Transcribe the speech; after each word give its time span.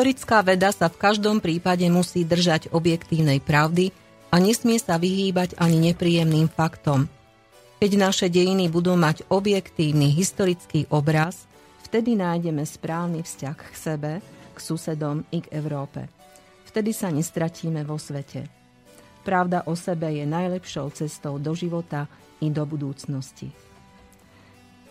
Historická 0.00 0.40
veda 0.40 0.72
sa 0.72 0.88
v 0.88 0.96
každom 0.96 1.44
prípade 1.44 1.84
musí 1.92 2.24
držať 2.24 2.72
objektívnej 2.72 3.36
pravdy 3.36 3.92
a 4.32 4.40
nesmie 4.40 4.80
sa 4.80 4.96
vyhýbať 4.96 5.60
ani 5.60 5.92
nepríjemným 5.92 6.48
faktom. 6.48 7.04
Keď 7.84 8.00
naše 8.00 8.32
dejiny 8.32 8.72
budú 8.72 8.96
mať 8.96 9.28
objektívny 9.28 10.08
historický 10.08 10.88
obraz, 10.88 11.44
vtedy 11.84 12.16
nájdeme 12.16 12.64
správny 12.64 13.20
vzťah 13.20 13.56
k 13.60 13.74
sebe, 13.76 14.12
k 14.24 14.58
susedom 14.64 15.20
i 15.36 15.44
k 15.44 15.52
Európe. 15.52 16.08
Vtedy 16.64 16.96
sa 16.96 17.12
nestratíme 17.12 17.84
vo 17.84 18.00
svete. 18.00 18.48
Pravda 19.20 19.68
o 19.68 19.76
sebe 19.76 20.16
je 20.16 20.24
najlepšou 20.24 20.96
cestou 20.96 21.36
do 21.36 21.52
života 21.52 22.08
i 22.40 22.48
do 22.48 22.64
budúcnosti. 22.64 23.52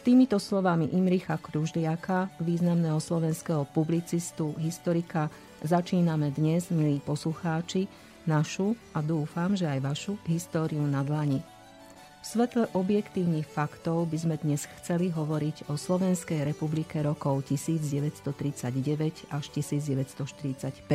Týmito 0.09 0.41
slovami 0.41 0.89
Imricha 0.97 1.37
Kruždiaka, 1.37 2.33
významného 2.41 2.97
slovenského 2.97 3.61
publicistu, 3.69 4.57
historika, 4.57 5.29
začíname 5.61 6.33
dnes, 6.33 6.73
milí 6.73 6.97
poslucháči, 6.97 7.85
našu 8.25 8.73
a 8.97 9.05
dúfam, 9.05 9.53
že 9.53 9.69
aj 9.69 9.85
vašu 9.85 10.17
históriu 10.25 10.81
na 10.81 11.05
dlani. 11.05 11.45
V 11.45 12.25
svetle 12.25 12.65
objektívnych 12.73 13.45
faktov 13.45 14.09
by 14.09 14.17
sme 14.17 14.41
dnes 14.41 14.65
chceli 14.81 15.13
hovoriť 15.13 15.69
o 15.69 15.77
Slovenskej 15.77 16.41
republike 16.41 17.05
rokov 17.05 17.45
1939 17.45 19.29
až 19.29 19.45
1945. 19.53 20.89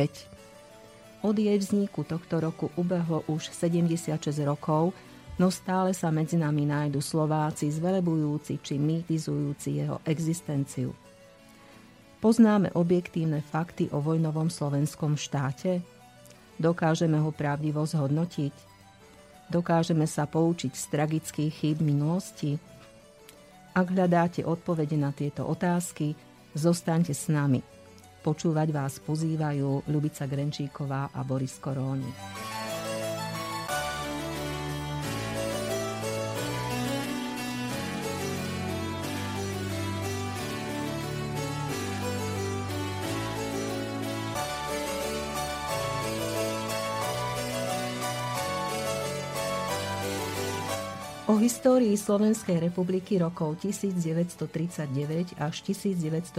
Od 1.23 1.35
jej 1.39 1.55
vzniku 1.55 2.03
tohto 2.03 2.43
roku 2.43 2.67
ubehlo 2.75 3.23
už 3.31 3.47
76 3.47 4.11
rokov, 4.43 4.91
no 5.35 5.51
stále 5.51 5.91
sa 5.91 6.11
medzi 6.11 6.39
nami 6.39 6.63
nájdu 6.67 7.03
Slováci 7.03 7.67
zvelebujúci 7.71 8.59
či 8.63 8.79
mýtizujúci 8.79 9.83
jeho 9.83 9.99
existenciu. 10.07 10.95
Poznáme 12.23 12.73
objektívne 12.73 13.43
fakty 13.43 13.91
o 13.93 14.01
vojnovom 14.01 14.49
slovenskom 14.49 15.13
štáte? 15.13 15.83
Dokážeme 16.57 17.19
ho 17.21 17.29
pravdivo 17.29 17.85
zhodnotiť? 17.85 18.55
Dokážeme 19.51 20.09
sa 20.09 20.25
poučiť 20.25 20.73
z 20.73 20.83
tragických 20.89 21.53
chýb 21.53 21.77
minulosti? 21.85 22.57
Ak 23.75 23.91
hľadáte 23.91 24.41
odpovede 24.41 24.95
na 24.95 25.11
tieto 25.11 25.45
otázky, 25.45 26.15
zostaňte 26.55 27.11
s 27.11 27.27
nami. 27.27 27.59
Počúvať 28.25 28.73
vás 28.73 28.97
pozývajú 29.03 29.85
Ľubica 29.85 30.25
Grenčíková 30.25 31.13
a 31.13 31.21
Boris 31.21 31.61
Koróni. 31.61 32.09
O 51.35 51.43
histórii 51.43 51.91
Slovenskej 51.99 52.63
republiky 52.63 53.19
rokov 53.19 53.59
1939 53.59 55.35
až 55.35 55.55
1945 55.67 56.31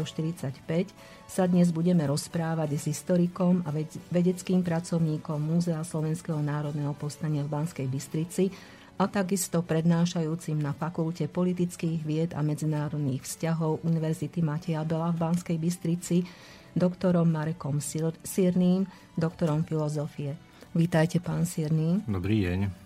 sa 1.29 1.45
dnes 1.45 1.69
budeme 1.69 2.01
rozprávať 2.09 2.81
s 2.81 2.97
historikom 2.97 3.61
a 3.69 3.77
vedeckým 4.09 4.65
pracovníkom 4.65 5.37
Múzea 5.37 5.85
Slovenského 5.85 6.41
národného 6.41 6.97
povstania 6.97 7.45
v 7.45 7.53
Banskej 7.53 7.85
Bystrici 7.93 8.49
a 8.97 9.05
takisto 9.05 9.61
prednášajúcim 9.61 10.57
na 10.57 10.73
Fakulte 10.73 11.29
politických 11.29 12.01
vied 12.01 12.33
a 12.33 12.41
medzinárodných 12.41 13.21
vzťahov 13.21 13.85
Univerzity 13.85 14.41
Mateja 14.41 14.81
Bela 14.81 15.13
v 15.13 15.21
Banskej 15.21 15.61
Bystrici, 15.61 16.25
doktorom 16.73 17.29
Marekom 17.29 17.85
Sirným, 18.25 18.89
doktorom 19.13 19.61
filozofie. 19.61 20.41
Vítajte, 20.73 21.21
pán 21.21 21.45
Sirný. 21.45 22.01
Dobrý 22.09 22.49
deň 22.49 22.86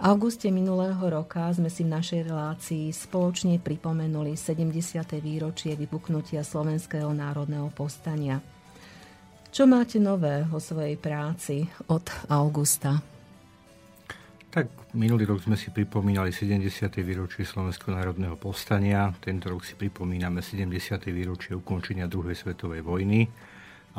auguste 0.00 0.48
minulého 0.48 0.96
roka 1.12 1.52
sme 1.52 1.68
si 1.68 1.84
v 1.84 1.92
našej 1.92 2.32
relácii 2.32 2.88
spoločne 2.88 3.60
pripomenuli 3.60 4.32
70. 4.32 4.72
výročie 5.20 5.76
vypuknutia 5.76 6.40
Slovenského 6.40 7.12
národného 7.12 7.68
povstania. 7.76 8.40
Čo 9.52 9.68
máte 9.68 10.00
nové 10.00 10.48
o 10.48 10.56
svojej 10.56 10.96
práci 10.96 11.68
od 11.92 12.08
augusta? 12.32 12.96
Tak 14.50 14.96
minulý 14.96 15.28
rok 15.28 15.44
sme 15.44 15.54
si 15.54 15.68
pripomínali 15.68 16.32
70. 16.32 16.88
výročie 17.04 17.44
Slovenského 17.44 17.92
národného 17.92 18.40
povstania. 18.40 19.12
Tento 19.20 19.52
rok 19.52 19.62
si 19.68 19.76
pripomíname 19.76 20.40
70. 20.40 20.96
výročie 21.12 21.52
ukončenia 21.52 22.08
druhej 22.08 22.34
svetovej 22.34 22.80
vojny 22.80 23.28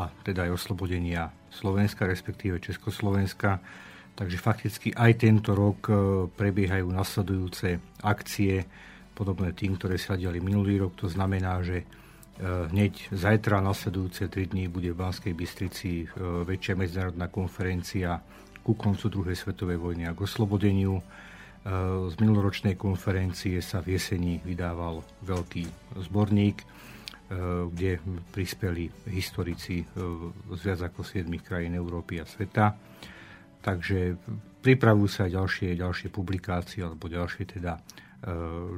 a 0.01 0.09
teda 0.25 0.49
aj 0.49 0.57
oslobodenia 0.57 1.29
Slovenska, 1.53 2.09
respektíve 2.09 2.57
Československa. 2.57 3.61
Takže 4.11 4.37
fakticky 4.37 4.91
aj 4.91 5.23
tento 5.23 5.55
rok 5.55 5.87
e, 5.87 5.93
prebiehajú 6.27 6.87
nasledujúce 6.91 7.79
akcie, 8.03 8.67
podobné 9.15 9.55
tým, 9.55 9.79
ktoré 9.79 9.95
sa 9.95 10.19
diali 10.19 10.43
minulý 10.43 10.83
rok. 10.83 10.93
To 10.99 11.07
znamená, 11.07 11.63
že 11.63 11.81
e, 11.81 11.85
hneď 12.69 13.15
zajtra 13.15 13.63
nasledujúce 13.63 14.27
3 14.27 14.51
dní 14.51 14.67
bude 14.67 14.91
v 14.91 14.99
Banskej 14.99 15.33
Bystrici 15.33 15.91
e, 16.03 16.05
väčšia 16.43 16.75
medzinárodná 16.75 17.31
konferencia 17.31 18.19
ku 18.61 18.75
koncu 18.77 19.09
druhej 19.09 19.33
svetovej 19.33 19.79
vojny 19.81 20.05
a 20.05 20.13
k 20.13 20.21
oslobodeniu. 20.21 21.01
Z 22.09 22.17
minuloročnej 22.17 22.73
konferencie 22.73 23.61
sa 23.61 23.85
v 23.85 23.93
jeseni 23.93 24.41
vydával 24.41 25.01
veľký 25.21 25.93
zborník, 26.09 26.57
kde 27.69 28.01
prispeli 28.33 28.89
historici 29.09 29.85
z 29.85 30.61
viac 30.61 30.81
ako 30.89 31.05
7 31.05 31.25
krajín 31.41 31.77
Európy 31.77 32.17
a 32.17 32.25
sveta. 32.25 32.90
Takže 33.61 34.17
pripravujú 34.65 35.09
sa 35.09 35.29
ďalšie, 35.29 35.77
ďalšie 35.77 36.09
publikácie 36.09 36.81
alebo 36.81 37.05
ďalšie 37.05 37.43
teda 37.45 37.77
e, 37.77 37.81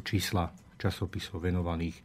čísla 0.03 0.51
časopisov 0.75 1.39
venovaných 1.39 1.97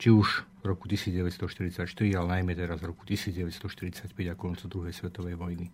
či 0.00 0.08
už 0.08 0.48
v 0.64 0.72
roku 0.72 0.88
1944, 0.88 1.76
ale 2.16 2.40
najmä 2.40 2.56
teraz 2.56 2.80
v 2.80 2.88
roku 2.88 3.04
1945 3.04 4.16
a 4.32 4.34
koncu 4.34 4.64
druhej 4.64 4.96
svetovej 4.96 5.36
vojny. 5.36 5.68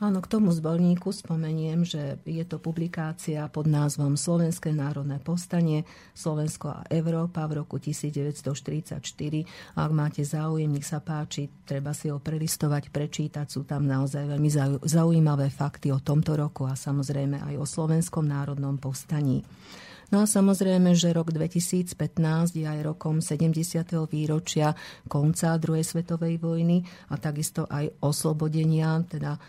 Áno, 0.00 0.24
k 0.24 0.32
tomu 0.32 0.48
zborníku 0.48 1.12
spomeniem, 1.12 1.84
že 1.84 2.16
je 2.24 2.40
to 2.48 2.56
publikácia 2.56 3.44
pod 3.52 3.68
názvom 3.68 4.16
Slovenské 4.16 4.72
národné 4.72 5.20
povstanie 5.20 5.84
Slovensko 6.16 6.72
a 6.72 6.80
Európa 6.88 7.44
v 7.44 7.60
roku 7.60 7.76
1944. 7.76 8.96
Ak 9.76 9.90
máte 9.92 10.24
záujem, 10.24 10.72
nech 10.72 10.88
sa 10.88 11.04
páči, 11.04 11.52
treba 11.68 11.92
si 11.92 12.08
ho 12.08 12.16
prelistovať, 12.16 12.88
prečítať. 12.88 13.44
Sú 13.52 13.68
tam 13.68 13.84
naozaj 13.84 14.24
veľmi 14.24 14.48
zaujímavé 14.88 15.52
fakty 15.52 15.92
o 15.92 16.00
tomto 16.00 16.32
roku 16.32 16.64
a 16.64 16.72
samozrejme 16.72 17.36
aj 17.52 17.60
o 17.60 17.68
Slovenskom 17.68 18.24
národnom 18.24 18.80
povstaní. 18.80 19.44
No 20.10 20.22
a 20.22 20.26
samozrejme, 20.26 20.98
že 20.98 21.14
rok 21.14 21.30
2015 21.30 21.94
je 22.58 22.66
aj 22.66 22.82
rokom 22.82 23.22
70. 23.22 23.54
výročia 24.10 24.74
konca 25.06 25.54
druhej 25.54 25.86
svetovej 25.86 26.42
vojny 26.42 26.82
a 27.08 27.14
takisto 27.14 27.62
aj 27.70 27.94
oslobodenia 28.02 29.06
teda 29.06 29.38
e, 29.38 29.40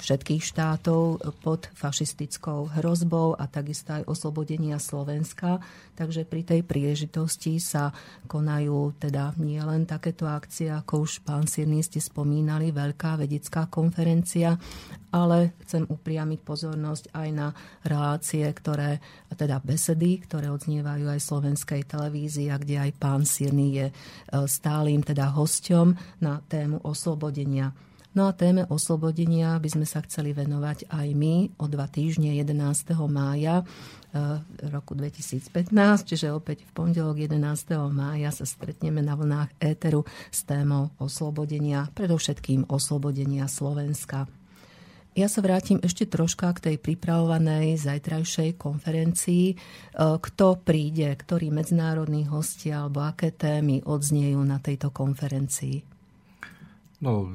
všetkých 0.00 0.40
štátov 0.40 1.20
pod 1.44 1.68
fašistickou 1.76 2.80
hrozbou 2.80 3.36
a 3.36 3.44
takisto 3.44 3.92
aj 3.92 4.08
oslobodenia 4.08 4.80
Slovenska. 4.80 5.60
Takže 6.00 6.24
pri 6.24 6.48
tej 6.48 6.60
príležitosti 6.64 7.60
sa 7.60 7.92
konajú 8.24 8.96
teda 8.96 9.36
nie 9.36 9.60
len 9.60 9.84
takéto 9.84 10.24
akcie, 10.24 10.72
ako 10.72 11.04
už 11.04 11.20
pán 11.28 11.44
Sirný 11.44 11.84
ste 11.84 12.00
spomínali, 12.00 12.72
veľká 12.72 13.20
vedecká 13.20 13.68
konferencia, 13.68 14.56
ale 15.12 15.60
chcem 15.68 15.84
upriamiť 15.84 16.40
pozornosť 16.40 17.04
aj 17.12 17.28
na 17.36 17.52
relácie, 17.84 18.44
ktoré, 18.48 19.00
teda 19.36 19.57
besedy, 19.62 20.22
ktoré 20.22 20.50
odznievajú 20.50 21.10
aj 21.10 21.20
slovenskej 21.20 21.86
televízii 21.86 22.48
a 22.52 22.56
kde 22.58 22.76
aj 22.78 22.90
pán 22.96 23.22
Sirný 23.22 23.68
je 23.78 23.86
e, 23.88 23.94
stálym 24.46 25.04
teda 25.04 25.30
hosťom 25.34 26.20
na 26.22 26.40
tému 26.46 26.82
oslobodenia. 26.82 27.74
No 28.16 28.26
a 28.26 28.32
téme 28.32 28.64
oslobodenia 28.66 29.60
by 29.60 29.68
sme 29.68 29.86
sa 29.86 30.00
chceli 30.02 30.32
venovať 30.32 30.88
aj 30.88 31.08
my 31.12 31.54
o 31.60 31.70
dva 31.70 31.86
týždne 31.86 32.34
11. 32.34 32.96
mája 33.06 33.62
e, 33.62 33.64
roku 34.72 34.96
2015, 34.96 36.08
čiže 36.08 36.32
opäť 36.32 36.64
v 36.66 36.70
pondelok 36.72 37.28
11. 37.28 37.38
mája 37.92 38.32
sa 38.32 38.48
stretneme 38.48 39.04
na 39.04 39.14
vlnách 39.14 39.54
éteru 39.60 40.08
s 40.32 40.42
témou 40.42 40.90
oslobodenia, 40.98 41.92
predovšetkým 41.92 42.66
oslobodenia 42.72 43.44
Slovenska. 43.44 44.37
Ja 45.18 45.26
sa 45.26 45.42
vrátim 45.42 45.82
ešte 45.82 46.06
troška 46.06 46.46
k 46.54 46.62
tej 46.62 46.76
pripravovanej 46.78 47.74
zajtrajšej 47.74 48.54
konferencii. 48.54 49.46
E, 49.50 49.56
kto 49.98 50.62
príde, 50.62 51.10
ktorí 51.10 51.50
medzinárodní 51.50 52.30
hostia 52.30 52.86
alebo 52.86 53.02
aké 53.02 53.34
témy 53.34 53.82
odzniejú 53.82 54.38
na 54.46 54.62
tejto 54.62 54.94
konferencii? 54.94 55.82
No, 57.02 57.26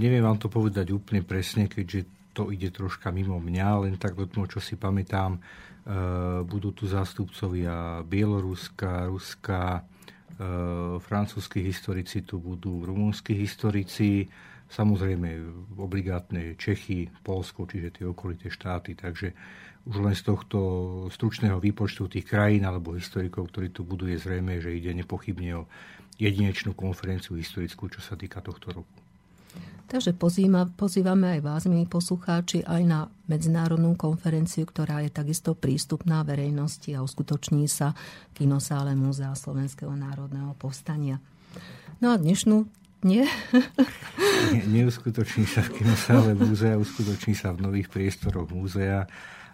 neviem 0.00 0.24
vám 0.24 0.40
to 0.40 0.48
povedať 0.48 0.96
úplne 0.96 1.20
presne, 1.28 1.68
keďže 1.68 2.32
to 2.32 2.48
ide 2.48 2.72
troška 2.72 3.12
mimo 3.12 3.36
mňa, 3.36 3.84
len 3.84 4.00
tak 4.00 4.16
od 4.16 4.32
toho, 4.32 4.48
čo 4.48 4.60
si 4.64 4.80
pamätám, 4.80 5.36
e, 5.36 5.40
budú 6.40 6.72
tu 6.72 6.88
zástupcovia 6.88 8.00
Bieloruska, 8.00 9.12
Ruska, 9.12 9.84
francúzskí 11.00 11.64
historici 11.64 12.20
tu 12.20 12.36
budú 12.36 12.84
rumúnsky 12.84 13.32
historici, 13.32 14.28
samozrejme 14.70 15.28
obligátne 15.78 16.58
Čechy, 16.58 17.10
Polsko, 17.22 17.66
čiže 17.66 18.02
tie 18.02 18.04
okolité 18.06 18.50
štáty, 18.50 18.98
takže 18.98 19.32
už 19.86 20.02
len 20.02 20.18
z 20.18 20.26
tohto 20.26 20.58
stručného 21.14 21.62
výpočtu 21.62 22.10
tých 22.10 22.26
krajín 22.26 22.66
alebo 22.66 22.98
historikov, 22.98 23.54
ktorí 23.54 23.70
tu 23.70 23.86
budú, 23.86 24.10
je 24.10 24.18
zrejme, 24.18 24.58
že 24.58 24.74
ide 24.74 24.90
nepochybne 24.90 25.62
o 25.62 25.70
jedinečnú 26.18 26.74
konferenciu 26.74 27.38
historickú, 27.38 27.86
čo 27.86 28.02
sa 28.02 28.18
týka 28.18 28.42
tohto 28.42 28.74
roku. 28.74 28.96
Takže 29.86 30.18
pozýma, 30.18 30.66
pozývame 30.74 31.38
aj 31.38 31.40
vás, 31.46 31.62
milí 31.70 31.86
poslucháči, 31.86 32.66
aj 32.66 32.82
na 32.82 33.06
medzinárodnú 33.30 33.94
konferenciu, 33.94 34.66
ktorá 34.66 34.98
je 35.06 35.14
takisto 35.14 35.54
prístupná 35.54 36.26
verejnosti 36.26 36.90
a 36.90 37.06
uskutoční 37.06 37.70
sa 37.70 37.94
v 38.34 38.42
kinosále 38.42 38.98
Múzea 38.98 39.30
Slovenského 39.38 39.94
národného 39.94 40.58
povstania. 40.58 41.22
No 42.02 42.10
a 42.10 42.18
dnešnú 42.18 42.66
nie? 43.06 43.24
Nie, 44.50 44.62
neuskutoční 44.66 45.46
sa 45.46 45.62
v 45.62 45.78
kinosále 45.78 46.34
múzea, 46.34 46.74
uskutoční 46.74 47.38
sa 47.38 47.54
v 47.54 47.62
nových 47.62 47.86
priestoroch 47.86 48.50
múzea 48.50 49.06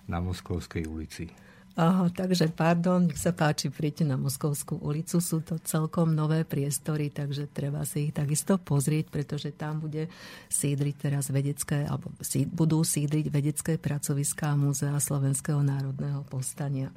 na 0.09 0.19
Moskovskej 0.25 0.89
ulici. 0.89 1.29
Aha, 1.73 2.13
takže 2.13 2.53
pardon, 2.53 3.09
nech 3.09 3.17
sa 3.17 3.33
páči, 3.33 3.73
príďte 3.73 4.05
na 4.05 4.21
Moskovskú 4.21 4.77
ulicu, 4.77 5.25
sú 5.25 5.41
to 5.41 5.57
celkom 5.65 6.13
nové 6.13 6.45
priestory, 6.45 7.09
takže 7.09 7.49
treba 7.49 7.81
si 7.89 8.09
ich 8.09 8.13
takisto 8.13 8.61
pozrieť, 8.61 9.09
pretože 9.09 9.57
tam 9.57 9.81
bude 9.81 10.13
sídriť 10.53 10.95
teraz 11.01 11.33
vedecké, 11.33 11.89
alebo 11.89 12.13
budú 12.53 12.85
sídriť 12.85 13.25
vedecké 13.33 13.73
pracoviská 13.81 14.53
Múzea 14.53 15.01
Slovenského 15.01 15.65
národného 15.65 16.29
povstania. 16.29 16.93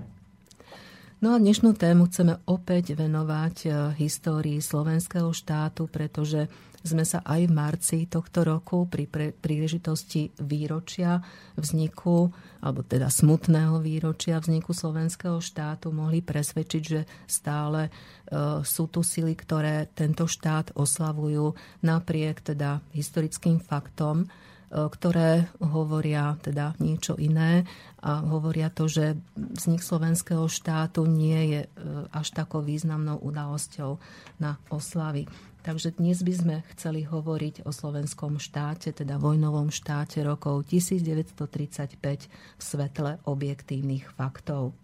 No 1.25 1.33
a 1.33 1.41
dnešnú 1.41 1.73
tému 1.73 2.05
chceme 2.05 2.37
opäť 2.45 2.93
venovať 2.93 3.55
eh, 3.65 3.73
histórii 3.97 4.61
slovenského 4.61 5.33
štátu, 5.33 5.89
pretože 5.89 6.45
sme 6.85 7.01
sa 7.01 7.25
aj 7.25 7.49
v 7.49 7.55
marci 7.57 7.97
tohto 8.05 8.45
roku 8.45 8.85
pri 8.85 9.09
príležitosti 9.33 10.29
výročia 10.37 11.17
vzniku, 11.57 12.29
alebo 12.61 12.85
teda 12.85 13.09
smutného 13.09 13.81
výročia 13.81 14.37
vzniku 14.37 14.69
slovenského 14.69 15.41
štátu 15.41 15.89
mohli 15.89 16.21
presvedčiť, 16.21 16.83
že 16.85 17.09
stále 17.25 17.89
e, 17.89 18.61
sú 18.61 18.85
tu 18.93 19.01
sily, 19.01 19.33
ktoré 19.33 19.89
tento 19.97 20.29
štát 20.29 20.77
oslavujú 20.77 21.57
napriek 21.81 22.53
teda 22.53 22.85
historickým 22.93 23.57
faktom, 23.65 24.21
e, 24.21 24.25
ktoré 24.69 25.49
hovoria 25.57 26.37
teda 26.37 26.77
niečo 26.77 27.17
iné 27.17 27.65
a 28.05 28.21
hovoria 28.21 28.69
to, 28.69 28.85
že 28.85 29.17
vznik 29.33 29.81
slovenského 29.81 30.45
štátu 30.45 31.09
nie 31.09 31.57
je 31.57 31.61
e, 31.65 31.69
až 32.13 32.37
takou 32.37 32.61
významnou 32.61 33.17
udalosťou 33.17 33.97
na 34.37 34.61
oslavy. 34.69 35.25
Takže 35.65 35.97
dnes 35.97 36.21
by 36.21 36.33
sme 36.37 36.55
chceli 36.77 37.01
hovoriť 37.01 37.65
o 37.65 37.73
slovenskom 37.73 38.37
štáte, 38.37 38.93
teda 38.93 39.17
vojnovom 39.17 39.73
štáte 39.73 40.21
rokov 40.21 40.69
1935 40.69 41.97
v 42.29 42.61
svetle 42.61 43.17
objektívnych 43.25 44.13
faktov. 44.13 44.77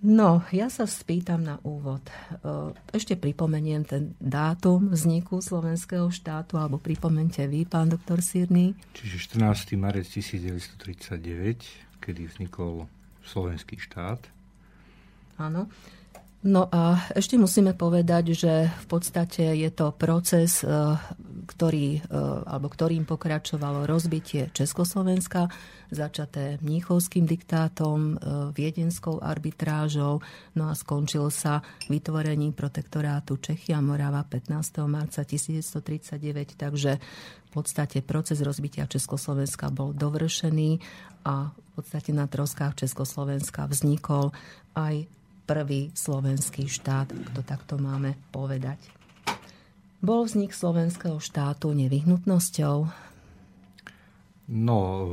No, 0.00 0.40
ja 0.48 0.72
sa 0.72 0.88
spýtam 0.88 1.44
na 1.44 1.60
úvod. 1.60 2.00
Ešte 2.88 3.20
pripomeniem 3.20 3.84
ten 3.84 4.16
dátum 4.16 4.88
vzniku 4.88 5.44
slovenského 5.44 6.08
štátu, 6.08 6.56
alebo 6.56 6.80
pripomente 6.80 7.44
vy, 7.44 7.68
pán 7.68 7.92
doktor 7.92 8.24
Sirný. 8.24 8.72
Čiže 8.96 9.36
14. 9.36 9.76
marec 9.76 10.08
1939, 10.08 12.00
kedy 12.00 12.22
vznikol 12.32 12.88
slovenský 13.28 13.76
štát. 13.76 14.24
Áno. 15.36 15.68
No 16.40 16.72
a 16.72 17.12
ešte 17.12 17.36
musíme 17.36 17.76
povedať, 17.76 18.32
že 18.32 18.72
v 18.72 18.86
podstate 18.88 19.60
je 19.60 19.68
to 19.68 19.92
proces, 19.92 20.64
e, 20.64 20.72
ktorý, 21.44 22.00
e, 22.00 22.16
alebo 22.48 22.72
ktorým 22.72 23.04
pokračovalo 23.04 23.84
rozbitie 23.84 24.48
Československa, 24.48 25.52
začaté 25.92 26.56
Mníchovským 26.64 27.28
diktátom, 27.28 27.98
e, 28.00 28.14
viedenskou 28.56 29.20
arbitrážou, 29.20 30.24
no 30.56 30.64
a 30.64 30.72
skončil 30.72 31.28
sa 31.28 31.60
vytvorením 31.92 32.56
protektorátu 32.56 33.36
Čechy 33.36 33.76
a 33.76 33.84
Morava 33.84 34.24
15. 34.24 34.88
marca 34.88 35.20
1939, 35.20 36.56
takže 36.56 36.96
v 37.44 37.50
podstate 37.52 38.00
proces 38.00 38.40
rozbitia 38.40 38.88
Československa 38.88 39.68
bol 39.68 39.92
dovršený 39.92 40.80
a 41.28 41.52
v 41.52 41.70
podstate 41.76 42.16
na 42.16 42.24
troskách 42.24 42.80
Československa 42.80 43.68
vznikol 43.68 44.32
aj 44.72 45.19
prvý 45.50 45.90
slovenský 45.98 46.70
štát, 46.70 47.10
ak 47.10 47.28
to 47.34 47.42
takto 47.42 47.74
máme 47.74 48.14
povedať. 48.30 48.78
Bol 49.98 50.22
vznik 50.22 50.54
slovenského 50.54 51.18
štátu 51.18 51.74
nevyhnutnosťou? 51.74 52.76
No, 54.54 54.78
e, 54.78 55.04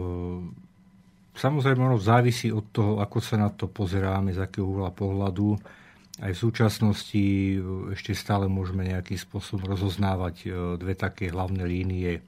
samozrejme 1.33 1.81
ono 1.81 1.97
závisí 1.97 2.53
od 2.53 2.69
toho, 2.69 3.01
ako 3.01 3.17
sa 3.17 3.41
na 3.41 3.49
to 3.49 3.65
pozeráme, 3.65 4.29
z 4.29 4.45
akého 4.45 4.69
uhla 4.69 4.93
pohľadu. 4.93 5.57
Aj 6.21 6.29
v 6.29 6.37
súčasnosti 6.37 7.25
e, 7.57 7.57
ešte 7.97 8.13
stále 8.13 8.45
môžeme 8.45 8.85
nejakým 8.85 9.17
spôsobom 9.17 9.65
rozoznávať 9.73 10.35
e, 10.45 10.47
dve 10.77 10.93
také 10.93 11.33
hlavné 11.33 11.65
línie 11.65 12.21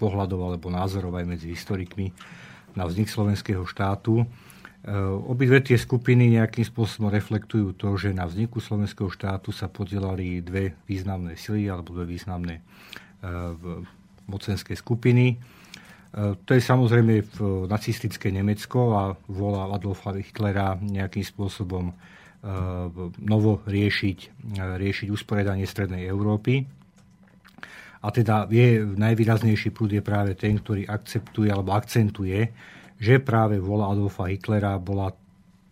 pohľadov 0.00 0.40
alebo 0.40 0.72
názorov 0.72 1.20
aj 1.20 1.26
medzi 1.36 1.52
historikmi 1.52 2.16
na 2.72 2.88
vznik 2.88 3.12
slovenského 3.12 3.60
štátu. 3.68 4.24
Eh, 4.80 4.96
obidve 5.28 5.60
tie 5.60 5.76
skupiny 5.76 6.40
nejakým 6.40 6.64
spôsobom 6.64 7.12
reflektujú 7.12 7.76
to, 7.76 8.00
že 8.00 8.16
na 8.16 8.24
vzniku 8.24 8.64
slovenského 8.64 9.12
štátu 9.12 9.52
sa 9.52 9.68
podielali 9.68 10.40
dve 10.40 10.72
významné 10.88 11.36
sily 11.36 11.68
alebo 11.68 11.92
dve 12.00 12.16
významné 12.16 12.64
eh, 12.64 13.52
mocenské 14.24 14.72
skupiny. 14.72 15.36
Eh, 15.36 16.32
to 16.48 16.56
je 16.56 16.64
samozrejme 16.64 17.28
nacistické 17.68 18.32
Nemecko 18.32 18.80
a 18.96 19.02
vola 19.28 19.68
Adolfa 19.68 20.16
Hitlera 20.16 20.80
nejakým 20.80 21.24
spôsobom 21.28 21.92
novo 23.20 23.60
riešiť, 23.68 24.48
riešiť 24.56 25.12
usporiadanie 25.12 25.68
Strednej 25.68 26.08
Európy. 26.08 26.64
A 28.00 28.08
teda 28.08 28.48
je 28.48 28.80
najvýraznejší 28.96 29.68
prúd 29.76 29.92
je 29.92 30.00
práve 30.00 30.32
ten, 30.40 30.56
ktorý 30.56 30.88
akceptuje 30.88 31.52
alebo 31.52 31.76
akcentuje 31.76 32.48
že 33.00 33.16
práve 33.16 33.56
vola 33.56 33.88
Adolfa 33.88 34.28
Hitlera 34.28 34.76
bola 34.76 35.08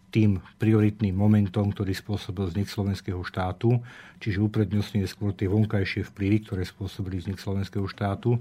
tým 0.08 0.40
prioritným 0.56 1.12
momentom, 1.12 1.68
ktorý 1.68 1.92
spôsobil 1.92 2.48
vznik 2.48 2.72
slovenského 2.72 3.20
štátu, 3.20 3.84
čiže 4.16 4.40
uprednostňuje 4.40 5.04
skôr 5.04 5.36
tie 5.36 5.52
vonkajšie 5.52 6.08
vplyvy, 6.08 6.48
ktoré 6.48 6.62
spôsobili 6.64 7.20
vznik 7.20 7.36
slovenského 7.36 7.84
štátu. 7.84 8.40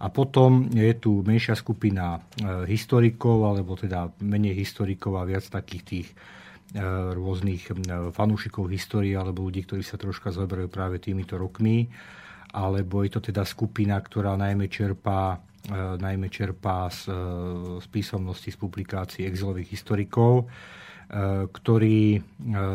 A 0.00 0.06
potom 0.08 0.70
je 0.72 0.96
tu 0.96 1.20
menšia 1.26 1.58
skupina 1.58 2.16
e, 2.16 2.20
historikov, 2.70 3.44
alebo 3.44 3.76
teda 3.76 4.08
menej 4.22 4.56
historikov 4.56 5.18
a 5.20 5.28
viac 5.28 5.44
takých 5.44 5.82
tých 5.84 6.08
e, 6.08 6.14
rôznych 7.12 7.68
fanúšikov 8.14 8.70
histórie 8.72 9.12
alebo 9.12 9.44
ľudí, 9.44 9.66
ktorí 9.66 9.84
sa 9.84 10.00
troška 10.00 10.32
zaberajú 10.32 10.72
práve 10.72 11.02
týmito 11.02 11.36
rokmi. 11.36 11.90
Alebo 12.54 13.04
je 13.04 13.10
to 13.12 13.20
teda 13.28 13.44
skupina, 13.44 14.00
ktorá 14.00 14.40
najmä 14.40 14.72
čerpá 14.72 15.36
najmä 16.00 16.28
čerpá 16.28 16.90
z, 16.90 17.08
e, 17.08 17.12
z 17.80 17.86
písomnosti, 17.86 18.50
z 18.50 18.56
publikácií 18.56 19.26
exilových 19.26 19.70
historikov, 19.70 20.46
ktorí 21.50 22.22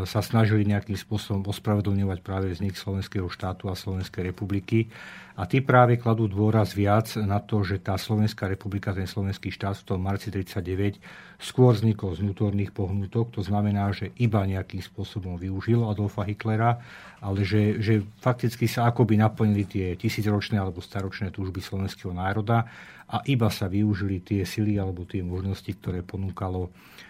sa 0.04 0.20
snažili 0.20 0.68
nejakým 0.68 1.00
spôsobom 1.00 1.48
ospravedlňovať 1.48 2.20
práve 2.20 2.52
vznik 2.52 2.76
Slovenského 2.76 3.32
štátu 3.32 3.72
a 3.72 3.80
Slovenskej 3.80 4.28
republiky. 4.28 4.92
A 5.36 5.44
tí 5.44 5.60
práve 5.60 6.00
kladú 6.00 6.32
dôraz 6.32 6.72
viac 6.72 7.12
na 7.20 7.44
to, 7.44 7.60
že 7.64 7.84
tá 7.84 8.00
Slovenská 8.00 8.48
republika, 8.48 8.96
ten 8.96 9.04
slovenský 9.04 9.52
štát 9.52 9.84
v 9.84 9.88
tom 9.88 10.00
marci 10.00 10.32
39 10.32 10.96
skôr 11.44 11.76
vznikol 11.76 12.16
z 12.16 12.24
vnútorných 12.24 12.72
pohnutok, 12.72 13.36
to 13.36 13.44
znamená, 13.44 13.92
že 13.92 14.16
iba 14.16 14.48
nejakým 14.48 14.80
spôsobom 14.80 15.36
využil 15.36 15.84
Adolfa 15.84 16.24
Hitlera, 16.24 16.80
ale 17.20 17.44
že, 17.44 17.84
že 17.84 18.08
fakticky 18.24 18.64
sa 18.64 18.88
akoby 18.88 19.20
naplnili 19.20 19.68
tie 19.68 19.88
tisícročné 20.00 20.56
alebo 20.56 20.80
staročné 20.80 21.36
túžby 21.36 21.60
slovenského 21.60 22.16
národa 22.16 22.64
a 23.12 23.20
iba 23.28 23.52
sa 23.52 23.68
využili 23.68 24.24
tie 24.24 24.48
sily 24.48 24.80
alebo 24.80 25.04
tie 25.04 25.20
možnosti, 25.20 25.68
ktoré 25.68 26.00
ponúkalo 26.00 26.72
e, 26.72 27.05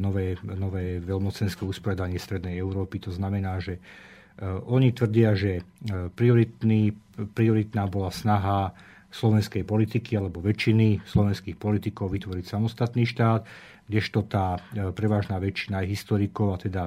nové, 0.00 0.34
nové 0.42 0.98
veľmocenské 0.98 1.62
usporiadanie 1.62 2.18
Strednej 2.18 2.58
Európy. 2.58 2.98
To 3.06 3.14
znamená, 3.14 3.62
že 3.62 3.78
Eh, 4.34 4.42
oni 4.66 4.90
tvrdia, 4.90 5.38
že 5.38 5.62
eh, 5.62 6.10
prioritný, 6.10 6.90
prioritná 7.38 7.86
bola 7.86 8.10
snaha 8.10 8.74
slovenskej 9.14 9.62
politiky 9.62 10.18
alebo 10.18 10.42
väčšiny 10.42 11.06
slovenských 11.06 11.54
politikov 11.54 12.10
vytvoriť 12.10 12.42
samostatný 12.42 13.06
štát, 13.06 13.46
kdežto 13.86 14.26
tá 14.26 14.58
eh, 14.58 14.90
prevažná 14.90 15.38
väčšina 15.38 15.86
aj 15.86 15.86
historikov 15.86 16.46
a 16.50 16.58
teda 16.58 16.82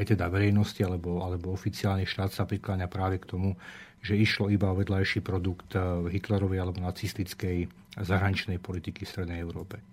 aj 0.00 0.16
teda 0.16 0.32
verejnosti 0.32 0.80
alebo, 0.80 1.20
alebo 1.20 1.52
oficiálny 1.52 2.08
štát 2.08 2.32
sa 2.32 2.48
prikláňa 2.48 2.88
práve 2.88 3.20
k 3.20 3.28
tomu, 3.36 3.52
že 4.00 4.16
išlo 4.16 4.48
iba 4.48 4.72
o 4.72 4.78
vedľajší 4.80 5.20
produkt 5.20 5.76
Hitlerovej 6.08 6.64
alebo 6.64 6.80
nacistickej 6.80 7.68
zahraničnej 8.00 8.56
politiky 8.56 9.04
v 9.04 9.12
Strednej 9.12 9.44
Európe. 9.44 9.84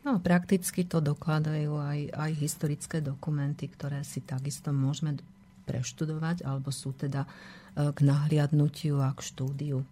No, 0.00 0.16
prakticky 0.16 0.88
to 0.88 1.04
dokladajú 1.04 1.76
aj, 1.76 1.98
aj 2.16 2.30
historické 2.40 3.04
dokumenty, 3.04 3.68
ktoré 3.68 4.00
si 4.00 4.24
takisto 4.24 4.72
môžeme 4.72 5.20
preštudovať 5.68 6.42
alebo 6.42 6.72
sú 6.72 6.96
teda 6.96 7.28
k 7.76 7.98
nahliadnutiu 8.00 8.98
a 8.98 9.12
k 9.12 9.20
štúdiu. 9.22 9.84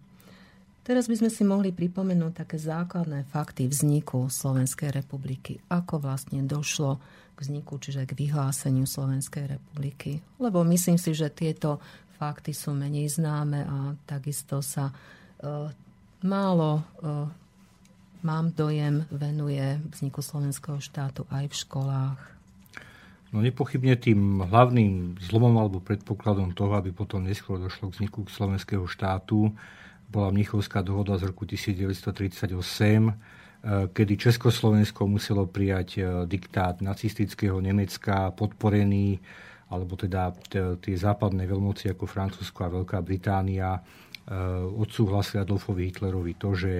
Teraz 0.83 1.05
by 1.05 1.21
sme 1.21 1.29
si 1.29 1.45
mohli 1.45 1.69
pripomenúť 1.69 2.43
také 2.43 2.57
základné 2.57 3.29
fakty 3.29 3.69
vzniku 3.69 4.25
Slovenskej 4.25 4.89
republiky. 4.89 5.61
Ako 5.69 6.01
vlastne 6.01 6.41
došlo 6.41 6.97
k 7.37 7.45
vzniku, 7.45 7.77
čiže 7.77 8.09
k 8.09 8.17
vyhláseniu 8.17 8.89
Slovenskej 8.89 9.45
republiky. 9.53 10.17
Lebo 10.41 10.65
myslím 10.65 10.97
si, 10.97 11.13
že 11.13 11.29
tieto 11.29 11.77
fakty 12.17 12.57
sú 12.57 12.73
menej 12.73 13.05
známe 13.05 13.63
a 13.69 13.77
takisto 14.09 14.65
sa 14.65 14.89
uh, 14.89 15.69
málo, 16.25 16.81
uh, 17.05 17.29
mám 18.23 18.51
dojem, 18.51 19.05
venuje 19.11 19.79
vzniku 19.95 20.19
slovenského 20.19 20.79
štátu 20.79 21.23
aj 21.31 21.45
v 21.47 21.55
školách. 21.55 22.19
No 23.29 23.45
nepochybne 23.45 23.93
tým 23.93 24.41
hlavným 24.41 25.21
zlomom 25.21 25.53
alebo 25.61 25.77
predpokladom 25.77 26.57
toho, 26.57 26.73
aby 26.73 26.89
potom 26.89 27.21
neskôr 27.21 27.61
došlo 27.61 27.93
k 27.93 28.01
vzniku 28.01 28.25
slovenského 28.25 28.89
štátu, 28.89 29.53
bola 30.09 30.33
Mnichovská 30.33 30.81
dohoda 30.81 31.13
z 31.21 31.29
roku 31.29 31.45
1938, 31.45 32.57
eh, 32.57 33.13
kedy 33.93 34.13
Československo 34.17 35.05
muselo 35.05 35.45
prijať 35.45 35.89
eh, 36.01 36.03
diktát 36.25 36.81
nacistického 36.81 37.61
Nemecka, 37.61 38.33
podporený, 38.33 39.21
alebo 39.69 39.93
teda 39.93 40.33
tie 40.81 40.95
západné 40.97 41.45
veľmoci 41.45 41.93
ako 41.93 42.09
Francúzsko 42.09 42.65
a 42.65 42.73
Veľká 42.73 43.05
Británia 43.05 43.77
eh, 43.77 43.83
odsúhlasili 44.65 45.45
Adolfovi 45.45 45.85
Hitlerovi 45.93 46.33
to, 46.33 46.57
že 46.57 46.73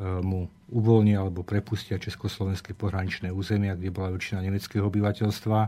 mu 0.00 0.48
uvoľnia 0.72 1.20
alebo 1.20 1.44
prepustia 1.44 2.00
československé 2.00 2.72
pohraničné 2.72 3.28
územia, 3.28 3.76
kde 3.76 3.92
bola 3.92 4.16
väčšina 4.16 4.40
nemeckého 4.40 4.88
obyvateľstva. 4.88 5.60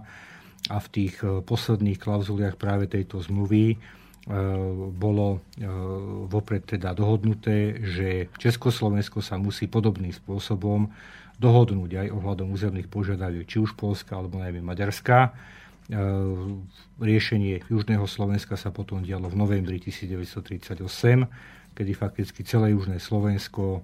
A 0.70 0.76
v 0.78 0.88
tých 0.88 1.20
posledných 1.20 2.00
klauzuliach 2.00 2.56
práve 2.56 2.88
tejto 2.88 3.20
zmluvy 3.20 3.76
E, 4.22 4.38
bolo 4.94 5.42
e, 5.58 5.66
vopred 6.30 6.62
teda 6.62 6.94
dohodnuté, 6.94 7.82
že 7.82 8.30
Československo 8.38 9.18
sa 9.18 9.34
musí 9.34 9.66
podobným 9.66 10.14
spôsobom 10.14 10.94
dohodnúť 11.42 12.06
aj 12.06 12.08
ohľadom 12.14 12.54
územných 12.54 12.86
požiadaviek 12.86 13.50
či 13.50 13.58
už 13.58 13.74
Polska 13.74 14.14
alebo 14.14 14.38
najmä 14.38 14.62
Maďarska. 14.62 15.26
E, 15.26 15.30
riešenie 17.02 17.66
Južného 17.66 18.06
Slovenska 18.06 18.54
sa 18.54 18.70
potom 18.70 19.02
dialo 19.02 19.26
v 19.26 19.42
novembri 19.42 19.82
1938, 19.82 20.86
kedy 21.74 21.90
fakticky 21.90 22.46
celé 22.46 22.78
Južné 22.78 23.02
Slovensko, 23.02 23.82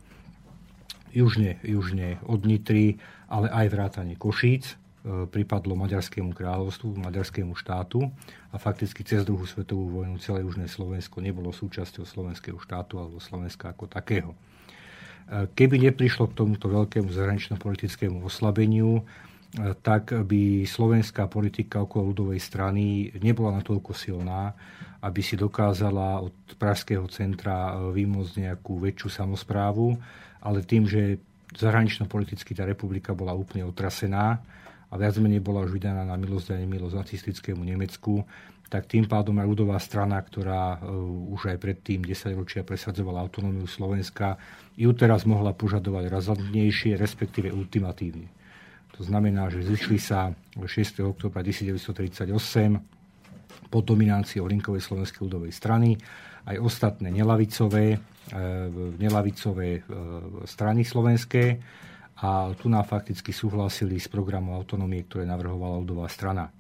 južne, 1.13 1.61
južne 1.63 2.21
od 2.27 2.45
Nitry, 2.45 3.01
ale 3.29 3.49
aj 3.53 3.67
vrátanie 3.73 4.17
Košíc, 4.17 4.79
E, 5.09 5.31
pripadlo 5.31 5.79
Maďarskému 5.79 6.35
kráľovstvu, 6.35 7.01
Maďarskému 7.01 7.55
štátu 7.57 8.11
a 8.51 8.57
fakticky 8.59 9.07
cez 9.07 9.25
druhú 9.25 9.47
svetovú 9.49 10.03
vojnu 10.03 10.21
celé 10.21 10.45
južné 10.45 10.69
Slovensko 10.69 11.25
nebolo 11.25 11.49
súčasťou 11.49 12.05
slovenského 12.05 12.59
štátu 12.61 13.01
alebo 13.01 13.17
Slovenska 13.23 13.71
ako 13.71 13.89
takého. 13.89 14.35
E, 14.35 15.47
keby 15.55 15.87
neprišlo 15.87 16.29
k 16.29 16.37
tomuto 16.37 16.69
veľkému 16.69 17.09
zahranično-politickému 17.09 18.21
oslabeniu, 18.21 19.01
e, 19.01 19.03
tak 19.81 20.13
by 20.13 20.67
slovenská 20.69 21.31
politika 21.31 21.87
okolo 21.87 22.13
ľudovej 22.13 22.43
strany 22.43 23.15
nebola 23.23 23.55
natoľko 23.65 23.95
silná, 23.97 24.53
aby 24.99 25.23
si 25.23 25.39
dokázala 25.39 26.27
od 26.27 26.35
pražského 26.59 27.07
centra 27.07 27.79
vymôcť 27.95 28.51
nejakú 28.51 28.83
väčšiu 28.83 29.25
samozprávu, 29.25 29.95
ale 30.43 30.67
tým, 30.67 30.87
že 30.87 31.19
zahranično-politicky 31.57 32.53
tá 32.53 32.69
republika 32.69 33.17
bola 33.17 33.33
úplne 33.33 33.65
otrasená, 33.65 34.43
a 34.89 34.95
viac 34.97 35.21
menej 35.21 35.45
bola 35.45 35.69
už 35.69 35.77
vydaná 35.77 36.01
na 36.05 36.17
milosť 36.17 36.57
a 36.57 36.61
nemilosť 36.65 36.97
nacistickému 36.97 37.61
Nemecku, 37.61 38.25
tak 38.69 38.85
tým 38.85 39.09
pádom 39.09 39.37
aj 39.41 39.49
ľudová 39.49 39.81
strana, 39.81 40.21
ktorá 40.21 40.77
uh, 40.77 40.93
už 41.33 41.57
aj 41.57 41.59
predtým 41.61 42.05
10 42.05 42.37
ročia 42.37 42.61
presadzovala 42.65 43.25
autonómiu 43.25 43.65
Slovenska, 43.65 44.37
ju 44.77 44.93
teraz 44.93 45.25
mohla 45.25 45.57
požadovať 45.57 46.13
razantnejšie, 46.13 47.01
respektíve 47.01 47.49
ultimatívne. 47.49 48.29
To 48.97 49.07
znamená, 49.07 49.49
že 49.49 49.65
zišli 49.65 49.97
sa 49.97 50.37
6. 50.57 51.01
oktobra 51.05 51.41
1938 51.41 52.29
pod 53.69 53.83
dominanciou 53.85 54.45
Linkovej 54.49 54.85
slovenskej 54.85 55.21
ľudovej 55.29 55.53
strany 55.53 55.97
aj 56.49 56.57
ostatné 56.57 57.13
nelavicové, 57.13 57.97
uh, 57.97 58.01
nelavicové 58.97 59.85
uh, 59.85 59.85
strany 60.49 60.83
slovenské, 60.83 61.61
a 62.19 62.51
tu 62.59 62.67
nám 62.67 62.83
fakticky 62.83 63.31
súhlasili 63.31 64.03
s 64.03 64.11
programom 64.11 64.59
autonómie, 64.59 65.07
ktoré 65.07 65.23
navrhovala 65.23 65.79
ľudová 65.79 66.11
strana. 66.11 66.51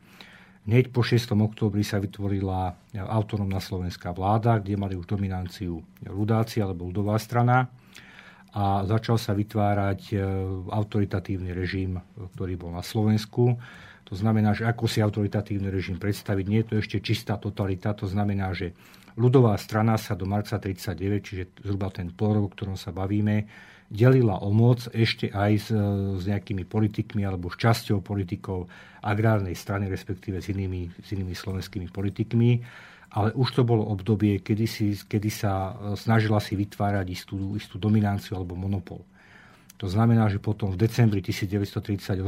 Hneď 0.69 0.93
po 0.93 1.01
6. 1.03 1.35
októbri 1.35 1.83
sa 1.83 1.99
vytvorila 1.99 2.77
autonómna 3.09 3.59
slovenská 3.59 4.13
vláda, 4.13 4.61
kde 4.61 4.79
mali 4.79 4.95
už 4.95 5.09
dominanciu 5.09 5.81
ľudáci 6.05 6.61
alebo 6.61 6.87
ľudová 6.93 7.17
strana 7.19 7.73
a 8.53 8.85
začal 8.85 9.17
sa 9.17 9.33
vytvárať 9.33 10.01
e, 10.13 10.15
autoritatívny 10.69 11.57
režim, 11.57 11.97
ktorý 12.37 12.61
bol 12.61 12.73
na 12.73 12.85
Slovensku. 12.85 13.57
To 14.09 14.15
znamená, 14.17 14.53
že 14.53 14.69
ako 14.69 14.85
si 14.89 15.01
autoritatívny 15.01 15.73
režim 15.73 15.97
predstaviť, 15.97 16.45
nie 16.49 16.61
je 16.61 16.69
to 16.69 16.75
ešte 16.81 16.97
čistá 17.01 17.41
totalita, 17.41 17.97
to 17.97 18.05
znamená, 18.09 18.53
že 18.53 18.77
ľudová 19.19 19.59
strana 19.59 19.99
sa 19.99 20.15
do 20.15 20.25
marca 20.25 20.57
39, 20.63 21.27
čiže 21.27 21.45
zhruba 21.67 21.91
ten 21.91 22.15
pol 22.15 22.39
rok, 22.39 22.55
ktorom 22.55 22.79
sa 22.79 22.95
bavíme, 22.95 23.51
delila 23.89 24.39
o 24.45 24.53
moc 24.53 24.85
ešte 24.93 25.33
aj 25.33 25.53
s, 25.59 25.69
s 26.21 26.23
nejakými 26.29 26.69
politikmi 26.69 27.25
alebo 27.25 27.49
s 27.49 27.57
časťou 27.57 28.05
politikov 28.05 28.69
agrárnej 29.01 29.57
strany, 29.57 29.89
respektíve 29.89 30.39
s 30.39 30.53
inými, 30.53 30.93
s 31.03 31.09
inými 31.17 31.33
slovenskými 31.33 31.89
politikmi. 31.89 32.63
Ale 33.09 33.33
už 33.33 33.57
to 33.57 33.63
bolo 33.65 33.89
obdobie, 33.89 34.45
kedy, 34.45 34.69
si, 34.69 34.93
kedy 34.93 35.33
sa 35.33 35.73
e, 35.73 35.97
snažila 35.97 36.45
si 36.45 36.53
vytvárať 36.61 37.07
istú, 37.09 37.57
istú 37.57 37.81
dominanciu 37.81 38.37
alebo 38.37 38.53
monopol. 38.53 39.01
To 39.81 39.89
znamená, 39.89 40.29
že 40.29 40.37
potom 40.37 40.69
v 40.69 40.85
decembri 40.85 41.25
1938, 41.25 42.21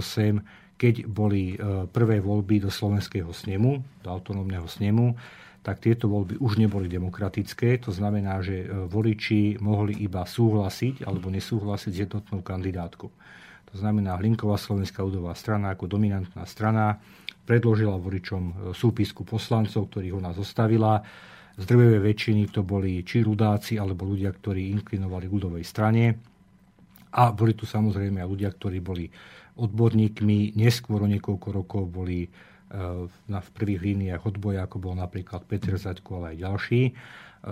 keď 0.81 0.95
boli 1.05 1.53
e, 1.53 1.85
prvé 1.85 2.25
voľby 2.25 2.65
do 2.65 2.73
slovenského 2.73 3.29
snemu, 3.29 3.85
do 4.01 4.09
autonómneho 4.09 4.65
snemu, 4.65 5.13
tak 5.61 5.85
tieto 5.85 6.09
voľby 6.09 6.41
už 6.41 6.57
neboli 6.57 6.89
demokratické. 6.89 7.77
To 7.85 7.93
znamená, 7.93 8.41
že 8.41 8.65
e, 8.65 8.67
voliči 8.89 9.61
mohli 9.61 9.93
iba 10.01 10.25
súhlasiť 10.25 11.05
alebo 11.05 11.29
nesúhlasiť 11.29 11.93
s 11.93 12.01
jednotnou 12.09 12.41
kandidátkou. 12.41 13.11
To 13.71 13.75
znamená, 13.77 14.17
Hlinková 14.19 14.57
slovenská 14.57 15.05
ľudová 15.05 15.37
strana 15.37 15.77
ako 15.77 15.87
dominantná 15.87 16.43
strana 16.49 16.99
predložila 17.45 18.01
voličom 18.01 18.43
e, 18.43 18.53
súpisku 18.73 19.29
poslancov, 19.29 19.93
ktorých 19.93 20.17
ona 20.17 20.33
zostavila. 20.33 21.05
Z 21.61 21.69
drvevej 21.69 22.01
väčšiny 22.09 22.43
to 22.57 22.65
boli 22.65 23.05
či 23.05 23.21
ľudáci, 23.21 23.77
alebo 23.77 24.09
ľudia, 24.09 24.33
ktorí 24.33 24.73
inklinovali 24.81 25.29
ľudovej 25.29 25.65
strane. 25.67 26.17
A 27.11 27.37
boli 27.37 27.53
tu 27.53 27.69
samozrejme 27.69 28.23
aj 28.23 28.29
ľudia, 28.31 28.49
ktorí 28.49 28.81
boli 28.81 29.11
odborníkmi. 29.61 30.57
Neskôr 30.57 31.05
o 31.05 31.11
niekoľko 31.11 31.49
rokov 31.53 31.83
boli 31.91 32.25
na, 33.27 33.39
v 33.43 33.51
prvých 33.51 33.83
líniách 33.83 34.23
odboja, 34.23 34.67
ako 34.67 34.79
bol 34.79 34.95
napríklad 34.95 35.43
Peter 35.47 35.75
Zaďko, 35.75 36.23
ale 36.23 36.27
aj 36.35 36.37
ďalší. 36.39 36.83
E, 36.87 36.93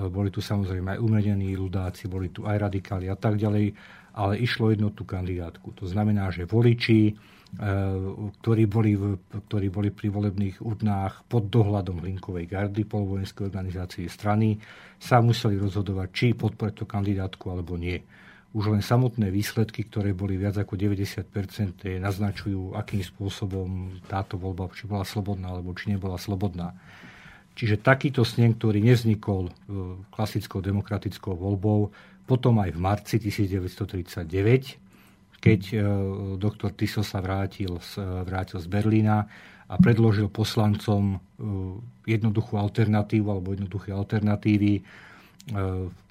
boli 0.06 0.30
tu 0.30 0.38
samozrejme 0.38 0.94
aj 0.94 1.02
umedení 1.02 1.58
ľudáci, 1.58 2.06
boli 2.06 2.30
tu 2.30 2.46
aj 2.46 2.70
radikáli 2.70 3.10
a 3.10 3.18
tak 3.18 3.34
ďalej, 3.34 3.74
ale 4.14 4.32
išlo 4.38 4.70
jednotú 4.70 5.02
kandidátku. 5.02 5.74
To 5.74 5.90
znamená, 5.90 6.30
že 6.30 6.46
voliči, 6.46 7.10
e, 7.10 7.12
ktorí 8.38 8.64
boli, 8.70 8.94
ktorí 9.50 9.66
boli 9.74 9.90
pri 9.90 10.08
volebných 10.14 10.62
urnách 10.62 11.26
pod 11.26 11.50
dohľadom 11.50 11.98
Hlinkovej 12.06 12.46
gardy, 12.46 12.86
polovojenskej 12.86 13.50
organizácie 13.50 14.06
strany, 14.06 14.54
sa 15.02 15.18
museli 15.18 15.58
rozhodovať, 15.58 16.08
či 16.14 16.26
podporiť 16.38 16.74
tú 16.78 16.84
kandidátku 16.86 17.50
alebo 17.50 17.74
nie 17.74 17.98
už 18.56 18.72
len 18.72 18.80
samotné 18.80 19.28
výsledky, 19.28 19.84
ktoré 19.84 20.16
boli 20.16 20.40
viac 20.40 20.56
ako 20.56 20.80
90%, 20.80 21.84
naznačujú, 22.00 22.72
akým 22.72 23.04
spôsobom 23.04 24.00
táto 24.08 24.40
voľba, 24.40 24.72
či 24.72 24.88
bola 24.88 25.04
slobodná, 25.04 25.52
alebo 25.52 25.76
či 25.76 25.92
nebola 25.92 26.16
slobodná. 26.16 26.72
Čiže 27.58 27.82
takýto 27.82 28.22
snem, 28.24 28.56
ktorý 28.56 28.80
nevznikol 28.80 29.50
e, 29.50 29.52
klasickou 30.14 30.64
demokratickou 30.64 31.36
voľbou, 31.36 31.92
potom 32.24 32.56
aj 32.62 32.70
v 32.72 32.80
marci 32.80 33.20
1939, 33.20 34.32
keď 35.42 35.60
e, 35.68 35.76
doktor 36.40 36.72
Tiso 36.72 37.04
sa 37.04 37.20
vrátil 37.20 37.76
z, 37.84 38.00
vrátil 38.24 38.64
z 38.64 38.68
Berlína 38.70 39.28
a 39.68 39.76
predložil 39.76 40.32
poslancom 40.32 41.20
jednoduchú 42.08 42.56
alternatívu 42.56 43.28
alebo 43.28 43.52
jednoduché 43.52 43.92
alternatívy, 43.92 44.80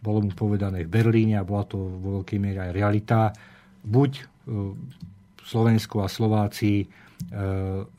bolo 0.02 0.20
mu 0.26 0.32
povedané 0.34 0.86
v 0.86 0.94
Berlíne 0.94 1.38
a 1.38 1.48
bola 1.48 1.66
to 1.68 1.78
vo 1.78 2.22
veľkej 2.22 2.40
miere 2.42 2.70
aj 2.70 2.72
realita. 2.74 3.20
Buď 3.86 4.12
e, 4.18 4.24
Slovensko 5.46 6.02
a 6.02 6.10
Slováci 6.10 6.84
e, 6.84 6.86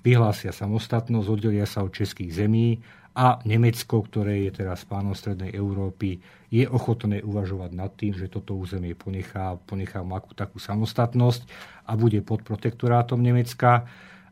vyhlásia 0.02 0.50
samostatnosť, 0.50 1.28
oddelia 1.30 1.64
sa 1.64 1.86
od 1.86 1.94
českých 1.94 2.34
zemí 2.34 2.82
a 3.18 3.38
Nemecko, 3.42 4.02
ktoré 4.06 4.46
je 4.46 4.62
teraz 4.62 4.86
pánom 4.86 5.14
Strednej 5.14 5.54
Európy, 5.54 6.22
je 6.48 6.64
ochotné 6.64 7.20
uvažovať 7.20 7.70
nad 7.74 7.92
tým, 7.92 8.16
že 8.16 8.30
toto 8.30 8.56
územie 8.56 8.96
ponechá, 8.96 9.58
ponechá 9.68 10.00
akú 10.00 10.32
takú 10.32 10.56
samostatnosť 10.62 11.44
a 11.84 11.92
bude 11.98 12.22
pod 12.24 12.40
protektorátom 12.46 13.20
Nemecka, 13.20 13.84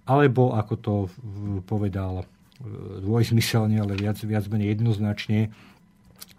alebo 0.07 0.55
ako 0.55 0.75
to 0.79 0.95
povedal 1.67 2.25
dvojzmyselne, 3.05 3.77
ale 3.77 4.01
viac, 4.01 4.17
viac 4.25 4.49
menej 4.49 4.79
jednoznačne 4.79 5.53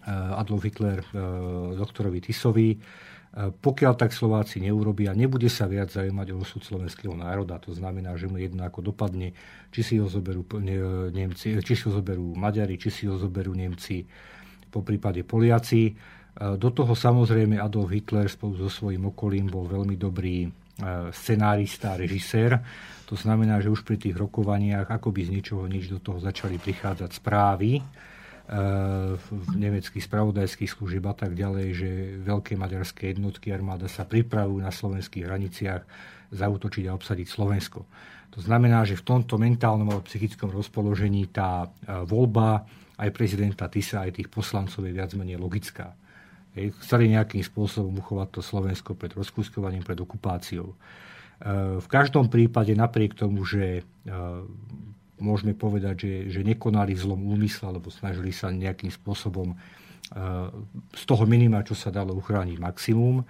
Adolf 0.09 0.63
Hitler 0.63 1.03
doktorovi 1.75 2.23
Tisovi. 2.23 2.79
Pokiaľ 3.37 3.93
tak 3.93 4.15
Slováci 4.15 4.57
neurobia, 4.63 5.13
nebude 5.13 5.45
sa 5.45 5.69
viac 5.69 5.93
zaujímať 5.93 6.33
o 6.33 6.41
osud 6.41 6.63
slovenského 6.63 7.13
národa. 7.13 7.61
To 7.61 7.75
znamená, 7.75 8.17
že 8.17 8.25
mu 8.25 8.41
jedno 8.41 8.65
ako 8.65 8.81
dopadne, 8.89 9.35
či 9.69 9.85
si 9.85 9.95
ho 10.01 10.09
zoberú, 10.09 10.41
Nemci, 11.13 11.59
či 11.61 11.73
si 11.77 11.85
ho 11.85 11.93
zoberú 11.93 12.33
Maďari, 12.33 12.81
či 12.81 12.89
si 12.89 13.03
ho 13.05 13.13
zoberú 13.19 13.53
Nemci, 13.53 14.01
po 14.73 14.81
prípade 14.81 15.21
Poliaci. 15.21 15.93
Do 16.37 16.69
toho 16.73 16.97
samozrejme 16.97 17.61
Adolf 17.61 17.93
Hitler 17.93 18.25
spolu 18.25 18.57
so 18.57 18.69
svojím 18.73 19.13
okolím 19.13 19.53
bol 19.53 19.69
veľmi 19.69 19.99
dobrý 19.99 20.49
scenárista, 21.13 21.93
režisér. 21.93 22.57
To 23.05 23.13
znamená, 23.13 23.61
že 23.61 23.69
už 23.69 23.85
pri 23.85 24.01
tých 24.01 24.17
rokovaniach 24.17 24.89
akoby 24.89 25.29
z 25.29 25.33
ničoho 25.37 25.69
nič 25.69 25.93
do 25.93 26.01
toho 26.01 26.17
začali 26.17 26.57
prichádzať 26.57 27.11
správy 27.21 27.81
nemeckých 29.55 30.07
spravodajských 30.07 30.71
služieb 30.71 31.03
a 31.03 31.11
tak 31.11 31.35
ďalej, 31.35 31.67
že 31.75 31.89
veľké 32.23 32.55
maďarské 32.55 33.11
jednotky 33.11 33.51
armáda 33.51 33.91
sa 33.91 34.07
pripravujú 34.07 34.63
na 34.63 34.71
slovenských 34.71 35.27
hraniciach 35.27 35.83
zautočiť 36.31 36.87
a 36.87 36.95
obsadiť 36.95 37.27
Slovensko. 37.27 37.83
To 38.31 38.39
znamená, 38.39 38.87
že 38.87 38.95
v 38.95 39.03
tomto 39.03 39.35
mentálnom 39.35 39.87
alebo 39.91 40.07
psychickom 40.07 40.51
rozpoložení 40.51 41.27
tá 41.27 41.67
voľba 42.07 42.63
aj 42.97 43.09
prezidenta 43.13 43.69
Tisa, 43.69 44.03
aj 44.03 44.17
tých 44.21 44.29
poslancov 44.29 44.83
je 44.83 44.95
viac 44.95 45.13
menej 45.13 45.37
logická. 45.37 45.93
Chceli 46.57 47.13
nejakým 47.13 47.45
spôsobom 47.45 48.01
uchovať 48.01 48.27
to 48.33 48.41
Slovensko 48.41 48.97
pred 48.97 49.13
rozkúskovaním, 49.13 49.85
pred 49.85 50.01
okupáciou. 50.01 50.73
E, 50.73 50.75
v 51.77 51.87
každom 51.87 52.33
prípade, 52.33 52.73
napriek 52.73 53.13
tomu, 53.13 53.45
že 53.45 53.81
e, 53.81 53.83
môžeme 55.19 55.53
povedať, 55.57 55.95
že, 56.03 56.13
že 56.39 56.41
nekonali 56.45 56.93
v 56.93 57.03
zlom 57.03 57.21
úmysle, 57.25 57.69
alebo 57.71 57.93
snažili 57.93 58.29
sa 58.33 58.53
nejakým 58.53 58.89
spôsobom 58.89 59.53
e, 59.53 59.55
z 60.93 61.03
toho 61.05 61.23
minima, 61.25 61.65
čo 61.65 61.73
sa 61.73 61.93
dalo 61.93 62.17
uchrániť 62.17 62.57
maximum, 62.57 63.23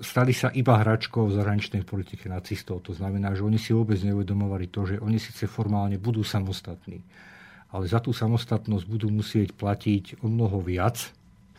stali 0.00 0.32
sa 0.32 0.48
iba 0.56 0.80
hračkou 0.80 1.28
v 1.28 1.36
zahraničnej 1.36 1.84
politike 1.84 2.24
nacistov. 2.24 2.80
To 2.88 2.96
znamená, 2.96 3.36
že 3.36 3.44
oni 3.44 3.60
si 3.60 3.76
vôbec 3.76 4.00
neuvedomovali 4.00 4.72
to, 4.72 4.88
že 4.88 4.96
oni 4.96 5.20
síce 5.20 5.44
formálne 5.44 6.00
budú 6.00 6.24
samostatní, 6.24 7.04
ale 7.68 7.84
za 7.84 8.00
tú 8.00 8.16
samostatnosť 8.16 8.84
budú 8.88 9.12
musieť 9.12 9.52
platiť 9.52 10.24
o 10.24 10.30
mnoho 10.30 10.62
viac, 10.64 11.12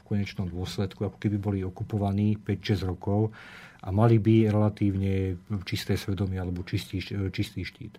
konečnom 0.05 0.45
dôsledku, 0.45 1.01
ako 1.01 1.17
keby 1.17 1.37
boli 1.41 1.59
okupovaní 1.65 2.37
5-6 2.37 2.85
rokov 2.85 3.33
a 3.81 3.89
mali 3.89 4.21
by 4.21 4.53
relatívne 4.53 5.41
čisté 5.65 5.97
svedomie 5.97 6.37
alebo 6.37 6.61
čistý, 6.61 7.01
čistý 7.33 7.65
štít. 7.65 7.97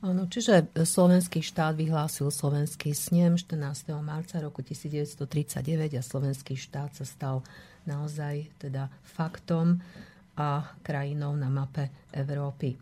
Áno, 0.00 0.24
čiže 0.32 0.72
slovenský 0.80 1.44
štát 1.44 1.76
vyhlásil 1.76 2.32
slovenský 2.32 2.96
snem 2.96 3.36
14. 3.36 3.92
marca 4.00 4.40
roku 4.40 4.64
1939 4.64 5.60
a 5.92 6.00
slovenský 6.00 6.56
štát 6.56 6.96
sa 6.96 7.04
stal 7.04 7.44
naozaj 7.84 8.48
teda 8.56 8.88
faktom 9.04 9.76
a 10.40 10.72
krajinou 10.80 11.36
na 11.36 11.52
mape 11.52 11.92
Európy. 12.16 12.80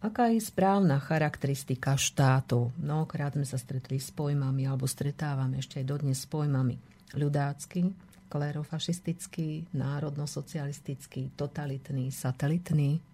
Aká 0.00 0.32
je 0.32 0.40
správna 0.40 0.96
charakteristika 0.96 1.92
štátu? 2.00 2.72
Mnohokrát 2.80 3.36
sme 3.36 3.44
sa 3.44 3.60
stretli 3.60 4.00
s 4.00 4.08
pojmami 4.08 4.64
alebo 4.64 4.88
stretávame 4.88 5.60
ešte 5.60 5.84
aj 5.84 5.92
dodnes 5.92 6.16
s 6.16 6.24
pojmami 6.24 6.72
ľudácky, 7.20 7.92
klerofašistický, 8.32 9.76
národno-socialistický, 9.76 11.36
totalitný, 11.36 12.08
satelitný? 12.08 13.09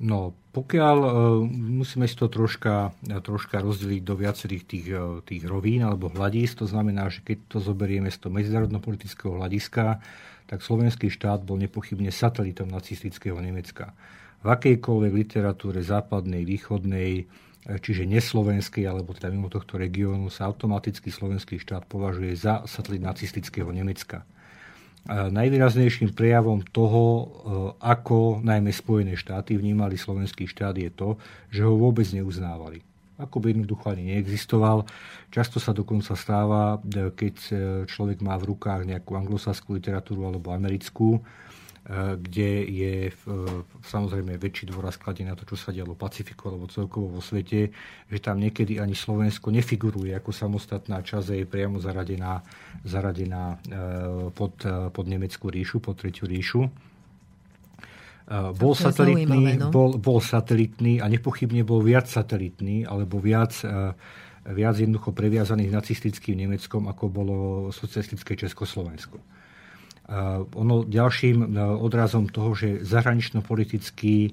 No, 0.00 0.32
pokiaľ 0.56 0.96
uh, 1.04 1.12
musíme 1.52 2.08
si 2.08 2.16
to 2.16 2.32
troška, 2.32 2.96
troška 3.04 3.60
rozdeliť 3.60 4.00
do 4.00 4.14
viacerých 4.16 4.64
tých, 4.64 4.86
uh, 4.96 5.20
tých 5.20 5.44
rovín 5.44 5.84
alebo 5.84 6.08
hľadísk, 6.08 6.64
to 6.64 6.66
znamená, 6.66 7.12
že 7.12 7.20
keď 7.20 7.38
to 7.52 7.58
zoberieme 7.60 8.08
z 8.08 8.16
toho 8.16 8.32
medzinárodno-politického 8.32 9.36
hľadiska, 9.36 10.00
tak 10.48 10.64
slovenský 10.64 11.12
štát 11.12 11.44
bol 11.44 11.60
nepochybne 11.60 12.08
satelitom 12.08 12.72
nacistického 12.72 13.36
Nemecka. 13.38 13.92
V 14.40 14.48
akejkoľvek 14.48 15.12
literatúre 15.12 15.84
západnej, 15.84 16.48
východnej, 16.48 17.28
E, 17.68 17.76
čiže 17.76 18.08
neslovenský, 18.08 18.88
alebo 18.88 19.12
teda 19.12 19.28
mimo 19.28 19.52
tohto 19.52 19.76
regiónu, 19.76 20.32
sa 20.32 20.48
automaticky 20.48 21.12
slovenský 21.12 21.60
štát 21.60 21.84
považuje 21.84 22.32
za 22.32 22.64
satelit 22.64 23.04
nacistického 23.04 23.68
Nemecka. 23.68 24.24
E, 25.08 25.32
najvýraznejším 25.32 26.12
prejavom 26.12 26.60
toho, 26.60 27.04
e, 27.04 27.24
ako 27.80 28.44
najmä 28.44 28.68
Spojené 28.74 29.16
štáty 29.16 29.56
vnímali 29.56 29.96
slovenský 29.96 30.44
štát, 30.44 30.76
je 30.76 30.90
to, 30.92 31.16
že 31.48 31.64
ho 31.64 31.76
vôbec 31.76 32.04
neuznávali. 32.12 32.84
Ako 33.20 33.36
by 33.40 33.52
jednoducho 33.52 33.92
ani 33.92 34.16
neexistoval. 34.16 34.88
Často 35.28 35.60
sa 35.60 35.76
dokonca 35.76 36.16
stáva, 36.16 36.80
keď 36.88 37.34
človek 37.84 38.24
má 38.24 38.32
v 38.40 38.56
rukách 38.56 38.88
nejakú 38.88 39.12
anglosaskú 39.12 39.76
literatúru 39.76 40.24
alebo 40.24 40.56
americkú, 40.56 41.20
kde 42.20 42.50
je 42.68 42.94
samozrejme 43.82 44.36
väčší 44.36 44.68
dôraz 44.68 45.00
kladený 45.00 45.32
na 45.32 45.36
to, 45.36 45.48
čo 45.48 45.56
sa 45.56 45.72
dialo 45.72 45.96
v 45.96 46.02
Pacifiku 46.04 46.52
alebo 46.52 46.68
celkovo 46.68 47.18
vo 47.18 47.22
svete, 47.24 47.72
že 48.06 48.18
tam 48.20 48.36
niekedy 48.36 48.76
ani 48.76 48.92
Slovensko 48.92 49.48
nefiguruje 49.48 50.12
ako 50.12 50.30
samostatná 50.30 51.00
časť, 51.00 51.40
je 51.40 51.46
priamo 51.48 51.80
zaradená, 51.80 52.44
zaradená 52.84 53.56
e, 53.64 54.28
pod, 54.30 54.60
pod 54.92 55.04
Nemeckú 55.08 55.48
ríšu, 55.48 55.80
pod 55.80 55.98
Tretiu 55.98 56.28
ríšu. 56.28 56.68
Bol 58.30 58.74
satelitný, 58.78 59.58
no? 59.58 59.74
bol, 59.74 59.98
bol 59.98 60.22
satelitný 60.22 61.02
a 61.02 61.10
nepochybne 61.10 61.66
bol 61.66 61.82
viac 61.82 62.06
satelitný, 62.06 62.86
alebo 62.86 63.18
viac, 63.18 63.58
viac 64.46 64.74
jednoducho 64.78 65.10
previazaných 65.10 65.74
nacistickým 65.74 66.38
Nemeckom, 66.38 66.86
ako 66.86 67.10
bolo 67.10 67.36
socialistické 67.74 68.38
Československo. 68.38 69.18
Ono 70.58 70.82
ďalším 70.90 71.38
e, 71.38 71.46
odrazom 71.78 72.26
toho, 72.26 72.50
že 72.58 72.82
zahranično-politicky 72.82 74.14
e, 74.26 74.30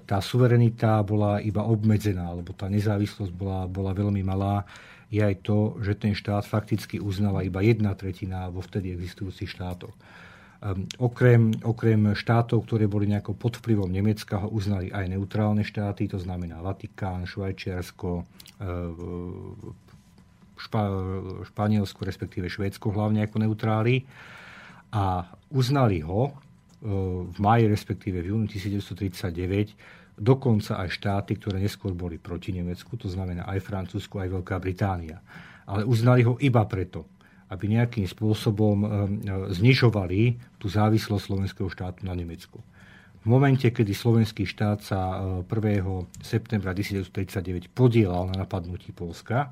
tá 0.00 0.24
suverenita 0.24 1.04
bola 1.04 1.44
iba 1.44 1.60
obmedzená, 1.60 2.32
alebo 2.32 2.56
tá 2.56 2.72
nezávislosť 2.72 3.32
bola, 3.36 3.68
bola 3.68 3.92
veľmi 3.92 4.24
malá, 4.24 4.64
je 5.12 5.20
aj 5.20 5.44
to, 5.44 5.76
že 5.84 6.00
ten 6.00 6.16
štát 6.16 6.48
fakticky 6.48 6.96
uznáva 6.96 7.44
iba 7.44 7.60
jedna 7.60 7.92
tretina 7.92 8.48
vo 8.48 8.64
vtedy 8.64 8.96
existujúcich 8.96 9.52
štátoch. 9.52 9.92
Um, 10.64 10.88
okrem, 10.96 11.52
okrem 11.60 12.16
štátov, 12.16 12.64
ktoré 12.64 12.88
boli 12.88 13.04
nejako 13.04 13.36
pod 13.36 13.60
vplyvom 13.60 13.92
Nemecka, 13.92 14.40
ho 14.40 14.48
uznali 14.48 14.88
aj 14.88 15.12
neutrálne 15.12 15.60
štáty, 15.60 16.08
to 16.08 16.16
znamená 16.16 16.64
Vatikán, 16.64 17.28
Švajčiarsko, 17.28 18.24
Špa, 20.56 20.82
Španielsko, 21.44 22.00
respektíve 22.08 22.48
Švédsko 22.48 22.88
hlavne 22.96 23.28
ako 23.28 23.44
neutráli 23.44 24.08
a 24.94 25.26
uznali 25.50 25.98
ho 26.06 26.30
e, 26.30 26.32
v 27.34 27.38
máji, 27.42 27.66
respektíve 27.66 28.22
v 28.22 28.30
júni 28.30 28.46
1939, 28.46 29.74
dokonca 30.14 30.78
aj 30.78 30.88
štáty, 30.94 31.34
ktoré 31.34 31.58
neskôr 31.58 31.90
boli 31.90 32.22
proti 32.22 32.54
Nemecku, 32.54 32.94
to 32.94 33.10
znamená 33.10 33.50
aj 33.50 33.58
Francúzsko, 33.66 34.22
aj 34.22 34.30
Veľká 34.30 34.56
Británia. 34.62 35.18
Ale 35.66 35.82
uznali 35.82 36.22
ho 36.22 36.38
iba 36.38 36.62
preto, 36.70 37.10
aby 37.50 37.74
nejakým 37.74 38.06
spôsobom 38.06 38.76
e, 38.80 38.86
e, 38.86 38.90
znižovali 39.50 40.38
tú 40.62 40.70
závislosť 40.70 41.24
slovenského 41.26 41.66
štátu 41.66 42.06
na 42.06 42.14
Nemecku. 42.14 42.62
V 43.24 43.32
momente, 43.32 43.64
kedy 43.64 43.96
slovenský 43.96 44.44
štát 44.44 44.84
sa 44.84 45.00
1. 45.48 45.48
septembra 46.20 46.76
1939 46.76 47.72
podielal 47.72 48.28
na 48.28 48.44
napadnutí 48.44 48.92
Polska, 48.92 49.48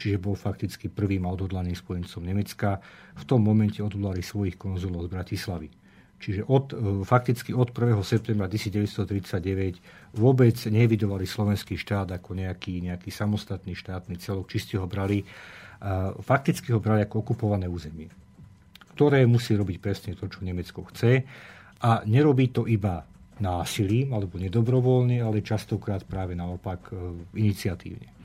čiže 0.00 0.16
bol 0.16 0.32
fakticky 0.32 0.88
prvým 0.88 1.28
a 1.28 1.32
odhodlaným 1.36 1.76
spojencom 1.76 2.24
Nemecka. 2.24 2.80
V 3.20 3.24
tom 3.28 3.44
momente 3.44 3.84
odvolali 3.84 4.24
svojich 4.24 4.56
konzulov 4.56 5.04
z 5.06 5.12
Bratislavy. 5.12 5.68
Čiže 6.20 6.48
od, 6.48 6.72
e, 6.72 6.76
fakticky 7.04 7.52
od 7.52 7.72
1. 7.72 8.00
septembra 8.00 8.48
1939 8.48 10.16
vôbec 10.16 10.56
nevidovali 10.68 11.28
slovenský 11.28 11.76
štát 11.76 12.08
ako 12.16 12.36
nejaký, 12.36 12.80
nejaký 12.80 13.12
samostatný 13.12 13.76
štátny 13.76 14.16
celok, 14.16 14.48
či 14.48 14.76
ho 14.80 14.88
brali, 14.88 15.24
fakticky 16.20 16.76
ho 16.76 16.80
brali 16.80 17.08
ako 17.08 17.24
okupované 17.24 17.64
územie, 17.64 18.12
ktoré 18.92 19.24
musí 19.24 19.56
robiť 19.56 19.76
presne 19.80 20.12
to, 20.12 20.28
čo 20.28 20.44
Nemecko 20.44 20.84
chce 20.92 21.24
a 21.80 22.04
nerobí 22.04 22.52
to 22.52 22.68
iba 22.68 23.08
násilím 23.40 24.12
alebo 24.12 24.36
nedobrovoľne, 24.36 25.24
ale 25.24 25.40
častokrát 25.40 26.04
práve 26.04 26.36
naopak 26.36 26.92
e, 26.92 27.24
iniciatívne. 27.40 28.19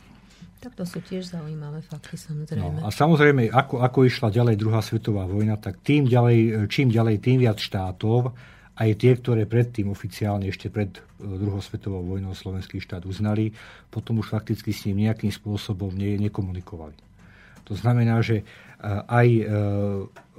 Tak 0.64 0.74
to 0.74 0.88
sú 0.88 1.04
tiež 1.04 1.30
zaujímavé 1.30 1.84
fakty, 1.86 2.18
samozrejme. 2.18 2.82
No, 2.82 2.88
a 2.88 2.90
samozrejme, 2.90 3.54
ako, 3.54 3.86
ako 3.86 4.00
išla 4.08 4.34
ďalej 4.34 4.56
druhá 4.58 4.82
svetová 4.82 5.28
vojna, 5.30 5.60
tak 5.62 5.84
tým 5.86 6.10
ďalej, 6.10 6.68
čím 6.72 6.90
ďalej, 6.90 7.22
tým 7.22 7.38
viac 7.44 7.60
štátov, 7.62 8.34
aj 8.76 8.90
tie, 9.00 9.16
ktoré 9.16 9.48
predtým 9.48 9.88
oficiálne, 9.88 10.52
ešte 10.52 10.68
pred 10.68 10.92
e, 10.92 11.00
druhou 11.24 11.64
svetovou 11.64 12.04
vojnou 12.04 12.36
slovenský 12.36 12.84
štát 12.84 13.08
uznali, 13.08 13.56
potom 13.88 14.20
už 14.20 14.36
fakticky 14.36 14.76
s 14.76 14.84
ním 14.92 15.08
nejakým 15.08 15.32
spôsobom 15.32 15.96
ne, 15.96 16.20
nekomunikovali. 16.20 16.96
To 17.66 17.74
znamená, 17.74 18.20
že 18.20 18.44
e, 18.44 18.46
aj 19.08 19.28
e, 19.32 19.44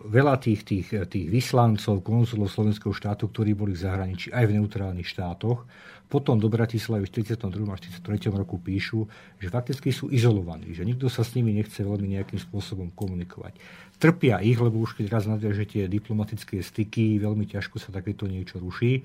veľa 0.05 0.37
tých, 0.37 0.69
tých, 0.69 0.87
tých 1.09 1.27
vyslancov, 1.33 2.05
konzulov 2.05 2.53
slovenského 2.53 2.93
štátu, 2.93 3.33
ktorí 3.33 3.57
boli 3.57 3.73
v 3.73 3.83
zahraničí, 3.89 4.29
aj 4.37 4.45
v 4.45 4.55
neutrálnych 4.61 5.09
štátoch, 5.09 5.65
potom 6.07 6.39
do 6.39 6.47
Bratislavy 6.47 7.11
v 7.11 7.27
42. 7.27 7.51
a 7.67 7.75
43. 7.75 8.31
roku 8.31 8.63
píšu, 8.63 9.11
že 9.43 9.51
fakticky 9.51 9.91
sú 9.91 10.07
izolovaní, 10.07 10.71
že 10.71 10.87
nikto 10.87 11.11
sa 11.11 11.27
s 11.27 11.35
nimi 11.35 11.51
nechce 11.51 11.83
veľmi 11.83 12.15
nejakým 12.15 12.39
spôsobom 12.39 12.95
komunikovať. 12.95 13.59
Trpia 13.99 14.39
ich, 14.39 14.55
lebo 14.55 14.79
už 14.79 14.95
keď 14.95 15.07
raz 15.11 15.25
nadviažete 15.27 15.91
diplomatické 15.91 16.63
styky, 16.63 17.19
veľmi 17.19 17.51
ťažko 17.51 17.83
sa 17.83 17.91
takéto 17.91 18.31
niečo 18.31 18.63
ruší, 18.63 19.03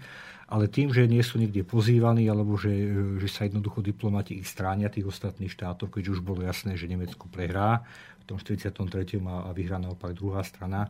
ale 0.51 0.67
tým, 0.69 0.91
že 0.93 1.07
nie 1.07 1.23
sú 1.23 1.39
nikde 1.41 1.63
pozývaní, 1.65 2.27
alebo 2.27 2.59
že, 2.59 2.69
že 3.17 3.27
sa 3.31 3.47
jednoducho 3.47 3.81
diplomati 3.81 4.37
ich 4.37 4.45
stránia 4.45 4.91
tých 4.91 5.07
ostatných 5.07 5.49
štátov, 5.49 5.89
keďže 5.89 6.19
už 6.19 6.21
bolo 6.21 6.43
jasné, 6.43 6.77
že 6.77 6.91
Nemecko 6.91 7.31
prehrá, 7.31 7.87
v 8.21 8.23
tom 8.29 8.37
43. 8.37 9.17
a 9.25 9.49
vyhrá 9.55 9.81
naopak 9.81 10.13
druhá 10.13 10.45
strana. 10.45 10.85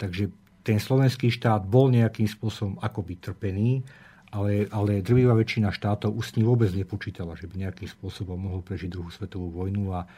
Takže 0.00 0.32
ten 0.64 0.80
slovenský 0.80 1.28
štát 1.28 1.66
bol 1.66 1.92
nejakým 1.92 2.30
spôsobom 2.30 2.80
akoby 2.80 3.20
trpený, 3.20 3.84
ale, 4.30 4.70
ale 4.70 5.02
drvivá 5.02 5.34
väčšina 5.34 5.74
štátov 5.74 6.14
už 6.14 6.24
s 6.30 6.34
ním 6.38 6.50
vôbec 6.50 6.70
nepočítala, 6.70 7.34
že 7.34 7.50
by 7.50 7.66
nejakým 7.66 7.90
spôsobom 7.90 8.38
mohol 8.38 8.62
prežiť 8.62 8.90
druhú 8.90 9.10
svetovú 9.10 9.50
vojnu 9.50 9.90
a 9.90 10.06
e, 10.06 10.08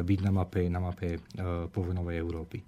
byť 0.00 0.18
na 0.24 0.32
mape, 0.32 0.62
na 0.72 0.80
mape 0.80 1.16
e, 1.16 1.20
povojnovej 1.68 2.16
Európy. 2.16 2.58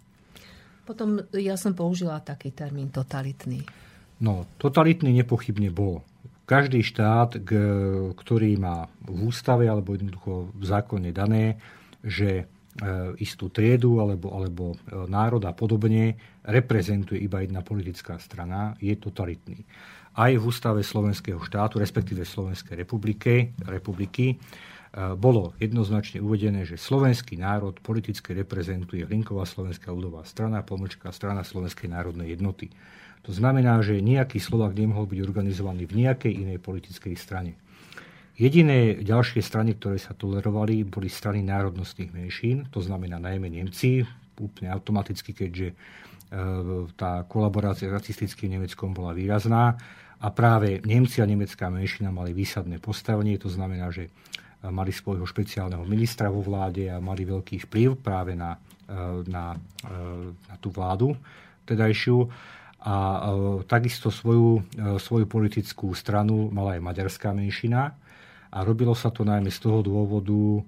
Potom 0.85 1.22
ja 1.33 1.57
som 1.57 1.72
použila 1.72 2.20
taký 2.20 2.52
termín 2.52 2.92
totalitný. 2.92 3.64
No, 4.20 4.44
totalitný 4.61 5.14
nepochybne 5.24 5.72
bol. 5.72 6.05
Každý 6.42 6.83
štát, 6.83 7.38
ktorý 8.18 8.50
má 8.59 8.90
v 9.07 9.31
ústave 9.31 9.70
alebo 9.70 9.94
jednoducho 9.94 10.52
v 10.52 10.64
zákone 10.66 11.14
dané, 11.14 11.57
že 12.02 12.50
E, 12.72 13.12
istú 13.20 13.52
triedu 13.52 14.00
alebo, 14.00 14.33
alebo 14.33 14.72
národ 15.05 15.44
a 15.44 15.52
podobne 15.52 16.16
reprezentuje 16.40 17.20
iba 17.20 17.44
jedna 17.44 17.61
politická 17.61 18.16
strana, 18.16 18.72
je 18.81 18.96
totalitný. 18.96 19.61
Aj 20.12 20.33
v 20.33 20.44
ústave 20.44 20.85
slovenského 20.85 21.40
štátu, 21.40 21.81
respektíve 21.81 22.29
Slovenskej 22.29 22.85
republiky, 22.85 23.57
republiky, 23.64 24.37
bolo 25.16 25.57
jednoznačne 25.57 26.20
uvedené, 26.20 26.68
že 26.68 26.77
slovenský 26.77 27.40
národ 27.40 27.81
politicky 27.81 28.37
reprezentuje 28.37 29.09
Hlinková 29.09 29.48
slovenská 29.48 29.88
ľudová 29.88 30.20
strana, 30.29 30.61
pomlčka 30.61 31.09
strana 31.16 31.40
Slovenskej 31.40 31.88
národnej 31.88 32.37
jednoty. 32.37 32.68
To 33.25 33.33
znamená, 33.33 33.81
že 33.81 34.05
nejaký 34.05 34.37
Slovak 34.37 34.77
nemohol 34.77 35.09
byť 35.09 35.20
organizovaný 35.25 35.88
v 35.88 36.05
nejakej 36.05 36.44
inej 36.44 36.59
politickej 36.61 37.16
strane. 37.16 37.57
Jediné 38.37 39.01
ďalšie 39.01 39.40
strany, 39.40 39.81
ktoré 39.81 39.96
sa 39.96 40.12
tolerovali, 40.12 40.85
boli 40.85 41.09
strany 41.09 41.40
národnostných 41.40 42.12
menšín, 42.12 42.68
to 42.68 42.85
znamená 42.85 43.16
najmä 43.16 43.48
Nemci, 43.48 44.05
úplne 44.37 44.72
automaticky, 44.72 45.33
keďže 45.33 45.68
e, 45.72 45.75
tá 46.98 47.22
kolaborácia 47.29 47.88
s 47.88 47.96
rasistickým 47.96 48.59
Nemeckom 48.59 48.90
bola 48.92 49.14
výrazná 49.14 49.79
a 50.22 50.26
práve 50.30 50.78
Nemci 50.87 51.18
a 51.18 51.26
nemecká 51.26 51.66
menšina 51.66 52.14
mali 52.14 52.30
výsadné 52.30 52.78
postavenie, 52.78 53.42
to 53.42 53.50
znamená, 53.50 53.90
že 53.90 54.06
e, 54.06 54.11
mali 54.70 54.94
svojho 54.94 55.26
špeciálneho 55.26 55.82
ministra 55.82 56.30
vo 56.30 56.40
vláde 56.46 56.87
a 56.87 57.02
mali 57.02 57.26
veľký 57.26 57.66
vplyv 57.66 57.98
práve 57.98 58.38
na, 58.38 58.54
e, 58.87 59.26
na, 59.26 59.58
na 60.46 60.54
tú 60.62 60.70
vládu 60.70 61.18
tedajšiu. 61.66 62.30
A 62.82 63.30
takisto 63.70 64.11
svoju, 64.11 64.58
svoju 64.98 65.30
politickú 65.30 65.94
stranu 65.94 66.50
mala 66.50 66.74
aj 66.74 66.82
maďarská 66.82 67.30
menšina, 67.30 67.94
a 68.52 68.58
robilo 68.61 68.92
sa 68.92 69.08
to 69.08 69.24
najmä 69.24 69.48
z 69.48 69.58
toho 69.64 69.80
dôvodu, 69.80 70.61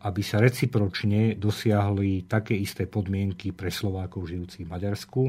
aby 0.00 0.22
sa 0.24 0.40
recipročne 0.40 1.36
dosiahli 1.36 2.24
také 2.24 2.56
isté 2.56 2.88
podmienky 2.88 3.52
pre 3.52 3.68
Slovákov 3.68 4.32
žijúcich 4.32 4.64
v 4.64 4.72
Maďarsku, 4.72 5.22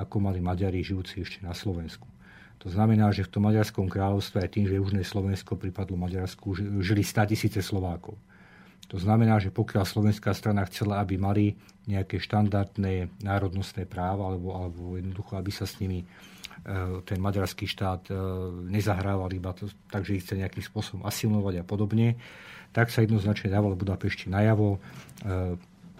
ako 0.00 0.16
mali 0.18 0.40
Maďari 0.40 0.80
žijúci 0.80 1.22
ešte 1.22 1.44
na 1.44 1.52
Slovensku. 1.52 2.15
To 2.64 2.68
znamená, 2.72 3.12
že 3.12 3.26
v 3.26 3.32
tom 3.36 3.42
Maďarskom 3.46 3.86
kráľovstve 3.86 4.42
aj 4.42 4.50
tým, 4.52 4.64
že 4.66 4.80
Južné 4.80 5.02
Slovensko 5.04 5.60
pripadlo 5.60 6.00
Maďarsku, 6.00 6.56
žili 6.80 7.04
100 7.04 7.32
tisíce 7.36 7.60
Slovákov. 7.60 8.16
To 8.86 8.96
znamená, 9.02 9.42
že 9.42 9.50
pokiaľ 9.50 9.82
slovenská 9.82 10.30
strana 10.30 10.62
chcela, 10.70 11.02
aby 11.02 11.18
mali 11.18 11.58
nejaké 11.90 12.22
štandardné 12.22 13.22
národnostné 13.22 13.82
práva, 13.84 14.30
alebo, 14.30 14.54
alebo 14.54 14.94
jednoducho, 14.94 15.34
aby 15.34 15.50
sa 15.50 15.66
s 15.66 15.82
nimi 15.82 16.06
E, 16.66 17.04
ten 17.06 17.22
maďarský 17.22 17.68
štát 17.68 18.10
e, 18.10 18.14
nezahrával 18.72 19.30
iba 19.36 19.54
to, 19.54 19.70
takže 19.86 20.18
ich 20.18 20.22
chce 20.26 20.34
nejakým 20.40 20.64
spôsobom 20.66 21.06
asimilovať 21.06 21.62
a 21.62 21.64
podobne, 21.64 22.18
tak 22.74 22.90
sa 22.90 23.06
jednoznačne 23.06 23.54
dávalo 23.54 23.78
Budapešti 23.78 24.32
najavo. 24.32 24.82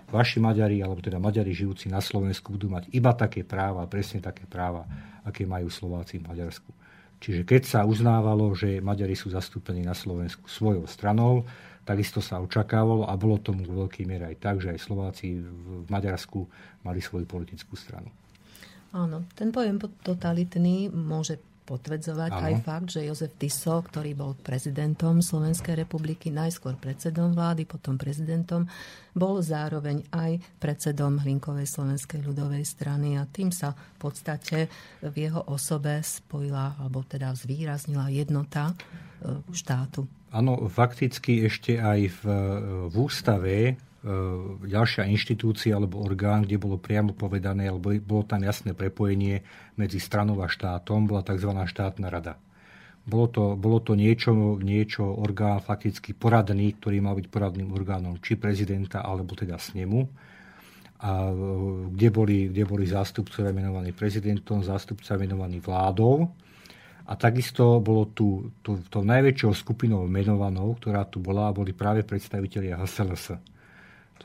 Vaši 0.07 0.39
Maďari, 0.39 0.79
alebo 0.81 1.03
teda 1.03 1.19
Maďari 1.19 1.51
žijúci 1.51 1.91
na 1.91 1.99
Slovensku 1.99 2.55
budú 2.55 2.71
mať 2.71 2.87
iba 2.95 3.11
také 3.11 3.43
práva, 3.43 3.91
presne 3.91 4.23
také 4.23 4.47
práva, 4.47 4.87
aké 5.27 5.43
majú 5.43 5.67
Slováci 5.67 6.23
v 6.23 6.31
Maďarsku. 6.31 6.71
Čiže 7.19 7.43
keď 7.43 7.63
sa 7.67 7.81
uznávalo, 7.83 8.55
že 8.55 8.79
Maďari 8.79 9.19
sú 9.19 9.35
zastúpení 9.35 9.83
na 9.83 9.97
Slovensku 9.97 10.47
svojou 10.47 10.87
stranou, 10.87 11.43
takisto 11.83 12.23
sa 12.23 12.39
očakávalo 12.39 13.09
a 13.09 13.19
bolo 13.19 13.43
tomu 13.43 13.67
v 13.67 13.87
veľkej 13.87 14.05
miere 14.07 14.31
aj 14.31 14.37
tak, 14.39 14.57
že 14.63 14.75
aj 14.75 14.85
Slováci 14.85 15.43
v 15.43 15.89
Maďarsku 15.91 16.47
mali 16.87 17.03
svoju 17.03 17.27
politickú 17.27 17.75
stranu. 17.75 18.13
Áno, 18.95 19.27
ten 19.35 19.51
pojem 19.51 19.83
totalitný 20.07 20.93
môže 20.93 21.43
potvrdzovať 21.67 22.31
aj 22.31 22.55
fakt, 22.63 22.95
že 22.95 23.11
Jozef 23.11 23.35
Tiso, 23.35 23.83
ktorý 23.83 24.15
bol 24.15 24.39
prezidentom 24.39 25.19
Slovenskej 25.19 25.83
republiky, 25.83 26.31
najskôr 26.31 26.79
predsedom 26.79 27.35
vlády, 27.35 27.67
potom 27.67 27.99
prezidentom, 27.99 28.71
bol 29.11 29.43
zároveň 29.43 30.07
aj 30.15 30.39
predsedom 30.63 31.19
Hlinkovej 31.27 31.67
Slovenskej 31.67 32.23
ľudovej 32.23 32.63
strany 32.63 33.19
a 33.19 33.27
tým 33.27 33.51
sa 33.51 33.75
v 33.75 33.99
podstate 33.99 34.71
v 35.03 35.15
jeho 35.19 35.43
osobe 35.51 35.99
spojila, 36.07 36.79
alebo 36.79 37.03
teda 37.03 37.35
zvýraznila 37.35 38.15
jednota 38.15 38.71
e, 38.71 38.75
štátu. 39.51 40.07
Áno, 40.31 40.71
fakticky 40.71 41.43
ešte 41.49 41.83
aj 41.83 42.01
v, 42.13 42.23
v 42.87 42.95
ústave 42.95 43.57
E, 43.65 43.96
ďalšia 44.63 45.11
inštitúcia 45.11 45.75
alebo 45.75 45.99
orgán, 45.99 46.47
kde 46.47 46.63
bolo 46.63 46.79
priamo 46.79 47.11
povedané, 47.11 47.67
alebo 47.67 47.91
bolo 47.99 48.23
tam 48.23 48.47
jasné 48.47 48.71
prepojenie 48.71 49.43
medzi 49.75 49.99
stranou 49.99 50.39
a 50.43 50.49
štátom, 50.49 51.11
bola 51.11 51.27
tzv. 51.27 51.51
štátna 51.51 52.07
rada. 52.07 52.39
Bolo 53.07 53.27
to, 53.31 53.45
bolo 53.55 53.79
to 53.83 53.95
niečo, 53.95 54.59
niečo 54.59 55.07
orgán 55.07 55.63
fakticky 55.63 56.15
poradný, 56.15 56.75
ktorý 56.79 56.99
mal 56.99 57.15
byť 57.15 57.27
poradným 57.31 57.71
orgánom 57.71 58.19
či 58.19 58.35
prezidenta, 58.35 59.03
alebo 59.03 59.39
teda 59.39 59.59
snemu. 59.63 60.07
A 61.07 61.31
e, 61.31 61.35
kde 61.95 62.09
boli, 62.11 62.39
kde 62.51 62.67
boli 62.67 62.83
zástupcovia 62.87 63.55
menovaní 63.55 63.95
prezidentom, 63.95 64.67
zástupcovia 64.67 65.23
menovaní 65.23 65.63
vládou. 65.63 66.35
A 67.07 67.15
takisto 67.15 67.79
bolo 67.79 68.11
tu, 68.11 68.51
tu, 68.67 68.83
to 68.91 69.07
najväčšou 69.07 69.55
skupinou 69.55 70.03
menovanou, 70.11 70.75
ktorá 70.75 71.07
tu 71.07 71.23
bola, 71.23 71.55
boli 71.55 71.71
práve 71.71 72.03
predstavitelia 72.03 72.83
HSLS 72.83 73.56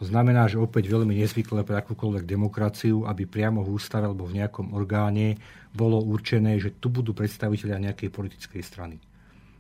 to 0.02 0.10
znamená, 0.10 0.50
že 0.50 0.58
opäť 0.58 0.90
veľmi 0.90 1.14
nezvyklé 1.14 1.62
pre 1.62 1.78
akúkoľvek 1.78 2.26
demokraciu, 2.26 3.06
aby 3.06 3.30
priamo 3.30 3.62
v 3.62 3.78
ústave 3.78 4.10
alebo 4.10 4.26
v 4.26 4.42
nejakom 4.42 4.74
orgáne 4.74 5.38
bolo 5.70 6.02
určené, 6.02 6.58
že 6.58 6.74
tu 6.82 6.90
budú 6.90 7.14
predstaviteľia 7.14 7.94
nejakej 7.94 8.10
politickej 8.10 8.66
strany. 8.66 8.98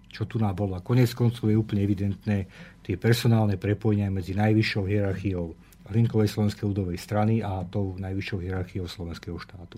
Čo 0.10 0.25
tu 0.25 0.41
nám 0.41 0.58
bolo. 0.58 0.73
A 0.73 0.82
konec 0.82 1.13
koncov 1.13 1.45
je 1.45 1.54
úplne 1.54 1.86
evidentné 1.86 2.49
tie 2.82 2.97
personálne 2.97 3.62
prepojenia 3.62 4.10
medzi 4.10 4.34
najvyššou 4.34 4.84
hierarchiou 4.89 5.54
Hlinkovej 5.93 6.34
slovenskej 6.34 6.65
ľudovej 6.73 6.97
strany 6.97 7.45
a 7.45 7.62
tou 7.69 7.93
najvyššou 8.01 8.41
hierarchiou 8.41 8.89
slovenského 8.89 9.38
štátu. 9.38 9.77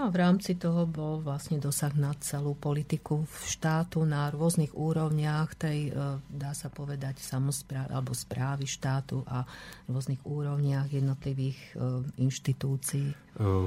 No 0.00 0.08
a 0.08 0.16
v 0.16 0.24
rámci 0.24 0.56
toho 0.56 0.88
bol 0.88 1.20
vlastne 1.20 1.60
dosah 1.60 1.92
na 1.92 2.16
celú 2.24 2.56
politiku 2.56 3.28
v 3.28 3.36
štátu 3.44 4.08
na 4.08 4.32
rôznych 4.32 4.72
úrovniach 4.72 5.52
tej, 5.52 5.92
e, 5.92 6.16
dá 6.24 6.56
sa 6.56 6.72
povedať, 6.72 7.20
samozprávy 7.20 7.92
alebo 7.92 8.16
správy 8.16 8.64
štátu 8.64 9.20
a 9.28 9.44
rôznych 9.92 10.24
úrovniach 10.24 10.88
jednotlivých 10.88 11.60
e, 11.60 11.72
inštitúcií. 12.16 13.12
E, 13.12 13.14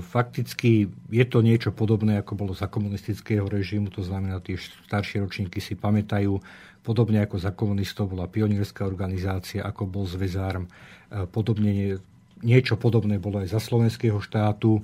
fakticky 0.01 0.89
je 1.13 1.25
to 1.29 1.45
niečo 1.45 1.69
podobné, 1.69 2.17
ako 2.17 2.33
bolo 2.33 2.57
za 2.57 2.65
komunistického 2.65 3.45
režimu, 3.45 3.93
to 3.93 4.01
znamená, 4.01 4.41
tie 4.41 4.57
staršie 4.89 5.21
ročníky 5.21 5.61
si 5.61 5.77
pamätajú, 5.77 6.33
podobne 6.81 7.21
ako 7.21 7.37
za 7.37 7.53
komunistov 7.53 8.09
bola 8.09 8.25
pionierská 8.25 8.89
organizácia, 8.89 9.61
ako 9.61 9.85
bol 9.85 10.09
Zväzárm, 10.09 10.65
podobne 11.29 12.01
niečo 12.41 12.73
podobné 12.75 13.21
bolo 13.21 13.39
aj 13.39 13.53
za 13.53 13.61
slovenského 13.61 14.17
štátu 14.17 14.83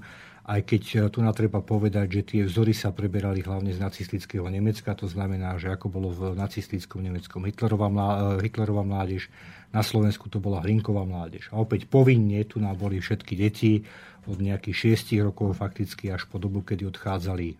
aj 0.50 0.62
keď 0.66 0.84
e, 0.90 0.98
tu 1.14 1.22
treba 1.22 1.62
povedať, 1.62 2.08
že 2.10 2.22
tie 2.26 2.42
vzory 2.42 2.74
sa 2.74 2.90
preberali 2.90 3.46
hlavne 3.46 3.70
z 3.70 3.78
nacistického 3.78 4.50
Nemecka, 4.50 4.98
to 4.98 5.06
znamená, 5.06 5.54
že 5.62 5.70
ako 5.70 5.88
bolo 5.94 6.10
v 6.10 6.34
nacistickom 6.34 7.06
Nemeckom 7.06 7.46
Hitlerová, 7.46 7.88
mlá, 7.94 8.10
e, 8.42 8.50
Hitlerová 8.50 8.82
mládež, 8.82 9.30
na 9.70 9.86
Slovensku 9.86 10.26
to 10.34 10.42
bola 10.42 10.66
Hrinková 10.66 11.06
mládež. 11.06 11.54
A 11.54 11.62
opäť 11.62 11.86
povinne 11.86 12.42
tu 12.50 12.58
nám 12.58 12.82
boli 12.82 12.98
všetky 12.98 13.38
deti 13.38 13.86
od 14.26 14.42
nejakých 14.42 14.98
6 14.98 15.22
rokov 15.22 15.54
fakticky 15.54 16.10
až 16.10 16.26
po 16.26 16.42
dobu, 16.42 16.66
kedy 16.66 16.90
odchádzali, 16.90 17.48
e, 17.54 17.56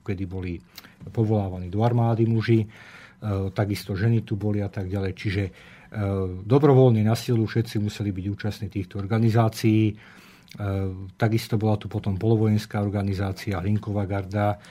kedy 0.00 0.24
boli 0.24 0.56
povolávaní 1.12 1.68
do 1.68 1.84
armády 1.84 2.24
muži, 2.24 2.64
takisto 3.56 3.96
ženy 3.96 4.28
tu 4.28 4.36
boli 4.36 4.60
a 4.60 4.68
tak 4.68 4.92
ďalej. 4.92 5.12
Čiže 5.16 5.42
dobrovoľne 6.44 7.00
na 7.00 7.16
silu 7.16 7.48
všetci 7.48 7.80
museli 7.80 8.12
byť 8.12 8.26
účastní 8.28 8.68
týchto 8.68 9.00
organizácií 9.00 9.96
takisto 11.18 11.58
bola 11.58 11.74
tu 11.76 11.90
potom 11.90 12.14
polovojenská 12.14 12.78
organizácia 12.78 13.58
Hlinková 13.58 14.06
garda, 14.06 14.62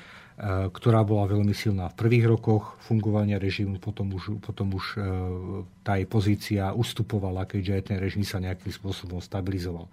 ktorá 0.71 1.07
bola 1.07 1.31
veľmi 1.31 1.55
silná 1.55 1.87
v 1.95 1.99
prvých 1.99 2.27
rokoch 2.27 2.75
fungovania 2.83 3.39
režimu, 3.39 3.79
potom 3.79 4.11
už, 4.11 4.43
potom 4.43 4.75
už 4.75 4.99
tá 5.79 5.95
jej 5.95 6.07
pozícia 6.07 6.75
ustupovala, 6.75 7.47
keďže 7.47 7.71
aj 7.71 7.83
ten 7.87 7.97
režim 8.03 8.27
sa 8.27 8.43
nejakým 8.43 8.67
spôsobom 8.67 9.23
stabilizoval. 9.23 9.87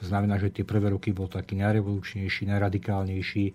To 0.00 0.04
znamená, 0.08 0.40
že 0.40 0.48
tie 0.48 0.64
prvé 0.64 0.88
roky 0.88 1.12
bol 1.12 1.28
taký 1.28 1.60
najrevolučnejší, 1.60 2.48
najradikálnejší 2.48 3.52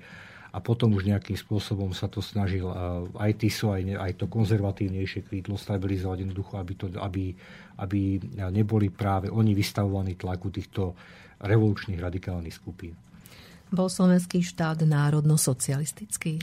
a 0.54 0.62
potom 0.62 0.94
už 0.94 1.10
nejakým 1.10 1.34
spôsobom 1.34 1.98
sa 1.98 2.06
to 2.06 2.22
snažil 2.22 2.70
aj 3.18 3.32
TISO, 3.42 3.74
aj, 3.74 3.98
aj 3.98 4.12
to 4.22 4.30
konzervatívnejšie 4.30 5.26
krídlo 5.26 5.58
stabilizovať 5.58 6.22
jednoducho, 6.22 6.62
aby, 6.62 6.74
to, 6.78 6.86
aby, 7.02 7.34
aby 7.82 8.22
neboli 8.54 8.94
práve 8.94 9.34
oni 9.34 9.58
vystavovaní 9.58 10.14
tlaku 10.14 10.54
týchto 10.54 10.94
revolučných 11.42 12.00
radikálnych 12.02 12.56
skupín. 12.56 12.94
Bol 13.68 13.92
slovenský 13.92 14.42
štát 14.42 14.84
národno-socialistický? 14.88 16.40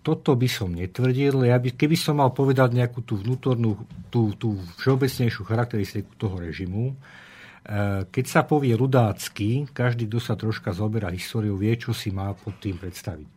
Toto 0.00 0.32
by 0.32 0.48
som 0.48 0.72
netvrdil. 0.72 1.44
Ja 1.44 1.60
by, 1.60 1.76
keby 1.76 1.96
som 1.98 2.22
mal 2.22 2.32
povedať 2.32 2.72
nejakú 2.72 3.04
tú 3.04 3.20
vnútornú, 3.20 3.76
tú, 4.08 4.32
tú 4.38 4.56
všeobecnejšiu 4.80 5.42
charakteristiku 5.44 6.08
toho 6.16 6.40
režimu, 6.40 6.96
Eh, 7.60 8.08
keď 8.08 8.24
sa 8.24 8.40
povie 8.42 8.72
rudácky, 8.72 9.68
každý, 9.68 10.08
kto 10.08 10.18
sa 10.18 10.34
troška 10.34 10.72
zoberá 10.72 11.12
históriu, 11.12 11.60
vie, 11.60 11.76
čo 11.76 11.92
si 11.92 12.08
má 12.08 12.32
pod 12.32 12.56
tým 12.56 12.80
predstaviť. 12.80 13.28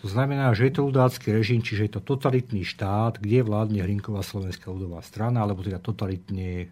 To 0.00 0.08
znamená, 0.08 0.48
že 0.56 0.72
je 0.72 0.80
to 0.80 0.88
ľudácky 0.88 1.28
režim, 1.28 1.60
čiže 1.60 1.86
je 1.86 1.92
to 2.00 2.02
totalitný 2.02 2.64
štát, 2.64 3.20
kde 3.20 3.44
vládne 3.44 3.84
Hrinková 3.84 4.24
slovenská 4.24 4.72
ľudová 4.72 5.04
strana, 5.04 5.44
alebo 5.44 5.60
teda 5.60 5.76
totalitne 5.76 6.66
eh, 6.66 6.68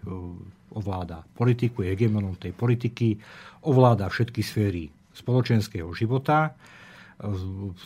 ovláda 0.74 1.24
politiku, 1.36 1.84
je 1.84 1.94
hegemonom 1.94 2.36
tej 2.36 2.52
politiky, 2.52 3.16
ovláda 3.64 4.08
všetky 4.08 4.40
sféry 4.44 4.88
spoločenského 5.14 5.88
života, 5.96 6.52
eh, 6.52 7.28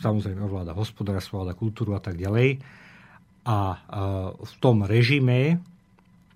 samozrejme 0.01 0.43
ovláda 0.43 0.75
hospodárstvo, 0.75 1.41
ovláda 1.41 1.55
kultúru 1.55 1.95
a 1.95 2.01
tak 2.03 2.19
ďalej. 2.19 2.59
A 3.43 3.75
v 4.39 4.53
tom 4.63 4.87
režime 4.87 5.59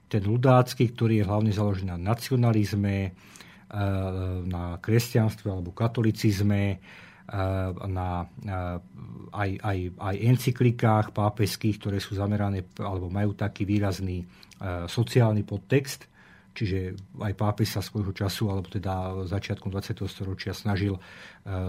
ten 0.07 0.23
ľudácky, 0.23 0.95
ktorý 0.95 1.23
je 1.23 1.27
hlavne 1.27 1.51
založený 1.51 1.95
na 1.95 1.99
nacionalizme, 1.99 2.95
e, 3.03 3.11
na 4.47 4.79
kresťanstve 4.79 5.51
alebo 5.51 5.75
katolicizme, 5.75 6.63
e, 6.71 6.77
na 7.91 8.23
e, 8.23 8.55
aj, 9.35 9.49
aj, 9.59 9.77
aj 9.99 10.15
encyklikách 10.23 11.07
pápeských, 11.11 11.75
ktoré 11.83 11.97
sú 11.99 12.15
zamerané 12.15 12.63
alebo 12.79 13.11
majú 13.11 13.35
taký 13.35 13.67
výrazný 13.67 14.23
sociálny 14.89 15.45
podtext. 15.45 16.09
Čiže 16.57 16.97
aj 17.21 17.33
pápež 17.37 17.77
sa 17.77 17.85
svojho 17.85 18.17
času, 18.17 18.49
alebo 18.49 18.65
teda 18.65 19.29
začiatkom 19.29 19.69
20. 19.69 20.09
storočia 20.09 20.57
snažil 20.57 20.97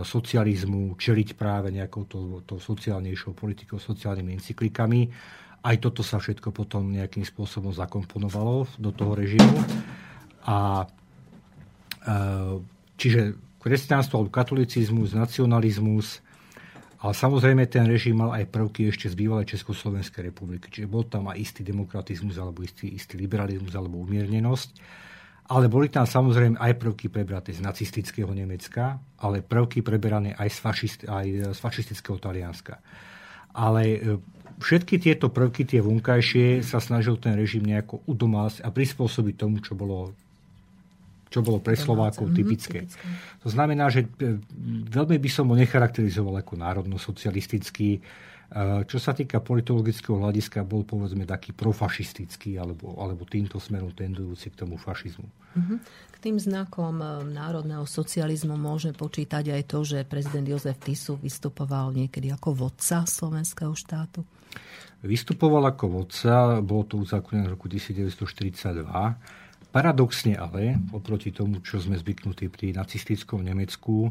socializmu 0.01 0.97
čeliť 0.97 1.37
práve 1.37 1.69
nejakou 1.69 2.09
to, 2.09 2.41
to 2.49 2.57
sociálnejšou 2.57 3.37
politikou, 3.37 3.77
sociálnymi 3.77 4.41
encyklikami 4.41 5.13
aj 5.63 5.77
toto 5.83 6.07
sa 6.07 6.23
všetko 6.23 6.55
potom 6.55 6.95
nejakým 6.95 7.27
spôsobom 7.27 7.75
zakomponovalo 7.75 8.71
do 8.79 8.91
toho 8.95 9.19
režimu. 9.19 9.59
A 10.47 10.87
e, 10.87 12.09
čiže 12.95 13.35
kresťanstvo 13.59 14.23
alebo 14.23 14.31
katolicizmus, 14.31 15.19
nacionalizmus, 15.19 16.23
ale 16.99 17.15
samozrejme 17.15 17.63
ten 17.71 17.87
režim 17.87 18.19
mal 18.19 18.35
aj 18.35 18.51
prvky 18.51 18.91
ešte 18.91 19.07
z 19.07 19.15
bývalej 19.15 19.55
Československej 19.55 20.35
republiky. 20.35 20.67
Čiže 20.67 20.91
bol 20.91 21.07
tam 21.07 21.31
aj 21.31 21.39
istý 21.39 21.63
demokratizmus, 21.63 22.35
alebo 22.43 22.67
istý, 22.67 22.91
istý 22.91 23.15
liberalizmus, 23.15 23.71
alebo 23.79 24.03
umiernenosť. 24.03 24.71
Ale 25.49 25.71
boli 25.71 25.89
tam 25.89 26.05
samozrejme 26.05 26.59
aj 26.59 26.77
prvky 26.77 27.07
prebraté 27.09 27.55
z 27.55 27.63
nacistického 27.63 28.29
Nemecka, 28.35 28.99
ale 29.23 29.47
prvky 29.47 29.81
preberané 29.81 30.35
aj 30.35 30.49
z, 30.51 30.59
fašist, 30.59 31.01
aj 31.07 31.27
z 31.55 31.59
fašistického 31.63 32.19
Talianska. 32.19 32.83
Ale 33.55 33.83
e, 33.87 33.99
všetky 34.59 34.99
tieto 34.99 35.31
prvky, 35.31 35.65
tie 35.65 35.81
vonkajšie, 35.81 36.67
sa 36.67 36.83
snažil 36.83 37.17
ten 37.17 37.39
režim 37.39 37.63
nejako 37.63 38.03
udomásť 38.11 38.67
a 38.67 38.69
prispôsobiť 38.75 39.35
tomu, 39.39 39.63
čo 39.63 39.79
bolo 39.79 40.13
čo 41.29 41.45
bolo 41.45 41.61
pre 41.61 41.77
Slovákov 41.77 42.33
mhm, 42.33 42.35
typické. 42.35 42.79
To 43.45 43.49
znamená, 43.49 43.93
že 43.93 44.09
e, 44.09 44.41
veľmi 44.89 45.17
by 45.21 45.31
som 45.31 45.49
ho 45.53 45.57
necharakterizoval 45.57 46.41
ako 46.41 46.57
národno-socialistický. 46.57 47.89
E, 47.97 48.01
čo 48.89 48.97
sa 48.97 49.13
týka 49.13 49.45
politologického 49.45 50.17
hľadiska, 50.17 50.65
bol 50.65 50.89
povedzme 50.89 51.29
taký 51.29 51.53
profašistický 51.53 52.57
alebo, 52.57 52.97
alebo 52.97 53.29
týmto 53.29 53.61
smerom 53.61 53.93
tendujúci 53.93 54.49
k 54.53 54.59
tomu 54.65 54.81
fašizmu. 54.81 55.29
Uh-huh. 55.29 55.79
K 56.13 56.17
tým 56.17 56.41
znakom 56.41 56.97
e, 56.99 57.07
národného 57.29 57.85
socializmu 57.85 58.57
môže 58.57 58.97
počítať 58.97 59.53
aj 59.53 59.63
to, 59.69 59.79
že 59.85 60.09
prezident 60.09 60.49
Jozef 60.49 60.81
Tisu 60.81 61.21
vystupoval 61.21 61.93
niekedy 61.93 62.33
ako 62.33 62.67
vodca 62.67 63.05
slovenského 63.05 63.77
štátu. 63.77 64.25
Vystupoval 64.99 65.63
ako 65.71 66.03
vodca, 66.03 66.59
bolo 66.59 66.83
to 66.83 66.99
uzákonené 66.99 67.47
v 67.47 67.55
roku 67.55 67.71
1942. 67.71 68.83
Paradoxne 69.69 70.33
ale, 70.35 70.81
oproti 70.97 71.29
tomu, 71.29 71.61
čo 71.61 71.77
sme 71.77 72.01
zvyknutí 72.01 72.49
pri 72.49 72.73
nacistickom 72.73 73.45
Nemecku, 73.45 74.09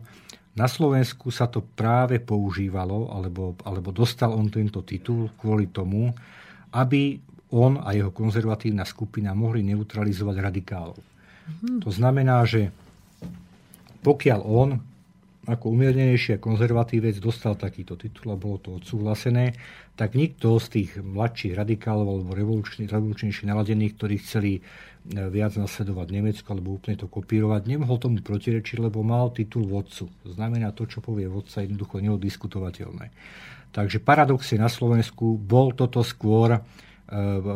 na 0.58 0.66
Slovensku 0.66 1.30
sa 1.30 1.46
to 1.46 1.62
práve 1.62 2.18
používalo, 2.18 3.14
alebo, 3.14 3.54
alebo 3.62 3.94
dostal 3.94 4.34
on 4.34 4.50
tento 4.50 4.82
titul 4.82 5.30
kvôli 5.38 5.70
tomu, 5.70 6.10
aby 6.74 7.22
on 7.54 7.80
a 7.80 7.94
jeho 7.94 8.10
konzervatívna 8.10 8.84
skupina 8.84 9.38
mohli 9.38 9.64
neutralizovať 9.64 10.36
radikálov. 10.42 11.00
Mm-hmm. 11.00 11.78
To 11.86 11.90
znamená, 11.94 12.44
že 12.44 12.74
pokiaľ 14.02 14.42
on 14.44 14.70
ako 15.48 15.72
umiernenejší 15.72 16.36
a 16.36 16.44
konzervatívec 16.44 17.24
dostal 17.24 17.56
takýto 17.56 17.96
titul 17.96 18.36
a 18.36 18.38
bolo 18.38 18.60
to 18.60 18.70
odsúhlasené, 18.84 19.56
tak 19.96 20.20
nikto 20.20 20.60
z 20.60 20.68
tých 20.68 20.90
mladších 21.00 21.56
radikálov 21.56 22.20
alebo 22.20 22.36
revolučnejšie 22.36 23.48
naladených, 23.48 23.96
ktorí 23.96 24.16
chceli 24.20 24.60
viac 25.08 25.56
nasledovať 25.56 26.08
Nemecko 26.12 26.48
alebo 26.52 26.76
úplne 26.76 27.00
to 27.00 27.08
kopírovať, 27.08 27.64
nemohol 27.68 27.96
tomu 27.96 28.20
protirečiť, 28.20 28.84
lebo 28.84 29.04
mal 29.04 29.32
titul 29.32 29.64
vodcu. 29.64 30.12
To 30.28 30.30
znamená, 30.36 30.76
to, 30.76 30.84
čo 30.84 31.00
povie 31.00 31.32
vodca, 31.32 31.64
jednoducho 31.64 32.04
neodiskutovateľné. 32.04 33.06
Takže 33.72 34.04
paradoxne 34.04 34.60
na 34.60 34.68
Slovensku 34.68 35.40
bol 35.40 35.72
toto 35.76 36.04
skôr, 36.04 36.58
e, 36.58 36.62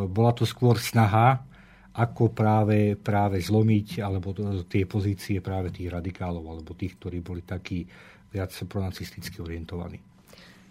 bola 0.08 0.32
to 0.32 0.48
skôr 0.48 0.80
snaha 0.80 1.44
ako 1.92 2.32
práve, 2.32 2.96
práve 2.96 3.36
zlomiť 3.36 4.00
alebo 4.00 4.32
tie 4.64 4.88
pozície 4.88 5.44
práve 5.44 5.68
tých 5.68 5.92
radikálov 5.92 6.40
alebo 6.40 6.72
tých, 6.72 6.96
ktorí 6.96 7.20
boli 7.20 7.44
takí 7.44 7.84
viac 8.32 8.48
pronacisticky 8.64 9.44
orientovaní. 9.44 10.11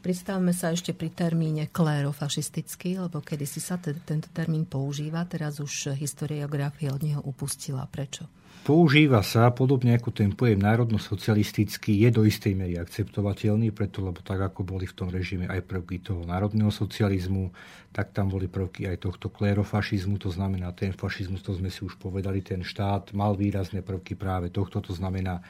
Pristavme 0.01 0.49
sa 0.49 0.73
ešte 0.73 0.97
pri 0.97 1.13
termíne 1.13 1.69
klérofašistický, 1.69 2.97
lebo 2.97 3.21
kedy 3.21 3.45
si 3.45 3.61
sa 3.61 3.77
t- 3.77 3.93
tento 4.01 4.33
termín 4.33 4.65
používa, 4.65 5.21
teraz 5.29 5.61
už 5.61 5.93
historiografia 5.93 6.89
od 6.89 7.05
neho 7.05 7.21
upustila. 7.21 7.85
Prečo? 7.85 8.25
Používa 8.61 9.25
sa 9.25 9.49
podobne 9.49 9.97
ako 9.97 10.13
ten 10.13 10.33
pojem 10.37 10.61
národno-socialistický, 10.61 11.97
je 12.05 12.09
do 12.13 12.21
istej 12.25 12.53
miery 12.53 12.77
akceptovateľný, 12.77 13.73
preto 13.73 14.05
lebo 14.05 14.21
tak 14.21 14.37
ako 14.37 14.61
boli 14.61 14.85
v 14.85 14.93
tom 14.93 15.09
režime 15.09 15.49
aj 15.49 15.65
prvky 15.65 15.97
toho 15.97 16.21
národného 16.25 16.69
socializmu, 16.69 17.49
tak 17.89 18.13
tam 18.13 18.29
boli 18.29 18.45
prvky 18.45 18.85
aj 18.85 19.01
tohto 19.01 19.33
klérofašizmu, 19.33 20.21
to 20.21 20.29
znamená 20.29 20.69
ten 20.77 20.93
fašizmus, 20.93 21.41
to 21.41 21.57
sme 21.57 21.73
si 21.73 21.81
už 21.81 21.97
povedali, 21.97 22.45
ten 22.45 22.61
štát 22.61 23.17
mal 23.17 23.33
výrazné 23.33 23.81
prvky 23.81 24.13
práve 24.13 24.53
tohto, 24.53 24.77
to 24.77 24.93
znamená 24.93 25.41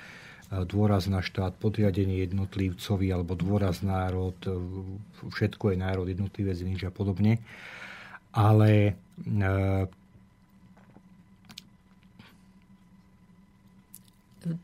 dôraz 0.52 1.08
na 1.08 1.24
štát, 1.24 1.56
podriadenie 1.56 2.28
jednotlivcovi 2.28 3.08
alebo 3.08 3.40
dôraz 3.40 3.80
národ, 3.80 4.36
e, 4.44 4.52
všetko 5.32 5.72
je 5.72 5.78
národ, 5.80 6.06
jednotlivec, 6.12 6.60
nič 6.60 6.84
a 6.84 6.92
podobne. 6.92 7.40
Ale 8.36 9.00
e, 9.24 9.88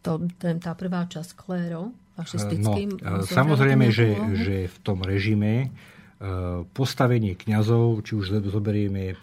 to, 0.03 0.11
ten, 0.35 0.59
tá 0.59 0.75
prvá 0.75 1.07
časť 1.07 1.31
kléro, 1.39 1.95
fašistickým... 2.19 2.99
No, 2.99 3.23
samozrejme, 3.23 3.87
že, 3.87 4.11
že 4.35 4.55
v 4.67 4.77
tom 4.83 4.99
režime 5.07 5.71
e, 5.71 5.96
postavenie 6.73 7.37
kňazov, 7.37 8.01
či 8.01 8.17
už 8.17 8.41
zoberieme 8.49 9.13
e, 9.13 9.15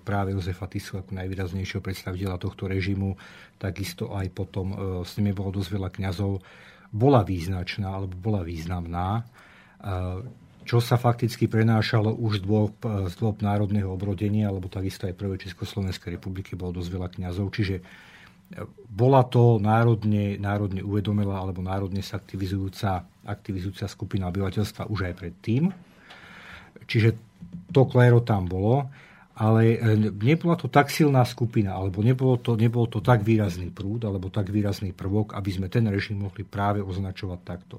práve 0.00 0.32
Jozefa 0.32 0.64
Tisu 0.64 0.96
ako 0.96 1.12
najvýraznejšieho 1.12 1.84
predstaviteľa 1.84 2.40
tohto 2.40 2.64
režimu, 2.64 3.20
takisto 3.60 4.16
aj 4.16 4.32
potom 4.32 4.72
s 5.04 5.12
nimi 5.20 5.36
bolo 5.36 5.52
dosť 5.52 5.70
veľa 5.76 5.90
kňazov, 5.92 6.40
bola 6.88 7.20
význačná 7.20 7.92
alebo 7.92 8.16
bola 8.16 8.40
významná, 8.40 9.28
čo 10.64 10.78
sa 10.80 10.96
fakticky 10.96 11.48
prenášalo 11.48 12.16
už 12.16 12.40
z 12.40 12.42
dôb, 12.44 12.76
z 12.84 13.14
dôb 13.20 13.44
národného 13.44 13.92
obrodenia, 13.92 14.48
alebo 14.48 14.72
takisto 14.72 15.04
aj 15.04 15.16
prvej 15.16 15.48
Československej 15.48 16.16
republiky 16.16 16.56
bolo 16.56 16.80
dosť 16.80 16.90
veľa 16.92 17.08
kňazov, 17.12 17.52
čiže 17.52 17.84
bola 18.88 19.24
to 19.28 19.60
národne, 19.60 20.40
národne 20.40 20.80
uvedomelá 20.80 21.44
alebo 21.44 21.60
národne 21.60 22.00
sa 22.00 22.16
aktivizujúca, 22.16 23.04
aktivizujúca 23.28 23.84
skupina 23.84 24.32
obyvateľstva 24.32 24.88
už 24.88 25.12
aj 25.12 25.14
predtým. 25.20 25.68
Čiže 26.88 27.14
to 27.70 27.84
kléro 27.84 28.24
tam 28.24 28.48
bolo. 28.48 28.88
ale 29.38 29.78
e, 29.78 30.10
nebola 30.18 30.58
to 30.58 30.66
tak 30.66 30.90
silná 30.90 31.22
skupina, 31.22 31.78
alebo 31.78 32.02
nebolo 32.02 32.42
to, 32.42 32.58
nebol 32.58 32.90
to 32.90 32.98
tak 32.98 33.22
výrazný 33.22 33.70
prúd, 33.70 34.02
alebo 34.02 34.34
tak 34.34 34.50
výrazný 34.50 34.90
prvok, 34.90 35.38
aby 35.38 35.50
sme 35.54 35.70
ten 35.70 35.86
režim 35.86 36.18
mohli 36.18 36.42
práve 36.42 36.82
označovať 36.82 37.40
takto. 37.46 37.78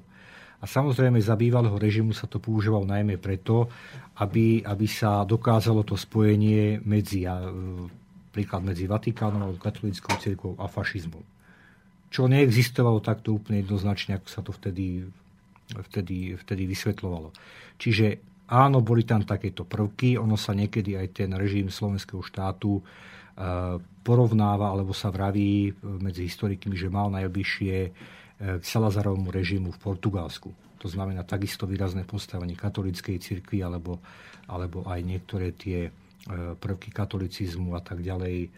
A 0.60 0.64
samozrejme 0.64 1.20
za 1.20 1.36
bývalého 1.36 1.76
režimu 1.76 2.16
sa 2.16 2.24
to 2.24 2.40
používalo 2.40 2.88
najmä 2.88 3.20
preto, 3.20 3.68
aby, 4.24 4.64
aby 4.64 4.86
sa 4.88 5.24
dokázalo 5.28 5.84
to 5.84 6.00
spojenie 6.00 6.80
medzi, 6.80 7.28
príklad 8.32 8.64
medzi 8.64 8.88
Vatikánom 8.88 9.56
katolickou 9.60 10.16
cirkvou 10.16 10.56
a 10.60 10.64
fašizmom. 10.64 11.24
Čo 12.08 12.24
neexistovalo 12.28 13.04
takto 13.04 13.36
úplne 13.36 13.60
jednoznačne, 13.64 14.16
ako 14.16 14.28
sa 14.28 14.40
to 14.40 14.52
vtedy, 14.52 15.04
vtedy, 15.92 16.36
vtedy 16.40 16.62
vysvetľovalo. 16.68 17.32
Čiže 17.80 18.29
Áno, 18.50 18.82
boli 18.82 19.06
tam 19.06 19.22
takéto 19.22 19.62
prvky, 19.62 20.18
ono 20.18 20.34
sa 20.34 20.50
niekedy 20.50 20.98
aj 20.98 21.22
ten 21.22 21.30
režim 21.38 21.70
slovenského 21.70 22.18
štátu 22.18 22.78
e, 22.78 22.82
porovnáva, 24.02 24.74
alebo 24.74 24.90
sa 24.90 25.14
vraví 25.14 25.70
e, 25.70 25.72
medzi 26.02 26.26
historikmi, 26.26 26.74
že 26.74 26.90
mal 26.90 27.14
najbližšie 27.14 27.76
e, 27.86 27.90
k 28.58 28.64
Salazarovmu 28.66 29.30
režimu 29.30 29.70
v 29.70 29.78
Portugalsku. 29.78 30.50
To 30.82 30.88
znamená 30.90 31.22
takisto 31.22 31.62
výrazné 31.62 32.02
postavenie 32.02 32.58
katolíckej 32.58 33.22
cirkvi 33.22 33.62
alebo, 33.62 34.02
alebo 34.50 34.82
aj 34.88 34.98
niektoré 35.04 35.54
tie 35.54 35.92
prvky 36.60 36.92
katolicizmu 36.92 37.72
a 37.76 37.80
tak 37.80 38.04
ďalej 38.04 38.48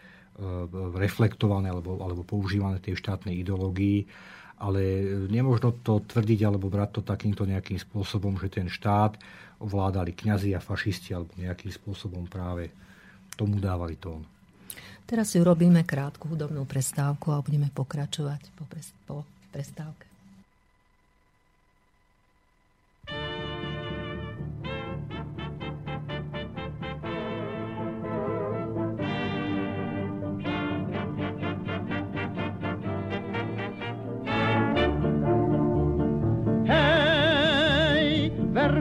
reflektované 0.99 1.71
alebo, 1.71 1.99
alebo 1.99 2.27
používané 2.27 2.79
tej 2.79 2.99
štátnej 2.99 3.39
ideológii 3.39 4.07
ale 4.63 4.81
nemôžno 5.27 5.75
to 5.83 5.99
tvrdiť 5.99 6.39
alebo 6.47 6.71
brať 6.71 6.99
to 6.99 7.01
takýmto 7.03 7.43
nejakým 7.43 7.75
spôsobom, 7.75 8.39
že 8.39 8.47
ten 8.47 8.71
štát 8.71 9.19
ovládali 9.63 10.11
kňazi 10.11 10.51
a 10.53 10.61
fašisti 10.61 11.15
alebo 11.15 11.31
nejakým 11.39 11.71
spôsobom 11.71 12.27
práve 12.27 12.69
tomu 13.39 13.57
dávali 13.57 13.97
tón. 13.97 14.27
Teraz 15.03 15.35
si 15.35 15.41
urobíme 15.41 15.83
krátku 15.83 16.31
hudobnú 16.31 16.63
prestávku 16.63 17.31
a 17.35 17.43
budeme 17.43 17.67
pokračovať 17.73 18.41
po, 19.07 19.23
prestávke. 19.51 20.12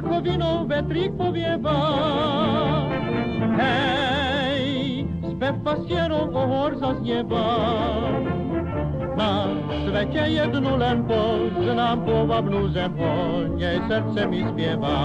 Verchovinou 0.02 0.66
vetrík 0.66 1.14
povieva. 1.14 1.78
Hej, 3.54 5.06
spev 5.30 5.54
pasierov 5.62 6.34
o 6.34 6.42
hor 6.42 6.74
zaznieva. 6.74 7.48
Na 9.14 9.46
svete 9.86 10.24
jednu 10.26 10.74
len 10.74 11.06
poznám 11.06 12.02
povabnú 12.02 12.74
zem, 12.74 12.90
o 12.98 13.46
nej 13.54 13.78
srdce 13.86 14.26
mi 14.26 14.42
spieva. 14.50 14.98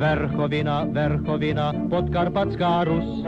Verchovina, 0.00 0.88
Verchovina, 0.88 1.76
podkarpatská 1.92 2.88
Rus. 2.88 3.20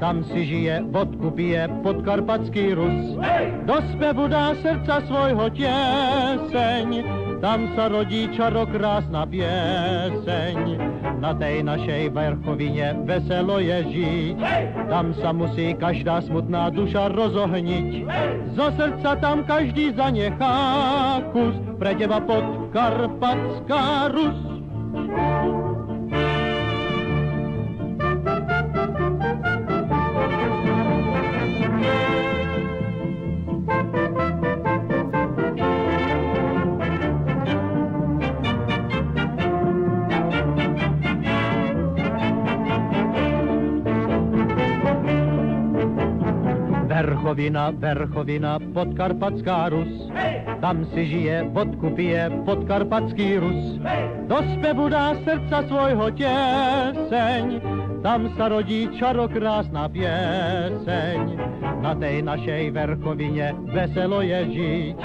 Tam 0.00 0.24
si 0.24 0.48
žije, 0.48 0.80
vodku 0.88 1.30
pije 1.30 1.68
podkarpatský 1.84 2.74
Rus. 2.74 3.20
Do 3.68 3.78
spevu 3.92 4.32
dá 4.32 4.56
srdca 4.64 5.04
svojho 5.04 5.52
tieseň, 5.52 6.88
tam 7.40 7.70
sa 7.74 7.90
rodí 7.90 8.30
čarokrásna 8.34 9.26
pieseň. 9.26 10.58
Na 11.18 11.32
tej 11.32 11.64
našej 11.64 12.12
Verchovine 12.12 13.00
veselo 13.08 13.56
je 13.56 13.78
žiť, 13.88 14.36
tam 14.92 15.16
sa 15.16 15.32
musí 15.32 15.72
každá 15.72 16.20
smutná 16.20 16.68
duša 16.68 17.08
rozohniť. 17.16 18.04
Zo 18.52 18.68
srdca 18.76 19.16
tam 19.18 19.42
každý 19.48 19.96
zanechá 19.96 21.24
kus, 21.32 21.56
pre 21.80 21.96
teba 21.96 22.20
podkarpatská 22.20 24.12
Rus. 24.12 24.38
Verchovina, 47.34 47.74
Verchovina, 47.74 48.62
podkarpatská 48.62 49.66
Rus. 49.74 50.06
Tam 50.62 50.86
si 50.94 51.02
žije, 51.02 51.50
vodku 51.50 51.90
pije 51.90 52.30
podkarpatský 52.46 53.42
Rus. 53.42 53.82
Do 54.30 54.38
spevu 54.54 54.86
dá 54.86 55.18
srdca 55.26 55.66
svojho 55.66 56.14
tieseň, 56.14 57.58
tam 58.06 58.30
sa 58.38 58.54
rodí 58.54 58.86
čarokrásna 58.94 59.90
pieseň. 59.90 61.20
Na 61.82 61.98
tej 61.98 62.22
našej 62.22 62.70
Verchovine 62.70 63.50
veselo 63.66 64.22
je 64.22 64.40
žiť, 64.54 64.96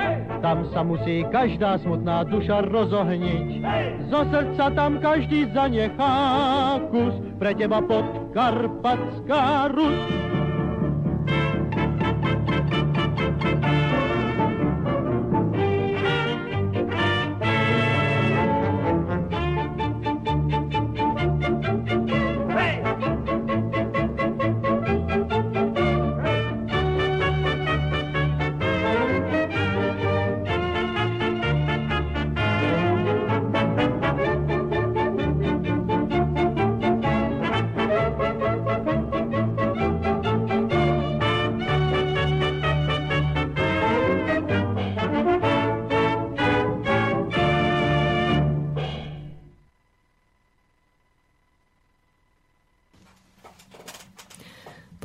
tam 0.46 0.70
sa 0.70 0.86
musí 0.86 1.26
každá 1.34 1.82
smutná 1.82 2.30
duša 2.30 2.62
rozohniť. 2.70 3.66
Zo 4.14 4.22
srdca 4.30 4.70
tam 4.78 5.02
každý 5.02 5.50
zanechá 5.50 6.14
kus, 6.94 7.18
pre 7.42 7.58
teba 7.58 7.82
podkarpatská 7.82 9.74
Rus. 9.74 10.29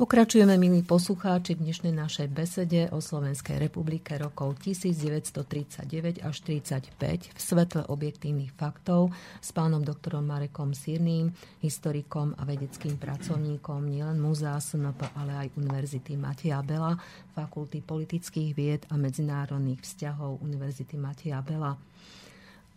Pokračujeme, 0.05 0.53
milí 0.61 0.85
poslucháči, 0.85 1.57
v 1.57 1.65
dnešnej 1.65 1.89
našej 1.89 2.29
besede 2.29 2.85
o 2.93 3.01
Slovenskej 3.01 3.57
republike 3.57 4.13
rokov 4.21 4.53
1939 4.61 6.21
až 6.21 6.35
1935 6.45 7.33
v 7.33 7.39
svetle 7.41 7.81
objektívnych 7.89 8.53
faktov 8.53 9.09
s 9.41 9.49
pánom 9.49 9.81
doktorom 9.81 10.21
Marekom 10.21 10.77
Sírným, 10.77 11.33
historikom 11.65 12.37
a 12.37 12.45
vedeckým 12.45 13.01
pracovníkom 13.01 13.81
nielen 13.89 14.21
Múzea 14.21 14.61
SNP, 14.61 15.09
ale 15.17 15.41
aj 15.41 15.57
Univerzity 15.57 16.21
Mateja 16.21 16.61
Bela, 16.61 16.93
Fakulty 17.33 17.81
politických 17.81 18.53
vied 18.53 18.85
a 18.93 19.01
medzinárodných 19.01 19.81
vzťahov 19.81 20.37
Univerzity 20.45 21.01
Mateja 21.01 21.41
Bela. 21.41 21.81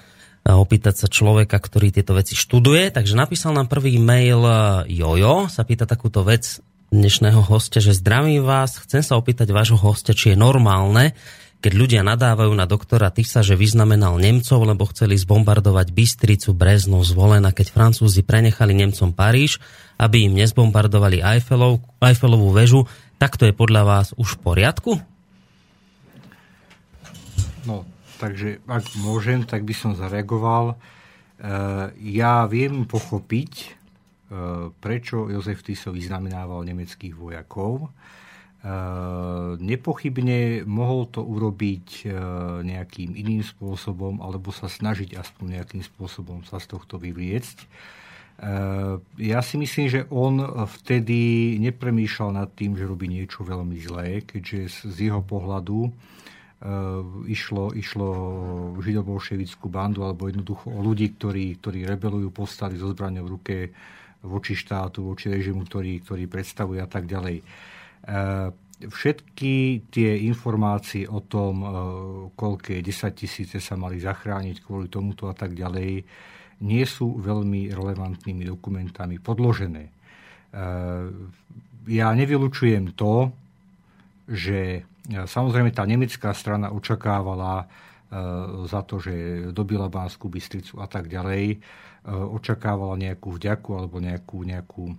opýtať 0.47 1.05
sa 1.05 1.07
človeka, 1.11 1.59
ktorý 1.59 1.91
tieto 1.91 2.15
veci 2.15 2.33
študuje. 2.33 2.95
Takže 2.95 3.13
napísal 3.19 3.51
nám 3.53 3.67
prvý 3.67 3.99
mail 3.99 4.39
e, 4.41 4.53
Jojo, 4.95 5.51
sa 5.51 5.67
pýta 5.67 5.83
takúto 5.83 6.23
vec 6.23 6.63
dnešného 6.89 7.45
hostia, 7.45 7.83
že 7.83 7.93
zdravím 7.93 8.41
vás, 8.41 8.81
chcem 8.81 9.05
sa 9.05 9.19
opýtať 9.19 9.53
vášho 9.53 9.77
hostia, 9.77 10.17
či 10.17 10.33
je 10.33 10.37
normálne, 10.39 11.13
keď 11.59 11.73
ľudia 11.75 12.01
nadávajú 12.07 12.55
na 12.55 12.63
doktora 12.63 13.11
Tisa, 13.11 13.43
že 13.43 13.59
vyznamenal 13.59 14.15
Nemcov, 14.15 14.63
lebo 14.63 14.87
chceli 14.89 15.19
zbombardovať 15.19 15.91
Bystricu, 15.91 16.55
Brezno, 16.55 17.03
Zvolena, 17.03 17.51
keď 17.51 17.75
Francúzi 17.75 18.23
prenechali 18.23 18.71
Nemcom 18.71 19.11
Paríž, 19.11 19.59
aby 19.99 20.31
im 20.31 20.39
nezbombardovali 20.39 21.19
Eiffelov, 21.19 21.83
Eiffelovú 21.99 22.55
väžu, 22.55 22.87
tak 23.19 23.35
to 23.35 23.43
je 23.43 23.53
podľa 23.53 23.83
vás 23.83 24.07
už 24.15 24.39
v 24.39 24.41
poriadku? 24.41 24.91
No, 27.67 27.83
takže 28.19 28.59
ak 28.67 28.83
môžem, 28.99 29.47
tak 29.47 29.63
by 29.63 29.71
som 29.71 29.95
zareagoval. 29.95 30.75
E, 30.75 30.77
ja 32.11 32.43
viem 32.51 32.83
pochopiť, 32.83 33.53
e, 33.63 33.67
prečo 34.75 35.31
Jozef 35.31 35.63
Tiso 35.63 35.95
vyznamenával 35.95 36.67
nemeckých 36.67 37.15
vojakov. 37.15 37.87
Nepochybne 39.55 40.67
mohol 40.67 41.07
to 41.07 41.23
urobiť 41.23 42.11
nejakým 42.59 43.15
iným 43.15 43.39
spôsobom 43.39 44.19
alebo 44.19 44.51
sa 44.51 44.67
snažiť 44.67 45.15
aspoň 45.15 45.63
nejakým 45.63 45.79
spôsobom 45.79 46.43
sa 46.43 46.59
z 46.59 46.75
tohto 46.75 46.99
vyvliecť. 46.99 47.57
Ja 49.15 49.39
si 49.43 49.55
myslím, 49.59 49.87
že 49.87 50.01
on 50.11 50.43
vtedy 50.79 51.55
nepremýšľal 51.59 52.35
nad 52.35 52.51
tým, 52.51 52.75
že 52.75 52.83
robí 52.83 53.07
niečo 53.07 53.47
veľmi 53.47 53.79
zlé, 53.79 54.27
keďže 54.27 54.91
z 54.91 55.07
jeho 55.07 55.23
pohľadu 55.23 55.91
išlo, 57.31 57.71
išlo 57.71 58.09
židobolševickú 58.83 59.71
bandu 59.71 60.03
alebo 60.03 60.27
jednoducho 60.27 60.67
o 60.67 60.79
ľudí, 60.83 61.15
ktorí, 61.15 61.55
ktorí 61.55 61.87
rebelujú, 61.87 62.35
postali 62.35 62.75
so 62.75 62.91
zbraňou 62.91 63.23
v 63.23 63.31
ruke 63.31 63.55
voči 64.27 64.59
štátu, 64.59 65.07
voči 65.07 65.31
režimu, 65.31 65.63
ktorý, 65.63 66.03
ktorý 66.03 66.27
predstavuje 66.27 66.83
a 66.83 66.89
tak 66.91 67.07
ďalej. 67.07 67.39
E, 67.39 67.43
všetky 68.83 69.87
tie 69.87 70.19
informácie 70.27 71.07
o 71.07 71.23
tom, 71.23 71.63
e, 71.63 71.67
koľké 72.35 72.83
10 72.83 73.15
tisíce 73.15 73.63
sa 73.63 73.79
mali 73.79 74.03
zachrániť 74.03 74.59
kvôli 74.59 74.91
tomuto 74.91 75.31
a 75.31 75.35
tak 75.35 75.55
ďalej, 75.55 76.03
nie 76.59 76.83
sú 76.83 77.23
veľmi 77.23 77.71
relevantnými 77.71 78.43
dokumentami 78.43 79.15
podložené. 79.23 79.95
Ja 81.87 82.07
nevylučujem 82.11 82.99
to, 82.99 83.31
že 84.27 84.83
samozrejme 85.09 85.73
tá 85.73 85.83
nemecká 85.89 86.33
strana 86.33 86.69
očakávala 86.69 87.65
za 88.65 88.81
to, 88.89 88.97
že 88.97 89.13
dobila 89.53 89.85
Bánsku 89.85 90.33
Bystricu 90.33 90.81
a 90.81 90.89
tak 90.89 91.05
ďalej, 91.05 91.61
očakávala 92.09 92.97
nejakú 92.97 93.37
vďaku 93.37 93.69
alebo 93.77 94.01
nejakú, 94.01 94.41
nejakú 94.41 94.97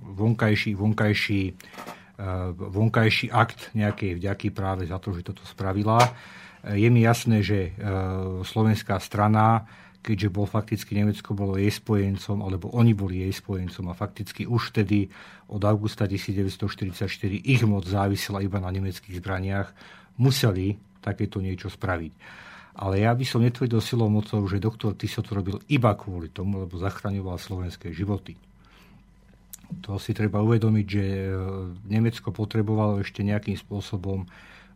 vonkajší, 0.00 0.72
vonkajší, 0.72 1.42
eh, 1.52 2.48
vonkajší 2.52 3.26
akt 3.32 3.72
nejakej 3.72 4.20
vďaky 4.20 4.48
práve 4.52 4.88
za 4.88 4.96
to, 5.00 5.12
že 5.12 5.24
toto 5.24 5.44
spravila. 5.44 6.00
Je 6.66 6.90
mi 6.90 7.06
jasné, 7.06 7.46
že 7.46 7.78
slovenská 8.42 8.98
strana, 8.98 9.70
keďže 10.06 10.30
bol 10.30 10.46
fakticky 10.46 10.94
Nemecko 10.94 11.34
bolo 11.34 11.58
jej 11.58 11.74
spojencom, 11.74 12.46
alebo 12.46 12.70
oni 12.70 12.94
boli 12.94 13.26
jej 13.26 13.34
spojencom 13.34 13.90
a 13.90 13.98
fakticky 13.98 14.46
už 14.46 14.70
vtedy 14.70 15.10
od 15.50 15.58
augusta 15.66 16.06
1944 16.06 17.02
ich 17.42 17.62
moc 17.66 17.82
závisela 17.82 18.38
iba 18.38 18.62
na 18.62 18.70
nemeckých 18.70 19.18
zbraniach, 19.18 19.74
museli 20.22 20.78
takéto 21.02 21.42
niečo 21.42 21.66
spraviť. 21.66 22.14
Ale 22.76 23.02
ja 23.02 23.10
by 23.16 23.24
som 23.26 23.42
netvrdil 23.42 23.82
silou 23.82 24.06
mocou, 24.06 24.46
že 24.46 24.62
doktor 24.62 24.94
Tiso 24.94 25.26
to 25.26 25.34
robil 25.34 25.58
iba 25.66 25.90
kvôli 25.98 26.30
tomu, 26.30 26.62
lebo 26.62 26.78
zachraňoval 26.78 27.40
slovenské 27.40 27.90
životy. 27.90 28.38
To 29.82 29.98
si 29.98 30.14
treba 30.14 30.38
uvedomiť, 30.44 30.86
že 30.86 31.02
e, 31.02 31.30
Nemecko 31.90 32.30
potrebovalo 32.30 33.02
ešte 33.02 33.26
nejakým 33.26 33.58
spôsobom 33.58 34.28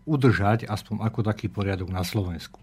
udržať 0.09 0.67
aspoň 0.67 1.07
ako 1.07 1.21
taký 1.23 1.47
poriadok 1.53 1.93
na 1.93 2.03
Slovensku. 2.03 2.59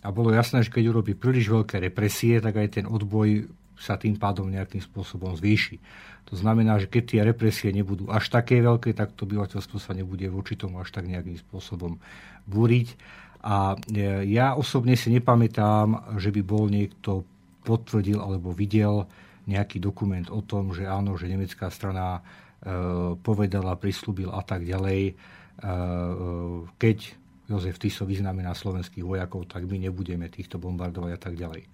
A 0.00 0.08
bolo 0.08 0.32
jasné, 0.32 0.64
že 0.64 0.72
keď 0.72 0.96
urobí 0.96 1.12
príliš 1.12 1.52
veľké 1.52 1.76
represie, 1.80 2.40
tak 2.40 2.56
aj 2.56 2.80
ten 2.80 2.86
odboj 2.88 3.52
sa 3.80 3.96
tým 3.96 4.16
pádom 4.16 4.48
nejakým 4.48 4.80
spôsobom 4.80 5.32
zvýši. 5.36 5.80
To 6.28 6.36
znamená, 6.36 6.76
že 6.76 6.86
keď 6.86 7.02
tie 7.04 7.20
represie 7.24 7.72
nebudú 7.72 8.12
až 8.12 8.28
také 8.28 8.60
veľké, 8.60 8.92
tak 8.92 9.16
to 9.16 9.24
obyvateľstvo 9.24 9.80
sa 9.80 9.96
nebude 9.96 10.28
voči 10.28 10.54
tomu 10.54 10.78
až 10.78 10.92
tak 10.92 11.08
nejakým 11.08 11.40
spôsobom 11.40 11.96
búriť. 12.44 12.94
A 13.40 13.74
e, 13.88 14.28
ja 14.28 14.52
osobne 14.52 15.00
si 15.00 15.08
nepamätám, 15.08 16.16
že 16.20 16.28
by 16.28 16.42
bol 16.44 16.68
niekto 16.68 17.24
potvrdil 17.64 18.20
alebo 18.20 18.52
videl 18.52 19.08
nejaký 19.48 19.80
dokument 19.80 20.28
o 20.28 20.44
tom, 20.44 20.76
že 20.76 20.84
áno, 20.84 21.16
že 21.16 21.26
nemecká 21.26 21.72
strana 21.72 22.20
e, 22.20 23.16
povedala, 23.16 23.80
prislúbil 23.80 24.28
a 24.28 24.44
tak 24.44 24.68
ďalej. 24.68 25.02
E, 25.08 25.14
keď 26.76 27.19
Jozef 27.50 27.82
Tiso 27.82 28.06
vyznamená 28.06 28.54
slovenských 28.54 29.02
vojakov, 29.02 29.50
tak 29.50 29.66
my 29.66 29.90
nebudeme 29.90 30.30
týchto 30.30 30.62
bombardovať 30.62 31.10
a 31.14 31.20
tak 31.20 31.34
ďalej. 31.34 31.66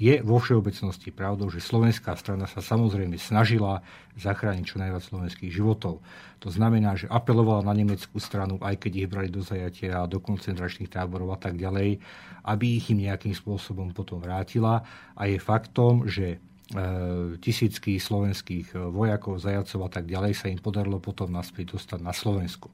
Je 0.00 0.18
vo 0.24 0.40
všeobecnosti 0.40 1.12
pravdou, 1.12 1.52
že 1.52 1.60
slovenská 1.60 2.16
strana 2.16 2.48
sa 2.48 2.64
samozrejme 2.64 3.16
snažila 3.20 3.84
zachrániť 4.16 4.64
čo 4.64 4.80
najviac 4.80 5.04
slovenských 5.04 5.52
životov. 5.52 6.00
To 6.40 6.48
znamená, 6.48 6.96
že 6.96 7.12
apelovala 7.12 7.62
na 7.62 7.76
nemeckú 7.76 8.16
stranu, 8.16 8.56
aj 8.64 8.82
keď 8.82 8.92
ich 9.04 9.08
brali 9.08 9.28
do 9.28 9.44
zajatia, 9.44 10.08
do 10.08 10.18
koncentračných 10.18 10.90
táborov 10.90 11.36
a 11.36 11.38
tak 11.38 11.60
ďalej, 11.60 12.00
aby 12.44 12.64
ich 12.80 12.88
im 12.88 13.04
nejakým 13.04 13.36
spôsobom 13.36 13.92
potom 13.92 14.18
vrátila. 14.18 14.82
A 15.12 15.28
je 15.28 15.38
faktom, 15.38 16.08
že 16.08 16.40
E, 16.72 17.36
tisícky 17.36 18.00
slovenských 18.00 18.72
vojakov, 18.72 19.36
zajacov 19.36 19.80
a 19.84 19.90
tak 19.92 20.08
ďalej 20.08 20.32
sa 20.32 20.48
im 20.48 20.56
podarilo 20.56 20.96
potom 21.04 21.28
naspäť 21.28 21.76
dostať 21.76 22.00
na 22.00 22.16
Slovensku. 22.16 22.72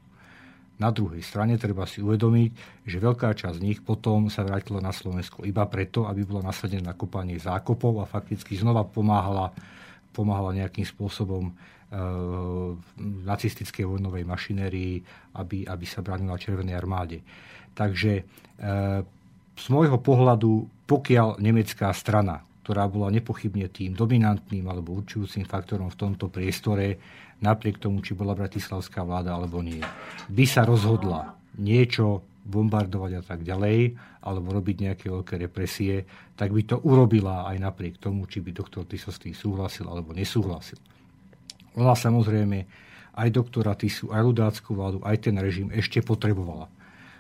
Na 0.79 0.95
druhej 0.95 1.27
strane 1.27 1.59
treba 1.59 1.91
si 1.91 1.99
uvedomiť, 1.99 2.51
že 2.87 3.03
veľká 3.03 3.35
časť 3.35 3.59
z 3.59 3.65
nich 3.67 3.79
potom 3.83 4.31
sa 4.31 4.47
vrátila 4.47 4.79
na 4.79 4.95
Slovensko 4.95 5.43
iba 5.43 5.67
preto, 5.67 6.07
aby 6.07 6.23
bola 6.23 6.55
nasadená 6.55 6.91
na 6.91 6.99
kopanie 6.99 7.35
zákopov 7.35 7.99
a 7.99 8.07
fakticky 8.07 8.55
znova 8.55 8.87
pomáhala, 8.87 9.51
pomáhala 10.15 10.55
nejakým 10.55 10.87
spôsobom 10.87 11.51
e, 11.51 11.53
nacistickej 13.27 13.91
vojnovej 13.91 14.23
mašinérii, 14.23 15.03
aby, 15.35 15.67
aby 15.67 15.85
sa 15.87 15.99
bránila 15.99 16.39
Červenej 16.39 16.79
armáde. 16.79 17.27
Takže 17.75 18.13
e, 18.15 18.23
z 19.59 19.67
môjho 19.75 19.99
pohľadu, 19.99 20.87
pokiaľ 20.87 21.43
nemecká 21.43 21.91
strana 21.91 22.47
ktorá 22.69 22.85
bola 22.85 23.09
nepochybne 23.09 23.73
tým 23.73 23.97
dominantným 23.97 24.69
alebo 24.69 25.01
určujúcim 25.01 25.49
faktorom 25.49 25.89
v 25.89 25.97
tomto 26.05 26.29
priestore, 26.29 27.01
napriek 27.41 27.79
tomu, 27.79 28.03
či 28.03 28.15
bola 28.19 28.35
bratislavská 28.35 29.03
vláda 29.07 29.35
alebo 29.35 29.63
nie, 29.63 29.83
by 30.31 30.45
sa 30.47 30.67
rozhodla 30.67 31.39
niečo 31.59 32.23
bombardovať 32.49 33.13
a 33.21 33.23
tak 33.23 33.45
ďalej, 33.45 33.93
alebo 34.25 34.57
robiť 34.57 34.77
nejaké 34.89 35.07
veľké 35.13 35.35
represie, 35.37 36.09
tak 36.33 36.51
by 36.57 36.63
to 36.65 36.77
urobila 36.81 37.45
aj 37.45 37.61
napriek 37.61 38.01
tomu, 38.01 38.25
či 38.25 38.41
by 38.41 38.57
doktor 38.57 38.89
Tiso 38.89 39.13
s 39.13 39.21
tým 39.21 39.37
súhlasil 39.37 39.85
alebo 39.85 40.17
nesúhlasil. 40.17 40.81
Ona 41.77 41.93
samozrejme 41.93 42.59
aj 43.19 43.29
doktora 43.31 43.77
Tisu, 43.77 44.09
aj 44.11 44.23
ľudáckú 44.25 44.71
vládu, 44.73 44.99
aj 45.05 45.29
ten 45.29 45.37
režim 45.37 45.69
ešte 45.71 46.01
potrebovala. 46.01 46.73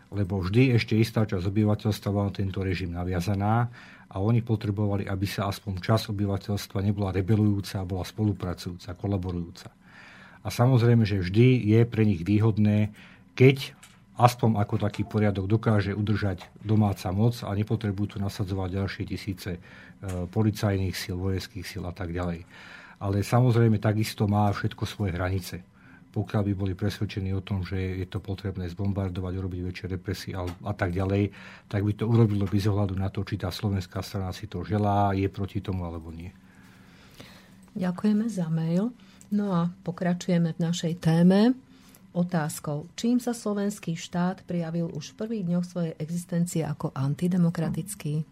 Lebo 0.08 0.40
vždy 0.40 0.72
ešte 0.72 0.96
istá 0.96 1.28
časť 1.28 1.44
obyvateľstva 1.44 2.08
bola 2.08 2.32
tento 2.32 2.64
režim 2.64 2.96
naviazaná 2.96 3.68
a 4.08 4.16
oni 4.16 4.40
potrebovali, 4.40 5.04
aby 5.04 5.26
sa 5.28 5.52
aspoň 5.52 5.84
čas 5.84 6.08
obyvateľstva 6.08 6.80
nebola 6.80 7.12
rebelujúca, 7.12 7.84
bola 7.84 8.08
spolupracujúca, 8.08 8.96
kolaborujúca. 8.96 9.68
A 10.48 10.52
samozrejme, 10.52 11.04
že 11.04 11.20
vždy 11.20 11.60
je 11.76 11.80
pre 11.84 12.08
nich 12.08 12.24
výhodné, 12.24 12.88
keď 13.36 13.76
aspoň 14.16 14.56
ako 14.64 14.80
taký 14.80 15.04
poriadok 15.04 15.44
dokáže 15.44 15.92
udržať 15.92 16.48
domáca 16.64 17.12
moc 17.12 17.36
a 17.44 17.52
nepotrebujú 17.52 18.16
tu 18.16 18.18
nasadzovať 18.18 18.68
ďalšie 18.80 19.04
tisíce 19.04 19.50
e, 19.54 19.60
policajných 20.32 20.96
síl, 20.96 21.20
vojenských 21.20 21.68
síl 21.68 21.84
a 21.84 21.92
tak 21.92 22.16
ďalej. 22.16 22.48
Ale 22.98 23.20
samozrejme 23.20 23.76
takisto 23.76 24.24
má 24.24 24.48
všetko 24.48 24.88
svoje 24.88 25.12
hranice 25.12 25.60
pokiaľ 26.08 26.42
by 26.50 26.52
boli 26.56 26.72
presvedčení 26.72 27.30
o 27.36 27.44
tom, 27.44 27.62
že 27.62 27.76
je 27.76 28.06
to 28.08 28.18
potrebné 28.18 28.66
zbombardovať, 28.72 29.32
urobiť 29.38 29.60
väčšie 29.60 29.86
represie 29.92 30.32
a, 30.34 30.42
a 30.48 30.72
tak 30.72 30.96
ďalej, 30.96 31.30
tak 31.68 31.84
by 31.84 31.92
to 31.94 32.08
urobilo 32.08 32.48
bez 32.48 32.64
ohľadu 32.64 32.96
na 32.96 33.12
to, 33.12 33.22
či 33.22 33.36
tá 33.36 33.52
slovenská 33.52 34.00
strana 34.00 34.32
si 34.32 34.48
to 34.48 34.64
želá, 34.64 35.12
je 35.12 35.28
proti 35.28 35.60
tomu 35.60 35.84
alebo 35.84 36.08
nie. 36.08 36.32
Ďakujeme 37.76 38.26
za 38.26 38.48
mail. 38.48 38.90
No 39.28 39.52
a 39.52 39.68
pokračujeme 39.84 40.56
v 40.56 40.62
našej 40.62 41.04
téme 41.04 41.52
otázkou. 42.16 42.88
Čím 42.96 43.20
sa 43.20 43.36
slovenský 43.36 43.92
štát 43.92 44.40
prijavil 44.48 44.88
už 44.88 45.12
v 45.12 45.16
prvých 45.20 45.44
dňoch 45.44 45.66
svojej 45.68 45.94
existencie 46.00 46.64
ako 46.64 46.96
antidemokratický? 46.96 48.24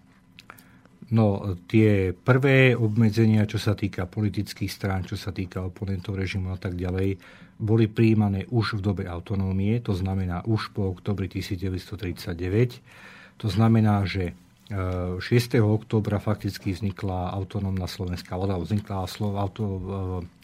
No, 1.06 1.54
tie 1.70 2.10
prvé 2.10 2.74
obmedzenia, 2.74 3.46
čo 3.46 3.62
sa 3.62 3.78
týka 3.78 4.10
politických 4.10 4.72
strán, 4.72 5.06
čo 5.06 5.14
sa 5.14 5.30
týka 5.30 5.62
oponentov 5.62 6.18
režimu 6.18 6.50
a 6.50 6.58
tak 6.58 6.74
ďalej, 6.74 7.14
boli 7.62 7.86
príjmané 7.86 8.42
už 8.50 8.80
v 8.80 8.82
dobe 8.82 9.04
autonómie, 9.06 9.78
to 9.78 9.94
znamená 9.94 10.42
už 10.48 10.74
po 10.74 10.90
oktobri 10.90 11.30
1939. 11.30 13.38
To 13.38 13.46
znamená, 13.46 14.02
že 14.02 14.34
6. 14.66 15.54
E, 15.54 15.62
októbra 15.62 16.18
fakticky 16.18 16.74
vznikla 16.74 17.30
autonómna 17.30 17.86
slovenská 17.86 18.34
vláda, 18.34 18.58
vznikla 18.58 19.06
Slo- 19.06 19.38
auto, 19.38 19.64
e, 19.64 19.78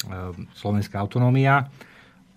e, 0.07 0.19
slovenská 0.55 1.03
autonómia. 1.03 1.67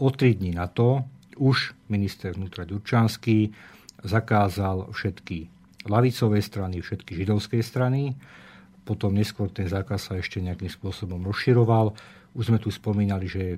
O 0.02 0.10
tri 0.10 0.34
dní 0.34 0.58
na 0.58 0.66
to 0.66 1.06
už 1.38 1.78
minister 1.92 2.34
vnútra 2.34 2.66
Ďurčanský 2.66 3.54
zakázal 4.02 4.90
všetky 4.90 5.48
lavicové 5.86 6.42
strany, 6.42 6.82
všetky 6.82 7.14
židovské 7.14 7.62
strany. 7.62 8.18
Potom 8.86 9.14
neskôr 9.14 9.50
ten 9.54 9.70
zákaz 9.70 10.10
sa 10.10 10.14
ešte 10.18 10.42
nejakým 10.42 10.70
spôsobom 10.70 11.22
rozširoval. 11.22 11.94
Už 12.36 12.52
sme 12.52 12.60
tu 12.60 12.68
spomínali, 12.68 13.32
že 13.32 13.56
e, 13.56 13.58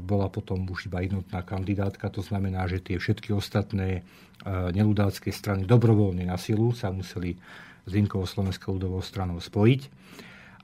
bola 0.00 0.32
potom 0.32 0.64
už 0.64 0.88
iba 0.88 1.04
jednotná 1.04 1.44
kandidátka, 1.44 2.08
to 2.08 2.24
znamená, 2.24 2.64
že 2.64 2.80
tie 2.80 2.96
všetky 2.96 3.36
ostatné 3.36 4.00
e, 4.00 4.02
neludácké 4.48 5.28
strany 5.28 5.68
dobrovoľne 5.68 6.24
na 6.24 6.40
silu 6.40 6.72
sa 6.72 6.88
museli 6.88 7.36
s 7.84 7.90
Linkovou 7.92 8.24
Slovenskou 8.24 8.80
ľudovou 8.80 9.04
stranou 9.04 9.44
spojiť. 9.44 9.92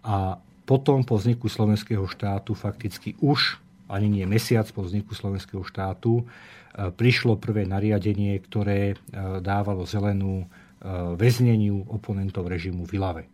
A 0.08 0.40
potom 0.64 1.04
po 1.04 1.20
vzniku 1.20 1.52
slovenského 1.52 2.08
štátu, 2.08 2.56
fakticky 2.56 3.20
už 3.20 3.61
ani 3.92 4.08
nie 4.08 4.24
mesiac 4.24 4.64
po 4.72 4.80
vzniku 4.80 5.12
slovenského 5.12 5.61
štátu, 5.61 6.24
e, 6.24 6.88
prišlo 6.88 7.36
prvé 7.36 7.68
nariadenie, 7.68 8.40
ktoré 8.40 8.96
dávalo 9.44 9.84
zelenú 9.84 10.48
väzneniu 11.20 11.84
oponentov 11.92 12.48
režimu 12.48 12.88
v 12.88 12.96
Ilave. 12.96 13.24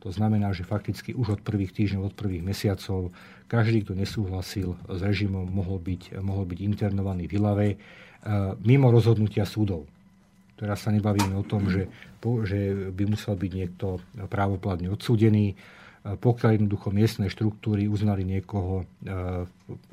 To 0.00 0.14
znamená, 0.14 0.54
že 0.54 0.64
fakticky 0.64 1.12
už 1.12 1.36
od 1.36 1.40
prvých 1.42 1.74
týždňov, 1.74 2.08
od 2.08 2.14
prvých 2.14 2.40
mesiacov 2.40 3.12
každý, 3.48 3.82
kto 3.82 3.96
nesúhlasil 3.96 4.76
s 4.76 5.00
režimom, 5.00 5.48
mohol 5.48 5.80
byť, 5.80 6.20
mohol 6.20 6.44
byť 6.44 6.58
internovaný 6.60 7.26
v 7.26 7.36
Ilave 7.40 7.68
e, 7.72 7.76
mimo 8.60 8.92
rozhodnutia 8.92 9.48
súdov. 9.48 9.88
Teraz 10.54 10.84
sa 10.84 10.92
nebavíme 10.92 11.32
o 11.38 11.46
tom, 11.48 11.70
že, 11.72 11.88
že 12.20 12.90
by 12.92 13.04
musel 13.08 13.38
byť 13.38 13.52
niekto 13.56 14.04
právoplatne 14.28 14.92
odsúdený. 14.92 15.52
E, 15.52 15.54
pokiaľ 16.20 16.60
jednoducho 16.60 16.92
miestne 16.92 17.32
štruktúry 17.32 17.88
uznali 17.88 18.28
niekoho 18.28 18.84
e, 18.84 19.14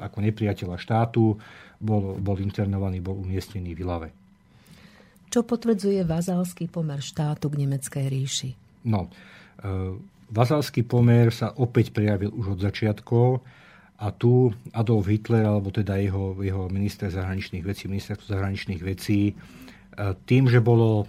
ako 0.03 0.17
nepriateľa 0.19 0.75
štátu, 0.75 1.39
bol, 1.79 2.19
bol 2.19 2.37
internovaný, 2.43 2.99
bol 2.99 3.15
umiestnený 3.23 3.71
v 3.71 3.81
Ilave. 3.87 4.09
Čo 5.31 5.47
potvrdzuje 5.47 6.03
vazalský 6.03 6.67
pomer 6.67 6.99
štátu 6.99 7.47
k 7.47 7.59
nemeckej 7.63 8.05
ríši? 8.07 8.49
No, 8.85 9.09
vazalský 10.35 10.83
pomer 10.83 11.31
sa 11.31 11.55
opäť 11.55 11.95
prejavil 11.95 12.35
už 12.35 12.59
od 12.59 12.59
začiatkov 12.59 13.39
a 13.95 14.11
tu 14.11 14.51
Adolf 14.75 15.07
Hitler, 15.07 15.47
alebo 15.47 15.71
teda 15.71 15.95
jeho, 15.95 16.35
jeho 16.43 16.67
minister 16.67 17.07
zahraničných 17.07 17.63
vecí, 17.63 17.87
ministerstvo 17.87 18.35
zahraničných 18.35 18.83
vecí, 18.83 19.31
e, 19.31 19.33
tým, 20.27 20.51
že 20.51 20.59
bolo 20.59 21.03
e, 21.03 21.05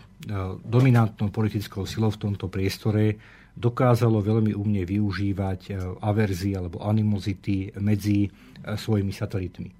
dominantnou 0.62 1.34
politickou 1.34 1.82
silou 1.82 2.14
v 2.14 2.22
tomto 2.30 2.46
priestore, 2.46 3.18
dokázalo 3.56 4.20
veľmi 4.20 4.52
umne 4.52 4.84
využívať 4.84 5.72
averzie 6.04 6.60
alebo 6.60 6.84
animozity 6.84 7.72
medzi 7.80 8.28
svojimi 8.60 9.08
satelitmi. 9.16 9.72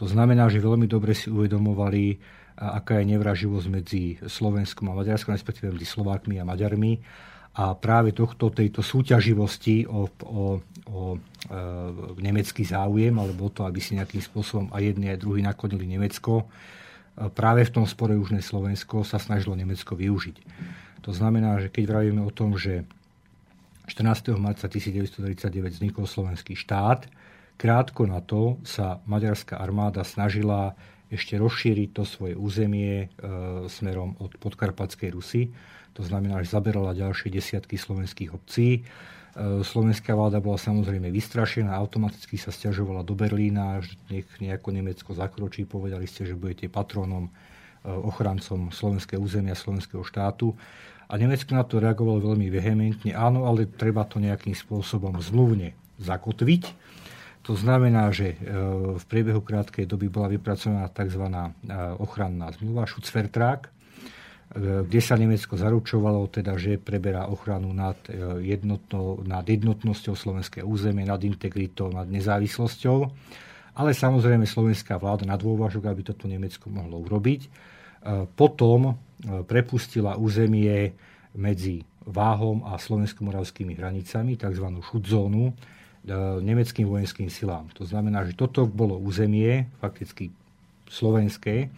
To 0.00 0.08
znamená, 0.08 0.48
že 0.48 0.64
veľmi 0.64 0.88
dobre 0.88 1.12
si 1.12 1.28
uvedomovali, 1.28 2.16
aká 2.56 3.04
je 3.04 3.12
nevraživosť 3.12 3.66
medzi 3.68 4.16
Slovenskom 4.24 4.88
a 4.88 4.96
Maďarskom, 4.96 5.36
respektíve 5.36 5.68
medzi 5.68 5.84
Slovákmi 5.84 6.40
a 6.40 6.48
Maďarmi 6.48 6.96
a 7.60 7.76
práve 7.76 8.16
tohto, 8.16 8.48
tejto 8.48 8.80
súťaživosti 8.80 9.84
o, 9.84 10.08
o, 10.24 10.64
o 10.88 11.00
e, 11.12 11.18
nemecký 12.16 12.64
záujem, 12.64 13.12
alebo 13.20 13.52
to, 13.52 13.68
aby 13.68 13.76
si 13.84 14.00
nejakým 14.00 14.24
spôsobom 14.24 14.66
aj 14.72 14.80
jedni, 14.80 15.12
aj 15.12 15.20
druhý 15.20 15.44
naklonili 15.44 15.84
Nemecko, 15.84 16.48
e, 16.48 17.28
práve 17.28 17.68
v 17.68 17.74
tom 17.76 17.84
spore 17.84 18.16
Južné 18.16 18.40
Slovensko 18.40 19.04
sa 19.04 19.20
snažilo 19.20 19.52
Nemecko 19.52 19.92
využiť. 19.92 20.36
To 21.04 21.12
znamená, 21.12 21.60
že 21.60 21.68
keď 21.68 21.84
vravíme 21.84 22.24
o 22.24 22.32
tom, 22.32 22.56
že 22.56 22.88
14. 23.92 24.40
marca 24.40 24.64
1939 24.64 25.76
vznikol 25.76 26.08
slovenský 26.08 26.56
štát, 26.56 27.12
krátko 27.60 28.08
na 28.08 28.24
to 28.24 28.56
sa 28.64 29.04
maďarská 29.04 29.60
armáda 29.60 30.00
snažila 30.00 30.72
ešte 31.12 31.36
rozšíriť 31.36 31.92
to 31.92 32.08
svoje 32.08 32.40
územie 32.40 33.04
e, 33.04 33.06
smerom 33.68 34.16
od 34.16 34.32
podkarpatskej 34.40 35.12
Rusy 35.12 35.52
to 35.94 36.02
znamená, 36.06 36.38
že 36.42 36.54
zaberala 36.54 36.94
ďalšie 36.94 37.34
desiatky 37.34 37.74
slovenských 37.74 38.30
obcí. 38.34 38.82
E, 39.30 39.62
slovenská 39.62 40.14
vláda 40.14 40.42
bola 40.42 40.58
samozrejme 40.58 41.10
vystrašená, 41.10 41.70
automaticky 41.74 42.38
sa 42.38 42.50
stiažovala 42.50 43.06
do 43.06 43.14
Berlína, 43.14 43.82
že 43.82 43.94
nech 44.10 44.26
nejako 44.38 44.74
Nemecko 44.74 45.10
zakročí, 45.14 45.66
povedali 45.66 46.06
ste, 46.06 46.26
že 46.26 46.38
budete 46.38 46.66
patronom, 46.70 47.30
e, 47.30 47.30
ochrancom 47.90 48.70
slovenského 48.74 49.22
územia, 49.22 49.58
slovenského 49.58 50.02
štátu. 50.02 50.54
A 51.10 51.18
Nemecko 51.18 51.58
na 51.58 51.66
to 51.66 51.82
reagovalo 51.82 52.22
veľmi 52.22 52.46
vehementne. 52.54 53.10
Áno, 53.18 53.50
ale 53.50 53.66
treba 53.66 54.06
to 54.06 54.22
nejakým 54.22 54.54
spôsobom 54.54 55.18
zmluvne 55.18 55.74
zakotviť. 55.98 56.70
To 57.50 57.58
znamená, 57.58 58.14
že 58.14 58.34
e, 58.34 58.36
v 58.94 59.04
priebehu 59.10 59.42
krátkej 59.42 59.90
doby 59.90 60.06
bola 60.06 60.30
vypracovaná 60.30 60.86
tzv. 60.86 61.24
ochranná 61.98 62.54
zmluva, 62.54 62.86
Schutzvertrag, 62.86 63.79
kde 64.50 64.98
sa 64.98 65.14
Nemecko 65.14 65.54
zaručovalo, 65.54 66.26
teda, 66.26 66.58
že 66.58 66.74
preberá 66.74 67.30
ochranu 67.30 67.70
nad, 67.70 67.94
e, 68.10 68.42
jednotno, 68.50 69.22
nad 69.22 69.46
jednotnosťou 69.46 70.18
slovenského 70.18 70.66
územie, 70.66 71.06
nad 71.06 71.22
integritou, 71.22 71.94
nad 71.94 72.10
nezávislosťou. 72.10 72.98
Ale 73.78 73.94
samozrejme 73.94 74.50
slovenská 74.50 74.98
vláda 74.98 75.22
na 75.22 75.38
dôvažok, 75.38 75.86
aby 75.86 76.02
toto 76.02 76.26
Nemecko 76.26 76.66
mohlo 76.66 76.98
urobiť. 76.98 77.40
E, 77.46 77.48
potom 78.26 78.98
prepustila 79.20 80.16
územie 80.16 80.96
medzi 81.36 81.84
Váhom 82.08 82.64
a 82.64 82.80
slovensko-moravskými 82.80 83.76
hranicami, 83.76 84.40
tzv. 84.40 84.66
šudzónu, 84.80 85.52
nemeckým 86.40 86.88
vojenským 86.88 87.28
silám. 87.28 87.68
To 87.76 87.84
znamená, 87.84 88.24
že 88.24 88.32
toto 88.32 88.64
bolo 88.64 88.96
územie, 88.96 89.68
fakticky 89.84 90.32
slovenské, 90.88 91.68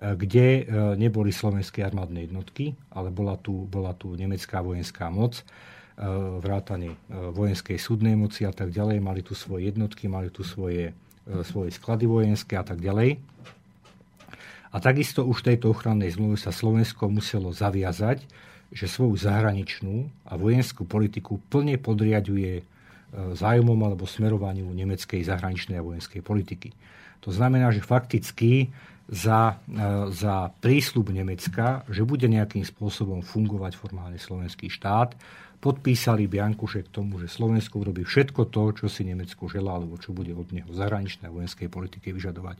kde 0.00 0.46
e, 0.46 0.62
neboli 0.96 1.28
slovenské 1.28 1.84
armádne 1.84 2.24
jednotky, 2.24 2.72
ale 2.88 3.12
bola 3.12 3.36
tu, 3.36 3.68
bola 3.68 3.92
tu 3.92 4.16
nemecká 4.16 4.64
vojenská 4.64 5.12
moc, 5.12 5.36
e, 5.36 5.44
vrátane 6.40 6.96
e, 6.96 6.98
vojenskej 7.36 7.76
súdnej 7.76 8.16
moci 8.16 8.48
a 8.48 8.52
tak 8.52 8.72
ďalej. 8.72 8.96
Mali 9.04 9.20
tu 9.20 9.36
svoje 9.36 9.68
jednotky, 9.68 10.08
mali 10.08 10.32
tu 10.32 10.40
svoje, 10.40 10.96
svoje 11.44 11.76
sklady 11.76 12.08
vojenské 12.08 12.56
a 12.56 12.64
tak 12.64 12.80
ďalej. 12.80 13.20
A 14.72 14.76
takisto 14.80 15.26
už 15.28 15.44
tejto 15.44 15.68
ochrannej 15.76 16.16
zmluve 16.16 16.40
sa 16.40 16.54
Slovensko 16.54 17.12
muselo 17.12 17.52
zaviazať, 17.52 18.24
že 18.70 18.86
svoju 18.86 19.18
zahraničnú 19.18 20.08
a 20.24 20.38
vojenskú 20.38 20.86
politiku 20.86 21.42
plne 21.50 21.74
podriaduje 21.74 22.62
zájmom 23.34 23.74
alebo 23.82 24.06
smerovaniu 24.06 24.70
nemeckej 24.70 25.26
zahraničnej 25.26 25.74
a 25.74 25.82
vojenskej 25.82 26.22
politiky. 26.22 26.70
To 27.26 27.34
znamená, 27.34 27.74
že 27.74 27.84
fakticky 27.84 28.70
za, 29.10 29.58
e, 29.66 29.84
za 30.14 30.54
prísľub 30.62 31.10
Nemecka, 31.10 31.82
že 31.90 32.06
bude 32.06 32.30
nejakým 32.30 32.62
spôsobom 32.62 33.26
fungovať 33.26 33.74
formálne 33.74 34.22
slovenský 34.22 34.70
štát, 34.70 35.18
podpísali 35.60 36.30
Biankuše 36.30 36.88
k 36.88 36.94
tomu, 36.94 37.20
že 37.20 37.28
Slovensko 37.28 37.84
urobí 37.84 38.06
všetko 38.06 38.48
to, 38.48 38.72
čo 38.72 38.86
si 38.88 39.04
Nemecko 39.04 39.50
želá, 39.50 39.76
alebo 39.76 40.00
čo 40.00 40.16
bude 40.16 40.32
od 40.32 40.48
neho 40.54 40.70
zahraničnej 40.72 41.28
a 41.28 41.34
vojenskej 41.34 41.68
politike 41.68 42.14
vyžadovať. 42.16 42.56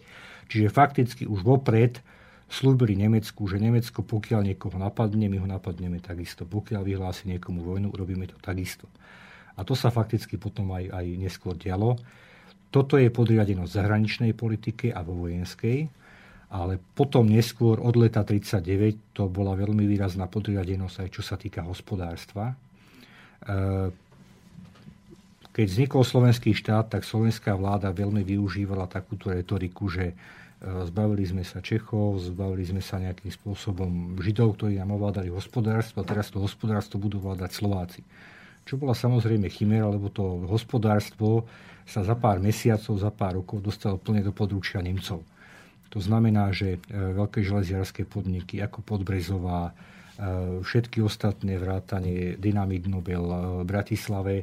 Čiže 0.51 0.69
fakticky 0.69 1.23
už 1.25 1.41
vopred 1.41 2.03
slúbili 2.51 2.99
Nemecku, 2.99 3.47
že 3.47 3.63
Nemecko 3.63 4.03
pokiaľ 4.03 4.53
niekoho 4.53 4.77
napadne, 4.77 5.31
my 5.31 5.39
ho 5.39 5.49
napadneme 5.49 6.03
takisto. 6.03 6.45
Pokiaľ 6.45 6.83
vyhlási 6.83 7.31
niekomu 7.31 7.63
vojnu, 7.63 7.95
urobíme 7.95 8.27
to 8.27 8.37
takisto. 8.43 8.91
A 9.55 9.63
to 9.63 9.79
sa 9.79 9.89
fakticky 9.89 10.37
potom 10.37 10.75
aj, 10.75 10.91
aj 10.91 11.07
neskôr 11.15 11.55
dialo. 11.55 11.97
Toto 12.75 12.99
je 12.99 13.09
podriadenosť 13.09 13.71
zahraničnej 13.71 14.33
politike 14.35 14.91
a 14.91 15.01
vo 15.07 15.25
vojenskej 15.25 16.00
ale 16.51 16.83
potom 16.99 17.31
neskôr 17.31 17.79
od 17.79 17.95
leta 17.95 18.27
39 18.27 19.15
to 19.15 19.31
bola 19.31 19.55
veľmi 19.55 19.87
výrazná 19.87 20.27
podriadenosť 20.27 20.97
aj 21.07 21.09
čo 21.15 21.23
sa 21.23 21.39
týka 21.39 21.63
hospodárstva. 21.63 22.51
E, 22.51 22.55
keď 25.55 25.67
vznikol 25.71 26.03
slovenský 26.03 26.51
štát, 26.51 26.91
tak 26.91 27.07
slovenská 27.07 27.55
vláda 27.55 27.95
veľmi 27.95 28.27
využívala 28.27 28.91
takúto 28.91 29.31
retoriku, 29.31 29.87
že 29.87 30.11
e, 30.11 30.15
zbavili 30.91 31.23
sme 31.23 31.47
sa 31.47 31.63
Čechov, 31.63 32.19
zbavili 32.19 32.67
sme 32.67 32.83
sa 32.83 32.99
nejakým 32.99 33.31
spôsobom 33.31 34.19
Židov, 34.19 34.59
ktorí 34.59 34.83
nám 34.83 34.99
ovládali 34.99 35.31
hospodárstvo 35.31 36.03
a 36.03 36.09
teraz 36.09 36.35
to 36.35 36.43
hospodárstvo 36.43 36.99
budú 36.99 37.23
vládať 37.23 37.51
Slováci. 37.55 38.03
Čo 38.67 38.75
bola 38.75 38.99
samozrejme 38.99 39.47
chimera, 39.47 39.87
lebo 39.87 40.11
to 40.11 40.51
hospodárstvo 40.51 41.47
sa 41.87 42.03
za 42.03 42.19
pár 42.19 42.43
mesiacov, 42.43 42.99
za 42.99 43.11
pár 43.15 43.39
rokov 43.39 43.63
dostalo 43.63 44.03
plne 44.03 44.27
do 44.27 44.35
područia 44.35 44.83
Nemcov. 44.83 45.23
To 45.91 45.99
znamená, 45.99 46.55
že 46.55 46.79
e, 46.79 46.79
veľké 46.95 47.43
železiarské 47.43 48.07
podniky 48.07 48.63
ako 48.63 48.87
Podbrezová, 48.87 49.71
e, 49.71 49.73
všetky 50.63 51.03
ostatné 51.03 51.59
vrátanie 51.59 52.39
Dynamit 52.39 52.87
Nobel 52.87 53.27
e, 53.27 53.37
v 53.63 53.65
Bratislave 53.67 54.35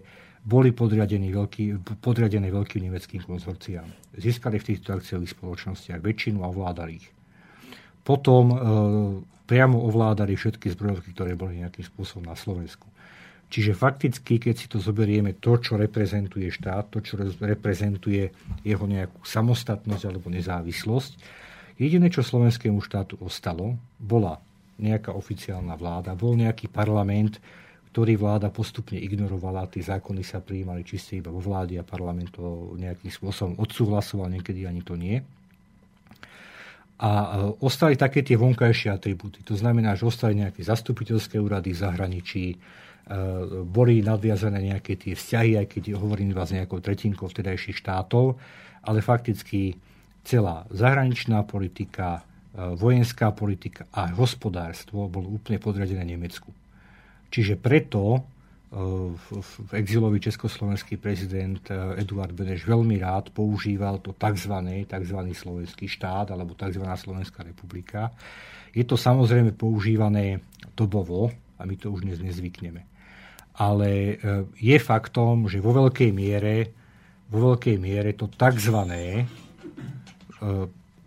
boli 0.48 0.72
veľký, 0.72 1.84
podriadené 2.00 2.48
veľkým 2.52 2.88
nemeckým 2.88 3.24
konzorciám. 3.24 3.88
Získali 4.16 4.60
v 4.60 4.68
týchto 4.76 4.96
akciových 4.96 5.36
spoločnostiach 5.36 6.00
väčšinu 6.00 6.40
a 6.40 6.52
ovládali 6.52 7.04
ich. 7.04 7.08
Potom 8.08 8.56
priamo 9.44 9.84
ovládali 9.92 10.40
všetky 10.40 10.72
zbrojovky, 10.72 11.12
ktoré 11.12 11.36
boli 11.36 11.60
nejakým 11.60 11.84
spôsobom 11.84 12.32
na 12.32 12.40
Slovensku. 12.40 12.88
Čiže 13.48 13.80
fakticky, 13.80 14.44
keď 14.44 14.56
si 14.60 14.68
to 14.68 14.84
zoberieme, 14.84 15.40
to, 15.40 15.56
čo 15.56 15.80
reprezentuje 15.80 16.52
štát, 16.52 16.92
to, 16.92 17.00
čo 17.00 17.16
reprezentuje 17.40 18.28
jeho 18.68 18.84
nejakú 18.84 19.24
samostatnosť 19.24 20.04
alebo 20.04 20.28
nezávislosť, 20.28 21.46
Jediné, 21.78 22.10
čo 22.10 22.26
slovenskému 22.26 22.82
štátu 22.82 23.22
ostalo, 23.22 23.78
bola 24.02 24.42
nejaká 24.82 25.14
oficiálna 25.14 25.78
vláda, 25.78 26.18
bol 26.18 26.34
nejaký 26.34 26.74
parlament, 26.74 27.38
ktorý 27.94 28.18
vláda 28.18 28.50
postupne 28.50 28.98
ignorovala, 28.98 29.70
tie 29.70 29.86
zákony 29.86 30.26
sa 30.26 30.42
prijímali 30.42 30.82
čiste 30.82 31.22
iba 31.22 31.30
vo 31.30 31.42
vláde 31.42 31.78
a 31.78 31.86
parlament 31.86 32.34
to 32.34 32.74
nejakým 32.78 33.14
spôsobom 33.14 33.54
odsúhlasoval, 33.62 34.30
niekedy 34.34 34.66
ani 34.66 34.82
to 34.82 34.98
nie. 34.98 35.22
A 36.98 37.10
e, 37.10 37.28
ostali 37.62 37.94
také 37.94 38.26
tie 38.26 38.38
vonkajšie 38.38 38.90
atribúty. 38.90 39.46
To 39.46 39.54
znamená, 39.54 39.94
že 39.94 40.10
ostali 40.10 40.34
nejaké 40.34 40.66
zastupiteľské 40.66 41.38
úrady 41.38 41.78
v 41.78 41.82
zahraničí, 41.82 42.46
boli 43.64 44.04
nadviazané 44.04 44.76
nejaké 44.76 45.00
tie 45.00 45.16
vzťahy, 45.16 45.64
aj 45.64 45.68
keď 45.72 45.96
hovorím 45.96 46.36
vás 46.36 46.52
nejakou 46.52 46.84
tretinkou 46.84 47.32
vtedajších 47.32 47.80
štátov, 47.80 48.36
ale 48.84 49.00
fakticky 49.00 49.80
celá 50.28 50.68
zahraničná 50.68 51.48
politika, 51.48 52.20
e, 52.20 52.76
vojenská 52.76 53.32
politika 53.32 53.88
a 53.96 54.12
hospodárstvo 54.12 55.08
bolo 55.08 55.32
úplne 55.40 55.56
podriadené 55.56 56.04
Nemecku. 56.04 56.52
Čiže 57.32 57.56
preto 57.56 58.04
e, 58.16 58.22
v 59.24 59.72
exilový 59.72 60.20
československý 60.20 61.00
prezident 61.00 61.64
Eduard 61.96 62.36
Beneš 62.36 62.68
veľmi 62.68 63.00
rád 63.00 63.32
používal 63.32 64.04
to 64.04 64.12
tzv. 64.20 64.84
tzv. 64.84 65.20
slovenský 65.32 65.88
štát 65.88 66.36
alebo 66.36 66.60
tzv. 66.60 66.84
Slovenská 66.84 67.48
republika. 67.48 68.12
Je 68.76 68.84
to 68.84 69.00
samozrejme 69.00 69.56
používané 69.56 70.44
dobovo 70.76 71.32
a 71.56 71.64
my 71.64 71.76
to 71.80 71.88
už 71.88 72.04
dnes 72.04 72.20
nezvykneme. 72.20 72.97
Ale 73.58 74.22
je 74.54 74.78
faktom, 74.78 75.50
že 75.50 75.58
vo 75.58 75.74
veľkej 75.74 76.14
miere, 76.14 76.70
vo 77.34 77.54
veľkej 77.54 77.78
miere 77.82 78.14
to 78.14 78.30
tzv. 78.30 78.78
E, 78.86 79.26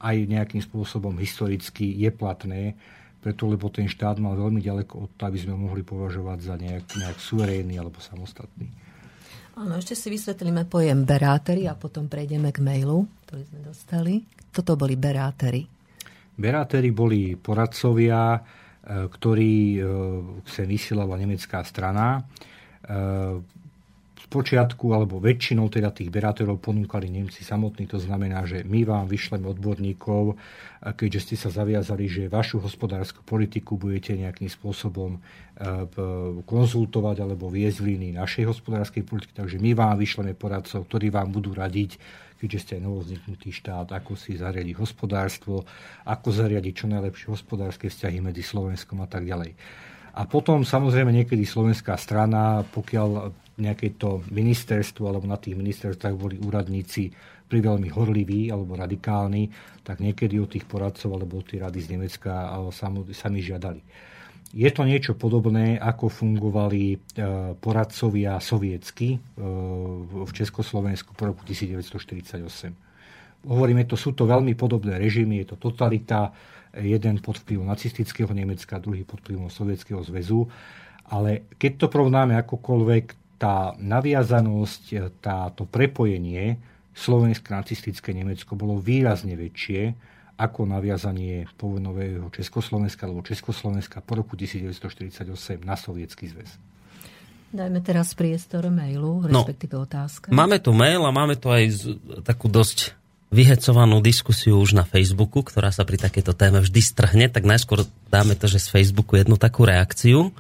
aj 0.01 0.17
nejakým 0.27 0.59
spôsobom 0.65 1.15
historicky 1.21 1.95
je 1.95 2.11
platné, 2.11 2.75
preto 3.21 3.47
lebo 3.47 3.69
ten 3.69 3.87
štát 3.87 4.17
mal 4.17 4.33
veľmi 4.35 4.65
ďaleko 4.65 5.07
od 5.07 5.11
toho, 5.15 5.29
aby 5.29 5.39
sme 5.39 5.55
mohli 5.55 5.85
považovať 5.85 6.39
za 6.41 6.55
nejak, 6.57 6.85
nejak 6.97 7.19
suverénny 7.21 7.77
alebo 7.77 8.01
samostatný. 8.01 8.67
Áno, 9.61 9.77
ešte 9.77 9.93
si 9.93 10.09
vysvetlíme 10.09 10.65
pojem 10.65 11.05
berátery 11.05 11.69
a 11.69 11.77
potom 11.77 12.09
prejdeme 12.09 12.49
k 12.49 12.65
mailu, 12.65 13.05
ktorý 13.29 13.43
sme 13.45 13.61
dostali. 13.61 14.15
Toto 14.49 14.73
boli 14.73 14.97
berátery. 14.97 15.69
Berátery 16.41 16.89
boli 16.97 17.37
poradcovia, 17.37 18.41
e, 18.85 19.07
ktorí 19.09 19.83
sa 20.45 20.63
e, 20.63 20.69
vysielala 20.69 21.17
nemecká 21.21 21.65
strana 21.65 22.25
počiatku 24.31 24.95
alebo 24.95 25.19
väčšinou 25.19 25.67
teda 25.67 25.91
tých 25.91 26.07
berátorov 26.07 26.63
ponúkali 26.63 27.11
Nemci 27.11 27.43
samotní. 27.43 27.91
To 27.91 27.99
znamená, 27.99 28.47
že 28.47 28.63
my 28.63 28.87
vám 28.87 29.11
vyšleme 29.11 29.43
odborníkov, 29.51 30.39
keďže 30.95 31.21
ste 31.27 31.37
sa 31.37 31.51
zaviazali, 31.51 32.07
že 32.07 32.31
vašu 32.31 32.63
hospodárskú 32.63 33.27
politiku 33.27 33.75
budete 33.75 34.15
nejakým 34.15 34.47
spôsobom 34.47 35.19
konzultovať 36.47 37.27
alebo 37.27 37.51
viesť 37.51 37.79
v 37.83 38.15
našej 38.15 38.47
hospodárskej 38.47 39.03
politiky. 39.03 39.35
Takže 39.35 39.59
my 39.59 39.75
vám 39.75 39.99
vyšleme 39.99 40.33
poradcov, 40.39 40.87
ktorí 40.87 41.11
vám 41.11 41.35
budú 41.35 41.51
radiť, 41.53 41.99
keďže 42.41 42.59
ste 42.65 42.73
aj 42.81 42.89
novozniknutý 42.89 43.53
štát, 43.53 43.93
ako 43.93 44.17
si 44.17 44.41
zariadiť 44.41 44.75
hospodárstvo, 44.81 45.69
ako 46.09 46.29
zariadiť 46.33 46.73
čo 46.73 46.87
najlepšie 46.89 47.29
hospodárske 47.29 47.93
vzťahy 47.93 48.25
medzi 48.25 48.41
Slovenskom 48.41 49.05
a 49.05 49.09
tak 49.09 49.29
ďalej. 49.29 49.53
A 50.17 50.27
potom 50.27 50.67
samozrejme 50.67 51.15
niekedy 51.15 51.47
slovenská 51.47 51.95
strana, 51.95 52.67
pokiaľ 52.67 53.31
nejaké 53.61 53.95
to 54.01 54.25
ministerstvo 54.33 55.07
alebo 55.07 55.29
na 55.29 55.39
tých 55.39 55.55
ministerstvách 55.55 56.17
boli 56.17 56.41
úradníci 56.41 57.13
priveľmi 57.47 57.93
horliví 57.93 58.51
alebo 58.51 58.75
radikálni, 58.75 59.53
tak 59.87 60.01
niekedy 60.01 60.41
od 60.41 60.51
tých 60.51 60.67
poradcov 60.67 61.15
alebo 61.15 61.39
od 61.39 61.47
tých 61.47 61.63
rady 61.63 61.79
z 61.83 61.89
Nemecka 61.95 62.51
sami 63.15 63.39
žiadali. 63.39 64.10
Je 64.51 64.67
to 64.75 64.83
niečo 64.83 65.15
podobné, 65.15 65.79
ako 65.79 66.11
fungovali 66.11 66.83
e, 66.91 66.97
poradcovia 67.55 68.43
sovietsky 68.43 69.15
e, 69.15 69.19
v 70.27 70.31
Československu 70.35 71.15
po 71.15 71.31
roku 71.31 71.47
1948. 71.47 72.43
Hovoríme, 73.47 73.87
to 73.87 73.95
sú 73.95 74.11
to 74.13 74.27
veľmi 74.27 74.59
podobné 74.59 74.99
režimy, 74.99 75.47
je 75.47 75.55
to 75.55 75.71
totalita, 75.71 76.35
jeden 76.77 77.19
pod 77.19 77.43
vplyvom 77.43 77.67
nacistického 77.67 78.31
Nemecka, 78.31 78.79
druhý 78.79 79.03
pod 79.03 79.23
vplyvom 79.27 79.51
Sovietskeho 79.51 80.03
zväzu. 80.07 80.47
Ale 81.11 81.51
keď 81.59 81.73
to 81.83 81.87
porovnáme 81.91 82.39
akokoľvek, 82.39 83.05
tá 83.41 83.73
naviazanosť, 83.81 85.17
táto 85.25 85.65
prepojenie 85.65 86.61
slovenské 86.93 87.49
nacistické 87.57 88.13
Nemecko 88.13 88.53
bolo 88.53 88.77
výrazne 88.77 89.33
väčšie 89.33 89.97
ako 90.41 90.65
naviazanie 90.65 91.45
povojnového 91.61 92.33
Československa 92.33 93.05
alebo 93.05 93.21
Československa 93.21 94.01
po 94.01 94.17
roku 94.17 94.41
1948 94.41 95.29
na 95.61 95.77
Sovietský 95.77 96.33
zväz. 96.33 96.57
Dajme 97.51 97.83
teraz 97.85 98.17
priestor 98.17 98.73
mailu, 98.73 99.27
no, 99.27 99.43
respektíve 99.45 99.77
no, 99.77 99.85
otázka. 99.85 100.33
Máme 100.33 100.63
tu 100.63 100.73
mail 100.73 101.03
a 101.05 101.13
máme 101.13 101.37
tu 101.37 101.53
aj 101.53 101.93
takú 102.25 102.47
dosť 102.49 102.95
vyhecovanú 103.31 104.03
diskusiu 104.03 104.59
už 104.59 104.75
na 104.75 104.87
Facebooku, 104.87 105.43
ktorá 105.43 105.71
sa 105.71 105.87
pri 105.87 105.99
takéto 106.01 106.35
téme 106.35 106.63
vždy 106.63 106.81
strhne, 106.83 107.27
tak 107.31 107.47
najskôr 107.47 107.87
dáme 108.11 108.35
to, 108.35 108.51
že 108.51 108.63
z 108.63 108.69
Facebooku 108.71 109.19
jednu 109.19 109.39
takú 109.39 109.67
reakciu 109.67 110.35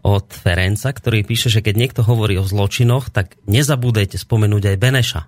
od 0.00 0.26
Ferenca, 0.30 0.90
ktorý 0.90 1.26
píše, 1.26 1.52
že 1.52 1.60
keď 1.60 1.74
niekto 1.76 2.00
hovorí 2.02 2.38
o 2.40 2.46
zločinoch, 2.46 3.12
tak 3.12 3.36
nezabúdajte 3.50 4.16
spomenúť 4.16 4.74
aj 4.74 4.76
Beneša. 4.80 5.22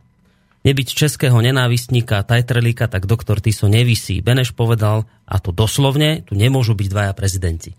Nebyť 0.62 0.88
českého 0.94 1.34
nenávistníka 1.42 2.22
Tajtrelíka, 2.22 2.86
tak 2.86 3.10
doktor 3.10 3.42
Tiso 3.42 3.66
nevisí. 3.66 4.22
Beneš 4.22 4.54
povedal, 4.54 5.10
a 5.26 5.42
to 5.42 5.50
doslovne, 5.50 6.22
tu 6.22 6.38
nemôžu 6.38 6.78
byť 6.78 6.86
dvaja 6.86 7.12
prezidenti. 7.18 7.74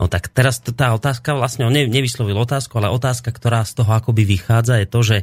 No 0.00 0.08
tak 0.08 0.32
teraz 0.32 0.58
tá 0.64 0.96
otázka, 0.96 1.36
vlastne 1.36 1.68
on 1.68 1.76
nevyslovil 1.76 2.34
otázku, 2.40 2.80
ale 2.80 2.88
otázka, 2.88 3.30
ktorá 3.30 3.62
z 3.68 3.84
toho 3.84 3.92
akoby 3.92 4.24
vychádza, 4.24 4.80
je 4.80 4.88
to, 4.88 5.00
že 5.04 5.16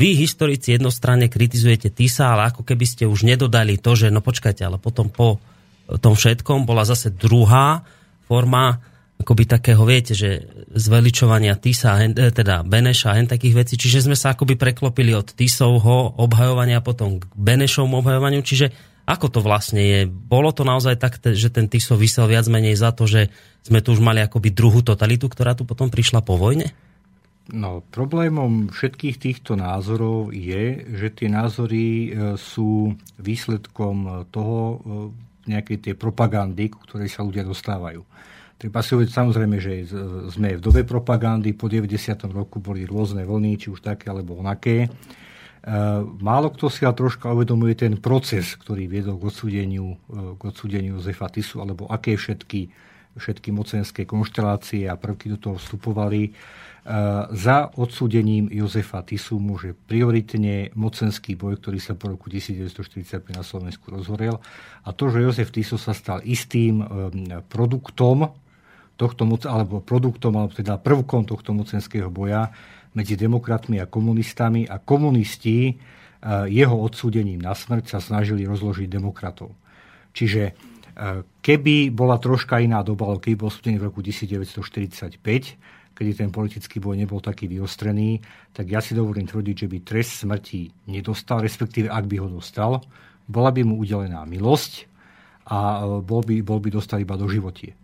vy, 0.00 0.16
historici, 0.16 0.76
jednostranne 0.76 1.28
kritizujete 1.28 1.92
Tisa, 1.92 2.32
ale 2.32 2.52
ako 2.52 2.64
keby 2.64 2.84
ste 2.88 3.04
už 3.04 3.24
nedodali 3.24 3.76
to, 3.76 3.92
že 3.96 4.08
no 4.08 4.24
počkajte, 4.24 4.64
ale 4.64 4.80
potom 4.80 5.12
po 5.12 5.40
tom 6.00 6.16
všetkom 6.16 6.68
bola 6.68 6.88
zase 6.88 7.12
druhá 7.12 7.84
forma 8.24 8.80
akoby 9.20 9.44
takého, 9.44 9.84
viete, 9.84 10.16
že 10.16 10.48
zveličovania 10.72 11.60
Tisa, 11.60 12.00
e, 12.00 12.32
teda 12.32 12.64
Beneša 12.64 13.12
a 13.12 13.16
hen 13.20 13.28
takých 13.28 13.54
vecí, 13.64 13.74
čiže 13.76 14.08
sme 14.08 14.16
sa 14.16 14.32
akoby 14.32 14.56
preklopili 14.56 15.12
od 15.12 15.36
Tisovho 15.36 16.16
obhajovania 16.16 16.80
potom 16.80 17.20
k 17.20 17.28
Benešovmu 17.36 18.00
obhajovaniu, 18.00 18.40
čiže 18.40 18.72
ako 19.04 19.26
to 19.28 19.40
vlastne 19.42 19.82
je? 19.82 20.00
Bolo 20.06 20.54
to 20.54 20.62
naozaj 20.62 20.96
tak, 20.96 21.18
že 21.20 21.50
ten 21.50 21.66
Tiso 21.66 21.98
vysel 21.98 22.30
viac 22.30 22.46
menej 22.46 22.78
za 22.78 22.94
to, 22.94 23.04
že 23.10 23.28
sme 23.66 23.82
tu 23.84 23.92
už 23.92 24.00
mali 24.00 24.22
akoby 24.22 24.54
druhú 24.54 24.80
totalitu, 24.80 25.26
ktorá 25.26 25.52
tu 25.58 25.66
potom 25.66 25.90
prišla 25.90 26.22
po 26.22 26.38
vojne? 26.38 26.70
No, 27.50 27.82
problémom 27.90 28.70
všetkých 28.70 29.16
týchto 29.18 29.58
názorov 29.58 30.30
je, 30.30 30.86
že 30.94 31.08
tie 31.10 31.26
názory 31.26 31.84
e, 31.84 32.08
sú 32.38 32.94
výsledkom 33.18 34.30
toho 34.30 34.58
e, 34.62 34.76
nejakej 35.50 35.90
tej 35.90 35.94
propagandy, 35.98 36.70
ku 36.70 36.78
ktorej 36.86 37.10
sa 37.10 37.26
ľudia 37.26 37.42
dostávajú. 37.42 38.06
Treba 38.60 38.84
si 38.84 38.92
uvedieť 38.92 39.16
samozrejme, 39.16 39.56
že 39.56 39.88
sme 40.28 40.52
v 40.52 40.60
dobe 40.60 40.84
propagandy, 40.84 41.56
po 41.56 41.64
90. 41.64 41.96
roku 42.28 42.60
boli 42.60 42.84
rôzne 42.84 43.24
vlny, 43.24 43.56
či 43.56 43.72
už 43.72 43.80
také 43.80 44.12
alebo 44.12 44.36
onaké. 44.36 44.84
E, 44.84 44.88
málo 46.20 46.52
kto 46.52 46.68
si 46.68 46.84
ale 46.84 46.92
troška 46.92 47.32
uvedomuje 47.32 47.72
ten 47.72 47.96
proces, 47.96 48.52
ktorý 48.60 48.84
viedol 48.84 49.16
k 49.16 49.32
odsúdeniu, 49.32 49.96
e, 49.96 50.36
k 50.36 50.40
odsúdeniu 50.44 51.00
Jozefa 51.00 51.32
Tisu, 51.32 51.64
alebo 51.64 51.88
aké 51.88 52.20
všetky, 52.20 52.68
všetky 53.16 53.48
mocenské 53.48 54.04
konštelácie 54.04 54.84
a 54.92 55.00
prvky 55.00 55.32
do 55.32 55.40
toho 55.40 55.56
vstupovali. 55.56 56.28
E, 56.28 56.30
za 57.32 57.72
odsúdením 57.80 58.52
Jozefa 58.52 59.00
Tisu 59.08 59.40
môže 59.40 59.72
prioritne 59.72 60.68
mocenský 60.76 61.32
boj, 61.32 61.56
ktorý 61.64 61.80
sa 61.80 61.96
po 61.96 62.12
roku 62.12 62.28
1945 62.28 63.24
na 63.32 63.40
Slovensku 63.40 63.88
rozhorel. 63.88 64.36
A 64.84 64.92
to, 64.92 65.08
že 65.08 65.24
Jozef 65.24 65.48
Tiso 65.48 65.80
sa 65.80 65.96
stal 65.96 66.20
istým 66.28 66.84
produktom 67.48 68.36
tohto 69.00 69.24
alebo 69.48 69.80
produktom, 69.80 70.36
alebo 70.36 70.52
teda 70.52 70.76
prvkom 70.76 71.24
tohto 71.24 71.56
mocenského 71.56 72.12
boja 72.12 72.52
medzi 72.92 73.16
demokratmi 73.16 73.80
a 73.80 73.88
komunistami 73.88 74.68
a 74.68 74.76
komunisti 74.76 75.72
e, 75.72 75.74
jeho 76.52 76.76
odsúdením 76.76 77.40
na 77.40 77.56
smrť 77.56 77.96
sa 77.96 77.98
snažili 78.02 78.44
rozložiť 78.44 78.90
demokratov. 78.90 79.56
Čiže 80.12 80.42
e, 80.44 80.52
keby 81.40 81.94
bola 81.94 82.20
troška 82.20 82.60
iná 82.60 82.84
doba, 82.84 83.08
ale 83.08 83.22
keby 83.22 83.46
bol 83.46 83.50
súdený 83.50 83.80
v 83.80 83.88
roku 83.88 84.04
1945, 84.04 85.16
kedy 85.94 86.10
ten 86.16 86.28
politický 86.34 86.82
boj 86.82 86.98
nebol 86.98 87.22
taký 87.22 87.46
vyostrený, 87.46 88.20
tak 88.52 88.68
ja 88.68 88.82
si 88.82 88.92
dovolím 88.92 89.28
tvrdiť, 89.28 89.54
že 89.64 89.70
by 89.70 89.78
trest 89.86 90.12
smrti 90.26 90.90
nedostal, 90.90 91.40
respektíve 91.40 91.88
ak 91.88 92.04
by 92.10 92.16
ho 92.20 92.28
dostal, 92.28 92.82
bola 93.30 93.54
by 93.54 93.62
mu 93.62 93.78
udelená 93.78 94.26
milosť 94.26 94.90
a 95.46 95.86
e, 95.86 96.02
bol 96.02 96.26
by, 96.26 96.42
bol 96.42 96.58
by 96.58 96.68
dostal 96.74 96.98
iba 96.98 97.14
do 97.14 97.30
životie. 97.30 97.78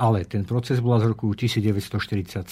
Ale 0.00 0.24
ten 0.24 0.48
proces 0.48 0.80
bol 0.80 0.96
z 0.96 1.12
roku 1.12 1.28
1947 1.36 2.48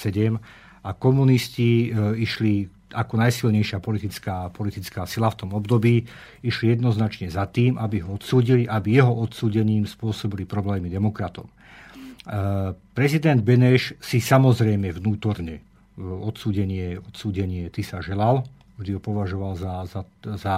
a 0.84 0.90
komunisti 0.92 1.88
e, 1.88 2.20
išli 2.20 2.68
ako 2.92 3.14
najsilnejšia 3.20 3.80
politická, 3.80 4.48
politická 4.52 5.04
sila 5.04 5.28
v 5.32 5.38
tom 5.44 5.50
období, 5.56 6.04
išli 6.44 6.76
jednoznačne 6.76 7.28
za 7.28 7.48
tým, 7.48 7.76
aby 7.76 8.04
ho 8.04 8.16
odsúdili, 8.16 8.64
aby 8.64 9.00
jeho 9.00 9.12
odsúdením 9.12 9.84
spôsobili 9.84 10.44
problémy 10.44 10.92
demokratom. 10.92 11.48
E, 11.48 11.52
prezident 12.92 13.40
Beneš 13.40 13.96
si 14.00 14.20
samozrejme 14.20 14.92
vnútorne 14.92 15.64
odsúdenie, 15.98 17.00
odsúdenie 17.00 17.72
ty 17.74 17.82
sa 17.82 17.98
želal, 17.98 18.46
vždy 18.78 18.94
ho 18.94 19.00
považoval 19.02 19.58
za, 19.58 19.74
za, 19.90 20.00
za 20.38 20.54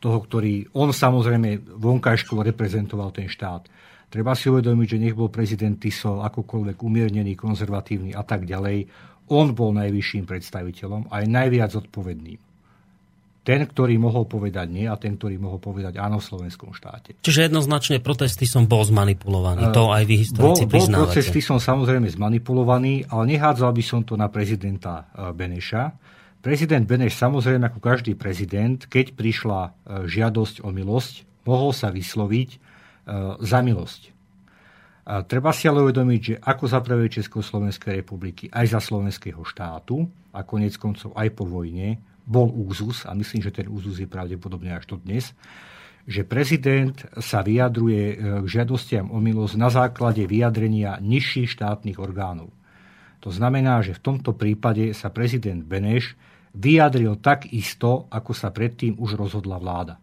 toho, 0.00 0.24
ktorý 0.24 0.72
on 0.72 0.90
samozrejme 0.94 1.76
vonkajškovo 1.76 2.40
reprezentoval 2.40 3.12
ten 3.12 3.28
štát. 3.28 3.68
Treba 4.08 4.32
si 4.32 4.48
uvedomiť, 4.48 4.86
že 4.88 4.98
nech 4.98 5.12
bol 5.12 5.28
prezident 5.28 5.76
Tiso 5.76 6.24
akokoľvek 6.24 6.80
umiernený, 6.80 7.36
konzervatívny 7.36 8.16
a 8.16 8.24
tak 8.24 8.48
ďalej, 8.48 8.88
on 9.28 9.52
bol 9.52 9.76
najvyšším 9.76 10.24
predstaviteľom 10.24 11.12
a 11.12 11.20
aj 11.20 11.26
najviac 11.28 11.72
odpovedným. 11.76 12.40
Ten, 13.44 13.64
ktorý 13.64 13.96
mohol 13.96 14.28
povedať 14.28 14.68
nie 14.68 14.84
a 14.84 14.96
ten, 15.00 15.16
ktorý 15.16 15.40
mohol 15.40 15.56
povedať 15.56 15.96
áno 15.96 16.20
v 16.20 16.24
slovenskom 16.24 16.76
štáte. 16.76 17.16
Čiže 17.24 17.48
jednoznačne 17.48 17.96
protesty 17.96 18.44
som 18.44 18.68
bol 18.68 18.84
zmanipulovaný. 18.84 19.68
Uh, 19.68 19.72
to 19.72 19.88
aj 19.88 20.04
vy 20.04 20.20
historici 20.20 20.68
bol, 20.68 20.84
bol 20.84 21.08
protesty 21.08 21.40
som 21.40 21.56
samozrejme 21.56 22.12
zmanipulovaný, 22.12 23.08
ale 23.08 23.36
nehádzal 23.36 23.72
by 23.72 23.84
som 23.84 24.04
to 24.04 24.20
na 24.20 24.28
prezidenta 24.28 25.08
e, 25.16 25.32
Beneša. 25.32 25.96
Prezident 26.44 26.84
Beneš 26.84 27.16
samozrejme 27.16 27.72
ako 27.72 27.80
každý 27.80 28.12
prezident, 28.20 28.84
keď 28.84 29.16
prišla 29.16 29.60
e, 29.64 29.70
žiadosť 30.12 30.60
o 30.60 30.68
milosť, 30.68 31.24
mohol 31.48 31.72
sa 31.72 31.88
vysloviť 31.88 32.67
za 33.40 33.58
milosť. 33.64 34.18
A 35.08 35.24
treba 35.24 35.56
si 35.56 35.64
ale 35.64 35.80
uvedomiť, 35.88 36.20
že 36.20 36.34
ako 36.36 36.64
za 36.68 36.84
prvé 36.84 37.08
Československej 37.08 38.04
republiky, 38.04 38.52
aj 38.52 38.76
za 38.76 38.80
slovenského 38.84 39.40
štátu, 39.40 40.04
a 40.36 40.44
konec 40.44 40.76
koncov 40.76 41.16
aj 41.16 41.32
po 41.32 41.48
vojne, 41.48 41.96
bol 42.28 42.52
úzus, 42.52 43.08
a 43.08 43.16
myslím, 43.16 43.40
že 43.40 43.56
ten 43.56 43.66
úzus 43.72 43.96
je 43.96 44.04
pravdepodobne 44.04 44.68
až 44.76 44.84
to 44.84 45.00
dnes, 45.00 45.32
že 46.04 46.28
prezident 46.28 46.92
sa 47.20 47.40
vyjadruje 47.40 48.04
e, 48.12 48.16
k 48.44 48.46
žiadostiam 48.48 49.08
o 49.08 49.16
milosť 49.20 49.54
na 49.56 49.68
základe 49.72 50.24
vyjadrenia 50.28 51.00
nižších 51.00 51.56
štátnych 51.56 51.96
orgánov. 51.96 52.52
To 53.24 53.32
znamená, 53.32 53.80
že 53.80 53.96
v 53.96 54.04
tomto 54.12 54.36
prípade 54.36 54.92
sa 54.92 55.08
prezident 55.08 55.64
Beneš 55.64 56.16
vyjadril 56.52 57.16
tak 57.20 57.48
isto, 57.52 58.08
ako 58.12 58.32
sa 58.36 58.52
predtým 58.52 58.96
už 59.00 59.16
rozhodla 59.16 59.56
vláda. 59.56 60.00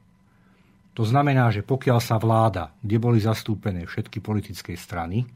To 0.95 1.03
znamená, 1.03 1.51
že 1.51 1.59
pokiaľ 1.59 1.99
sa 1.99 2.15
vláda, 2.15 2.71
kde 2.79 2.97
boli 3.03 3.19
zastúpené 3.19 3.83
všetky 3.83 4.23
politické 4.23 4.79
strany, 4.79 5.27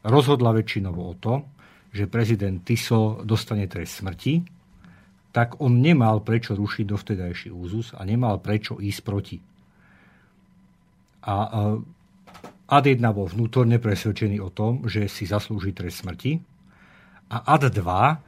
rozhodla 0.00 0.56
väčšinovo 0.56 1.00
o 1.04 1.14
to, 1.20 1.44
že 1.92 2.08
prezident 2.08 2.64
Tiso 2.64 3.20
dostane 3.20 3.68
trest 3.68 4.00
smrti, 4.00 4.40
tak 5.36 5.60
on 5.60 5.84
nemal 5.84 6.24
prečo 6.24 6.56
rušiť 6.56 6.84
dovtedajší 6.88 7.48
úzus 7.52 7.92
a 7.92 8.08
nemal 8.08 8.40
prečo 8.40 8.80
ísť 8.80 9.00
proti. 9.04 9.36
A 11.28 11.34
ad 12.66 12.84
1 12.88 12.96
bol 13.12 13.28
vnútorne 13.28 13.76
presvedčený 13.76 14.40
o 14.40 14.48
tom, 14.48 14.88
že 14.88 15.12
si 15.12 15.28
zaslúži 15.28 15.76
trest 15.76 16.08
smrti 16.08 16.40
a 17.28 17.36
ad 17.52 17.68
2 17.68 17.76
E, 17.76 18.25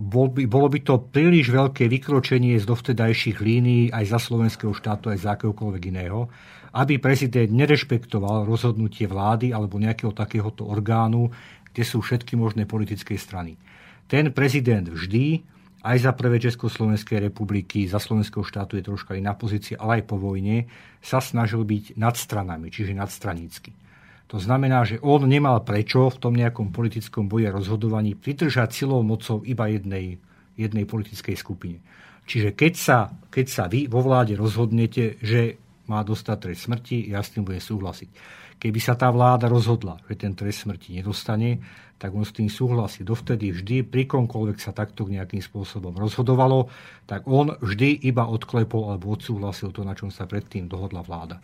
bol 0.00 0.32
by, 0.32 0.48
bolo 0.48 0.72
by 0.72 0.80
to 0.80 1.04
príliš 1.12 1.52
veľké 1.52 1.84
vykročenie 1.84 2.56
z 2.56 2.64
dovtedajších 2.64 3.38
línií 3.44 3.92
aj 3.92 4.04
za 4.08 4.18
slovenského 4.18 4.72
štátu, 4.72 5.12
aj 5.12 5.20
za 5.20 5.36
akéhokoľvek 5.36 5.82
iného, 5.92 6.32
aby 6.72 6.96
prezident 6.96 7.52
nerešpektoval 7.52 8.48
rozhodnutie 8.48 9.04
vlády 9.04 9.52
alebo 9.52 9.76
nejakého 9.76 10.16
takéhoto 10.16 10.64
orgánu, 10.64 11.28
kde 11.72 11.82
sú 11.84 12.00
všetky 12.00 12.40
možné 12.40 12.64
politické 12.64 13.20
strany. 13.20 13.60
Ten 14.08 14.32
prezident 14.32 14.88
vždy, 14.88 15.44
aj 15.84 15.96
za 16.02 16.12
prvé 16.16 16.40
Československej 16.40 17.28
republiky, 17.30 17.84
za 17.84 18.00
slovenského 18.00 18.42
štátu 18.42 18.80
je 18.80 18.86
troška 18.86 19.12
iná 19.12 19.36
pozícia, 19.36 19.76
ale 19.76 20.00
aj 20.00 20.04
po 20.08 20.16
vojne, 20.16 20.66
sa 21.04 21.20
snažil 21.20 21.62
byť 21.62 22.00
nad 22.00 22.16
stranami, 22.16 22.72
čiže 22.72 22.96
nadstranícky. 22.96 23.85
To 24.26 24.42
znamená, 24.42 24.82
že 24.82 24.98
on 25.06 25.22
nemal 25.22 25.62
prečo 25.62 26.10
v 26.10 26.18
tom 26.18 26.34
nejakom 26.34 26.74
politickom 26.74 27.30
boji 27.30 27.46
a 27.46 27.54
rozhodovaní 27.54 28.18
pridržať 28.18 28.74
silou 28.74 29.06
mocou 29.06 29.46
iba 29.46 29.70
jednej, 29.70 30.18
jednej 30.58 30.82
politickej 30.82 31.36
skupine. 31.38 31.78
Čiže 32.26 32.58
keď 32.58 32.72
sa, 32.74 32.98
keď 33.30 33.46
sa 33.46 33.64
vy 33.70 33.86
vo 33.86 34.02
vláde 34.02 34.34
rozhodnete, 34.34 35.22
že 35.22 35.62
má 35.86 36.02
dostať 36.02 36.36
trest 36.42 36.66
smrti, 36.66 37.14
ja 37.14 37.22
s 37.22 37.30
tým 37.30 37.46
budem 37.46 37.62
súhlasiť. 37.62 38.10
Keby 38.58 38.80
sa 38.82 38.98
tá 38.98 39.12
vláda 39.14 39.46
rozhodla, 39.46 40.02
že 40.10 40.18
ten 40.18 40.34
trest 40.34 40.66
smrti 40.66 40.98
nedostane, 40.98 41.62
tak 41.96 42.10
on 42.10 42.26
s 42.26 42.34
tým 42.34 42.50
súhlasí. 42.50 43.06
Dovtedy 43.06 43.54
vždy, 43.54 43.86
pri 43.86 44.10
komkoľvek 44.10 44.58
sa 44.58 44.74
takto 44.74 45.06
nejakým 45.06 45.40
spôsobom 45.40 45.94
rozhodovalo, 45.94 46.66
tak 47.06 47.24
on 47.30 47.54
vždy 47.62 48.04
iba 48.04 48.26
odklepol 48.26 48.90
alebo 48.90 49.14
odsúhlasil 49.14 49.70
to, 49.70 49.86
na 49.86 49.94
čom 49.94 50.10
sa 50.10 50.26
predtým 50.26 50.66
dohodla 50.66 51.06
vláda. 51.06 51.38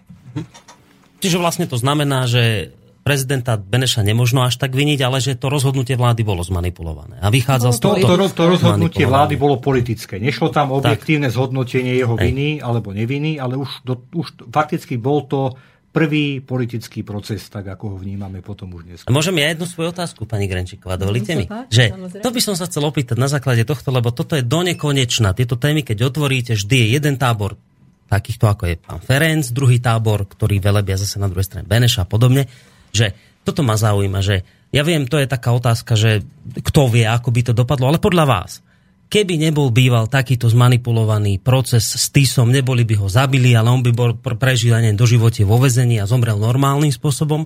Čiže 1.23 1.39
vlastne 1.39 1.71
to 1.71 1.79
znamená, 1.79 2.27
že 2.27 2.75
prezidenta 3.03 3.59
Beneša 3.59 4.07
nemožno 4.07 4.47
až 4.47 4.59
tak 4.59 4.75
viniť, 4.75 4.99
ale 5.03 5.19
že 5.19 5.35
to 5.35 5.51
rozhodnutie 5.51 5.99
vlády 5.99 6.23
bolo 6.23 6.43
zmanipulované. 6.47 7.19
A 7.19 7.31
vychádza 7.31 7.71
no, 7.71 7.75
z 7.75 7.79
toho... 7.83 7.95
To, 7.99 8.15
to, 8.15 8.27
to 8.31 8.45
rozhodnutie 8.47 9.05
vlády 9.07 9.35
bolo 9.35 9.59
politické. 9.59 10.23
Nešlo 10.23 10.55
tam 10.55 10.71
objektívne 10.71 11.31
tak. 11.31 11.35
zhodnotenie 11.35 11.99
jeho 11.99 12.15
Hej. 12.15 12.25
viny 12.31 12.49
alebo 12.63 12.95
neviny, 12.95 13.43
ale 13.43 13.59
už, 13.59 13.83
do, 13.83 14.07
už 14.15 14.51
fakticky 14.51 14.99
bol 14.99 15.27
to 15.27 15.55
prvý 15.93 16.41
politický 16.41 17.05
proces, 17.05 17.45
tak 17.53 17.69
ako 17.69 17.95
ho 17.95 17.97
vnímame 18.01 18.41
potom 18.41 18.73
už 18.73 18.83
dnes. 18.89 18.99
Môžem 19.13 19.37
ja 19.45 19.53
jednu 19.53 19.69
svoju 19.69 19.93
otázku, 19.93 20.25
pani 20.25 20.49
Grenčíková, 20.49 20.97
dovolíte 20.97 21.37
mi? 21.37 21.45
že 21.69 21.93
to 22.25 22.33
by 22.33 22.41
som 22.41 22.57
sa 22.57 22.65
chcel 22.65 22.89
opýtať 22.89 23.21
na 23.21 23.29
základe 23.29 23.69
tohto, 23.69 23.93
lebo 23.93 24.09
toto 24.09 24.33
je 24.33 24.41
donekonečná. 24.41 25.37
Tieto 25.37 25.61
témy, 25.61 25.85
keď 25.85 26.09
otvoríte, 26.09 26.57
vždy 26.57 26.77
je 26.81 26.87
jeden 26.97 27.21
tábor 27.21 27.61
takýchto 28.13 28.45
ako 28.45 28.69
je 28.69 28.77
pán 28.77 29.01
Ferenc, 29.01 29.49
druhý 29.49 29.81
tábor, 29.81 30.29
ktorý 30.29 30.61
velebia 30.61 31.01
zase 31.01 31.17
na 31.17 31.33
druhej 31.33 31.49
strane 31.49 31.65
Beneša 31.65 32.05
a 32.05 32.11
podobne, 32.11 32.45
že 32.93 33.17
toto 33.41 33.65
ma 33.65 33.81
zaujíma, 33.81 34.21
že 34.21 34.45
ja 34.69 34.85
viem, 34.85 35.09
to 35.09 35.17
je 35.17 35.25
taká 35.25 35.57
otázka, 35.57 35.97
že 35.97 36.21
kto 36.61 36.93
vie, 36.93 37.09
ako 37.09 37.29
by 37.33 37.41
to 37.41 37.53
dopadlo, 37.57 37.89
ale 37.89 38.01
podľa 38.01 38.25
vás, 38.29 38.61
keby 39.13 39.37
nebol 39.37 39.69
býval 39.69 40.09
takýto 40.09 40.49
zmanipulovaný 40.49 41.41
proces 41.41 41.85
s 41.85 42.09
Tisom, 42.09 42.49
neboli 42.49 42.85
by 42.85 43.01
ho 43.01 43.09
zabili, 43.09 43.53
ale 43.53 43.69
on 43.69 43.85
by 43.85 43.93
bol 43.93 44.17
prežil 44.17 44.73
aj 44.73 44.97
do 44.97 45.05
živote 45.05 45.45
vo 45.45 45.61
vezení 45.61 46.01
a 46.01 46.09
zomrel 46.09 46.41
normálnym 46.41 46.93
spôsobom, 46.93 47.45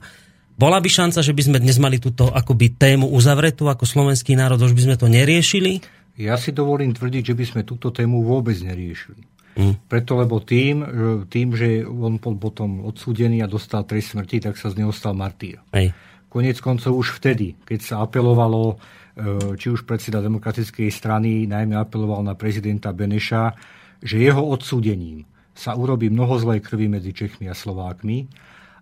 bola 0.57 0.81
by 0.81 0.89
šanca, 0.89 1.21
že 1.21 1.37
by 1.37 1.43
sme 1.53 1.59
dnes 1.61 1.77
mali 1.77 2.01
túto 2.01 2.33
akoby 2.33 2.81
tému 2.81 3.13
uzavretú 3.13 3.69
ako 3.69 3.85
slovenský 3.85 4.39
národ, 4.41 4.57
už 4.57 4.73
by 4.73 4.83
sme 4.89 4.97
to 4.97 5.07
neriešili? 5.11 5.85
Ja 6.17 6.41
si 6.41 6.49
dovolím 6.49 6.97
tvrdiť, 6.97 7.23
že 7.29 7.35
by 7.37 7.45
sme 7.45 7.63
túto 7.69 7.93
tému 7.93 8.25
vôbec 8.25 8.57
neriešili. 8.57 9.36
Mm. 9.57 9.75
Preto, 9.89 10.21
lebo 10.21 10.45
tým, 10.45 10.85
tým, 11.33 11.57
že 11.57 11.81
on 11.89 12.21
bol 12.21 12.37
potom 12.37 12.85
odsúdený 12.85 13.41
a 13.41 13.49
dostal 13.49 13.89
trest 13.89 14.13
smrti, 14.13 14.45
tak 14.45 14.61
sa 14.61 14.69
z 14.69 14.85
neho 14.85 14.93
stal 14.93 15.17
martýr. 15.17 15.65
Hej. 15.73 15.97
Konec 16.29 16.61
koncov 16.61 16.93
už 16.93 17.17
vtedy, 17.17 17.57
keď 17.65 17.81
sa 17.81 17.95
apelovalo, 18.05 18.77
e, 19.17 19.57
či 19.57 19.73
už 19.73 19.89
predseda 19.89 20.21
demokratickej 20.21 20.93
strany, 20.93 21.49
najmä 21.49 21.73
apeloval 21.73 22.21
na 22.21 22.37
prezidenta 22.37 22.93
Beneša, 22.93 23.57
že 24.05 24.21
jeho 24.21 24.45
odsúdením 24.45 25.25
sa 25.57 25.73
urobí 25.73 26.13
mnoho 26.13 26.37
zlej 26.37 26.61
krvi 26.61 26.93
medzi 26.93 27.17
Čechmi 27.17 27.49
a 27.49 27.57
Slovákmi 27.57 28.29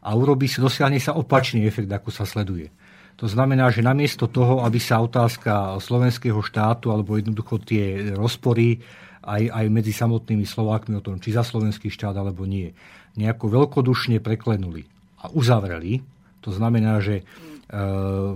a 0.03 0.11
urobí 0.11 0.51
dosiahne 0.51 0.99
sa 0.99 1.15
opačný 1.15 1.63
efekt, 1.71 1.87
ako 1.87 2.11
sa 2.11 2.27
sleduje. 2.27 2.75
To 3.23 3.31
znamená, 3.31 3.71
že 3.71 3.87
namiesto 3.87 4.27
toho, 4.27 4.67
aby 4.67 4.83
sa 4.83 4.99
otázka 4.99 5.79
slovenského 5.79 6.43
štátu 6.43 6.91
alebo 6.91 7.15
jednoducho 7.15 7.63
tie 7.63 8.11
rozpory 8.19 8.83
aj, 9.25 9.43
aj 9.49 9.67
medzi 9.73 9.93
samotnými 9.97 10.45
Slovákmi 10.45 11.01
o 11.01 11.05
tom, 11.05 11.17
či 11.19 11.33
za 11.33 11.41
slovenský 11.41 11.89
štát 11.89 12.15
alebo 12.15 12.45
nie, 12.45 12.77
nejako 13.17 13.49
veľkodušne 13.51 14.21
preklenuli 14.21 14.85
a 15.25 15.33
uzavreli. 15.33 16.05
To 16.45 16.53
znamená, 16.53 17.01
že 17.01 17.21
e, 17.21 17.25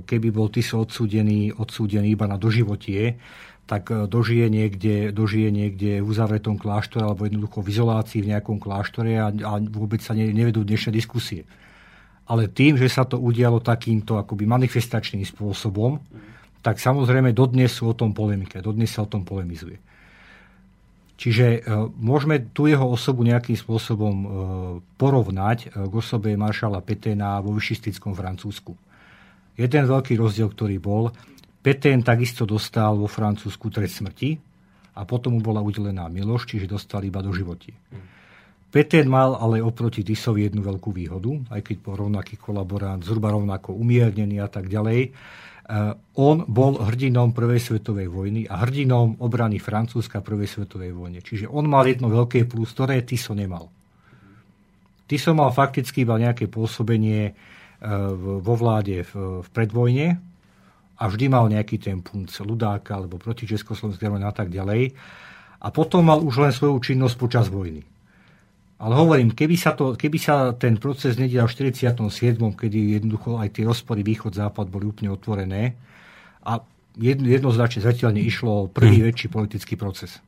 keby 0.02 0.28
bol 0.32 0.48
Tiso 0.48 0.80
odsúdený, 0.80 1.52
odsúdený 1.52 2.16
iba 2.16 2.24
na 2.24 2.40
doživotie, 2.40 3.20
tak 3.68 3.92
e, 3.92 4.08
dožije 4.08 4.48
niekde, 4.48 5.12
dožije 5.12 5.52
niekde 5.52 6.00
v 6.00 6.06
uzavretom 6.08 6.56
kláštore 6.56 7.04
alebo 7.04 7.28
jednoducho 7.28 7.60
v 7.60 7.68
izolácii 7.68 8.24
v 8.24 8.30
nejakom 8.32 8.56
kláštore 8.56 9.12
a, 9.20 9.28
a 9.28 9.52
vôbec 9.60 10.00
sa 10.00 10.16
ne, 10.16 10.32
nevedú 10.32 10.64
dnešné 10.64 10.88
diskusie. 10.88 11.44
Ale 12.28 12.48
tým, 12.48 12.80
že 12.80 12.88
sa 12.88 13.04
to 13.04 13.20
udialo 13.20 13.60
takýmto 13.60 14.16
akoby 14.16 14.48
manifestačným 14.48 15.24
spôsobom, 15.24 16.00
tak 16.64 16.80
samozrejme 16.80 17.32
dodnes 17.32 17.72
sú 17.72 17.92
o 17.92 17.96
tom 17.96 18.12
polemike, 18.12 18.60
dodnes 18.60 18.92
sa 18.92 19.04
o 19.04 19.08
tom 19.08 19.24
polemizuje. 19.24 19.87
Čiže 21.18 21.46
e, 21.50 21.60
môžeme 21.98 22.38
tu 22.54 22.70
jeho 22.70 22.86
osobu 22.86 23.26
nejakým 23.26 23.58
spôsobom 23.58 24.14
e, 24.14 24.26
porovnať 24.94 25.58
e, 25.66 25.90
k 25.90 25.92
osobe 25.92 26.30
maršala 26.38 26.78
Peténa 26.78 27.42
vo 27.42 27.50
vyšistickom 27.58 28.14
Francúzsku. 28.14 28.78
Jeden 29.58 29.84
veľký 29.90 30.14
rozdiel, 30.14 30.46
ktorý 30.46 30.78
bol, 30.78 31.10
Petén 31.58 32.06
takisto 32.06 32.46
dostal 32.46 32.94
vo 32.94 33.10
Francúzsku 33.10 33.66
trest 33.66 33.98
smrti 33.98 34.38
a 34.94 35.02
potom 35.02 35.34
mu 35.34 35.42
bola 35.42 35.58
udelená 35.58 36.06
milosť, 36.06 36.54
čiže 36.54 36.70
dostal 36.70 37.02
iba 37.02 37.18
do 37.18 37.34
životie. 37.34 37.74
Petén 38.70 39.10
mal 39.10 39.34
ale 39.34 39.58
oproti 39.58 40.06
Tisovi 40.06 40.46
jednu 40.46 40.62
veľkú 40.62 40.94
výhodu, 40.94 41.50
aj 41.50 41.66
keď 41.66 41.76
bol 41.82 41.98
rovnaký 41.98 42.38
kolaborant, 42.38 43.02
zhruba 43.02 43.34
rovnako 43.34 43.74
umiernený 43.74 44.38
a 44.38 44.46
tak 44.46 44.70
ďalej 44.70 45.10
on 46.16 46.36
bol 46.48 46.80
hrdinom 46.80 47.36
Prvej 47.36 47.60
svetovej 47.60 48.08
vojny 48.08 48.48
a 48.48 48.64
hrdinom 48.64 49.20
obrany 49.20 49.60
Francúzska 49.60 50.24
Prvej 50.24 50.48
svetovej 50.48 50.96
vojne. 50.96 51.20
Čiže 51.20 51.44
on 51.48 51.68
mal 51.68 51.84
jedno 51.84 52.08
veľké 52.08 52.48
plus, 52.48 52.72
ktoré 52.72 53.04
Tiso 53.04 53.36
nemal. 53.36 53.68
Tiso 55.04 55.36
mal 55.36 55.52
fakticky 55.52 56.08
iba 56.08 56.16
nejaké 56.16 56.48
pôsobenie 56.48 57.36
vo 58.18 58.54
vláde 58.56 59.04
v 59.12 59.44
predvojne, 59.52 60.18
a 60.98 61.04
vždy 61.06 61.30
mal 61.30 61.46
nejaký 61.46 61.78
ten 61.78 62.02
punc 62.02 62.26
ľudáka 62.26 62.98
alebo 62.98 63.22
proti 63.22 63.46
Československej 63.46 64.18
a 64.18 64.34
tak 64.34 64.50
ďalej. 64.50 64.90
A 65.62 65.68
potom 65.70 66.02
mal 66.02 66.18
už 66.18 66.42
len 66.42 66.50
svoju 66.50 66.74
činnosť 66.82 67.14
počas 67.14 67.46
vojny. 67.46 67.86
Ale 68.78 68.94
hovorím, 68.94 69.34
keby 69.34 69.58
sa, 69.58 69.74
to, 69.74 69.98
keby 69.98 70.18
sa 70.22 70.54
ten 70.54 70.78
proces 70.78 71.18
nedial 71.18 71.50
v 71.50 71.74
47., 71.74 72.38
kedy 72.54 73.02
jednoducho 73.02 73.42
aj 73.42 73.58
tie 73.58 73.66
rozpory 73.66 74.06
východ-západ 74.06 74.70
boli 74.70 74.86
úplne 74.86 75.10
otvorené 75.10 75.74
a 76.46 76.62
jedno, 76.94 77.26
jednoznačne 77.26 77.82
zatiaľ 77.82 78.14
išlo 78.22 78.50
o 78.54 78.70
prvý 78.70 79.02
hmm. 79.02 79.06
väčší 79.10 79.26
politický 79.34 79.74
proces. 79.74 80.22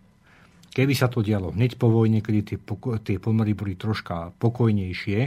Keby 0.71 0.95
sa 0.99 1.07
to 1.07 1.23
dialo 1.23 1.55
hneď 1.55 1.79
po 1.79 1.91
vojne, 1.91 2.23
kedy 2.23 2.41
tie, 2.43 2.59
tie 3.03 3.17
pomery 3.23 3.55
boli 3.55 3.79
troška 3.79 4.35
pokojnejšie, 4.39 5.21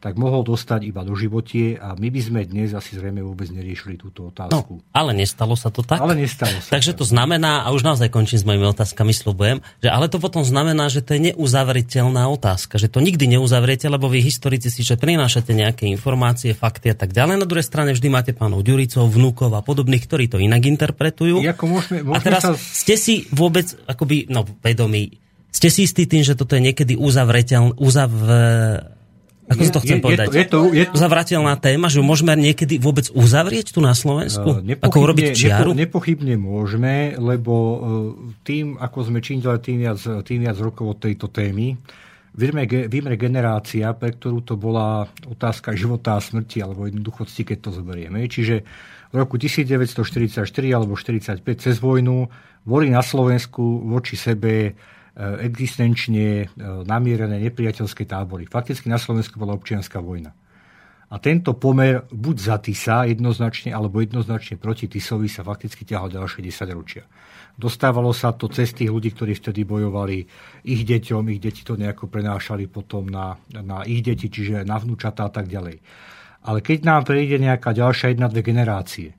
tak 0.00 0.16
mohol 0.16 0.40
dostať 0.48 0.88
iba 0.88 1.04
do 1.04 1.12
životie 1.12 1.76
a 1.76 1.92
my 1.92 2.08
by 2.08 2.20
sme 2.24 2.40
dnes 2.48 2.72
asi 2.72 2.96
zrejme 2.96 3.20
vôbec 3.20 3.52
neriešili 3.52 4.00
túto 4.00 4.32
otázku. 4.32 4.80
No, 4.80 4.96
ale 4.96 5.12
nestalo 5.12 5.52
sa 5.60 5.68
to 5.68 5.84
tak? 5.84 6.00
Ale 6.00 6.16
nestalo 6.16 6.56
sa 6.56 6.72
Takže 6.72 6.96
to 6.96 7.04
znamená, 7.04 7.68
a 7.68 7.70
už 7.76 7.84
naozaj 7.84 8.08
končím 8.08 8.40
s 8.40 8.48
mojimi 8.48 8.64
otázkami, 8.72 9.12
slubujem, 9.12 9.60
že 9.84 9.92
ale 9.92 10.08
to 10.08 10.16
potom 10.16 10.40
znamená, 10.40 10.88
že 10.88 11.04
to 11.04 11.20
je 11.20 11.36
neuzavriteľná 11.36 12.32
otázka, 12.32 12.80
že 12.80 12.88
to 12.88 13.04
nikdy 13.04 13.28
neuzavriete, 13.28 13.92
lebo 13.92 14.08
vy 14.08 14.24
historici 14.24 14.72
si 14.72 14.80
že 14.80 14.96
prinášate 14.96 15.52
nejaké 15.52 15.84
informácie, 15.92 16.56
fakty 16.56 16.90
a 16.90 16.96
tak 16.96 17.12
ďalej. 17.12 17.36
Na 17.36 17.44
druhej 17.44 17.68
strane 17.68 17.92
vždy 17.92 18.08
máte 18.08 18.32
pánov 18.32 18.64
Ďuricov, 18.64 19.04
vnúkov 19.04 19.52
a 19.52 19.60
podobných, 19.60 20.08
ktorí 20.08 20.32
to 20.32 20.40
inak 20.40 20.64
interpretujú. 20.64 21.44
Jako 21.44 21.64
môžeme, 21.68 22.00
môžeme 22.08 22.16
a 22.16 22.24
teraz 22.24 22.42
sa... 22.42 22.56
ste 22.56 22.96
si 22.96 23.28
vôbec 23.36 23.68
akoby, 23.84 24.32
no 24.32 24.48
vedomí, 24.64 25.20
ste 25.52 25.68
si 25.68 25.84
istí 25.84 26.08
tým, 26.08 26.24
že 26.24 26.38
toto 26.38 26.56
je 26.56 26.62
niekedy 26.62 26.96
uzavreteľ, 26.96 27.76
uzav, 27.76 28.08
ako 29.50 29.62
je, 29.66 29.70
to 29.74 29.80
chcem 29.82 29.98
je, 29.98 30.04
povedať? 30.06 30.26
Je 30.30 30.46
to, 30.46 30.58
je 30.70 30.84
to, 30.86 30.94
Zavrateľná 30.94 31.58
téma, 31.58 31.90
že 31.90 31.98
môžeme 31.98 32.38
niekedy 32.38 32.78
vôbec 32.78 33.10
uzavrieť 33.10 33.74
tu 33.74 33.82
na 33.82 33.98
Slovensku? 33.98 34.62
Uh, 34.62 34.78
ako 34.78 34.96
urobiť 35.10 35.34
čiaru? 35.34 35.74
Nepochybne 35.74 36.38
môžeme, 36.38 37.18
lebo 37.18 37.54
uh, 37.54 37.78
tým, 38.46 38.78
ako 38.78 39.10
sme 39.10 39.18
činili 39.18 39.58
tým 39.58 39.82
viac, 39.82 39.98
tým 40.22 40.46
viac 40.46 40.54
rokov 40.62 40.94
od 40.94 40.98
tejto 41.02 41.26
témy, 41.34 41.74
vymre 42.30 43.18
generácia, 43.18 43.90
pre 43.98 44.14
ktorú 44.14 44.46
to 44.46 44.54
bola 44.54 45.10
otázka 45.26 45.74
života 45.74 46.14
a 46.14 46.22
smrti, 46.22 46.62
alebo 46.62 46.86
jednoduchosti, 46.86 47.42
keď 47.42 47.58
to 47.58 47.70
zoberieme. 47.74 48.22
Čiže 48.30 48.62
v 49.10 49.14
roku 49.18 49.34
1944 49.34 50.46
alebo 50.70 50.94
1945 50.94 51.42
cez 51.58 51.82
vojnu 51.82 52.30
boli 52.62 52.86
na 52.86 53.02
Slovensku 53.02 53.82
voči 53.82 54.14
sebe 54.14 54.72
Eh, 54.72 54.74
existenčne 55.18 56.26
eh, 56.44 56.48
namierené 56.86 57.42
nepriateľské 57.50 58.06
tábory. 58.06 58.46
Fakticky 58.46 58.86
na 58.86 58.98
Slovensku 59.00 59.36
bola 59.36 59.56
občianská 59.56 59.98
vojna. 59.98 60.32
A 61.10 61.18
tento 61.18 61.58
pomer 61.58 62.06
buď 62.06 62.36
za 62.38 62.56
Tisa 62.62 63.02
jednoznačne, 63.02 63.74
alebo 63.74 63.98
jednoznačne 63.98 64.62
proti 64.62 64.86
Tisovi 64.86 65.26
sa 65.26 65.42
fakticky 65.42 65.82
ťahal 65.82 66.06
ďalšie 66.06 66.38
10 66.38 66.70
ročia. 66.70 67.02
Dostávalo 67.58 68.14
sa 68.14 68.30
to 68.30 68.46
cez 68.46 68.70
tých 68.70 68.94
ľudí, 68.94 69.10
ktorí 69.10 69.34
vtedy 69.34 69.66
bojovali 69.66 70.22
ich 70.70 70.86
deťom, 70.86 71.26
ich 71.34 71.42
deti 71.42 71.66
to 71.66 71.74
nejako 71.74 72.06
prenášali 72.06 72.70
potom 72.70 73.10
na, 73.10 73.34
na 73.50 73.82
ich 73.82 74.06
deti, 74.06 74.30
čiže 74.30 74.62
na 74.62 74.78
vnúčatá 74.78 75.26
a 75.26 75.34
tak 75.34 75.50
ďalej. 75.50 75.82
Ale 76.46 76.62
keď 76.62 76.78
nám 76.86 77.02
prejde 77.02 77.42
nejaká 77.42 77.74
ďalšia 77.74 78.14
jedna, 78.14 78.30
dve 78.30 78.46
generácie, 78.46 79.10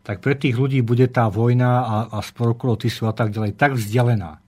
tak 0.00 0.24
pre 0.24 0.36
tých 0.36 0.56
ľudí 0.56 0.80
bude 0.80 1.08
tá 1.12 1.28
vojna 1.28 1.84
a, 1.84 1.96
a 2.08 2.18
spor 2.24 2.56
okolo 2.56 2.80
Tisu 2.80 3.04
a 3.04 3.12
tak 3.12 3.36
ďalej 3.36 3.56
tak 3.56 3.76
vzdialená, 3.76 4.43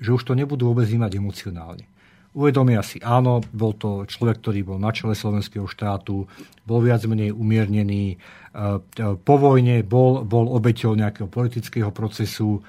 že 0.00 0.16
už 0.16 0.22
to 0.24 0.32
nebudú 0.34 0.72
vôbec 0.72 0.88
vnímať 0.88 1.12
emocionálne. 1.20 1.84
Uvedomia 2.30 2.78
si, 2.86 3.02
áno, 3.02 3.42
bol 3.50 3.74
to 3.74 4.06
človek, 4.06 4.38
ktorý 4.38 4.62
bol 4.62 4.78
na 4.78 4.94
čele 4.94 5.18
slovenského 5.18 5.66
štátu, 5.66 6.30
bol 6.62 6.78
viac 6.78 7.02
menej 7.02 7.34
umiernený, 7.34 8.14
e, 8.14 8.16
po 9.18 9.34
vojne 9.34 9.82
bol, 9.82 10.22
bol 10.22 10.46
obeťou 10.54 10.94
nejakého 10.94 11.26
politického 11.26 11.90
procesu, 11.90 12.62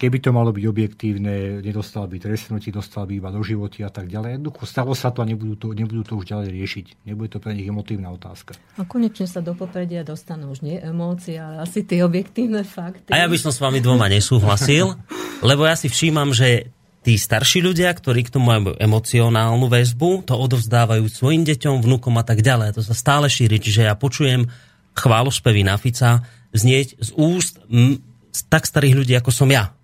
keby 0.00 0.16
to 0.24 0.32
malo 0.32 0.48
byť 0.56 0.64
objektívne, 0.64 1.60
nedostal 1.60 2.08
by 2.08 2.16
trestnutí, 2.16 2.72
dostal 2.72 3.04
by 3.04 3.20
iba 3.20 3.28
do 3.28 3.44
životy 3.44 3.84
a 3.84 3.92
tak 3.92 4.08
ďalej. 4.08 4.40
Jednoducho 4.40 4.64
stalo 4.64 4.96
sa 4.96 5.12
to 5.12 5.20
a 5.20 5.28
nebudú 5.28 5.60
to, 5.60 5.66
nebudú 5.76 6.00
to 6.00 6.16
už 6.16 6.32
ďalej 6.32 6.48
riešiť. 6.56 6.86
Nebude 7.04 7.28
to 7.28 7.38
pre 7.38 7.52
nich 7.52 7.68
emotívna 7.68 8.08
otázka. 8.08 8.56
A 8.80 8.88
konečne 8.88 9.28
sa 9.28 9.44
do 9.44 9.52
popredia 9.52 10.00
dostanú 10.00 10.56
už 10.56 10.64
nie 10.64 10.80
emócie, 10.80 11.36
ale 11.36 11.60
asi 11.60 11.84
tie 11.84 12.00
objektívne 12.00 12.64
fakty. 12.64 13.12
A 13.12 13.20
ja 13.20 13.28
by 13.28 13.36
som 13.36 13.52
s 13.52 13.60
vami 13.60 13.84
dvoma 13.84 14.08
nesúhlasil, 14.08 14.96
lebo 15.52 15.68
ja 15.68 15.76
si 15.76 15.92
všímam, 15.92 16.32
že 16.32 16.72
tí 17.04 17.20
starší 17.20 17.60
ľudia, 17.60 17.92
ktorí 17.92 18.24
k 18.24 18.32
tomu 18.32 18.56
majú 18.56 18.72
emocionálnu 18.80 19.68
väzbu, 19.68 20.24
to 20.24 20.32
odovzdávajú 20.32 21.04
svojim 21.12 21.44
deťom, 21.44 21.84
vnúkom 21.84 22.16
a 22.16 22.24
tak 22.24 22.40
ďalej. 22.40 22.80
To 22.80 22.82
sa 22.84 22.96
stále 22.96 23.28
šíri, 23.28 23.60
čiže 23.60 23.84
ja 23.84 23.92
počujem 23.96 24.48
chválospevy 24.96 25.60
na 25.64 25.76
Fica 25.76 26.24
znieť 26.56 26.98
z 26.98 27.10
úst 27.20 27.60
m, 27.68 28.00
tak 28.48 28.64
starých 28.64 28.96
ľudí, 28.96 29.12
ako 29.16 29.32
som 29.32 29.48
ja. 29.48 29.76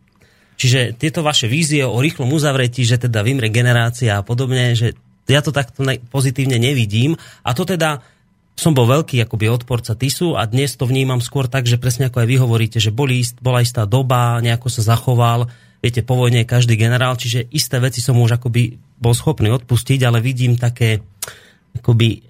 Čiže 0.56 0.96
tieto 0.96 1.20
vaše 1.20 1.46
vízie 1.46 1.84
o 1.84 2.00
rýchlom 2.00 2.32
uzavretí, 2.32 2.82
že 2.82 2.96
teda 2.96 3.20
vymre 3.20 3.52
generácia 3.52 4.20
a 4.20 4.24
podobne, 4.24 4.72
že 4.72 4.96
ja 5.28 5.44
to 5.44 5.52
takto 5.52 5.84
pozitívne 6.08 6.56
nevidím. 6.56 7.18
A 7.44 7.52
to 7.52 7.68
teda 7.68 8.00
som 8.56 8.72
bol 8.72 8.88
veľký 8.88 9.20
akoby 9.20 9.52
odporca 9.52 9.92
TISu 9.92 10.32
a 10.32 10.48
dnes 10.48 10.80
to 10.80 10.88
vnímam 10.88 11.20
skôr 11.20 11.44
tak, 11.44 11.68
že 11.68 11.76
presne 11.76 12.08
ako 12.08 12.24
aj 12.24 12.28
vy 12.28 12.36
hovoríte, 12.40 12.78
že 12.80 12.88
boli, 12.88 13.20
bola 13.44 13.60
istá 13.60 13.84
doba, 13.84 14.40
nejako 14.40 14.72
sa 14.72 14.96
zachoval, 14.96 15.52
viete, 15.84 16.00
po 16.00 16.16
vojne 16.16 16.48
každý 16.48 16.80
generál, 16.80 17.20
čiže 17.20 17.52
isté 17.52 17.76
veci 17.76 18.00
som 18.00 18.16
už 18.16 18.40
akoby 18.40 18.80
bol 18.96 19.12
schopný 19.12 19.52
odpustiť, 19.52 20.00
ale 20.08 20.24
vidím 20.24 20.56
také, 20.56 21.04
akoby, 21.76 22.24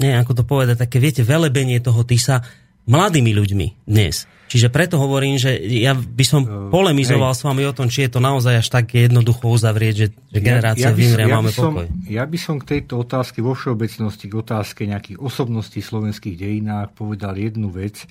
neviem 0.00 0.16
ako 0.24 0.32
to 0.40 0.44
povedať, 0.48 0.80
také, 0.80 0.96
viete, 0.96 1.20
velebenie 1.20 1.76
toho 1.84 2.00
TISA 2.08 2.40
mladými 2.88 3.36
ľuďmi 3.36 3.66
dnes. 3.84 4.24
Čiže 4.46 4.70
preto 4.70 4.94
hovorím, 5.02 5.42
že 5.42 5.58
ja 5.58 5.90
by 5.98 6.24
som 6.24 6.46
uh, 6.46 6.70
polemizoval 6.70 7.34
hej. 7.34 7.38
s 7.38 7.42
vami 7.42 7.62
o 7.66 7.74
tom, 7.74 7.90
či 7.90 8.06
je 8.06 8.14
to 8.14 8.20
naozaj 8.22 8.62
až 8.62 8.68
tak 8.70 8.94
jednoducho 8.94 9.50
uzavrieť, 9.50 9.94
že, 9.98 10.06
že 10.30 10.38
generácia 10.38 10.88
ja, 10.88 10.94
ja 10.94 10.98
vymrie 10.98 11.26
a 11.26 11.34
máme 11.34 11.50
som, 11.50 11.74
pokoj. 11.74 11.90
Ja 12.06 12.22
by 12.22 12.38
som 12.38 12.62
k 12.62 12.78
tejto 12.78 13.02
otázke 13.02 13.42
vo 13.42 13.58
všeobecnosti, 13.58 14.30
k 14.30 14.34
otázke 14.38 14.86
nejakých 14.86 15.18
osobností 15.18 15.82
v 15.82 15.90
slovenských 15.90 16.36
dejinách 16.38 16.94
povedal 16.94 17.34
jednu 17.34 17.74
vec. 17.74 18.06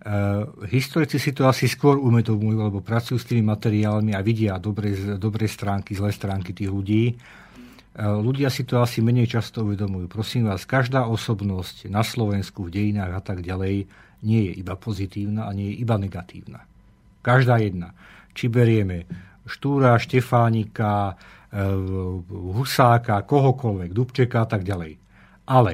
Uh, 0.00 0.48
historici 0.66 1.22
si 1.22 1.30
to 1.30 1.46
asi 1.46 1.70
skôr 1.70 2.00
uvedomujú, 2.00 2.56
lebo 2.66 2.80
pracujú 2.82 3.20
s 3.20 3.28
tými 3.28 3.44
materiálmi 3.46 4.16
a 4.16 4.24
vidia 4.26 4.58
dobré, 4.58 4.96
dobré 5.20 5.46
stránky, 5.46 5.94
zlé 5.94 6.10
stránky 6.10 6.50
tých 6.50 6.72
ľudí. 6.72 7.14
Uh, 7.94 8.18
ľudia 8.18 8.50
si 8.50 8.66
to 8.66 8.82
asi 8.82 9.04
menej 9.04 9.38
často 9.38 9.62
uvedomujú. 9.62 10.10
Prosím 10.10 10.50
vás, 10.50 10.66
každá 10.66 11.06
osobnosť 11.06 11.86
na 11.92 12.02
Slovensku, 12.02 12.66
v 12.66 12.74
dejinách 12.74 13.12
a 13.12 13.22
tak 13.22 13.44
ďalej 13.46 13.86
nie 14.24 14.50
je 14.50 14.52
iba 14.60 14.76
pozitívna 14.76 15.48
a 15.48 15.54
nie 15.56 15.72
je 15.72 15.80
iba 15.80 15.96
negatívna. 15.96 16.64
Každá 17.20 17.60
jedna. 17.60 17.92
Či 18.32 18.48
berieme 18.48 19.04
Štúra, 19.44 19.96
Štefánika, 19.98 21.12
uh, 21.12 22.20
Husáka, 22.30 23.24
kohokoľvek, 23.24 23.90
Dubčeka 23.90 24.44
a 24.44 24.48
tak 24.48 24.62
ďalej. 24.64 24.96
Ale 25.50 25.72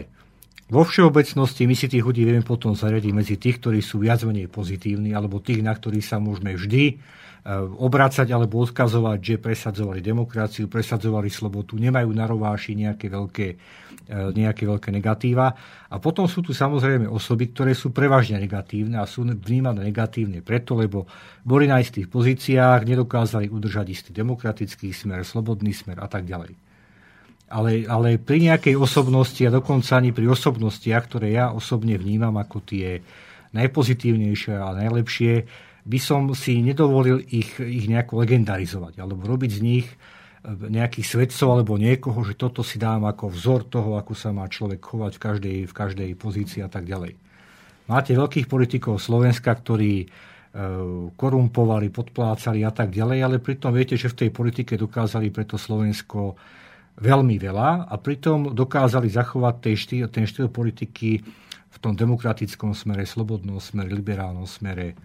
vo 0.66 0.82
všeobecnosti 0.82 1.62
my 1.68 1.74
si 1.78 1.86
tých 1.86 2.03
ľudí 2.03 2.26
vieme 2.26 2.42
potom 2.42 2.74
zariadiť 2.74 3.12
medzi 3.14 3.36
tých, 3.38 3.62
ktorí 3.62 3.78
sú 3.78 4.03
viac 4.03 4.26
menej 4.26 4.51
pozitívni, 4.51 5.14
alebo 5.14 5.38
tých, 5.38 5.62
na 5.62 5.70
ktorých 5.70 6.03
sa 6.03 6.18
môžeme 6.18 6.59
vždy 6.59 6.99
e, 7.47 7.55
obracať 7.78 8.26
alebo 8.34 8.59
odkazovať, 8.66 9.18
že 9.22 9.36
presadzovali 9.38 10.03
demokraciu, 10.03 10.66
presadzovali 10.66 11.30
slobodu, 11.30 11.78
nemajú 11.78 12.11
na 12.11 12.26
rováši 12.26 12.74
nejaké 12.74 13.07
veľké, 13.07 13.49
e, 13.55 13.57
nejaké 14.34 14.66
veľké 14.66 14.90
negatíva. 14.90 15.55
A 15.86 15.97
potom 16.03 16.26
sú 16.26 16.42
tu 16.42 16.51
samozrejme 16.51 17.07
osoby, 17.07 17.55
ktoré 17.55 17.78
sú 17.78 17.94
prevažne 17.94 18.42
negatívne 18.42 18.99
a 18.99 19.07
sú 19.07 19.22
vnímané 19.22 19.86
negatívne 19.86 20.42
preto, 20.42 20.74
lebo 20.74 21.07
boli 21.47 21.70
na 21.70 21.78
istých 21.78 22.11
pozíciách, 22.11 22.82
nedokázali 22.82 23.47
udržať 23.47 23.86
istý 23.94 24.11
demokratický 24.11 24.90
smer, 24.90 25.22
slobodný 25.22 25.70
smer 25.70 26.03
a 26.03 26.11
tak 26.11 26.26
ďalej 26.26 26.66
ale, 27.47 27.86
ale 27.86 28.18
pri 28.18 28.42
nejakej 28.51 28.74
osobnosti 28.74 29.38
a 29.47 29.55
dokonca 29.55 29.94
ani 29.94 30.11
pri 30.11 30.26
osobnostiach, 30.34 31.07
ktoré 31.07 31.38
ja 31.38 31.55
osobne 31.55 31.94
vnímam 31.94 32.34
ako 32.34 32.59
tie 32.66 33.07
najpozitívnejšie 33.55 34.55
a 34.59 34.74
najlepšie, 34.74 35.34
by 35.87 35.99
som 36.03 36.26
si 36.34 36.59
nedovolil 36.59 37.22
ich, 37.30 37.62
ich 37.62 37.87
nejako 37.87 38.26
legendarizovať 38.26 38.99
alebo 38.99 39.22
robiť 39.22 39.51
z 39.55 39.61
nich 39.62 39.87
e, 39.87 39.95
nejakých 40.51 41.07
svedcov 41.07 41.55
alebo 41.55 41.78
niekoho, 41.78 42.26
že 42.26 42.34
toto 42.34 42.66
si 42.66 42.82
dám 42.82 43.07
ako 43.07 43.30
vzor 43.30 43.61
toho, 43.70 43.95
ako 43.95 44.12
sa 44.18 44.34
má 44.34 44.51
človek 44.51 44.82
chovať 44.82 45.12
v 45.14 45.22
každej, 45.22 45.59
v 45.70 45.72
každej 45.72 46.11
pozícii 46.18 46.61
a 46.66 46.68
tak 46.68 46.91
ďalej. 46.91 47.14
Máte 47.87 48.18
veľkých 48.18 48.51
politikov 48.51 48.99
Slovenska, 48.99 49.55
ktorí 49.55 50.03
e, 50.03 50.07
korumpovali, 51.14 51.95
podplácali 51.95 52.66
a 52.66 52.74
tak 52.74 52.91
ďalej, 52.91 53.18
ale 53.22 53.37
pritom 53.39 53.70
viete, 53.70 53.95
že 53.95 54.11
v 54.11 54.26
tej 54.26 54.30
politike 54.34 54.74
dokázali 54.74 55.30
preto 55.30 55.55
Slovensko 55.55 56.34
veľmi 56.99 57.39
veľa 57.39 57.87
a 57.87 57.95
pritom 57.95 58.51
dokázali 58.51 59.07
zachovať 59.07 59.55
ten 59.62 59.76
štýl, 59.78 60.05
ten 60.11 60.26
štýl 60.26 60.51
politiky 60.51 61.22
v 61.70 61.76
tom 61.78 61.93
demokratickom 61.93 62.72
smere, 62.72 63.05
slobodnom 63.05 63.62
smere, 63.62 63.93
liberálnom 63.93 64.49
smere. 64.49 64.97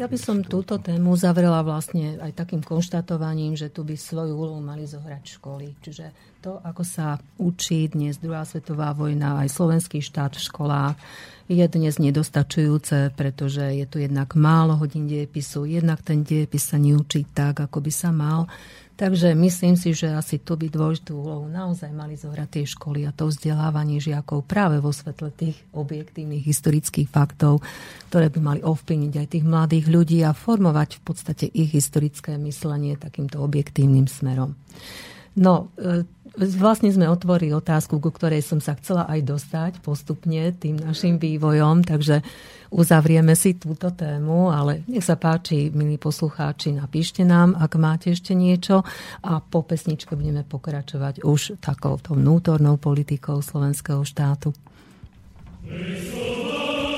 Ja 0.00 0.08
by 0.08 0.16
som 0.16 0.40
túto 0.40 0.80
tému 0.80 1.12
zavrela 1.12 1.60
vlastne 1.60 2.16
aj 2.24 2.32
takým 2.32 2.64
konštatovaním, 2.64 3.52
že 3.52 3.68
tu 3.68 3.84
by 3.84 4.00
svoju 4.00 4.32
úlohu 4.32 4.56
mali 4.56 4.88
zohrať 4.88 5.36
školy. 5.36 5.76
Čiže 5.84 6.39
to, 6.40 6.56
ako 6.64 6.82
sa 6.82 7.20
učí 7.36 7.92
dnes 7.92 8.16
druhá 8.16 8.48
svetová 8.48 8.96
vojna, 8.96 9.44
aj 9.44 9.52
slovenský 9.52 10.00
štát 10.00 10.32
v 10.32 10.46
školách, 10.48 10.96
je 11.50 11.66
dnes 11.68 11.94
nedostačujúce, 12.00 13.12
pretože 13.12 13.60
je 13.60 13.84
tu 13.84 14.00
jednak 14.00 14.32
málo 14.38 14.80
hodín 14.80 15.04
dejepisu, 15.04 15.68
jednak 15.68 16.00
ten 16.00 16.24
dejepis 16.24 16.72
sa 16.72 16.80
neučí 16.80 17.28
tak, 17.28 17.60
ako 17.60 17.84
by 17.84 17.92
sa 17.92 18.10
mal. 18.14 18.48
Takže 19.00 19.32
myslím 19.32 19.80
si, 19.80 19.96
že 19.96 20.12
asi 20.12 20.36
tu 20.44 20.60
by 20.60 20.68
dôležitú 20.68 21.16
úlohu 21.16 21.48
naozaj 21.48 21.88
mali 21.88 22.20
zohrať 22.20 22.48
tie 22.52 22.64
školy 22.68 23.08
a 23.08 23.16
to 23.16 23.32
vzdelávanie 23.32 23.96
žiakov 23.96 24.44
práve 24.44 24.76
vo 24.76 24.92
svetle 24.92 25.32
tých 25.32 25.56
objektívnych 25.72 26.44
historických 26.44 27.08
faktov, 27.08 27.64
ktoré 28.12 28.28
by 28.28 28.40
mali 28.44 28.60
ovplyvniť 28.60 29.14
aj 29.16 29.26
tých 29.32 29.44
mladých 29.48 29.86
ľudí 29.88 30.20
a 30.20 30.36
formovať 30.36 31.00
v 31.00 31.02
podstate 31.02 31.48
ich 31.48 31.72
historické 31.72 32.36
myslenie 32.36 33.00
takýmto 33.00 33.40
objektívnym 33.40 34.04
smerom. 34.04 34.52
No, 35.38 35.70
e, 35.78 36.02
vlastne 36.38 36.90
sme 36.90 37.06
otvorili 37.06 37.54
otázku, 37.54 37.98
ku 37.98 38.10
ktorej 38.10 38.42
som 38.42 38.58
sa 38.58 38.74
chcela 38.78 39.06
aj 39.06 39.20
dostať 39.22 39.72
postupne 39.82 40.50
tým 40.54 40.78
našim 40.78 41.18
vývojom, 41.18 41.86
takže 41.86 42.22
uzavrieme 42.70 43.34
si 43.34 43.58
túto 43.58 43.90
tému, 43.90 44.50
ale 44.50 44.86
nech 44.86 45.06
sa 45.06 45.18
páči, 45.18 45.70
milí 45.74 45.98
poslucháči, 45.98 46.74
napíšte 46.74 47.26
nám, 47.26 47.58
ak 47.58 47.72
máte 47.78 48.14
ešte 48.14 48.34
niečo 48.34 48.86
a 49.22 49.32
po 49.42 49.62
pesničke 49.66 50.14
budeme 50.14 50.46
pokračovať 50.46 51.26
už 51.26 51.58
takouto 51.58 52.14
vnútornou 52.14 52.78
politikou 52.78 53.42
slovenského 53.42 54.02
štátu. 54.06 54.54
Hey, 55.60 56.89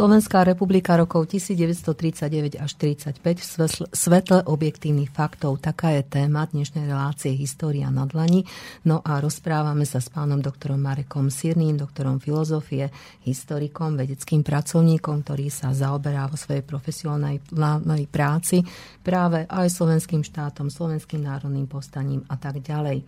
Slovenská 0.00 0.48
republika 0.48 0.96
rokov 0.96 1.28
1939 1.28 2.56
až 2.56 2.72
1945 3.20 3.20
v 3.20 3.44
svetle 3.92 4.40
objektívnych 4.48 5.12
faktov. 5.12 5.60
Taká 5.60 5.92
je 5.92 6.08
téma 6.08 6.48
dnešnej 6.48 6.88
relácie 6.88 7.36
História 7.36 7.84
na 7.92 8.08
dlani. 8.08 8.48
No 8.88 9.04
a 9.04 9.20
rozprávame 9.20 9.84
sa 9.84 10.00
s 10.00 10.08
pánom 10.08 10.40
doktorom 10.40 10.80
Marekom 10.80 11.28
Sirným, 11.28 11.76
doktorom 11.76 12.16
filozofie, 12.16 12.88
historikom, 13.28 14.00
vedeckým 14.00 14.40
pracovníkom, 14.40 15.20
ktorý 15.20 15.52
sa 15.52 15.76
zaoberá 15.76 16.32
vo 16.32 16.40
svojej 16.40 16.64
profesionálnej 16.64 18.08
práci 18.08 18.64
práve 19.04 19.44
aj 19.52 19.68
slovenským 19.68 20.24
štátom, 20.24 20.72
slovenským 20.72 21.28
národným 21.28 21.68
postaním 21.68 22.24
a 22.32 22.40
tak 22.40 22.64
ďalej. 22.64 23.04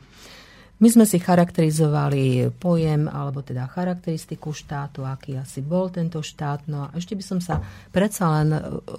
My 0.83 0.91
sme 0.91 1.07
si 1.07 1.23
charakterizovali 1.23 2.51
pojem, 2.59 3.07
alebo 3.07 3.39
teda 3.39 3.71
charakteristiku 3.71 4.51
štátu, 4.51 5.07
aký 5.07 5.39
asi 5.39 5.63
bol 5.63 5.95
tento 5.95 6.19
štát. 6.19 6.67
No 6.67 6.91
a 6.91 6.99
ešte 6.99 7.15
by 7.15 7.23
som 7.23 7.39
sa 7.39 7.63
predsa 7.95 8.27
len, 8.27 8.51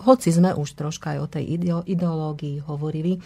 hoci 0.07 0.31
sme 0.31 0.55
už 0.55 0.79
troška 0.79 1.11
aj 1.11 1.19
o 1.19 1.27
tej 1.27 1.59
ideológii 1.83 2.63
hovorili, 2.71 3.19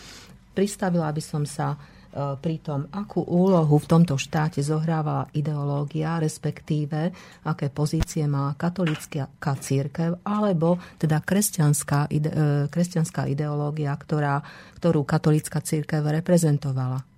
pristavila 0.57 1.13
by 1.13 1.21
som 1.21 1.45
sa 1.45 1.77
e, 1.77 2.33
pri 2.41 2.57
tom, 2.65 2.89
akú 2.89 3.21
úlohu 3.29 3.77
v 3.77 3.89
tomto 3.93 4.17
štáte 4.17 4.65
zohrávala 4.65 5.29
ideológia, 5.37 6.17
respektíve 6.17 7.13
aké 7.45 7.69
pozície 7.69 8.25
má 8.25 8.57
katolická 8.57 9.53
církev, 9.53 10.25
alebo 10.25 10.81
teda 10.97 11.21
kresťanská, 11.21 12.09
ide, 12.09 12.29
e, 12.33 12.45
kresťanská 12.73 13.29
ideológia, 13.29 13.93
ktorá, 13.93 14.41
ktorú 14.81 15.05
katolická 15.05 15.61
církev 15.61 16.01
reprezentovala. 16.01 17.16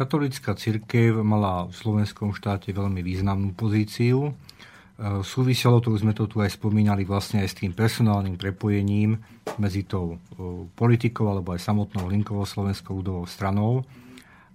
Katolická 0.00 0.56
církev 0.56 1.20
mala 1.20 1.68
v 1.68 1.76
slovenskom 1.76 2.32
štáte 2.32 2.72
veľmi 2.72 3.04
významnú 3.04 3.52
pozíciu. 3.52 4.32
E, 4.96 5.20
súviselo 5.20 5.76
to, 5.84 5.92
už 5.92 6.08
sme 6.08 6.16
to 6.16 6.24
tu 6.24 6.40
aj 6.40 6.56
spomínali, 6.56 7.04
vlastne 7.04 7.44
aj 7.44 7.52
s 7.52 7.58
tým 7.60 7.76
personálnym 7.76 8.40
prepojením 8.40 9.20
medzi 9.60 9.84
tou 9.84 10.16
e, 10.16 10.64
politikou 10.72 11.28
alebo 11.28 11.52
aj 11.52 11.60
samotnou 11.60 12.08
linkovou 12.08 12.48
slovenskou 12.48 12.96
ľudovou 12.96 13.28
stranou 13.28 13.84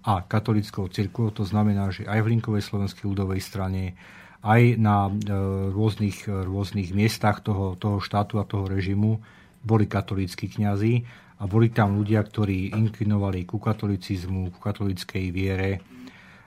a 0.01 0.25
katolickou 0.25 0.89
církvou. 0.89 1.29
To 1.37 1.45
znamená, 1.45 1.93
že 1.93 2.09
aj 2.09 2.25
v 2.25 2.31
linkovej 2.33 2.65
slovenskej 2.65 3.05
ľudovej 3.05 3.37
strane, 3.37 3.93
aj 4.41 4.81
na 4.81 5.13
e, 5.13 5.29
rôznych, 5.69 6.25
rôznych 6.25 6.89
miestach 6.89 7.45
toho, 7.45 7.77
toho 7.77 8.01
štátu 8.01 8.41
a 8.41 8.49
toho 8.49 8.65
režimu 8.65 9.21
boli 9.61 9.85
katolíckí 9.85 10.49
kňazi 10.49 11.05
a 11.35 11.43
boli 11.45 11.71
tam 11.75 11.99
ľudia, 11.99 12.23
ktorí 12.23 12.71
inklinovali 12.71 13.43
ku 13.43 13.59
katolicizmu, 13.59 14.55
ku 14.55 14.59
katolickej 14.63 15.25
viere 15.35 15.71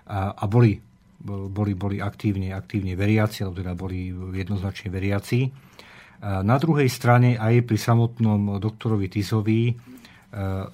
a, 0.09 0.33
a 0.33 0.45
boli, 0.49 0.81
boli, 1.21 1.73
boli 1.77 2.01
aktívne, 2.01 2.57
aktívne 2.57 2.97
veriaci, 2.97 3.45
alebo 3.45 3.61
teda 3.61 3.75
boli 3.77 4.09
jednoznačne 4.33 4.89
veriaci. 4.89 5.41
Na 6.25 6.57
druhej 6.59 6.91
strane 6.91 7.39
aj 7.39 7.63
pri 7.69 7.79
samotnom 7.79 8.59
doktorovi 8.59 9.07
Tizovi 9.07 9.71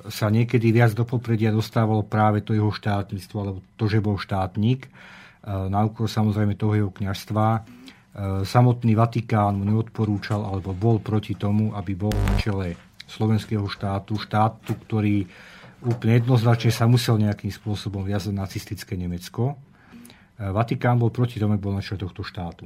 sa 0.08 0.26
niekedy 0.32 0.72
viac 0.72 0.96
do 0.96 1.04
popredia 1.04 1.52
dostávalo 1.52 2.02
práve 2.06 2.40
to 2.40 2.56
jeho 2.56 2.72
štátnictvo, 2.72 3.36
alebo 3.38 3.58
to, 3.76 3.84
že 3.86 4.00
bol 4.00 4.16
štátnik, 4.16 4.88
na 5.44 5.84
úkor 5.84 6.08
samozrejme 6.08 6.56
toho 6.56 6.74
jeho 6.74 6.90
kniažstva. 6.90 7.46
Samotný 8.46 8.96
Vatikán 8.96 9.60
mu 9.60 9.68
neodporúčal, 9.68 10.42
alebo 10.42 10.72
bol 10.72 10.96
proti 11.02 11.36
tomu, 11.36 11.76
aby 11.76 11.92
bol 11.92 12.14
na 12.14 12.34
čele 12.40 12.78
slovenského 13.06 13.66
štátu, 13.68 14.16
štátu, 14.16 14.72
ktorý 14.88 15.28
úplne 15.84 16.20
jednoznačne 16.20 16.72
sa 16.72 16.88
musel 16.88 17.20
nejakým 17.20 17.52
spôsobom 17.52 18.02
viazať 18.02 18.32
nacistické 18.32 18.96
Nemecko. 18.96 19.54
E, 19.54 19.56
Vatikán 20.48 20.96
bol 20.96 21.12
proti 21.12 21.36
tomu, 21.36 21.60
bol 21.60 21.76
na 21.76 21.84
tohto 21.84 22.24
štátu. 22.24 22.64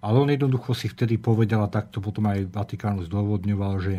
Ale 0.00 0.16
on 0.16 0.28
jednoducho 0.32 0.72
si 0.72 0.88
vtedy 0.88 1.20
povedal, 1.20 1.64
a 1.64 1.72
takto 1.72 2.00
potom 2.00 2.28
aj 2.28 2.48
Vatikánu 2.48 3.04
zdôvodňoval, 3.08 3.74
že 3.80 3.94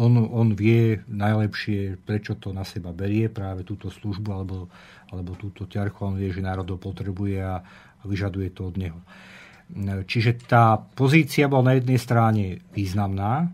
on, 0.00 0.16
on 0.16 0.56
vie 0.56 1.04
najlepšie, 1.04 2.00
prečo 2.00 2.40
to 2.40 2.52
na 2.56 2.64
seba 2.64 2.96
berie, 2.96 3.28
práve 3.28 3.64
túto 3.64 3.92
službu 3.92 4.28
alebo, 4.32 4.72
alebo 5.12 5.36
túto 5.36 5.68
ťarchu, 5.68 6.00
on 6.00 6.16
vie, 6.16 6.32
že 6.32 6.40
národov 6.40 6.80
potrebuje 6.80 7.36
a, 7.44 7.60
a 8.00 8.02
vyžaduje 8.08 8.48
to 8.56 8.72
od 8.72 8.76
neho. 8.80 9.00
E, 9.00 10.08
čiže 10.08 10.48
tá 10.48 10.80
pozícia 10.80 11.44
bola 11.52 11.72
na 11.72 11.74
jednej 11.76 12.00
strane 12.00 12.44
významná, 12.72 13.52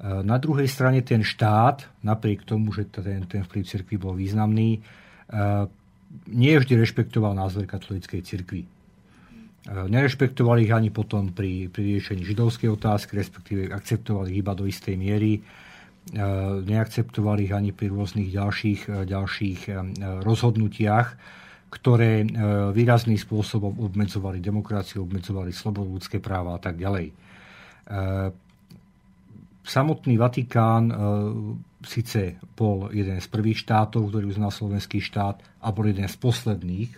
Na 0.00 0.40
druhej 0.40 0.64
strane 0.64 1.04
ten 1.04 1.20
štát, 1.20 1.84
napriek 2.00 2.48
tomu, 2.48 2.72
že 2.72 2.88
ten, 2.88 3.28
ten 3.28 3.44
vplyv 3.44 3.64
cirkvi 3.68 4.00
bol 4.00 4.16
významný, 4.16 4.80
nie 6.32 6.52
vždy 6.56 6.72
rešpektoval 6.80 7.36
názor 7.36 7.68
katolíckej 7.68 8.24
cirkvi. 8.24 8.64
Nerešpektovali 9.68 10.64
ich 10.64 10.72
ani 10.72 10.88
potom 10.88 11.36
pri, 11.36 11.68
pri 11.68 12.00
riešení 12.00 12.24
židovskej 12.24 12.72
otázky, 12.72 13.12
respektíve 13.20 13.68
akceptovali 13.68 14.32
ich 14.32 14.40
iba 14.40 14.56
do 14.56 14.64
istej 14.64 14.96
miery. 14.96 15.44
Neakceptovali 16.64 17.44
ich 17.44 17.52
ani 17.52 17.76
pri 17.76 17.92
rôznych 17.92 18.32
ďalších, 18.32 19.04
ďalších 19.04 19.60
rozhodnutiach, 20.24 21.08
ktoré 21.68 22.24
výrazným 22.72 23.20
spôsobom 23.20 23.84
obmedzovali 23.84 24.40
demokraciu, 24.40 25.04
obmedzovali 25.04 25.52
slobodu, 25.52 25.92
ľudské 25.92 26.24
práva 26.24 26.56
a 26.56 26.60
tak 26.64 26.80
ďalej 26.80 27.12
samotný 29.64 30.16
Vatikán 30.16 30.84
e, 30.88 30.94
síce 31.84 32.40
bol 32.56 32.92
jeden 32.92 33.20
z 33.20 33.28
prvých 33.28 33.64
štátov, 33.64 34.12
ktorý 34.12 34.32
uznal 34.32 34.52
slovenský 34.52 35.00
štát 35.00 35.40
a 35.60 35.68
bol 35.72 35.88
jeden 35.88 36.08
z 36.08 36.16
posledných, 36.16 36.90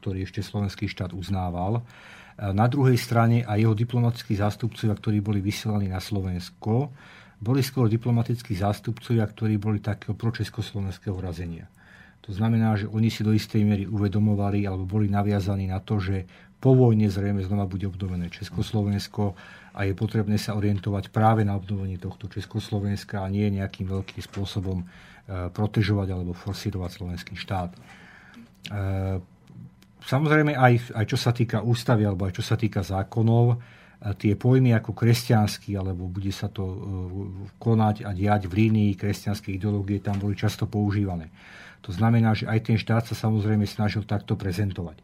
ktorý 0.00 0.24
ešte 0.26 0.44
slovenský 0.44 0.88
štát 0.88 1.16
uznával. 1.16 1.80
E, 1.80 1.82
na 2.52 2.66
druhej 2.68 2.96
strane 3.00 3.44
aj 3.44 3.58
jeho 3.60 3.74
diplomatickí 3.76 4.36
zástupcovia, 4.36 4.96
ktorí 4.96 5.18
boli 5.24 5.40
vysielaní 5.40 5.88
na 5.88 6.00
Slovensko, 6.00 6.92
boli 7.42 7.58
skôr 7.58 7.90
diplomatickí 7.90 8.54
zástupcovia, 8.54 9.26
ktorí 9.26 9.58
boli 9.58 9.82
takého 9.82 10.14
pročeskoslovenského 10.14 11.18
razenia. 11.18 11.66
To 12.22 12.30
znamená, 12.30 12.78
že 12.78 12.86
oni 12.86 13.10
si 13.10 13.26
do 13.26 13.34
istej 13.34 13.66
miery 13.66 13.84
uvedomovali 13.90 14.62
alebo 14.62 14.86
boli 14.86 15.10
naviazaní 15.10 15.66
na 15.66 15.82
to, 15.82 15.98
že 15.98 16.22
po 16.62 16.78
vojne 16.78 17.10
zrejme 17.10 17.42
znova 17.42 17.66
bude 17.66 17.90
obnovené 17.90 18.30
Československo 18.30 19.34
a 19.72 19.88
je 19.88 19.96
potrebné 19.96 20.36
sa 20.36 20.52
orientovať 20.52 21.08
práve 21.08 21.48
na 21.48 21.56
obnovenie 21.56 21.96
tohto 21.96 22.28
Československa 22.28 23.24
a 23.24 23.32
nie 23.32 23.48
nejakým 23.56 23.88
veľkým 23.88 24.20
spôsobom 24.20 24.84
e, 24.84 24.86
protežovať 25.48 26.08
alebo 26.12 26.36
forsírovať 26.36 26.90
slovenský 26.92 27.34
štát. 27.40 27.72
E, 27.72 27.78
samozrejme 30.04 30.52
aj, 30.52 30.92
aj 30.92 31.04
čo 31.08 31.16
sa 31.16 31.32
týka 31.32 31.64
ústavy 31.64 32.04
alebo 32.04 32.28
aj 32.28 32.36
čo 32.36 32.44
sa 32.44 32.60
týka 32.60 32.84
zákonov, 32.84 33.56
e, 33.56 34.12
tie 34.20 34.36
pojmy 34.36 34.76
ako 34.76 34.92
kresťanský, 34.92 35.72
alebo 35.72 36.04
bude 36.04 36.36
sa 36.36 36.52
to 36.52 36.64
konať 37.56 38.04
a 38.04 38.12
diať 38.12 38.52
v 38.52 38.68
línii 38.68 38.92
kresťanskej 39.00 39.56
ideológie, 39.56 40.04
tam 40.04 40.20
boli 40.20 40.36
často 40.36 40.68
používané. 40.68 41.32
To 41.82 41.90
znamená, 41.90 42.36
že 42.36 42.44
aj 42.46 42.60
ten 42.68 42.76
štát 42.78 43.08
sa 43.08 43.16
samozrejme 43.16 43.64
snažil 43.64 44.04
takto 44.04 44.36
prezentovať. 44.36 45.00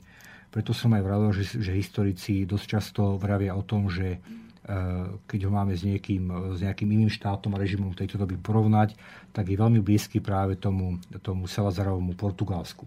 Preto 0.48 0.72
som 0.72 0.92
aj 0.96 1.02
vravil, 1.04 1.30
že, 1.36 1.60
že 1.60 1.76
historici 1.76 2.48
dosť 2.48 2.66
často 2.68 3.02
vravia 3.20 3.52
o 3.52 3.64
tom, 3.64 3.92
že 3.92 4.20
keď 5.24 5.40
ho 5.48 5.50
máme 5.50 5.72
s, 5.72 5.80
niekým, 5.80 6.28
s 6.52 6.60
nejakým 6.60 6.88
iným 6.92 7.08
štátom 7.08 7.56
a 7.56 7.60
režimom 7.60 7.96
tejto 7.96 8.20
doby 8.20 8.36
porovnať, 8.36 8.92
tak 9.32 9.48
je 9.48 9.56
veľmi 9.56 9.80
blízky 9.80 10.20
práve 10.20 10.60
tomu, 10.60 11.00
tomu 11.24 11.48
Salazarovmu 11.48 12.12
Portugalsku. 12.12 12.84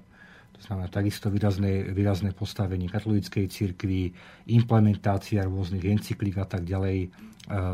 To 0.61 0.61
znamená 0.61 0.93
takisto 0.93 1.34
výrazné, 1.34 1.89
výrazné 1.89 2.38
postavenie 2.38 2.86
katolíckej 2.86 3.49
cirkvi, 3.49 4.13
implementácia 4.53 5.41
rôznych 5.41 5.82
encyklík 5.82 6.38
a 6.38 6.45
tak 6.45 6.69
ďalej 6.69 7.09
eh, 7.09 7.09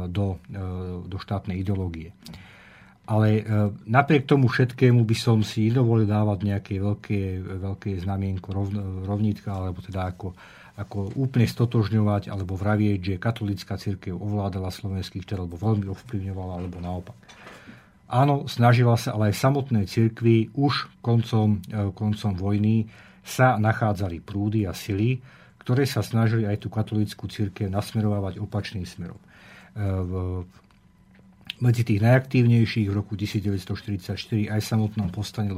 do, 0.07 0.39
eh, 0.55 1.03
do 1.03 1.17
štátnej 1.19 1.59
ideológie. 1.59 2.15
Ale 3.07 3.39
napriek 3.87 4.27
tomu 4.27 4.51
všetkému 4.51 5.07
by 5.07 5.15
som 5.15 5.39
si 5.39 5.71
dovolil 5.71 6.03
dávať 6.03 6.43
nejaké 6.43 6.75
veľké, 6.75 7.39
veľké 7.55 8.03
znamienko 8.03 8.51
rovnítka, 9.07 9.47
alebo 9.47 9.79
teda 9.79 10.11
ako 10.11 10.35
ako 10.77 11.17
úplne 11.17 11.49
stotožňovať 11.49 12.29
alebo 12.29 12.53
vravieť, 12.53 12.99
že 13.01 13.21
katolická 13.21 13.81
církev 13.81 14.13
ovládala 14.13 14.69
slovenský 14.69 15.25
štát 15.25 15.41
alebo 15.41 15.57
veľmi 15.57 15.89
ovplyvňovala 15.89 16.53
alebo 16.61 16.77
naopak. 16.77 17.17
Áno, 18.07 18.47
snažila 18.47 18.95
sa, 18.95 19.17
ale 19.17 19.33
aj 19.33 19.41
samotné 19.41 19.83
cirkvi 19.89 20.53
už 20.55 20.87
koncom, 21.03 21.59
e, 21.67 21.91
koncom 21.91 22.33
vojny 22.39 22.87
sa 23.25 23.59
nachádzali 23.59 24.23
prúdy 24.23 24.63
a 24.63 24.71
sily, 24.71 25.19
ktoré 25.59 25.83
sa 25.83 25.99
snažili 25.99 26.47
aj 26.47 26.63
tú 26.63 26.71
katolickú 26.71 27.27
církev 27.27 27.67
nasmerovať 27.67 28.39
opačným 28.39 28.87
smerom. 28.87 29.19
E, 29.19 29.25
medzi 31.57 31.81
tých 31.83 31.99
najaktívnejších 31.99 32.87
v 32.87 32.93
roku 32.93 33.17
1944 33.17 34.53
aj 34.53 34.61
samotnom 34.61 35.09
povstaní, 35.09 35.51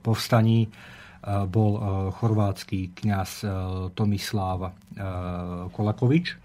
povstaní 0.00 0.72
bol 1.46 1.72
e, 1.76 1.80
chorvátsky 2.16 2.96
kňaz 2.96 3.44
e, 3.44 3.48
Tomislav 3.92 4.60
e, 4.64 4.70
Kolakovič, 5.68 6.36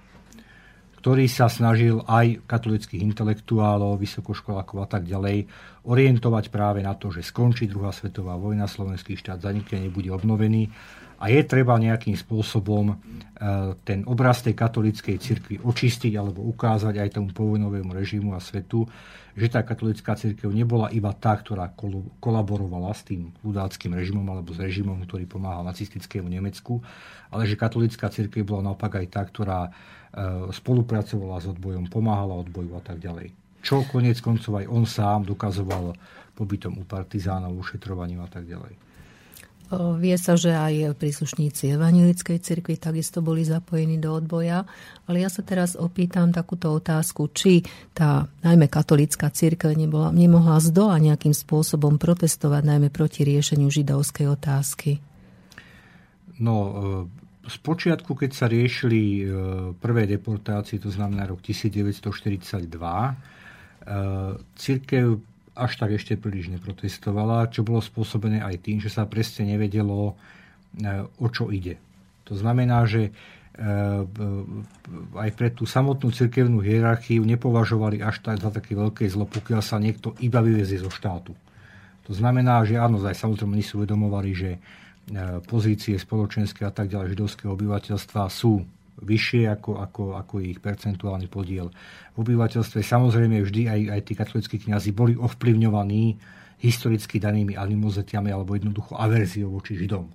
ktorý 1.06 1.30
sa 1.30 1.46
snažil 1.46 2.02
aj 2.02 2.50
katolických 2.50 3.06
intelektuálov, 3.06 4.02
vysokoškolákov 4.02 4.78
a 4.82 4.88
tak 4.90 5.06
ďalej 5.06 5.46
orientovať 5.86 6.50
práve 6.50 6.82
na 6.82 6.98
to, 6.98 7.14
že 7.14 7.22
skončí 7.22 7.70
druhá 7.70 7.94
svetová 7.94 8.34
vojna, 8.42 8.66
slovenský 8.66 9.14
štát 9.14 9.38
zanikne, 9.38 9.86
nebude 9.86 10.10
obnovený 10.10 10.66
a 11.22 11.30
je 11.30 11.46
treba 11.46 11.78
nejakým 11.78 12.18
spôsobom 12.18 12.98
ten 13.88 14.02
obraz 14.10 14.42
tej 14.42 14.58
katolíckej 14.58 15.22
cirkvi 15.22 15.56
očistiť 15.62 16.18
alebo 16.18 16.44
ukázať 16.50 16.98
aj 16.98 17.10
tomu 17.22 17.32
povojnovému 17.32 17.94
režimu 17.94 18.36
a 18.36 18.42
svetu, 18.42 18.90
že 19.36 19.52
tá 19.52 19.64
katolická 19.68 20.16
církev 20.16 20.48
nebola 20.48 20.88
iba 20.96 21.12
tá, 21.12 21.36
ktorá 21.36 21.72
kolaborovala 22.24 22.96
s 22.96 23.04
tým 23.04 23.36
ľudáckým 23.44 23.92
režimom 23.92 24.24
alebo 24.24 24.56
s 24.56 24.60
režimom, 24.64 24.96
ktorý 25.04 25.28
pomáhal 25.28 25.68
nacistickému 25.68 26.32
Nemecku, 26.32 26.80
ale 27.32 27.44
že 27.44 27.60
katolická 27.60 28.08
církev 28.08 28.48
bola 28.48 28.72
naopak 28.72 29.04
aj 29.04 29.08
tá, 29.12 29.22
ktorá 29.28 29.60
e, 29.68 29.72
spolupracovala 30.56 31.44
s 31.44 31.52
odbojom, 31.52 31.92
pomáhala 31.92 32.40
odboju 32.40 32.72
a 32.80 32.82
tak 32.82 33.04
ďalej. 33.04 33.36
Čo 33.60 33.84
konec 33.90 34.22
koncov 34.24 34.64
aj 34.64 34.66
on 34.72 34.88
sám 34.88 35.28
dokazoval 35.28 35.92
pobytom 36.38 36.80
u 36.80 36.84
partizánov, 36.88 37.56
ušetrovaním 37.60 38.24
a 38.24 38.30
tak 38.32 38.48
ďalej. 38.48 38.76
Vie 39.98 40.14
sa, 40.22 40.38
že 40.38 40.54
aj 40.54 40.94
príslušníci 41.02 41.74
Evangelickej 41.74 42.38
cirkvi 42.38 42.78
takisto 42.78 43.26
boli 43.26 43.42
zapojení 43.42 43.98
do 43.98 44.14
odboja, 44.14 44.62
ale 45.10 45.26
ja 45.26 45.30
sa 45.34 45.42
teraz 45.42 45.74
opýtam 45.74 46.30
takúto 46.30 46.70
otázku, 46.70 47.34
či 47.34 47.66
tá 47.90 48.30
najmä 48.46 48.70
katolická 48.70 49.34
cirkev 49.34 49.74
nebola, 49.74 50.14
nemohla 50.14 50.62
zdola 50.62 51.02
nejakým 51.02 51.34
spôsobom 51.34 51.98
protestovať 51.98 52.62
najmä 52.62 52.94
proti 52.94 53.26
riešeniu 53.26 53.74
židovskej 53.74 54.30
otázky. 54.30 55.02
No, 56.38 56.56
z 57.46 57.58
počiatku, 57.62 58.18
keď 58.18 58.32
sa 58.34 58.50
riešili 58.50 59.22
prvé 59.78 60.10
deportácie, 60.10 60.82
to 60.82 60.90
znamená 60.90 61.30
rok 61.30 61.46
1942, 61.46 62.02
církev 64.58 65.22
až 65.56 65.72
tak 65.80 65.96
ešte 65.96 66.20
príliš 66.20 66.52
neprotestovala, 66.52 67.48
čo 67.48 67.64
bolo 67.64 67.80
spôsobené 67.80 68.44
aj 68.44 68.68
tým, 68.68 68.84
že 68.84 68.92
sa 68.92 69.08
presne 69.08 69.56
nevedelo, 69.56 70.12
e, 70.12 71.08
o 71.24 71.28
čo 71.32 71.48
ide. 71.48 71.80
To 72.28 72.36
znamená, 72.36 72.84
že 72.84 73.10
e, 73.10 73.12
aj 75.16 75.30
pre 75.40 75.56
tú 75.56 75.64
samotnú 75.64 76.12
cirkevnú 76.12 76.60
hierarchiu 76.60 77.24
nepovažovali 77.24 78.04
až 78.04 78.20
tak 78.20 78.44
za 78.44 78.52
také 78.52 78.76
veľké 78.76 79.08
zlo, 79.08 79.24
pokiaľ 79.32 79.62
sa 79.64 79.80
niekto 79.80 80.12
iba 80.20 80.44
vyvezie 80.44 80.84
zo 80.84 80.92
štátu. 80.92 81.32
To 82.06 82.12
znamená, 82.14 82.62
že 82.68 82.76
áno, 82.76 83.00
aj 83.02 83.16
samozrejme 83.16 83.56
oni 83.56 83.66
si 83.66 83.74
uvedomovali, 83.80 84.32
že 84.36 84.52
e, 84.52 84.60
pozície 85.46 85.96
spoločenské 86.02 86.66
a 86.66 86.74
tak 86.74 86.90
ďalej 86.90 87.14
židovského 87.14 87.54
obyvateľstva 87.54 88.26
sú 88.26 88.66
vyššie 88.96 89.52
ako, 89.52 89.78
ako, 89.84 90.04
ako 90.18 90.36
ich 90.42 90.58
percentuálny 90.58 91.28
podiel 91.28 91.70
v 92.16 92.18
obyvateľstve. 92.24 92.80
Samozrejme 92.80 93.44
vždy 93.44 93.62
aj, 93.68 93.82
aj 93.92 94.02
tí 94.08 94.14
katolickí 94.16 94.58
kňazi 94.66 94.96
boli 94.96 95.14
ovplyvňovaní 95.20 96.16
historicky 96.64 97.20
danými 97.20 97.60
animozetiami 97.60 98.32
alebo 98.32 98.56
jednoducho 98.56 98.96
averziou 98.96 99.52
voči 99.52 99.76
Židom. 99.76 100.08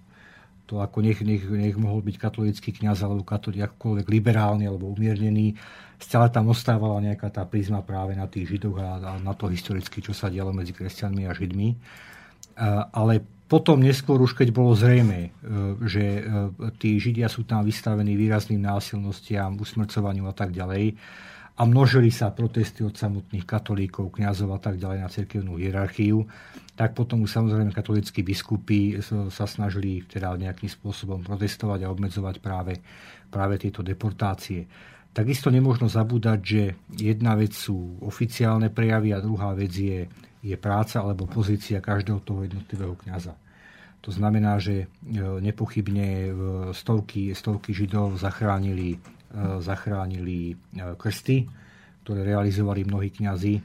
To 0.73 0.81
ako 0.81 1.03
nech, 1.03 1.21
nech, 1.21 1.45
nech 1.45 1.77
mohol 1.77 2.01
byť 2.01 2.17
katolický 2.17 2.71
kňaz 2.73 3.05
alebo 3.05 3.27
katolík 3.27 3.69
akokoľvek 3.69 4.07
liberálny 4.07 4.65
alebo 4.65 4.91
umiernený, 4.95 5.59
stále 6.01 6.33
tam 6.33 6.49
ostávala 6.49 7.03
nejaká 7.05 7.29
tá 7.29 7.45
prízma 7.45 7.85
práve 7.85 8.17
na 8.17 8.25
tých 8.31 8.57
Židoch 8.57 8.77
a, 8.81 8.89
a 9.03 9.13
na 9.21 9.37
to 9.37 9.53
historicky, 9.53 10.01
čo 10.01 10.17
sa 10.17 10.33
dialo 10.33 10.55
medzi 10.57 10.73
kresťanmi 10.73 11.29
a 11.29 11.37
Židmi. 11.37 11.69
A, 12.57 12.89
ale 12.97 13.40
potom 13.51 13.83
neskôr 13.83 14.23
už 14.23 14.39
keď 14.39 14.55
bolo 14.55 14.79
zrejme, 14.79 15.35
že 15.83 16.23
e, 16.23 16.23
tí 16.79 17.03
Židia 17.03 17.27
sú 17.27 17.43
tam 17.43 17.67
vystavení 17.67 18.15
výrazným 18.15 18.63
násilnostiam, 18.63 19.59
usmrcovaniu 19.59 20.31
a 20.31 20.35
tak 20.35 20.55
ďalej 20.55 20.95
a 21.61 21.63
množili 21.69 22.09
sa 22.09 22.33
protesty 22.33 22.81
od 22.81 22.97
samotných 22.97 23.45
katolíkov, 23.45 24.17
kňazov 24.17 24.57
a 24.57 24.61
tak 24.65 24.81
ďalej 24.81 24.99
na 25.05 25.13
cirkevnú 25.13 25.61
hierarchiu, 25.61 26.25
tak 26.73 26.97
potom 26.97 27.29
už 27.29 27.37
samozrejme 27.37 27.77
katolíckí 27.77 28.25
biskupy 28.25 28.97
sa 29.05 29.45
snažili 29.45 30.01
teda 30.09 30.33
nejakým 30.41 30.73
spôsobom 30.73 31.21
protestovať 31.21 31.85
a 31.85 31.93
obmedzovať 31.93 32.41
práve, 32.41 32.81
práve 33.29 33.61
tieto 33.61 33.85
deportácie. 33.85 34.65
Takisto 35.13 35.53
nemôžno 35.53 35.91
zabúdať, 35.91 36.41
že 36.41 36.63
jedna 36.97 37.37
vec 37.37 37.53
sú 37.53 38.01
oficiálne 38.01 38.73
prejavy 38.73 39.13
a 39.13 39.21
druhá 39.21 39.53
vec 39.53 39.75
je 39.75 40.09
je 40.41 40.57
práca 40.57 41.05
alebo 41.05 41.29
pozícia 41.29 41.85
každého 41.85 42.21
toho 42.25 42.49
jednotlivého 42.49 42.97
kňaza. 42.97 43.37
To 44.01 44.11
znamená, 44.11 44.57
že 44.57 44.89
e, 44.89 45.17
nepochybne 45.45 46.09
e, 46.09 46.31
stovky, 46.73 47.37
stovky 47.37 47.77
židov 47.77 48.17
zachránili, 48.17 48.97
e, 48.97 48.99
zachránili 49.61 50.57
krsty, 50.97 51.45
ktoré 52.01 52.25
realizovali 52.25 52.89
mnohí 52.89 53.13
kňazi, 53.13 53.61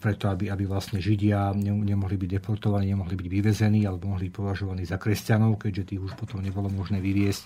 preto 0.00 0.32
aby, 0.32 0.48
aby 0.48 0.64
vlastne 0.64 0.98
Židia 0.98 1.52
nemohli 1.62 2.16
byť 2.16 2.30
deportovaní, 2.40 2.88
nemohli 2.88 3.12
byť 3.12 3.28
vyvezení 3.28 3.84
alebo 3.84 4.08
mohli 4.08 4.32
byť 4.32 4.34
považovaní 4.34 4.88
za 4.88 4.96
kresťanov, 4.96 5.60
keďže 5.60 5.94
tých 5.94 6.00
už 6.00 6.16
potom 6.16 6.40
nebolo 6.40 6.72
možné 6.72 6.98
vyviesť. 6.98 7.44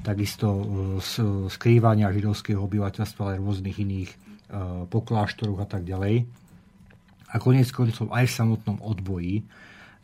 Takisto 0.00 0.48
skrývania 1.52 2.10
židovského 2.10 2.58
obyvateľstva, 2.64 3.20
ale 3.22 3.38
rôznych 3.44 3.76
iných 3.76 4.10
pokláštoroch 4.88 5.60
a 5.62 5.68
tak 5.68 5.84
ďalej. 5.84 6.24
A 7.30 7.38
konec 7.38 7.70
koncov 7.70 8.10
aj 8.10 8.26
v 8.26 8.36
samotnom 8.36 8.78
odboji 8.82 9.46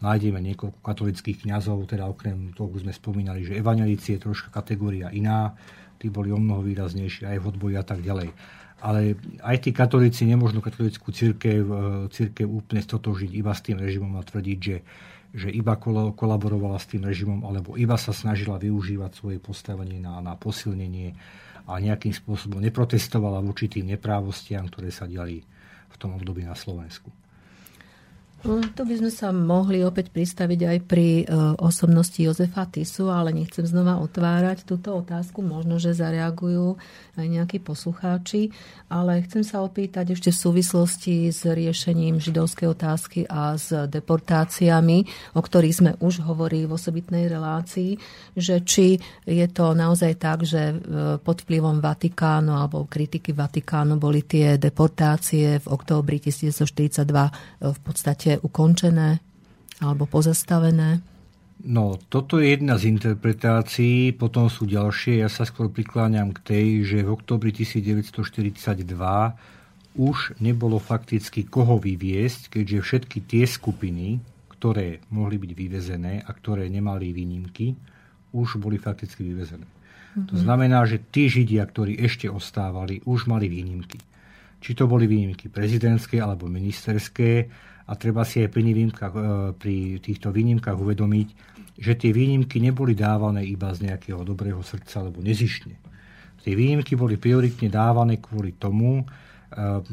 nájdeme 0.01 0.39
niekoľko 0.53 0.79
katolických 0.85 1.49
kňazov, 1.49 1.89
teda 1.89 2.05
okrem 2.07 2.53
toho, 2.53 2.69
sme 2.77 2.93
spomínali, 2.93 3.43
že 3.43 3.57
evangelíci 3.57 4.17
je 4.17 4.29
troška 4.29 4.53
kategória 4.53 5.09
iná, 5.09 5.57
tí 5.97 6.13
boli 6.13 6.29
o 6.29 6.39
mnoho 6.39 6.61
výraznejší 6.61 7.25
aj 7.25 7.39
v 7.41 7.49
odboji 7.49 7.75
a 7.81 7.85
tak 7.85 8.05
ďalej. 8.05 8.29
Ale 8.85 9.17
aj 9.41 9.57
tí 9.65 9.71
katolíci 9.73 10.29
nemôžu 10.29 10.61
katolickú 10.61 11.09
církev, 11.09 11.65
e, 11.65 11.83
církev 12.13 12.45
úplne 12.45 12.85
stotožiť 12.85 13.33
iba 13.33 13.57
s 13.57 13.65
tým 13.65 13.81
režimom 13.81 14.13
a 14.21 14.23
tvrdiť, 14.23 14.59
že, 14.61 14.77
že 15.33 15.49
iba 15.49 15.81
kolaborovala 16.13 16.77
s 16.77 16.93
tým 16.93 17.09
režimom 17.09 17.41
alebo 17.49 17.81
iba 17.81 17.97
sa 17.97 18.13
snažila 18.13 18.61
využívať 18.61 19.17
svoje 19.17 19.39
postavenie 19.41 19.97
na, 19.97 20.21
na 20.21 20.37
posilnenie 20.37 21.17
a 21.67 21.81
nejakým 21.81 22.13
spôsobom 22.13 22.61
neprotestovala 22.61 23.41
voči 23.41 23.73
tým 23.73 23.97
neprávostiam, 23.97 24.69
ktoré 24.69 24.93
sa 24.93 25.09
diali 25.09 25.41
v 25.97 25.99
tom 25.99 26.13
období 26.13 26.45
na 26.45 26.53
Slovensku. 26.53 27.09
Tu 28.45 28.85
by 28.85 28.95
sme 29.01 29.09
sa 29.11 29.33
mohli 29.33 29.81
opäť 29.81 30.13
pristaviť 30.13 30.61
aj 30.69 30.79
pri 30.85 31.25
e, 31.25 31.35
osobnosti 31.59 32.21
Jozefa 32.21 32.69
Tisu, 32.69 33.09
ale 33.09 33.33
nechcem 33.33 33.65
znova 33.65 33.99
otvárať 33.99 34.63
túto 34.69 34.93
otázku. 34.93 35.41
Možno, 35.41 35.81
že 35.81 35.97
zareagujú 35.97 36.77
aj 37.17 37.27
nejakí 37.27 37.59
poslucháči, 37.65 38.53
ale 38.93 39.25
chcem 39.27 39.41
sa 39.41 39.65
opýtať 39.65 40.15
ešte 40.15 40.31
v 40.31 40.43
súvislosti 40.47 41.17
s 41.33 41.49
riešením 41.49 42.21
židovskej 42.21 42.69
otázky 42.71 43.21
a 43.27 43.57
s 43.57 43.73
deportáciami, 43.73 45.33
o 45.35 45.41
ktorých 45.41 45.75
sme 45.75 45.91
už 45.99 46.23
hovorili 46.23 46.69
v 46.69 46.77
osobitnej 46.77 47.33
relácii, 47.33 47.99
že 48.37 48.63
či 48.63 49.01
je 49.25 49.47
to 49.51 49.75
naozaj 49.75 50.13
tak, 50.21 50.47
že 50.47 50.71
e, 50.71 50.75
pod 51.19 51.43
vplyvom 51.43 51.83
Vatikánu 51.83 52.53
alebo 52.53 52.87
kritiky 52.87 53.33
Vatikánu 53.35 53.99
boli 53.99 54.23
tie 54.23 54.61
deportácie 54.61 55.59
v 55.59 55.67
októbri 55.67 56.21
1942 56.23 57.65
v 57.65 57.81
podstate 57.83 58.26
ukončené 58.43 59.23
alebo 59.79 60.11
pozastavené? 60.11 60.99
No, 61.67 61.97
toto 62.13 62.37
je 62.37 62.53
jedna 62.53 62.77
z 62.77 62.93
interpretácií, 62.93 64.13
potom 64.13 64.53
sú 64.53 64.69
ďalšie. 64.69 65.25
Ja 65.25 65.31
sa 65.33 65.49
skôr 65.49 65.73
prikláňam 65.73 66.37
k 66.37 66.39
tej, 66.45 66.67
že 66.85 66.99
v 67.01 67.17
oktobri 67.17 67.49
1942 67.55 68.85
už 69.97 70.37
nebolo 70.45 70.77
fakticky 70.77 71.49
koho 71.49 71.81
vyviesť, 71.81 72.53
keďže 72.53 72.79
všetky 72.85 73.19
tie 73.25 73.49
skupiny, 73.49 74.21
ktoré 74.53 75.01
mohli 75.09 75.41
byť 75.41 75.53
vyvezené 75.57 76.21
a 76.21 76.31
ktoré 76.37 76.69
nemali 76.69 77.17
výnimky, 77.17 77.73
už 78.37 78.61
boli 78.61 78.77
fakticky 78.77 79.25
vyvezené. 79.25 79.65
Mm-hmm. 79.65 80.29
To 80.29 80.37
znamená, 80.37 80.85
že 80.85 81.01
tí 81.09 81.33
Židia, 81.33 81.65
ktorí 81.65 81.97
ešte 81.97 82.29
ostávali, 82.29 83.01
už 83.09 83.29
mali 83.29 83.49
výnimky. 83.49 83.97
Či 84.61 84.77
to 84.77 84.85
boli 84.85 85.09
výnimky 85.09 85.49
prezidentské 85.49 86.21
alebo 86.21 86.49
ministerské, 86.49 87.49
a 87.87 87.93
treba 87.95 88.27
si 88.27 88.43
aj 88.43 88.51
pri, 88.51 88.63
výnimkách, 88.67 89.15
e, 89.15 89.23
pri 89.55 89.77
týchto 90.03 90.35
výnimkách 90.35 90.75
uvedomiť, 90.75 91.29
že 91.79 91.93
tie 91.95 92.11
výnimky 92.11 92.59
neboli 92.59 92.99
dávané 92.99 93.47
iba 93.47 93.71
z 93.71 93.91
nejakého 93.91 94.27
dobrého 94.27 94.59
srdca 94.67 95.07
alebo 95.07 95.23
nezišne. 95.23 95.75
Tie 96.47 96.55
výnimky 96.55 96.95
boli 96.95 97.19
prioritne 97.19 97.67
dávané 97.67 98.23
kvôli 98.23 98.55
tomu, 98.55 99.03
e, 99.03 99.05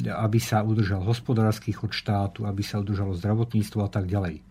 aby 0.10 0.38
sa 0.38 0.62
udržal 0.62 1.02
hospodársky 1.02 1.74
chod 1.74 1.94
štátu, 1.94 2.46
aby 2.46 2.62
sa 2.62 2.78
udržalo 2.78 3.18
zdravotníctvo 3.18 3.80
a 3.82 3.90
tak 3.90 4.06
ďalej. 4.06 4.42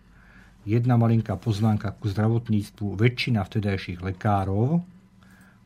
Jedna 0.63 0.95
malinká 0.95 1.35
poznámka 1.35 1.91
ku 1.95 2.07
zdravotníctvu. 2.07 2.95
Väčšina 2.95 3.43
vtedajších 3.43 3.99
lekárov 3.99 4.79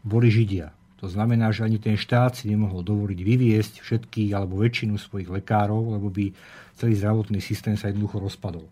boli 0.02 0.30
Židia. 0.34 0.77
To 0.98 1.06
znamená, 1.06 1.54
že 1.54 1.62
ani 1.62 1.78
ten 1.78 1.94
štát 1.94 2.34
si 2.34 2.50
nemohol 2.50 2.82
dovoliť 2.82 3.20
vyviesť 3.22 3.74
všetkých 3.86 4.34
alebo 4.34 4.58
väčšinu 4.58 4.98
svojich 4.98 5.30
lekárov, 5.30 5.94
lebo 5.94 6.10
by 6.10 6.34
celý 6.74 6.98
zdravotný 6.98 7.38
systém 7.38 7.78
sa 7.78 7.94
jednoducho 7.94 8.18
rozpadol. 8.18 8.66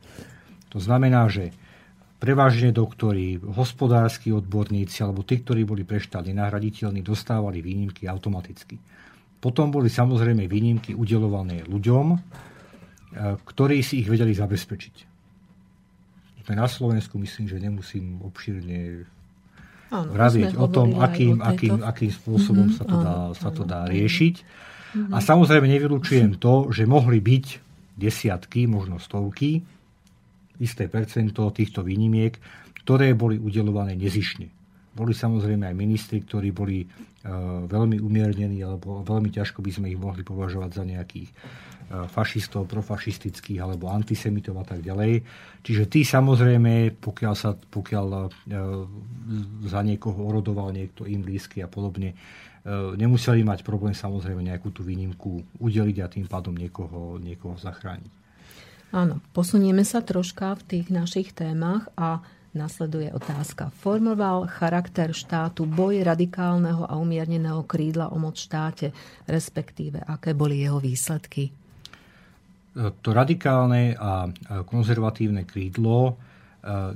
To 0.74 0.80
znamená, 0.82 1.30
že 1.30 1.54
prevažne 2.18 2.74
doktori, 2.74 3.38
hospodárski 3.38 4.34
odborníci 4.34 5.06
alebo 5.06 5.22
tí, 5.22 5.46
ktorí 5.46 5.62
boli 5.70 5.86
pre 5.86 6.02
štát 6.02 6.26
nenahraditeľní, 6.26 7.06
dostávali 7.06 7.62
výnimky 7.62 8.10
automaticky. 8.10 8.82
Potom 9.38 9.70
boli 9.70 9.94
samozrejme 9.94 10.50
výnimky 10.50 10.98
udelované 10.98 11.62
ľuďom, 11.70 12.06
e, 12.10 12.18
ktorí 13.46 13.86
si 13.86 14.02
ich 14.02 14.10
vedeli 14.10 14.34
zabezpečiť. 14.34 15.14
Na 16.46 16.70
Slovensku 16.70 17.18
myslím, 17.18 17.50
že 17.50 17.58
nemusím 17.58 18.22
obšírne 18.22 19.10
Áno, 19.94 20.10
vravieť 20.12 20.58
o 20.58 20.66
tom, 20.66 20.98
akým, 20.98 21.42
akým, 21.46 21.82
akým 21.86 22.12
spôsobom 22.12 22.74
mm-hmm, 22.74 22.80
sa, 22.82 22.84
to 22.90 22.96
dá, 22.98 23.14
áno, 23.14 23.38
sa 23.38 23.50
to 23.54 23.64
dá 23.64 23.80
riešiť. 23.86 24.36
Mm-hmm. 24.42 25.14
A 25.14 25.18
samozrejme 25.22 25.68
nevylučujem 25.70 26.42
to, 26.42 26.74
že 26.74 26.90
mohli 26.90 27.22
byť 27.22 27.46
desiatky, 27.96 28.66
možno 28.66 28.98
stovky, 28.98 29.62
isté 30.60 30.88
percento 30.88 31.48
týchto 31.52 31.84
výnimiek, 31.84 32.36
ktoré 32.84 33.14
boli 33.14 33.40
udelované 33.40 33.96
nezišne. 33.98 34.48
Boli 34.96 35.12
samozrejme 35.12 35.68
aj 35.68 35.76
ministri, 35.76 36.24
ktorí 36.24 36.56
boli 36.56 36.88
uh, 36.88 37.68
veľmi 37.68 38.00
umiernení, 38.00 38.64
alebo 38.64 39.04
veľmi 39.04 39.28
ťažko 39.28 39.60
by 39.60 39.72
sme 39.76 39.92
ich 39.92 40.00
mohli 40.00 40.24
považovať 40.24 40.72
za 40.72 40.84
nejakých 40.88 41.30
fašistov, 41.86 42.66
profašistických 42.66 43.62
alebo 43.62 43.94
antisemitov 43.94 44.58
a 44.58 44.66
tak 44.66 44.82
ďalej. 44.82 45.22
Čiže 45.62 45.84
tí 45.86 46.02
samozrejme, 46.02 46.98
pokiaľ, 46.98 47.34
sa, 47.38 47.54
pokiaľ 47.54 48.06
uh, 48.10 48.30
za 49.70 49.82
niekoho 49.86 50.18
orodoval 50.18 50.74
niekto 50.74 51.06
im 51.06 51.22
blízky 51.22 51.62
a 51.62 51.70
podobne, 51.70 52.18
nemuseli 52.98 53.46
mať 53.46 53.62
problém 53.62 53.94
samozrejme 53.94 54.42
nejakú 54.42 54.74
tú 54.74 54.82
výnimku 54.82 55.62
udeliť 55.62 55.98
a 56.02 56.10
tým 56.10 56.26
pádom 56.26 56.58
niekoho, 56.58 57.22
niekoho 57.22 57.54
zachrániť. 57.62 58.10
Áno, 58.90 59.22
posunieme 59.38 59.86
sa 59.86 60.02
troška 60.02 60.58
v 60.58 60.64
tých 60.66 60.88
našich 60.90 61.30
témach 61.38 61.86
a 61.94 62.26
Nasleduje 62.56 63.12
otázka. 63.12 63.68
Formoval 63.84 64.48
charakter 64.48 65.12
štátu 65.12 65.68
boj 65.68 66.08
radikálneho 66.08 66.88
a 66.88 66.96
umierneného 66.96 67.68
krídla 67.68 68.08
o 68.08 68.16
moc 68.16 68.40
štáte, 68.40 68.96
respektíve 69.28 70.00
aké 70.00 70.32
boli 70.32 70.64
jeho 70.64 70.80
výsledky? 70.80 71.52
To 72.76 73.10
radikálne 73.16 73.96
a 73.96 74.28
konzervatívne 74.68 75.48
krídlo 75.48 76.12
e, 76.12 76.14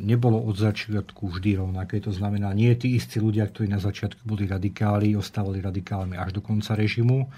nebolo 0.03 0.43
od 0.43 0.59
začiatku 0.59 1.31
vždy 1.31 1.55
rovnaké. 1.55 2.03
To 2.03 2.11
znamená, 2.11 2.51
nie 2.51 2.75
tí 2.75 2.99
istí 2.99 3.23
ľudia, 3.23 3.47
ktorí 3.47 3.71
na 3.71 3.79
začiatku 3.79 4.27
boli 4.27 4.43
radikáli, 4.43 5.15
ostávali 5.15 5.63
radikálmi 5.63 6.19
až 6.19 6.35
do 6.35 6.41
konca 6.43 6.75
režimu. 6.75 7.31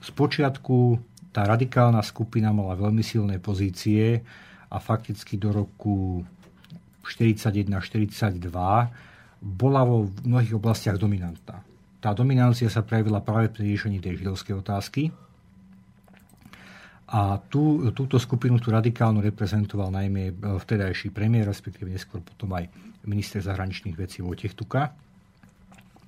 Spočiatku 0.00 0.76
e, 0.96 0.96
tá 1.30 1.44
radikálna 1.44 2.00
skupina 2.00 2.50
mala 2.50 2.74
veľmi 2.74 3.04
silné 3.04 3.36
pozície 3.38 4.24
a 4.70 4.76
fakticky 4.80 5.36
do 5.36 5.52
roku 5.52 6.24
41-42 7.04 8.40
bola 9.40 9.80
vo 9.84 10.08
mnohých 10.24 10.56
oblastiach 10.56 10.96
dominantná. 10.96 11.60
Tá 12.00 12.10
dominancia 12.16 12.72
sa 12.72 12.80
prejavila 12.80 13.20
práve 13.20 13.52
pri 13.52 13.68
riešení 13.68 14.00
tej 14.00 14.24
židovskej 14.24 14.54
otázky. 14.56 15.12
A 17.10 17.42
tú, 17.50 17.90
túto 17.90 18.22
skupinu, 18.22 18.62
tú 18.62 18.70
radikálnu, 18.70 19.18
reprezentoval 19.18 19.90
najmä 19.90 20.30
e, 20.30 20.32
vtedajší 20.62 21.10
premiér, 21.10 21.50
respektíve 21.50 21.90
neskôr 21.90 22.22
potom 22.22 22.54
aj 22.54 22.70
minister 23.02 23.42
zahraničných 23.42 23.98
vecí 23.98 24.22
Vojtech 24.22 24.54
Tuka. 24.54 24.94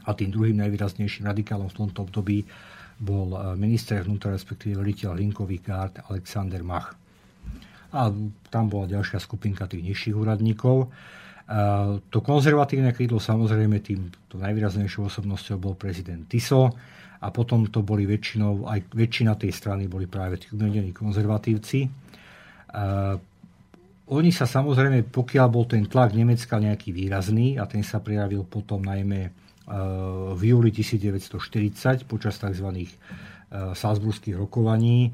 A 0.02 0.10
tým 0.14 0.30
druhým 0.30 0.62
najvýraznejším 0.62 1.26
radikálom 1.26 1.66
v 1.66 1.78
tomto 1.86 2.06
období 2.06 2.46
bol 3.02 3.34
e, 3.34 3.38
minister 3.58 4.06
vnútra, 4.06 4.30
respektíve 4.30 4.78
veliteľ 4.78 5.18
linkových 5.18 5.62
gárd 5.66 5.94
Alexander 6.06 6.62
Mach 6.62 6.94
a 7.92 8.08
tam 8.48 8.72
bola 8.72 8.88
ďalšia 8.88 9.20
skupinka 9.20 9.68
tých 9.68 9.84
nižších 9.84 10.16
úradníkov. 10.16 10.88
A 11.52 12.00
to 12.08 12.24
konzervatívne 12.24 12.96
krídlo 12.96 13.20
samozrejme 13.20 13.84
tým 13.84 14.08
najvýraznejšou 14.32 15.12
osobnosťou 15.12 15.60
bol 15.60 15.74
prezident 15.76 16.24
Tiso 16.24 16.72
a 17.22 17.30
potom 17.30 17.70
to 17.70 17.86
boli 17.86 18.02
väčšinou, 18.02 18.66
aj 18.66 18.90
väčšina 18.90 19.38
tej 19.38 19.54
strany 19.54 19.86
boli 19.86 20.10
práve 20.10 20.42
tí 20.42 20.50
umedení 20.50 20.90
konzervatívci. 20.90 21.86
A 22.74 23.14
oni 24.12 24.30
sa 24.34 24.44
samozrejme, 24.44 25.06
pokiaľ 25.08 25.46
bol 25.46 25.64
ten 25.70 25.86
tlak 25.86 26.12
Nemecka 26.12 26.58
nejaký 26.58 26.90
výrazný 26.90 27.56
a 27.56 27.70
ten 27.70 27.86
sa 27.86 28.02
prejavil 28.02 28.42
potom 28.42 28.82
najmä 28.82 29.30
v 30.34 30.42
júli 30.42 30.74
1940 30.74 32.10
počas 32.10 32.34
tzv. 32.36 32.68
Salzburských 33.52 34.34
rokovaní, 34.34 35.12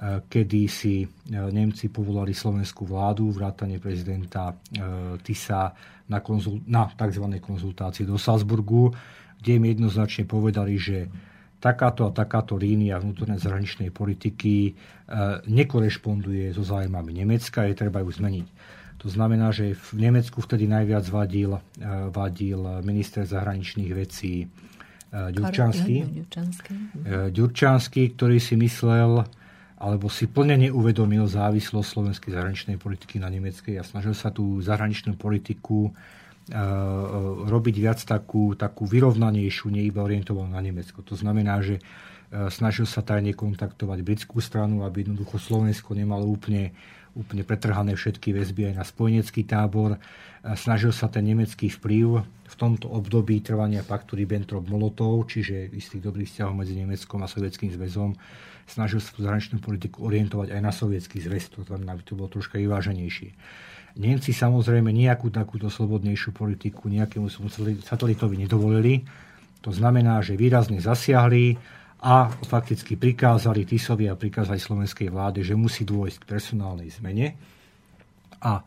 kedy 0.00 0.62
si 0.64 1.04
e, 1.04 1.06
Nemci 1.36 1.92
povolali 1.92 2.32
slovenskú 2.32 2.88
vládu, 2.88 3.28
vrátane 3.36 3.76
prezidenta 3.76 4.48
e, 4.48 4.54
Tisa 5.20 5.68
na, 6.08 6.24
konzul, 6.24 6.64
na 6.64 6.88
tzv. 6.88 7.26
konzultácie 7.36 8.08
do 8.08 8.16
Salzburgu, 8.16 8.88
kde 9.36 9.60
im 9.60 9.64
jednoznačne 9.68 10.24
povedali, 10.24 10.80
že 10.80 11.04
takáto 11.60 12.08
a 12.08 12.10
takáto 12.10 12.56
línia 12.56 12.96
vnútornej 12.96 13.36
zahraničnej 13.36 13.92
politiky 13.92 14.74
nekorešponduje 15.46 16.56
so 16.56 16.64
zájmami 16.64 17.12
Nemecka, 17.12 17.68
je 17.68 17.76
treba 17.76 18.00
ju 18.00 18.10
zmeniť. 18.10 18.46
To 19.00 19.08
znamená, 19.08 19.48
že 19.52 19.72
v 19.72 20.08
Nemecku 20.08 20.44
vtedy 20.44 20.68
najviac 20.68 21.08
vadil, 21.08 21.56
vadil 22.12 22.60
minister 22.84 23.24
zahraničných 23.24 23.92
vecí 23.96 24.48
Ďurčanský. 25.10 25.96
Ďurčanský, 27.34 28.02
ktorý 28.14 28.38
si 28.38 28.54
myslel, 28.60 29.24
alebo 29.80 30.12
si 30.12 30.28
plne 30.28 30.60
neuvedomil 30.60 31.24
závislosť 31.24 31.88
slovenskej 31.88 32.30
zahraničnej 32.36 32.76
politiky 32.76 33.16
na 33.16 33.32
nemeckej 33.32 33.80
a 33.80 33.82
snažil 33.82 34.12
sa 34.12 34.28
tú 34.28 34.60
zahraničnú 34.60 35.16
politiku 35.16 35.88
e, 35.88 35.90
e, 35.90 36.19
robiť 37.46 37.76
viac 37.78 38.02
takú, 38.02 38.58
takú 38.58 38.84
vyrovnanejšiu, 38.84 39.70
nie 39.70 39.86
iba 39.86 40.02
orientovanú 40.02 40.50
na 40.50 40.58
Nemecko. 40.58 41.02
To 41.06 41.14
znamená, 41.14 41.62
že 41.62 41.78
e, 41.78 41.82
snažil 42.50 42.90
sa 42.90 43.06
tajne 43.06 43.34
kontaktovať 43.38 43.98
britskú 44.02 44.42
stranu, 44.42 44.82
aby 44.82 45.06
jednoducho 45.06 45.38
Slovensko 45.38 45.94
nemalo 45.94 46.26
úplne, 46.26 46.74
úplne 47.14 47.46
pretrhané 47.46 47.94
všetky 47.94 48.34
väzby 48.34 48.70
aj 48.70 48.74
na 48.74 48.84
spojenecký 48.86 49.46
tábor. 49.46 50.02
Snažil 50.58 50.90
sa 50.90 51.06
ten 51.06 51.28
nemecký 51.28 51.68
vplyv 51.68 52.24
v 52.24 52.54
tomto 52.58 52.90
období 52.90 53.38
trvania 53.44 53.86
paktu 53.86 54.18
Ribbentrop-Molotov, 54.18 55.30
čiže 55.30 55.70
istých 55.70 56.02
dobrých 56.02 56.26
vzťahov 56.32 56.54
medzi 56.64 56.74
Nemeckom 56.74 57.22
a 57.22 57.30
Sovietským 57.30 57.70
zväzom, 57.70 58.18
snažil 58.66 58.98
sa 58.98 59.14
tú 59.14 59.22
zahraničnú 59.22 59.62
politiku 59.62 60.06
orientovať 60.06 60.54
aj 60.54 60.60
na 60.62 60.72
sovietský 60.74 61.18
zväz, 61.22 61.50
to 61.50 61.62
znamená, 61.66 61.94
aby 61.94 62.02
to 62.06 62.18
bolo 62.18 62.30
troška 62.30 62.58
vyváženejšie. 62.58 63.30
Nemci 63.98 64.30
samozrejme 64.30 64.94
nejakú 64.94 65.34
takúto 65.34 65.66
slobodnejšiu 65.66 66.30
politiku 66.30 66.86
nejakému 66.86 67.26
satelitovi 67.82 68.36
nedovolili. 68.38 69.02
To 69.66 69.74
znamená, 69.74 70.22
že 70.22 70.38
výrazne 70.38 70.78
zasiahli 70.78 71.58
a 72.00 72.30
fakticky 72.32 72.96
prikázali 72.96 73.66
Tisovi 73.66 74.08
a 74.08 74.16
prikázali 74.16 74.56
slovenskej 74.56 75.12
vláde, 75.12 75.44
že 75.44 75.58
musí 75.58 75.84
dôjsť 75.84 76.22
k 76.22 76.28
personálnej 76.28 76.88
zmene. 76.96 77.34
A 78.40 78.62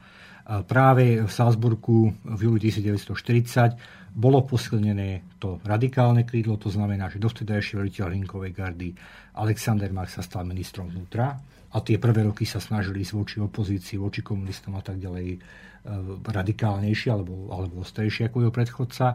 práve 0.67 1.23
v 1.23 1.31
Salzburgu 1.31 2.13
v 2.13 2.39
júli 2.45 2.59
1940 2.69 4.13
bolo 4.13 4.45
posilnené 4.45 5.39
to 5.41 5.57
radikálne 5.65 6.21
krídlo, 6.27 6.61
to 6.61 6.69
znamená, 6.69 7.09
že 7.09 7.17
dovtedajší 7.17 7.81
veliteľ 7.81 8.13
Linkovej 8.13 8.51
gardy 8.53 8.93
Alexander 9.33 9.89
Mach 9.89 10.13
sa 10.13 10.21
stal 10.21 10.45
ministrom 10.45 10.93
vnútra 10.93 11.33
a 11.73 11.77
tie 11.81 11.97
prvé 11.97 12.21
roky 12.21 12.45
sa 12.45 12.61
snažili 12.61 13.01
ísť 13.01 13.13
voči 13.17 13.37
opozícii, 13.41 13.97
voči 13.97 14.21
komunistom 14.21 14.77
a 14.77 14.85
tak 14.85 15.01
ďalej 15.01 15.27
e, 15.33 15.37
radikálnejšie 16.21 17.09
alebo, 17.09 17.49
alebo 17.49 17.81
ostrejšie 17.81 18.29
ako 18.29 18.45
jeho 18.45 18.53
predchodca. 18.53 19.05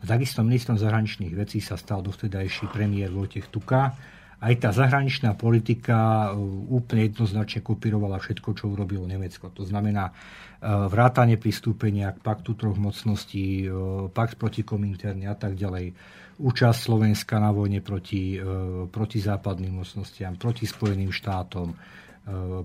A 0.00 0.04
takisto 0.04 0.42
ministrom 0.42 0.74
zahraničných 0.74 1.36
vecí 1.38 1.62
sa 1.62 1.78
stal 1.78 2.02
dovtedajší 2.02 2.72
premiér 2.72 3.14
Vojtech 3.14 3.46
Tuka, 3.52 3.94
aj 4.40 4.54
tá 4.56 4.72
zahraničná 4.72 5.36
politika 5.36 6.32
uh, 6.32 6.40
úplne 6.72 7.12
jednoznačne 7.12 7.60
kopírovala 7.60 8.16
všetko, 8.16 8.56
čo 8.56 8.72
urobilo 8.72 9.04
Nemecko. 9.04 9.52
To 9.52 9.68
znamená 9.68 10.08
uh, 10.08 10.88
vrátanie 10.88 11.36
pristúpenia 11.36 12.16
k 12.16 12.24
paktu 12.24 12.56
troch 12.56 12.80
mocností, 12.80 13.68
pakt 14.16 14.40
proti 14.40 14.64
kominterne 14.64 15.28
a 15.28 15.36
tak 15.36 15.60
ďalej, 15.60 15.92
účasť 16.40 16.78
Slovenska 16.80 17.36
na 17.36 17.52
vojne 17.52 17.84
proti, 17.84 18.40
proti 18.88 19.20
západným 19.20 19.84
mocnostiam, 19.84 20.40
proti 20.40 20.64
Spojeným 20.64 21.12
štátom, 21.12 21.76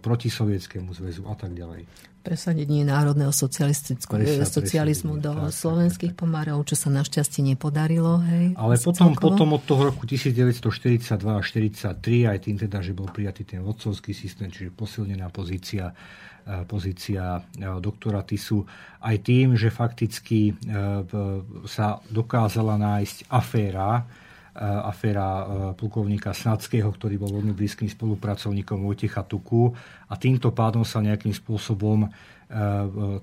proti 0.04 0.30
Sovietskému 0.30 0.92
zväzu 0.94 1.24
a 1.26 1.36
tak 1.36 1.56
ďalej. 1.56 1.88
Presadenie 2.26 2.82
národného 2.82 3.30
socializmu 3.30 5.22
do 5.22 5.30
tak, 5.30 5.54
slovenských 5.54 6.18
pomárov, 6.18 6.66
čo 6.66 6.74
sa 6.74 6.90
našťastie 6.90 7.46
nepodarilo. 7.46 8.18
Hej, 8.26 8.58
Ale 8.58 8.82
potom, 8.82 9.14
potom 9.14 9.54
od 9.54 9.62
toho 9.62 9.94
roku 9.94 10.10
1942 10.10 11.22
a 11.22 11.42
1943, 11.46 12.26
aj 12.26 12.38
tým 12.50 12.58
teda, 12.58 12.82
že 12.82 12.98
bol 12.98 13.14
prijatý 13.14 13.46
ten 13.46 13.62
vodcovský 13.62 14.18
systém, 14.18 14.50
čiže 14.50 14.74
posilnená 14.74 15.30
pozícia 15.30 15.94
e, 15.94 16.66
pozícia 16.66 17.38
e, 17.38 17.42
doktora 17.78 18.26
Tisu, 18.26 18.66
aj 19.06 19.18
tým, 19.22 19.54
že 19.54 19.70
fakticky 19.70 20.58
sa 21.70 22.02
dokázala 22.10 22.74
nájsť 22.82 23.30
aféra, 23.30 24.02
aféra 24.56 25.44
plukovníka 25.76 26.32
Snadského, 26.32 26.88
ktorý 26.88 27.20
bol 27.20 27.36
veľmi 27.36 27.52
blízkym 27.52 27.92
spolupracovníkom 27.92 28.88
Vojtecha 28.88 29.28
Tuku 29.28 29.76
a 30.08 30.16
týmto 30.16 30.56
pádom 30.56 30.88
sa 30.88 31.04
nejakým 31.04 31.36
spôsobom 31.36 32.08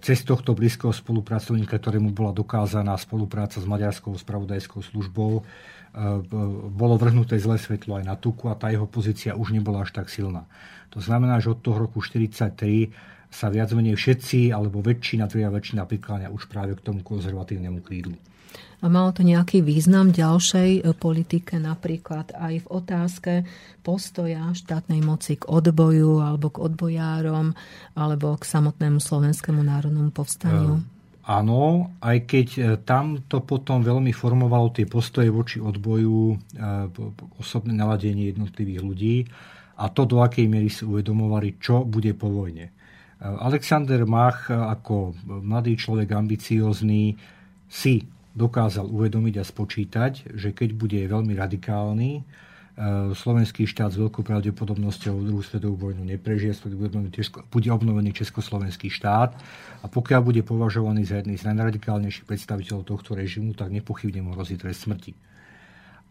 cez 0.05 0.27
tohto 0.29 0.53
blízkeho 0.53 0.93
spolupracovníka, 0.93 1.81
ktorému 1.81 2.13
bola 2.13 2.37
dokázaná 2.37 2.93
spolupráca 3.01 3.63
s 3.63 3.67
maďarskou 3.71 4.13
spravodajskou 4.13 4.85
službou, 4.85 5.47
bolo 6.73 6.95
vrhnuté 7.01 7.41
zlé 7.41 7.57
svetlo 7.57 7.97
aj 7.97 8.05
na 8.05 8.17
Tuku 8.19 8.53
a 8.53 8.59
tá 8.59 8.69
jeho 8.69 8.85
pozícia 8.85 9.33
už 9.33 9.57
nebola 9.57 9.89
až 9.89 9.97
tak 9.97 10.13
silná. 10.13 10.45
To 10.93 11.01
znamená, 11.01 11.41
že 11.41 11.55
od 11.55 11.65
toho 11.65 11.89
roku 11.89 12.05
1943 12.05 12.93
sa 13.33 13.49
viac 13.49 13.73
menej 13.73 13.97
všetci, 13.97 14.53
alebo 14.53 14.85
väčšina, 14.85 15.25
tria 15.25 15.49
väčšina 15.49 15.89
prikláňa 15.89 16.29
už 16.29 16.53
práve 16.53 16.77
k 16.77 16.85
tomu 16.85 17.01
konzervatívnemu 17.01 17.81
krídlu. 17.81 18.21
A 18.83 18.91
malo 18.91 19.15
to 19.15 19.23
nejaký 19.23 19.63
význam 19.63 20.11
ďalšej 20.11 20.83
e, 20.83 20.91
politike, 20.91 21.63
napríklad 21.63 22.35
aj 22.35 22.67
v 22.67 22.71
otázke 22.71 23.33
postoja 23.87 24.51
štátnej 24.51 24.99
moci 25.07 25.39
k 25.39 25.47
odboju 25.47 26.19
alebo 26.19 26.51
k 26.51 26.67
odbojárom 26.67 27.55
alebo 27.95 28.35
k 28.35 28.43
samotnému 28.43 28.99
slovenskému 28.99 29.63
národnému 29.63 30.11
povstaniu? 30.11 30.83
E, 30.83 30.85
áno, 31.31 31.95
aj 32.03 32.19
keď 32.27 32.49
e, 32.59 32.61
tam 32.83 33.23
to 33.31 33.47
potom 33.47 33.87
veľmi 33.87 34.11
formovalo 34.11 34.75
tie 34.75 34.91
postoje 34.91 35.31
voči 35.31 35.63
odboju, 35.63 36.35
osobné 37.39 37.79
naladenie 37.79 38.35
jednotlivých 38.35 38.81
ľudí 38.83 39.17
a 39.79 39.95
to, 39.95 40.11
do 40.11 40.27
akej 40.27 40.51
miery 40.51 40.67
si 40.67 40.83
uvedomovali, 40.83 41.63
čo 41.63 41.87
bude 41.87 42.19
po 42.19 42.27
vojne. 42.27 42.75
Alexander 43.23 44.03
Mach 44.03 44.51
ako 44.51 45.15
mladý 45.23 45.79
človek 45.79 46.11
ambiciózny 46.11 47.15
si 47.71 48.03
dokázal 48.33 48.89
uvedomiť 48.89 49.35
a 49.41 49.45
spočítať, 49.45 50.33
že 50.33 50.57
keď 50.57 50.69
bude 50.73 50.99
veľmi 51.05 51.37
radikálny, 51.37 52.11
e, 52.17 52.23
slovenský 53.13 53.69
štát 53.69 53.93
s 53.93 54.01
veľkou 54.01 54.25
pravdepodobnosťou 54.25 55.15
druhú 55.21 55.45
svetovú 55.45 55.91
vojnu 55.91 56.09
neprežije, 56.09 56.57
bude 57.53 57.69
obnovený 57.69 58.17
Československý 58.17 58.89
štát 58.89 59.37
a 59.85 59.87
pokiaľ 59.87 60.21
bude 60.25 60.43
považovaný 60.43 61.05
za 61.05 61.21
jedný 61.21 61.37
z 61.37 61.45
najradikálnejších 61.53 62.25
predstaviteľov 62.25 62.89
tohto 62.89 63.13
režimu, 63.13 63.53
tak 63.53 63.69
nepochybne 63.69 64.25
mu 64.25 64.33
hrozí 64.33 64.57
trest 64.57 64.89
smrti. 64.89 65.13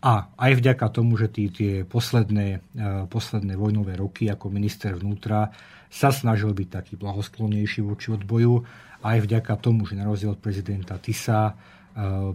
A 0.02 0.34
aj 0.34 0.58
vďaka 0.58 0.90
tomu, 0.90 1.14
že 1.14 1.30
tí, 1.30 1.54
tie 1.54 1.86
posledné, 1.86 2.48
e, 2.58 3.06
posledné 3.06 3.54
vojnové 3.54 3.98
roky 3.98 4.30
ako 4.30 4.50
minister 4.50 4.98
vnútra 4.98 5.54
sa 5.90 6.10
snažil 6.10 6.54
byť 6.54 6.68
taký 6.70 6.94
blahosklonnejší 6.98 7.86
voči 7.86 8.14
odboju, 8.14 8.66
aj 9.02 9.18
vďaka 9.26 9.54
tomu, 9.58 9.86
že 9.90 9.98
na 9.98 10.06
rozdiel 10.06 10.38
od 10.38 10.42
prezidenta 10.42 10.98
Tisa 11.02 11.54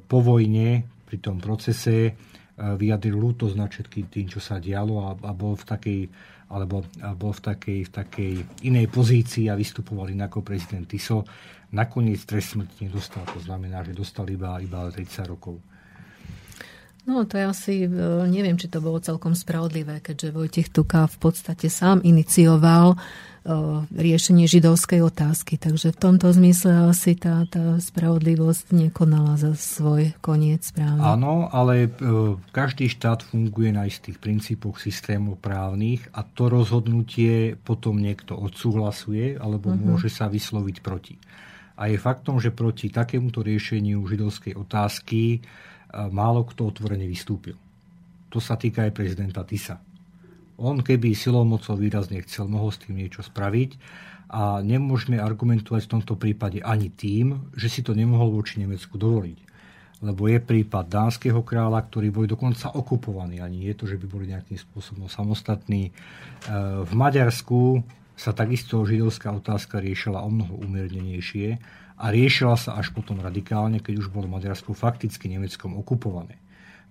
po 0.05 0.19
vojne 0.21 0.85
pri 1.07 1.19
tom 1.23 1.39
procese 1.39 1.97
eh, 2.07 2.15
vyjadril 2.57 3.17
lútosť 3.17 3.55
nad 3.57 3.71
všetkým 3.71 4.07
tým, 4.11 4.27
čo 4.29 4.41
sa 4.43 4.61
dialo 4.61 5.07
a, 5.07 5.11
a 5.15 5.33
bol 5.33 5.55
v 5.55 5.65
takej 5.65 6.01
alebo 6.47 6.87
bol 7.19 7.35
v 7.35 7.43
takej, 7.43 7.79
v 7.83 7.91
takej 7.91 8.33
inej 8.71 8.87
pozícii 8.87 9.51
a 9.51 9.59
vystupoval 9.59 10.15
inak 10.15 10.31
ako 10.31 10.47
prezident 10.47 10.87
Tiso. 10.87 11.27
Nakoniec 11.75 12.23
trest 12.23 12.55
smrti 12.55 12.87
nedostal, 12.87 13.27
to 13.27 13.43
znamená, 13.43 13.83
že 13.83 13.91
dostal 13.91 14.31
iba, 14.31 14.55
iba 14.63 14.87
30 14.87 15.27
rokov. 15.27 15.59
No 17.07 17.23
to 17.25 17.39
ja 17.39 17.55
asi, 17.55 17.87
eh, 17.87 17.91
neviem, 18.27 18.59
či 18.59 18.67
to 18.67 18.83
bolo 18.83 18.99
celkom 18.99 19.39
spravodlivé, 19.39 20.03
keďže 20.03 20.35
Vojtech 20.35 20.69
Tuka 20.75 21.07
v 21.07 21.17
podstate 21.23 21.71
sám 21.71 22.03
inicioval 22.03 22.99
riešenie 23.95 24.51
židovskej 24.51 25.01
otázky. 25.07 25.55
Takže 25.57 25.95
v 25.95 25.99
tomto 25.99 26.35
zmysle 26.35 26.91
asi 26.91 27.15
tá, 27.15 27.47
tá 27.47 27.79
spravodlivosť 27.79 28.75
nekonala 28.75 29.39
za 29.39 29.55
svoj 29.55 30.19
koniec 30.19 30.67
správne. 30.67 30.99
Áno, 30.99 31.47
ale 31.55 31.87
e, 31.87 31.89
každý 32.51 32.91
štát 32.91 33.23
funguje 33.23 33.71
na 33.71 33.87
istých 33.87 34.19
princípoch 34.19 34.83
systémov 34.83 35.39
právnych 35.39 36.03
a 36.11 36.27
to 36.27 36.51
rozhodnutie 36.51 37.55
potom 37.63 38.03
niekto 38.03 38.35
odsúhlasuje 38.35 39.39
alebo 39.39 39.71
uh-huh. 39.71 39.95
môže 39.95 40.11
sa 40.11 40.27
vysloviť 40.27 40.77
proti. 40.83 41.15
A 41.77 41.93
je 41.93 42.01
faktom, 42.01 42.41
že 42.41 42.51
proti 42.51 42.89
takémuto 42.91 43.45
riešeniu 43.47 44.03
židovskej 44.03 44.59
otázky 44.59 45.39
e, 45.39 45.41
málo 45.93 46.47
kto 46.49 46.71
otvorene 46.71 47.07
vystúpil. 47.07 47.57
To 48.31 48.39
sa 48.43 48.59
týka 48.59 48.85
aj 48.85 48.93
prezidenta 48.93 49.47
Tisa. 49.47 49.81
On 50.57 50.81
keby 50.81 51.13
silou 51.13 51.45
mocou 51.45 51.77
výrazne 51.77 52.25
chcel, 52.25 52.49
mohol 52.49 52.73
s 52.73 52.81
tým 52.81 52.97
niečo 52.97 53.21
spraviť 53.21 53.77
a 54.33 54.59
nemôžeme 54.65 55.21
argumentovať 55.21 55.87
v 55.87 55.93
tomto 55.99 56.15
prípade 56.19 56.59
ani 56.65 56.91
tým, 56.91 57.53
že 57.55 57.69
si 57.71 57.81
to 57.85 57.93
nemohol 57.93 58.33
voči 58.33 58.59
Nemecku 58.59 58.97
dovoliť. 58.97 59.39
Lebo 60.05 60.29
je 60.29 60.37
prípad 60.43 60.93
dánskeho 60.93 61.41
kráľa, 61.41 61.81
ktorý 61.89 62.13
boli 62.13 62.27
dokonca 62.29 62.69
okupovaní. 62.77 63.41
Ani 63.41 63.65
je 63.65 63.75
to, 63.77 63.85
že 63.89 63.97
by 63.97 64.07
boli 64.09 64.29
nejakým 64.29 64.61
spôsobom 64.61 65.09
samostatní. 65.09 65.89
E, 65.89 65.93
v 66.85 66.93
Maďarsku 66.93 67.81
sa 68.13 68.37
takisto 68.37 68.85
židovská 68.85 69.33
otázka 69.33 69.81
riešila 69.81 70.21
o 70.21 70.29
mnoho 70.29 70.61
umiernenejšie 70.69 71.57
a 71.97 72.13
riešila 72.13 72.57
sa 72.61 72.77
až 72.77 72.93
potom 72.93 73.19
radikálne, 73.25 73.81
keď 73.81 74.05
už 74.05 74.09
bolo 74.13 74.29
Maďarsko 74.29 74.77
fakticky 74.77 75.33
Nemeckom 75.33 75.77
okupované. 75.81 76.37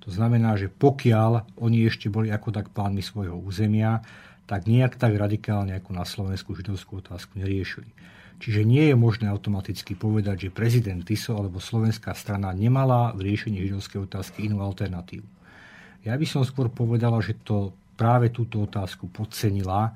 To 0.06 0.14
znamená, 0.14 0.54
že 0.58 0.70
pokiaľ 0.70 1.58
oni 1.58 1.86
ešte 1.86 2.10
boli 2.14 2.30
ako 2.30 2.54
tak 2.54 2.70
pánmi 2.74 3.02
svojho 3.02 3.38
územia, 3.38 4.06
tak 4.46 4.70
nejak 4.70 5.02
tak 5.02 5.18
radikálne 5.18 5.74
ako 5.78 5.90
na 5.98 6.06
Slovensku 6.06 6.54
židovskú 6.54 7.02
otázku 7.02 7.42
neriešili. 7.42 7.90
Čiže 8.38 8.68
nie 8.68 8.92
je 8.92 8.96
možné 9.00 9.32
automaticky 9.32 9.96
povedať, 9.96 10.50
že 10.50 10.54
prezident 10.54 11.02
Tiso 11.02 11.34
alebo 11.34 11.64
slovenská 11.64 12.14
strana 12.14 12.52
nemala 12.52 13.16
v 13.16 13.32
riešení 13.32 13.64
židovskej 13.66 14.06
otázky 14.06 14.46
inú 14.46 14.62
alternatívu. 14.62 15.26
Ja 16.06 16.14
by 16.14 16.26
som 16.30 16.46
skôr 16.46 16.70
povedala, 16.70 17.18
že 17.24 17.34
to 17.42 17.74
práve 17.98 18.30
túto 18.30 18.62
otázku 18.62 19.10
podcenila 19.10 19.96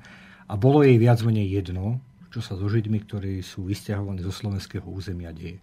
a 0.50 0.52
bolo 0.58 0.82
jej 0.82 0.98
viac 0.98 1.22
menej 1.22 1.62
jedno, 1.62 2.02
čo 2.30 2.40
sa 2.40 2.54
so 2.54 2.66
Židmi, 2.70 3.02
ktorí 3.02 3.42
sú 3.42 3.66
vysťahovaní 3.66 4.22
zo 4.22 4.30
slovenského 4.30 4.86
územia, 4.86 5.34
deje. 5.34 5.58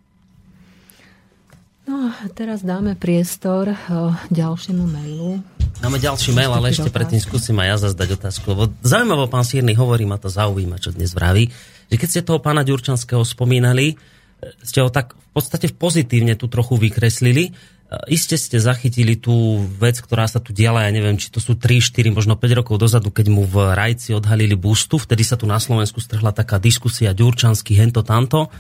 No 1.88 2.11
a 2.11 2.27
teraz 2.35 2.68
dáme 2.68 2.99
priestor 2.99 3.72
ďalšiemu 4.27 4.84
mailu. 4.84 5.39
Máme 5.80 6.03
ďalší 6.03 6.35
mail, 6.35 6.52
ale 6.52 6.76
ešte 6.76 6.91
predtým 6.91 7.23
skúsim 7.23 7.56
aj 7.64 7.68
ja 7.72 7.77
zazdať 7.88 8.19
otázku. 8.19 8.44
Lebo 8.52 8.64
zaujímavo, 8.84 9.31
pán 9.31 9.48
Sírny 9.48 9.72
hovorí, 9.72 10.03
ma 10.03 10.19
to 10.19 10.27
zaujíma, 10.27 10.84
čo 10.84 10.91
dnes 10.91 11.15
vraví, 11.15 11.48
že 11.88 11.95
keď 11.95 12.07
ste 12.11 12.27
toho 12.27 12.44
pána 12.44 12.68
Ďurčanského 12.68 13.23
spomínali, 13.23 13.95
ste 14.60 14.84
ho 14.84 14.91
tak 14.91 15.15
v 15.15 15.30
podstate 15.31 15.72
pozitívne 15.72 16.35
tu 16.35 16.52
trochu 16.52 16.76
vykreslili. 16.76 17.56
Iste 18.12 18.36
ste 18.36 18.60
zachytili 18.60 19.16
tú 19.16 19.64
vec, 19.80 20.04
ktorá 20.04 20.28
sa 20.28 20.44
tu 20.44 20.52
diala, 20.52 20.84
ja 20.84 20.92
neviem, 20.92 21.16
či 21.16 21.32
to 21.32 21.40
sú 21.40 21.56
3, 21.56 21.80
4, 21.80 22.12
možno 22.12 22.36
5 22.36 22.60
rokov 22.60 22.84
dozadu, 22.84 23.16
keď 23.16 23.32
mu 23.32 23.48
v 23.48 23.72
Rajci 23.72 24.12
odhalili 24.12 24.60
bustu. 24.60 25.00
Vtedy 25.00 25.24
sa 25.24 25.40
tu 25.40 25.48
na 25.48 25.56
Slovensku 25.56 26.04
strhla 26.04 26.36
taká 26.36 26.60
diskusia 26.60 27.16
Ďurčanský, 27.16 27.80
hento, 27.80 28.04
tamto. 28.04 28.52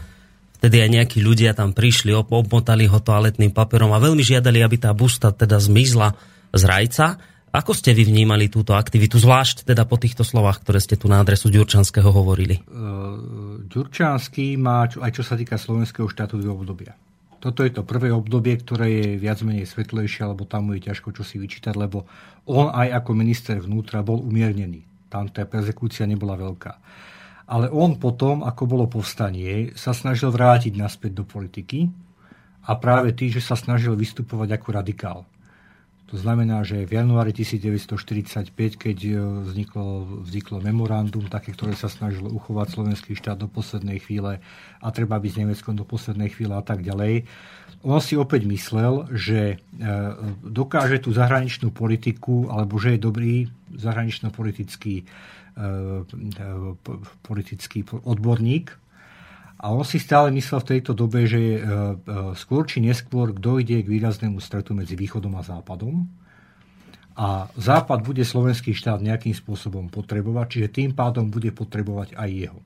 Vtedy 0.63 0.79
aj 0.79 0.89
nejakí 0.95 1.19
ľudia 1.19 1.51
tam 1.51 1.75
prišli, 1.75 2.15
obmotali 2.15 2.87
ho 2.87 3.03
toaletným 3.03 3.51
papierom 3.51 3.91
a 3.91 3.99
veľmi 3.99 4.23
žiadali, 4.23 4.63
aby 4.63 4.79
tá 4.79 4.95
busta 4.95 5.35
teda 5.35 5.59
zmizla 5.59 6.15
z 6.55 6.63
Rajca. 6.63 7.19
Ako 7.51 7.75
ste 7.75 7.91
vy 7.91 8.07
vnímali 8.07 8.47
túto 8.47 8.79
aktivitu, 8.79 9.19
zvlášť 9.19 9.67
teda 9.67 9.83
po 9.83 9.99
týchto 9.99 10.23
slovách, 10.23 10.63
ktoré 10.63 10.79
ste 10.79 10.95
tu 10.95 11.11
na 11.11 11.19
adresu 11.19 11.51
Ďurčanského 11.51 12.15
hovorili? 12.15 12.63
Uh, 12.63 13.59
Ďurčanský 13.67 14.55
má, 14.55 14.87
aj 14.87 15.11
čo 15.11 15.23
sa 15.27 15.35
týka 15.35 15.59
slovenského 15.59 16.07
štátu, 16.07 16.39
dve 16.39 16.55
obdobia. 16.55 16.95
Toto 17.37 17.61
je 17.61 17.69
to 17.69 17.85
prvé 17.85 18.09
obdobie, 18.09 18.57
ktoré 18.57 18.87
je 18.89 19.07
viac 19.21 19.45
menej 19.45 19.69
svetlejšie, 19.69 20.25
alebo 20.25 20.49
tam 20.49 20.69
mu 20.69 20.77
je 20.77 20.89
ťažko 20.89 21.13
čo 21.13 21.21
si 21.21 21.37
vyčítať, 21.37 21.77
lebo 21.77 22.09
on 22.49 22.73
aj 22.73 23.03
ako 23.03 23.11
minister 23.13 23.61
vnútra 23.61 24.01
bol 24.01 24.17
umiernený. 24.25 24.81
Tam 25.07 25.29
tá 25.29 25.45
perzekúcia 25.45 26.09
nebola 26.09 26.33
veľká. 26.33 26.73
Ale 27.47 27.71
on 27.71 27.95
potom, 27.95 28.43
ako 28.43 28.63
bolo 28.67 28.85
povstanie, 28.91 29.71
sa 29.77 29.95
snažil 29.95 30.33
vrátiť 30.33 30.75
naspäť 30.75 31.21
do 31.21 31.23
politiky 31.23 31.87
a 32.67 32.75
práve 32.75 33.15
tým, 33.15 33.31
že 33.31 33.39
sa 33.39 33.55
snažil 33.55 33.95
vystupovať 33.95 34.59
ako 34.59 34.67
radikál. 34.75 35.19
To 36.07 36.15
znamená, 36.15 36.63
že 36.63 36.87
v 36.87 37.03
januári 37.03 37.35
1945, 37.35 38.55
keď 38.79 38.97
e, 39.03 39.11
vzniklo, 39.43 40.23
vzniklo 40.23 40.63
memorandum, 40.63 41.27
také, 41.27 41.51
ktoré 41.51 41.75
sa 41.75 41.91
snažilo 41.91 42.31
uchovať 42.31 42.79
slovenský 42.79 43.11
štát 43.11 43.35
do 43.35 43.51
poslednej 43.51 43.99
chvíle 43.99 44.39
a 44.79 44.87
treba 44.95 45.19
byť 45.19 45.31
s 45.35 45.39
Nemeckom 45.43 45.75
do 45.75 45.83
poslednej 45.83 46.31
chvíle 46.31 46.55
a 46.55 46.63
tak 46.63 46.79
ďalej, 46.79 47.27
on 47.85 47.99
si 48.01 48.17
opäť 48.17 48.47
myslel, 48.47 49.05
že 49.13 49.39
e, 49.53 49.85
dokáže 50.41 51.03
tú 51.03 51.13
zahraničnú 51.13 51.75
politiku, 51.75 52.49
alebo 52.49 52.79
že 52.81 52.95
je 52.95 52.99
dobrý 53.03 53.35
zahranično-politický 53.75 55.03
e, 55.03 55.05
politický 57.21 57.83
odborník, 58.07 58.73
a 59.57 59.73
on 59.73 59.81
si 59.81 59.97
stále 59.97 60.29
myslel 60.37 60.61
v 60.61 60.69
tejto 60.77 60.93
dobe, 60.93 61.25
že 61.25 61.41
e, 61.41 61.57
e, 61.57 61.59
skôr 62.37 62.69
či 62.69 62.77
neskôr 62.77 63.33
dojde 63.33 63.81
k 63.81 63.89
výraznému 63.89 64.37
stretu 64.37 64.77
medzi 64.77 64.93
východom 64.93 65.33
a 65.33 65.41
západom. 65.41 66.05
A 67.17 67.49
západ 67.57 68.05
bude 68.05 68.21
slovenský 68.21 68.77
štát 68.77 69.01
nejakým 69.01 69.33
spôsobom 69.33 69.89
potrebovať, 69.89 70.45
čiže 70.53 70.67
tým 70.69 70.89
pádom 70.93 71.33
bude 71.33 71.49
potrebovať 71.49 72.13
aj 72.13 72.29
jeho. 72.29 72.61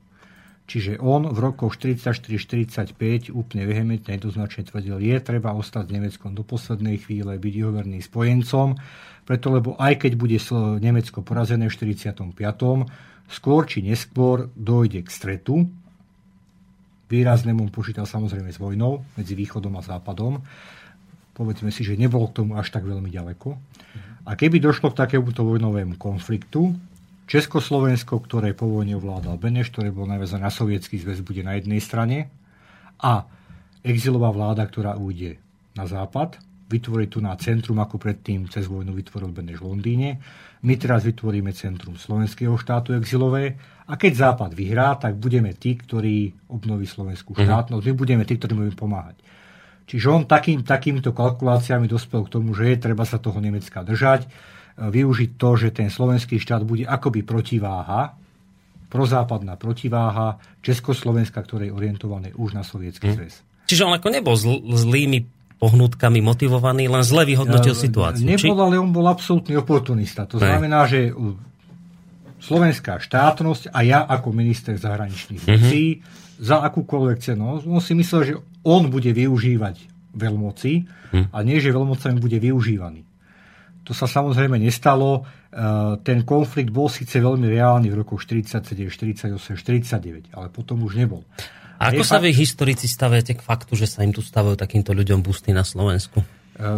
Čiže 0.68 1.00
on 1.00 1.32
v 1.32 1.38
rokoch 1.40 1.80
44-45 1.80 3.32
úplne 3.32 3.64
vehementne 3.64 4.12
jednoznačne 4.12 4.68
tvrdil, 4.68 5.00
je 5.00 5.16
treba 5.24 5.56
ostať 5.56 5.88
s 5.88 5.94
Nemeckom 5.96 6.36
do 6.36 6.44
poslednej 6.44 7.00
chvíle, 7.00 7.40
byť 7.40 7.54
jeho 7.56 7.72
verným 7.72 8.04
spojencom, 8.04 8.76
preto 9.24 9.46
lebo 9.48 9.80
aj 9.80 10.04
keď 10.04 10.12
bude 10.20 10.36
Nemecko 10.84 11.24
porazené 11.24 11.72
v 11.72 11.96
45. 11.96 12.36
skôr 13.32 13.64
či 13.64 13.80
neskôr 13.80 14.52
dojde 14.52 15.00
k 15.02 15.08
stretu 15.08 15.72
výraznému 17.12 17.68
počítal 17.68 18.08
samozrejme 18.08 18.48
s 18.48 18.56
vojnou 18.56 19.04
medzi 19.20 19.36
východom 19.36 19.76
a 19.76 19.84
západom. 19.84 20.40
Povedzme 21.36 21.68
si, 21.68 21.84
že 21.84 22.00
nebolo 22.00 22.32
k 22.32 22.40
tomu 22.40 22.56
až 22.56 22.72
tak 22.72 22.88
veľmi 22.88 23.12
ďaleko. 23.12 23.52
A 24.24 24.32
keby 24.32 24.56
došlo 24.56 24.96
k 24.96 25.04
takémuto 25.04 25.44
vojnovému 25.44 26.00
konfliktu, 26.00 26.72
Československo, 27.28 28.20
ktoré 28.24 28.52
po 28.56 28.68
vojne 28.68 28.96
ovládal 28.96 29.40
Beneš, 29.40 29.72
ktoré 29.72 29.92
bol 29.92 30.08
naviazané 30.08 30.48
na 30.48 30.52
sovietský 30.52 31.00
zväz, 31.00 31.20
bude 31.24 31.44
na 31.44 31.56
jednej 31.56 31.80
strane 31.80 32.28
a 33.00 33.24
exilová 33.80 34.32
vláda, 34.32 34.64
ktorá 34.68 34.96
ujde 35.00 35.40
na 35.72 35.88
západ, 35.88 36.36
vytvorí 36.72 37.12
tu 37.12 37.20
na 37.20 37.36
centrum, 37.36 37.76
ako 37.76 38.00
predtým 38.00 38.48
cez 38.48 38.64
vojnu 38.64 38.96
vytvoril 38.96 39.28
Beneš 39.28 39.60
v 39.60 39.68
Londýne. 39.68 40.10
My 40.64 40.80
teraz 40.80 41.04
vytvoríme 41.04 41.52
centrum 41.52 42.00
slovenského 42.00 42.56
štátu 42.56 42.96
exilové 42.96 43.60
a 43.84 44.00
keď 44.00 44.12
Západ 44.16 44.56
vyhrá, 44.56 44.96
tak 44.96 45.20
budeme 45.20 45.52
tí, 45.52 45.76
ktorí 45.76 46.48
obnoví 46.48 46.88
slovenskú 46.88 47.36
mhm. 47.36 47.44
štátnosť. 47.44 47.84
My 47.84 47.94
budeme 47.94 48.22
tí, 48.24 48.40
ktorí 48.40 48.52
budeme 48.56 48.78
pomáhať. 48.78 49.20
Čiže 49.82 50.06
on 50.08 50.22
takým, 50.24 50.64
takýmito 50.64 51.12
kalkuláciami 51.12 51.90
dospel 51.90 52.24
k 52.24 52.32
tomu, 52.38 52.56
že 52.56 52.72
je 52.72 52.76
treba 52.80 53.04
sa 53.04 53.20
toho 53.20 53.36
Nemecka 53.42 53.84
držať, 53.84 54.24
e, 54.24 54.28
využiť 54.88 55.30
to, 55.36 55.50
že 55.58 55.68
ten 55.74 55.92
slovenský 55.92 56.38
štát 56.38 56.62
bude 56.64 56.88
akoby 56.88 57.26
protiváha, 57.26 58.16
prozápadná 58.88 59.58
protiváha 59.58 60.40
Československa, 60.64 61.42
ktoré 61.42 61.68
je 61.68 61.76
orientované 61.76 62.30
už 62.32 62.56
na 62.56 62.62
sovietský 62.62 63.12
hmm. 63.12 63.16
zväz. 63.18 63.34
Čiže 63.68 63.88
on 63.88 63.96
ako 63.96 64.08
nebol 64.12 64.36
zl- 64.36 64.62
zlými 64.64 65.41
pohnutkami 65.62 66.18
motivovaný, 66.18 66.90
len 66.90 67.06
zle 67.06 67.22
vyhodnotil 67.22 67.78
situáciu. 67.78 68.26
Nebol, 68.26 68.42
či? 68.42 68.50
ale 68.50 68.82
on 68.82 68.90
bol 68.90 69.06
absolútny 69.06 69.54
oportunista. 69.54 70.26
To 70.26 70.42
ne. 70.42 70.50
znamená, 70.50 70.90
že 70.90 71.14
slovenská 72.42 72.98
štátnosť 72.98 73.70
a 73.70 73.78
ja 73.86 74.02
ako 74.02 74.34
minister 74.34 74.74
zahraničných 74.74 75.46
mm-hmm. 75.46 75.62
vecí 75.62 76.02
za 76.42 76.66
akúkoľvek 76.66 77.18
cenu. 77.22 77.62
On 77.62 77.78
si 77.78 77.94
myslel, 77.94 78.20
že 78.26 78.34
on 78.66 78.90
bude 78.90 79.14
využívať 79.14 79.76
veľmoci 80.18 80.72
mm. 81.14 81.26
a 81.30 81.38
nie, 81.46 81.62
že 81.62 81.70
veľmocami 81.70 82.18
bude 82.18 82.42
využívaný. 82.42 83.06
To 83.86 83.94
sa 83.94 84.10
samozrejme 84.10 84.58
nestalo. 84.58 85.22
E, 85.22 85.58
ten 86.02 86.26
konflikt 86.26 86.74
bol 86.74 86.90
síce 86.90 87.22
veľmi 87.22 87.46
reálny 87.46 87.90
v 87.94 88.02
rokoch 88.02 88.26
47, 88.26 88.90
48, 88.90 89.38
49, 89.38 90.34
ale 90.34 90.46
potom 90.50 90.82
už 90.82 90.98
nebol. 90.98 91.22
A 91.78 91.92
ako 91.92 92.02
sa 92.02 92.18
vy 92.22 92.34
historici 92.34 92.90
staviate 92.90 93.36
k 93.36 93.42
faktu, 93.42 93.76
že 93.76 93.86
sa 93.88 94.04
im 94.04 94.12
tu 94.12 94.24
stavajú 94.24 94.56
takýmto 94.58 94.92
ľuďom 94.92 95.24
busty 95.24 95.54
na 95.54 95.66
Slovensku? 95.66 96.20
E, 96.20 96.26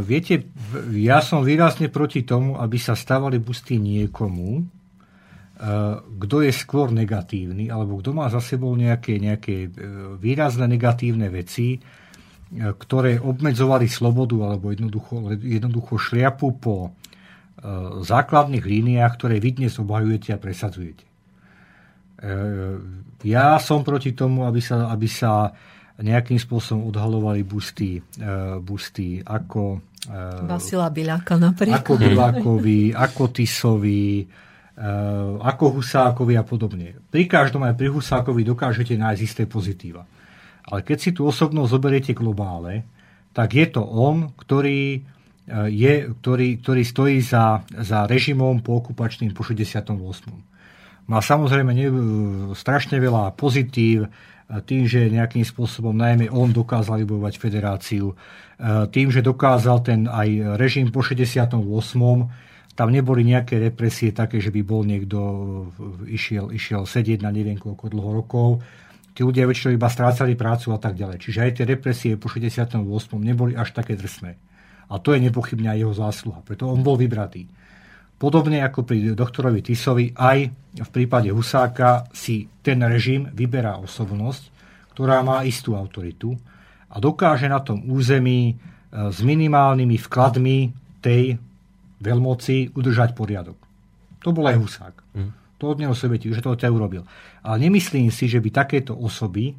viete, 0.05 0.49
ja 0.95 1.21
som 1.21 1.45
výrazne 1.45 1.91
proti 1.91 2.23
tomu, 2.23 2.57
aby 2.57 2.79
sa 2.81 2.97
stavali 2.97 3.37
busty 3.43 3.77
niekomu, 3.77 4.65
Eh, 5.55 5.95
kto 6.19 6.43
je 6.43 6.51
skôr 6.51 6.91
negatívny, 6.91 7.71
alebo 7.71 8.03
kto 8.03 8.11
má 8.11 8.27
za 8.27 8.43
sebou 8.43 8.75
nejaké, 8.75 9.23
nejaké 9.23 9.57
eh, 9.65 9.73
výrazné 10.19 10.67
negatívne 10.67 11.31
veci, 11.31 11.79
ktoré 12.55 13.19
obmedzovali 13.19 13.87
slobodu 13.91 14.37
alebo 14.47 14.71
jednoducho, 14.71 15.27
jednoducho 15.43 15.99
šliapu 15.99 16.55
po 16.55 16.95
základných 18.05 18.63
líniách, 18.63 19.11
ktoré 19.19 19.43
vy 19.43 19.59
dnes 19.59 19.75
obhajujete 19.81 20.31
a 20.31 20.39
presadzujete. 20.39 21.03
Ja 23.25 23.59
som 23.59 23.83
proti 23.83 24.15
tomu, 24.15 24.47
aby 24.47 24.61
sa, 24.61 24.93
aby 24.93 25.09
sa 25.11 25.51
nejakým 25.99 26.39
spôsobom 26.39 26.91
odhalovali 26.91 27.47
busty, 27.47 28.03
busty 28.63 29.23
ako 29.23 29.83
Vasila 30.45 30.93
Biľaka 30.93 31.41
napríklad. 31.41 31.81
Ako 31.81 31.97
Bilákovi, 31.97 32.93
ako 32.93 33.23
Tisovi, 33.33 34.29
ako 35.41 35.81
Husákovi 35.81 36.35
a 36.37 36.45
podobne. 36.45 36.99
Pri 37.09 37.25
každom 37.25 37.65
aj 37.65 37.79
pri 37.79 37.89
Husákovi 37.89 38.45
dokážete 38.45 38.99
nájsť 39.01 39.23
isté 39.25 39.43
pozitíva. 39.49 40.05
Ale 40.65 40.81
keď 40.85 40.99
si 41.01 41.11
tú 41.17 41.25
osobnosť 41.29 41.73
zoberiete 41.73 42.13
globále, 42.13 42.85
tak 43.33 43.57
je 43.57 43.67
to 43.69 43.81
on, 43.81 44.33
ktorý, 44.37 45.01
je, 45.73 45.95
ktorý, 46.21 46.49
ktorý 46.61 46.83
stojí 46.85 47.19
za, 47.25 47.65
za 47.73 48.05
režimom 48.05 48.61
po 48.61 48.81
okupačným 48.81 49.33
po 49.33 49.45
68. 49.45 49.95
Má 51.05 51.21
samozrejme 51.21 51.73
ne, 51.77 51.87
strašne 52.57 52.97
veľa 52.97 53.37
pozitív, 53.37 54.07
eh, 54.07 54.61
tým, 54.65 54.89
že 54.89 55.13
nejakým 55.13 55.45
spôsobom 55.45 55.93
najmä 55.93 56.29
on 56.33 56.53
dokázal 56.53 57.01
vybojovať 57.05 57.35
federáciu, 57.41 58.17
tým, 58.95 59.11
že 59.11 59.19
dokázal 59.19 59.83
ten 59.83 60.07
aj 60.07 60.55
režim 60.55 60.87
po 60.95 61.03
68 61.03 61.59
tam 62.75 62.91
neboli 62.91 63.23
nejaké 63.23 63.63
represie 63.63 64.11
také, 64.11 64.43
že 64.43 64.51
by 64.51 64.61
bol 64.67 64.83
niekto 64.83 65.19
išiel, 66.11 66.51
išiel 66.51 66.83
sedieť 66.83 67.23
na 67.23 67.31
neviem 67.31 67.55
koľko 67.55 67.87
dlho 67.87 68.11
rokov. 68.19 68.49
Tí 69.15 69.23
ľudia 69.23 69.47
väčšinou 69.47 69.79
iba 69.79 69.87
strácali 69.87 70.35
prácu 70.35 70.75
a 70.75 70.79
tak 70.83 70.99
ďalej. 70.99 71.23
Čiže 71.23 71.39
aj 71.39 71.51
tie 71.55 71.65
represie 71.71 72.13
po 72.19 72.27
68. 72.27 72.83
neboli 73.23 73.55
až 73.55 73.71
také 73.71 73.95
drsné. 73.95 74.35
A 74.91 74.99
to 74.99 75.15
je 75.15 75.23
nepochybne 75.23 75.71
aj 75.71 75.79
jeho 75.87 75.95
zásluha. 75.95 76.43
Preto 76.43 76.67
on 76.67 76.83
bol 76.83 76.99
vybratý. 76.99 77.47
Podobne 78.15 78.63
ako 78.63 78.87
pri 78.87 79.13
doktorovi 79.13 79.61
Tisovi, 79.61 80.15
aj 80.15 80.39
v 80.75 80.91
prípade 80.91 81.29
Husáka 81.35 82.07
si 82.15 82.47
ten 82.63 82.81
režim 82.83 83.29
vyberá 83.31 83.79
osobnosť, 83.83 84.43
ktorá 84.95 85.21
má 85.27 85.43
istú 85.43 85.75
autoritu 85.75 86.39
a 86.91 87.03
dokáže 87.03 87.51
na 87.51 87.59
tom 87.59 87.83
území 87.91 88.41
e, 88.51 88.55
s 89.11 89.19
minimálnymi 89.19 89.99
vkladmi 89.99 90.59
tej 91.03 91.37
veľmoci 91.99 92.75
udržať 92.79 93.19
poriadok. 93.19 93.59
To 94.23 94.31
bol 94.31 94.47
aj 94.47 94.57
Husák. 94.57 94.95
Mm. 95.19 95.31
To 95.59 95.65
od 95.75 95.79
neho 95.83 95.95
sovieti, 95.95 96.31
že 96.31 96.43
to 96.43 96.55
urobil. 96.55 97.03
Ale 97.43 97.57
nemyslím 97.61 98.09
si, 98.15 98.31
že 98.31 98.39
by 98.39 98.51
takéto 98.51 98.95
osoby 98.95 99.55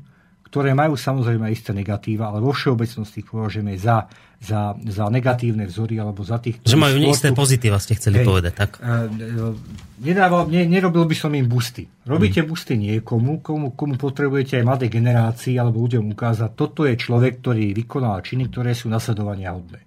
ktoré 0.56 0.72
majú 0.72 0.95
samozrejme 0.95 1.52
isté 1.52 1.76
negatíva, 1.76 2.32
ale 2.32 2.40
vo 2.40 2.56
všeobecnosti 2.56 3.27
považujeme 3.27 3.76
za, 3.76 4.07
za, 4.40 4.72
za 4.88 5.11
negatívne 5.11 5.68
vzory 5.68 5.99
alebo 5.99 6.23
za 6.23 6.40
tých... 6.40 6.64
Že 6.64 6.80
majú 6.80 6.95
sportu, 6.95 7.11
isté 7.11 7.27
pozitíva, 7.36 7.76
ste 7.76 7.99
chceli 7.99 8.23
hej, 8.23 8.27
povedať, 8.32 8.53
tak? 8.56 8.80
Uh, 8.80 9.52
nedával, 9.99 10.48
ne, 10.48 10.64
nerobil 10.64 11.03
by 11.03 11.11
som 11.11 11.36
im 11.36 11.44
busty. 11.52 11.91
Robíte 12.07 12.40
hmm. 12.40 12.48
busty 12.48 12.80
niekomu, 12.80 13.44
komu, 13.44 13.76
komu 13.76 13.99
potrebujete 13.99 14.56
aj 14.56 14.64
mladé 14.64 14.88
generácii 14.88 15.60
alebo 15.60 15.84
ľuďom 15.84 16.15
ukázať, 16.15 16.56
toto 16.56 16.88
je 16.88 16.95
človek, 16.95 17.44
ktorý 17.44 17.76
vykonal 17.76 18.23
činy, 18.23 18.48
ktoré 18.48 18.72
sú 18.72 18.88
nasledovania 18.88 19.52
hodné. 19.52 19.84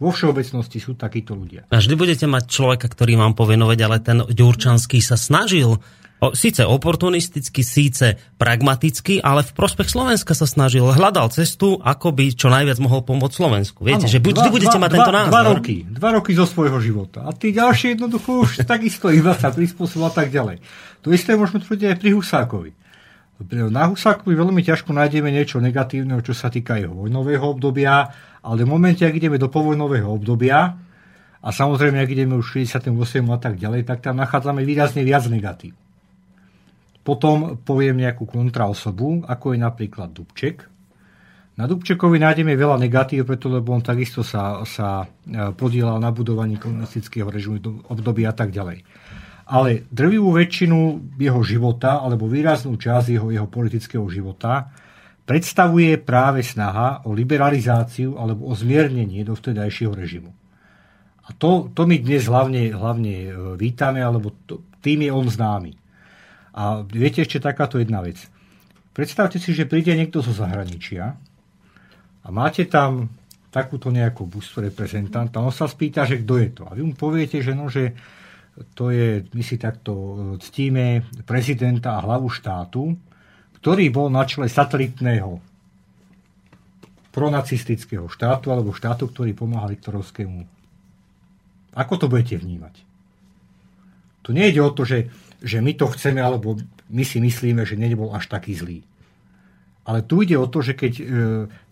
Vo 0.00 0.08
všeobecnosti 0.08 0.80
sú 0.80 0.96
takíto 0.96 1.36
ľudia. 1.36 1.68
A 1.68 1.84
vždy 1.84 2.00
budete 2.00 2.24
mať 2.24 2.48
človeka, 2.48 2.88
ktorý 2.88 3.20
vám 3.20 3.36
povie, 3.36 3.60
no 3.60 3.68
veď, 3.68 3.92
ale 3.92 4.00
ten 4.00 4.24
Ďurčanský 4.24 5.04
sa 5.04 5.20
snažil 5.20 5.76
síce 6.34 6.66
oportunisticky, 6.66 7.62
síce 7.62 8.18
pragmaticky, 8.34 9.22
ale 9.22 9.46
v 9.46 9.52
prospech 9.54 9.88
Slovenska 9.94 10.34
sa 10.34 10.50
snažil, 10.50 10.82
hľadal 10.82 11.30
cestu, 11.30 11.78
ako 11.78 12.10
by 12.10 12.34
čo 12.34 12.50
najviac 12.50 12.78
mohol 12.82 13.06
pomôcť 13.06 13.34
Slovensku. 13.38 13.86
Viete, 13.86 14.10
ano, 14.10 14.12
že 14.12 14.18
buď 14.18 14.34
dva, 14.34 14.50
budete 14.50 14.78
dva, 14.78 14.82
mať 14.82 14.90
dva, 14.90 14.96
tento 14.98 15.12
názor. 15.14 15.30
Dva 15.30 15.44
roky, 15.54 15.76
dva 15.86 16.10
roky 16.18 16.30
zo 16.34 16.46
svojho 16.46 16.78
života. 16.82 17.22
A 17.22 17.30
tí 17.30 17.54
ďalšie 17.54 17.94
jednoducho 17.94 18.42
už 18.42 18.50
takisto 18.72 19.14
iba 19.14 19.32
sa 19.38 19.54
prispôsobil 19.54 20.06
a 20.06 20.12
tak 20.12 20.34
ďalej. 20.34 20.58
To 21.06 21.14
isté 21.14 21.38
môžeme 21.38 21.62
tvrdiť 21.62 21.86
aj 21.94 21.96
pri 22.02 22.10
Husákovi. 22.18 22.70
Na 23.70 23.86
Husákovi 23.86 24.34
veľmi 24.34 24.66
ťažko 24.66 24.90
nájdeme 24.90 25.30
niečo 25.30 25.62
negatívneho, 25.62 26.18
čo 26.26 26.34
sa 26.34 26.50
týka 26.50 26.74
jeho 26.74 26.90
vojnového 26.90 27.46
obdobia, 27.46 28.10
ale 28.42 28.66
v 28.66 28.68
momente, 28.74 29.06
ak 29.06 29.14
ideme 29.14 29.38
do 29.38 29.46
povojnového 29.46 30.10
obdobia, 30.10 30.74
a 31.38 31.48
samozrejme, 31.54 32.02
ak 32.02 32.10
ideme 32.10 32.34
už 32.34 32.66
68 32.66 32.90
a 33.30 33.38
tak 33.38 33.62
ďalej, 33.62 33.86
tak 33.86 34.02
tam 34.02 34.18
nachádzame 34.18 34.66
výrazne 34.66 35.06
viac 35.06 35.22
negatív. 35.30 35.78
Potom 37.08 37.56
poviem 37.64 38.04
nejakú 38.04 38.28
kontraosobu, 38.28 39.24
ako 39.24 39.56
je 39.56 39.58
napríklad 39.64 40.12
Dubček. 40.12 40.68
Na 41.56 41.64
Dubčekovi 41.64 42.20
nájdeme 42.20 42.52
veľa 42.52 42.76
negatív, 42.76 43.24
preto 43.24 43.48
lebo 43.48 43.72
on 43.72 43.80
takisto 43.80 44.20
sa, 44.20 44.60
sa 44.68 45.08
e, 45.24 45.56
podielal 45.56 45.96
na 46.04 46.12
budovaní 46.12 46.60
komunistického 46.60 47.32
režimu 47.32 47.88
obdobia 47.88 48.28
a 48.28 48.36
tak 48.36 48.52
ďalej. 48.52 48.84
Ale 49.48 49.88
drvivú 49.88 50.36
väčšinu 50.36 51.08
jeho 51.16 51.40
života, 51.40 52.04
alebo 52.04 52.28
výraznú 52.28 52.76
časť 52.76 53.16
jeho, 53.16 53.32
jeho 53.32 53.48
politického 53.48 54.04
života, 54.12 54.68
predstavuje 55.24 55.96
práve 56.04 56.44
snaha 56.44 57.08
o 57.08 57.16
liberalizáciu 57.16 58.20
alebo 58.20 58.52
o 58.52 58.54
zmiernenie 58.54 59.24
do 59.24 59.32
vtedajšieho 59.32 59.96
režimu. 59.96 60.30
A 61.24 61.32
to, 61.32 61.72
to 61.72 61.88
my 61.88 61.96
dnes 62.04 62.28
hlavne, 62.28 62.68
hlavne 62.68 63.14
e, 63.16 63.30
vítame, 63.56 64.04
alebo 64.04 64.36
to, 64.44 64.60
tým 64.84 65.08
je 65.08 65.10
on 65.10 65.24
známy. 65.24 65.87
A 66.58 66.82
viete 66.82 67.22
ešte 67.22 67.38
takáto 67.38 67.78
jedna 67.78 68.02
vec. 68.02 68.18
Predstavte 68.90 69.38
si, 69.38 69.54
že 69.54 69.70
príde 69.70 69.94
niekto 69.94 70.18
zo 70.18 70.34
zahraničia 70.34 71.14
a 72.26 72.28
máte 72.34 72.66
tam 72.66 73.06
takúto 73.54 73.94
nejakú 73.94 74.26
bustu 74.26 74.60
reprezentanta, 74.60 75.38
on 75.38 75.54
sa 75.54 75.70
spýta, 75.70 76.02
že 76.02 76.20
kto 76.26 76.34
je 76.42 76.48
to. 76.50 76.62
A 76.66 76.74
vy 76.74 76.82
mu 76.82 76.94
poviete, 76.98 77.38
že 77.40 77.54
no, 77.54 77.70
že 77.70 77.94
to 78.74 78.90
je, 78.90 79.22
my 79.32 79.42
si 79.46 79.54
takto 79.54 79.92
e, 79.94 80.14
ctíme 80.42 81.06
prezidenta 81.22 81.94
a 81.94 82.02
hlavu 82.02 82.26
štátu, 82.26 82.90
ktorý 83.62 83.86
bol 83.94 84.10
na 84.10 84.26
čele 84.26 84.50
satelitného 84.50 85.38
pronacistického 87.14 88.10
štátu 88.10 88.50
alebo 88.50 88.74
štátu, 88.74 89.08
ktorý 89.08 89.32
pomáha 89.32 89.70
Viktorovskému. 89.70 90.42
Ako 91.78 91.94
to 91.96 92.10
budete 92.10 92.42
vnímať? 92.42 92.74
Tu 94.26 94.34
nejde 94.34 94.60
o 94.60 94.74
to, 94.74 94.82
že 94.84 95.08
že 95.42 95.62
my 95.62 95.72
to 95.78 95.86
chceme, 95.94 96.18
alebo 96.18 96.58
my 96.90 97.04
si 97.06 97.22
myslíme, 97.22 97.62
že 97.62 97.78
nebol 97.78 98.10
až 98.14 98.26
taký 98.26 98.58
zlý. 98.58 98.78
Ale 99.88 100.04
tu 100.04 100.20
ide 100.20 100.36
o 100.36 100.50
to, 100.50 100.60
že 100.60 100.76
keď, 100.76 100.92
e, 101.00 101.04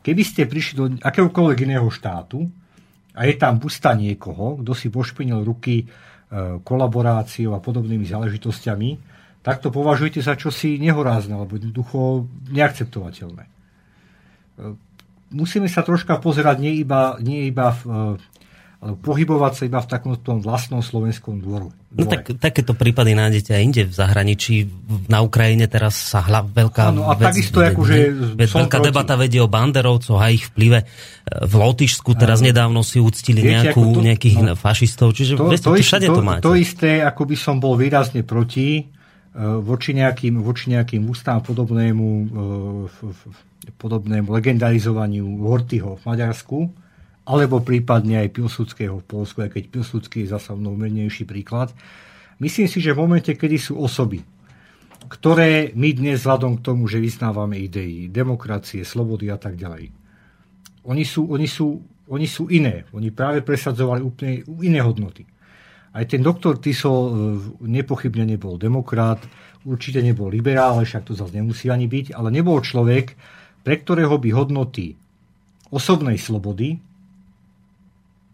keby 0.00 0.22
ste 0.24 0.48
prišli 0.48 0.74
do 0.76 0.84
akéhokoľvek 1.04 1.58
iného 1.68 1.84
štátu 1.92 2.48
a 3.12 3.28
je 3.28 3.34
tam 3.36 3.60
busta 3.60 3.92
niekoho, 3.92 4.64
kto 4.64 4.72
si 4.72 4.88
pošpinil 4.88 5.44
ruky 5.44 5.84
e, 5.84 5.86
kolaboráciou 6.64 7.52
a 7.52 7.60
podobnými 7.60 8.08
záležitosťami, 8.08 8.90
tak 9.44 9.60
to 9.60 9.68
považujete 9.68 10.24
za 10.24 10.34
čosi 10.34 10.80
nehorázne, 10.80 11.36
alebo 11.36 11.60
jednoducho 11.60 12.24
neakceptovateľné. 12.48 13.44
E, 13.44 13.50
musíme 15.36 15.68
sa 15.68 15.84
troška 15.84 16.16
pozerať 16.16 16.56
nie 16.64 16.80
iba, 16.80 17.20
nie 17.20 17.50
iba 17.50 17.76
v, 17.76 18.16
pohybovať 18.94 19.52
sa 19.58 19.62
iba 19.66 19.82
v 19.82 19.88
takom 19.90 20.14
tom 20.20 20.38
vlastnom 20.38 20.78
slovenskom 20.78 21.42
dvoru. 21.42 21.74
No 21.96 22.04
tak, 22.04 22.28
takéto 22.38 22.76
prípady 22.76 23.16
nájdete 23.16 23.56
aj 23.56 23.62
inde 23.64 23.82
v 23.88 23.94
zahraničí. 23.96 24.54
Na 25.08 25.24
Ukrajine 25.24 25.64
teraz 25.66 25.96
sa 25.96 26.20
hla, 26.22 26.44
veľká 26.44 26.92
ano, 26.92 27.08
a 27.08 27.16
vec, 27.16 27.34
takisto 27.34 27.64
ako, 27.64 27.82
že 27.82 28.12
veľká 28.36 28.78
proti... 28.78 28.86
debata 28.86 29.14
vedie 29.16 29.40
o 29.40 29.48
banderovcoch 29.48 30.20
a 30.20 30.30
ich 30.30 30.46
vplyve. 30.52 30.84
V 31.26 31.54
Lotyšsku 31.56 32.14
teraz 32.14 32.44
ano. 32.44 32.52
nedávno 32.52 32.80
si 32.84 33.02
uctili 33.02 33.42
Viete, 33.42 33.72
nejakú, 33.72 33.82
to, 33.96 34.00
nejakých 34.04 34.36
no, 34.44 34.54
fašistov, 34.54 35.16
čiže 35.16 35.40
to, 35.40 35.48
viete, 35.50 35.66
to, 35.66 35.72
všade 35.74 36.06
to, 36.06 36.14
to 36.14 36.22
máte. 36.22 36.44
To 36.44 36.54
isté, 36.54 37.00
ako 37.00 37.22
by 37.26 37.36
som 37.40 37.56
bol 37.58 37.74
výrazne 37.74 38.22
proti 38.22 38.78
e, 38.78 38.82
voči 39.40 39.96
nejakým, 39.96 40.38
voči 40.44 40.76
nejakým 40.76 41.02
ústám 41.08 41.40
podobnému, 41.42 42.08
e, 42.22 43.70
podobnému 43.74 44.28
legendarizovaniu 44.30 45.26
Hortyho 45.48 45.98
v 45.98 46.02
Maďarsku, 46.04 46.85
alebo 47.26 47.58
prípadne 47.58 48.22
aj 48.22 48.38
Pilsudského 48.38 49.02
v 49.02 49.06
Polsku, 49.06 49.42
aj 49.42 49.58
keď 49.58 49.64
Pilsudský 49.74 50.22
je 50.22 50.32
zasa 50.32 50.54
mnou 50.54 50.78
príklad. 51.26 51.74
Myslím 52.38 52.70
si, 52.70 52.78
že 52.78 52.94
v 52.94 53.02
momente, 53.02 53.34
kedy 53.34 53.58
sú 53.58 53.74
osoby, 53.82 54.22
ktoré 55.10 55.74
my 55.74 55.90
dnes 55.90 56.22
vzhľadom 56.22 56.62
k 56.62 56.64
tomu, 56.64 56.86
že 56.86 57.02
vyznávame 57.02 57.58
idei, 57.58 58.06
demokracie, 58.06 58.86
slobody 58.86 59.30
a 59.34 59.38
tak 59.38 59.58
ďalej, 59.58 59.90
oni 60.86 61.02
sú, 61.02 61.26
oni 61.26 61.50
sú, 61.50 61.82
oni 62.06 62.26
sú 62.30 62.46
iné. 62.46 62.86
Oni 62.94 63.10
práve 63.10 63.42
presadzovali 63.42 64.00
úplne 64.06 64.46
iné 64.62 64.78
hodnoty. 64.78 65.26
Aj 65.90 66.04
ten 66.06 66.22
doktor 66.22 66.62
Tiso 66.62 66.92
e, 66.92 67.08
nepochybne 67.66 68.22
nebol 68.22 68.54
demokrat, 68.54 69.18
určite 69.66 69.98
nebol 69.98 70.30
liberál, 70.30 70.78
však 70.78 71.10
to 71.10 71.18
zase 71.18 71.34
nemusí 71.34 71.66
ani 71.66 71.90
byť, 71.90 72.14
ale 72.14 72.30
nebol 72.30 72.62
človek, 72.62 73.18
pre 73.66 73.74
ktorého 73.82 74.14
by 74.22 74.30
hodnoty 74.30 74.94
osobnej 75.74 76.20
slobody 76.22 76.78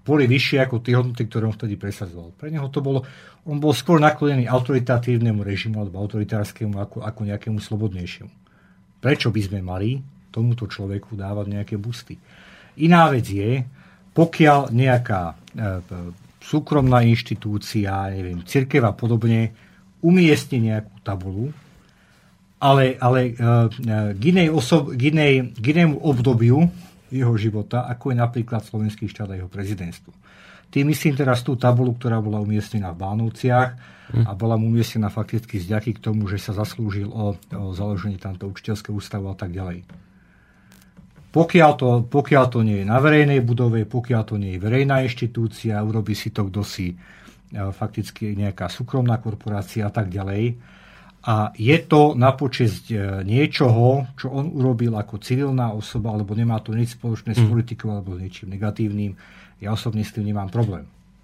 boli 0.02 0.26
vyššie 0.26 0.58
ako 0.66 0.82
tie 0.82 0.98
hodnoty, 0.98 1.30
ktoré 1.30 1.46
on 1.46 1.54
vtedy 1.54 1.78
presadzoval. 1.78 2.34
Pre 2.34 2.50
neho 2.50 2.66
to 2.74 2.82
bolo, 2.82 3.06
on 3.46 3.62
bol 3.62 3.70
skôr 3.70 4.02
naklonený 4.02 4.50
autoritatívnemu 4.50 5.46
režimu 5.46 5.78
alebo 5.78 6.02
autoritárskemu 6.02 6.74
ako, 6.78 7.06
ako 7.06 7.20
nejakému 7.22 7.62
slobodnejšiemu. 7.62 8.32
Prečo 8.98 9.30
by 9.30 9.40
sme 9.46 9.60
mali 9.62 10.02
tomuto 10.34 10.66
človeku 10.66 11.14
dávať 11.14 11.46
nejaké 11.54 11.74
busty? 11.78 12.18
Iná 12.82 13.10
vec 13.14 13.26
je, 13.30 13.62
pokiaľ 14.14 14.74
nejaká 14.74 15.22
e, 15.30 15.34
súkromná 16.42 17.06
inštitúcia, 17.06 18.10
neviem, 18.10 18.42
cirkev 18.42 18.82
a 18.90 18.92
podobne, 18.94 19.54
umiestni 20.02 20.72
nejakú 20.72 20.94
tabulu, 21.06 21.54
ale, 22.58 22.98
ale 22.98 23.20
e, 23.26 23.32
e 23.34 23.96
k, 24.18 24.22
inej 24.22 24.48
osob, 24.50 24.94
k, 24.94 25.14
inej, 25.14 25.54
k 25.54 25.64
inému 25.78 26.02
obdobiu 26.02 26.70
jeho 27.12 27.36
života, 27.36 27.84
ako 27.84 28.10
je 28.10 28.16
napríklad 28.16 28.64
slovenský 28.64 29.06
štát 29.06 29.28
a 29.30 29.38
jeho 29.38 29.52
prezidentstvo. 29.52 30.10
Tým 30.72 30.88
myslím 30.88 31.12
teraz 31.12 31.44
tú 31.44 31.52
tabulu, 31.52 31.92
ktorá 32.00 32.16
bola 32.24 32.40
umiestnená 32.40 32.96
v 32.96 33.04
Bánovciach 33.04 33.68
hm. 34.16 34.24
a 34.24 34.32
bola 34.32 34.56
mu 34.56 34.72
umiestnená 34.72 35.12
fakticky 35.12 35.60
z 35.60 35.76
ďaky 35.76 36.00
k 36.00 36.02
tomu, 36.08 36.24
že 36.32 36.40
sa 36.40 36.56
zaslúžil 36.56 37.12
o, 37.12 37.36
o 37.36 37.64
založenie 37.76 38.16
tamto 38.16 38.48
učiteľského 38.48 38.96
ústavu 38.96 39.28
a 39.28 39.36
tak 39.36 39.52
ďalej. 39.52 39.84
Pokiaľ 41.32 41.70
to, 41.80 41.88
pokiaľ 42.08 42.44
to 42.52 42.60
nie 42.60 42.84
je 42.84 42.86
na 42.88 43.00
verejnej 43.00 43.40
budove, 43.40 43.84
pokiaľ 43.88 44.22
to 44.24 44.36
nie 44.36 44.56
je 44.56 44.60
verejná 44.60 45.00
inštitúcia, 45.00 45.80
urobí 45.80 46.12
si 46.12 46.28
to 46.28 46.44
kto 46.48 46.60
si 46.60 46.92
e, 46.92 46.96
fakticky 47.72 48.36
nejaká 48.36 48.68
súkromná 48.68 49.16
korporácia 49.16 49.88
a 49.88 49.92
tak 49.92 50.12
ďalej, 50.12 50.60
a 51.22 51.54
je 51.54 51.78
to 51.86 52.18
na 52.18 52.34
počesť 52.34 52.84
e, 52.90 52.96
niečoho, 53.22 54.10
čo 54.18 54.26
on 54.34 54.50
urobil 54.50 54.98
ako 54.98 55.22
civilná 55.22 55.70
osoba, 55.70 56.10
alebo 56.10 56.34
nemá 56.34 56.58
to 56.58 56.74
nič 56.74 56.98
spoločné 56.98 57.38
s 57.38 57.42
hm. 57.42 57.48
politikou 57.48 57.88
alebo 57.94 58.18
s 58.18 58.26
niečím 58.26 58.50
negatívnym. 58.50 59.14
Ja 59.62 59.70
osobne 59.70 60.02
s 60.02 60.10
tým 60.10 60.26
nemám 60.26 60.50
problém. 60.50 60.82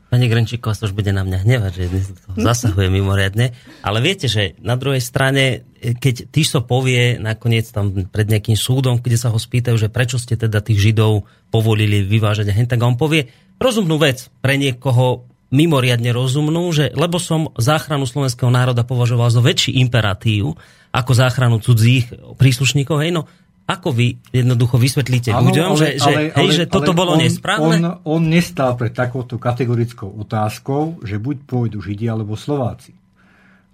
Pani 0.08 0.24
Grenčíková 0.24 0.72
sa 0.72 0.88
už 0.88 0.96
bude 0.96 1.12
na 1.12 1.20
mňa 1.20 1.44
hnevať, 1.44 1.72
že 1.74 1.90
dnes 1.92 2.06
to 2.08 2.30
zasahuje 2.48 2.88
mimoriadne. 2.88 3.52
Ale 3.84 3.98
viete, 4.00 4.24
že 4.24 4.56
na 4.64 4.78
druhej 4.80 5.04
strane, 5.04 5.68
keď 5.82 6.32
Tiso 6.32 6.64
povie 6.64 7.20
nakoniec 7.20 7.68
tam 7.68 7.92
pred 8.08 8.24
nejakým 8.24 8.56
súdom, 8.56 9.04
kde 9.04 9.20
sa 9.20 9.28
ho 9.28 9.36
spýtajú, 9.36 9.76
že 9.76 9.92
prečo 9.92 10.16
ste 10.16 10.40
teda 10.40 10.64
tých 10.64 10.80
Židov 10.80 11.28
povolili 11.52 12.00
vyvážať 12.06 12.48
a 12.48 12.56
hen, 12.56 12.64
tak 12.64 12.80
on 12.80 12.96
povie 12.96 13.28
rozumnú 13.60 14.00
vec 14.00 14.32
pre 14.40 14.56
niekoho 14.56 15.27
mimoriadne 15.48 16.12
rozumnú, 16.12 16.68
že 16.76 16.92
lebo 16.92 17.16
som 17.16 17.52
záchranu 17.56 18.04
slovenského 18.04 18.52
národa 18.52 18.84
považoval 18.84 19.32
za 19.32 19.40
väčší 19.40 19.80
imperatív 19.80 20.60
ako 20.92 21.12
záchranu 21.12 21.60
cudzích 21.60 22.12
príslušníkov, 22.36 22.96
hej, 23.00 23.12
no 23.16 23.28
ako 23.68 23.92
vy 23.92 24.16
jednoducho 24.32 24.80
vysvetlíte 24.80 25.28
ano, 25.28 25.52
ľuďom, 25.52 25.68
ale, 25.76 25.80
že, 25.80 25.88
že, 26.00 26.08
ale, 26.08 26.20
hej, 26.40 26.48
že 26.56 26.64
toto 26.72 26.96
ale 26.96 26.98
bolo 27.04 27.12
on, 27.12 27.20
nesprávne? 27.20 27.76
On, 27.84 28.16
on 28.16 28.22
nestál 28.24 28.72
pred 28.80 28.96
takouto 28.96 29.36
kategorickou 29.36 30.08
otázkou, 30.08 31.04
že 31.04 31.20
buď 31.20 31.36
pôjdu 31.44 31.84
Židi 31.84 32.08
alebo 32.08 32.32
Slováci. 32.32 32.96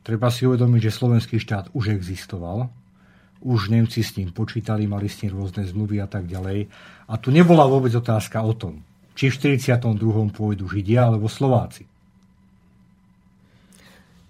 Treba 0.03 0.35
si 0.35 0.51
uvedomiť, 0.51 0.91
že 0.91 0.99
slovenský 0.99 1.39
štát 1.39 1.71
už 1.79 1.95
existoval, 1.95 2.67
už 3.47 3.71
Nemci 3.71 4.03
s 4.03 4.19
ním 4.19 4.35
počítali, 4.35 4.91
mali 4.91 5.07
s 5.07 5.23
ním 5.23 5.39
rôzne 5.39 5.63
zmluvy 5.63 6.03
a 6.03 6.11
tak 6.11 6.27
ďalej. 6.27 6.67
A 7.07 7.15
tu 7.15 7.31
nebola 7.31 7.63
vôbec 7.71 7.95
otázka 7.95 8.43
o 8.43 8.51
tom, 8.51 8.83
či 9.15 9.31
v 9.31 9.59
42. 9.63 10.35
pôjdu 10.35 10.67
Židia 10.67 11.07
alebo 11.07 11.31
Slováci. 11.31 11.87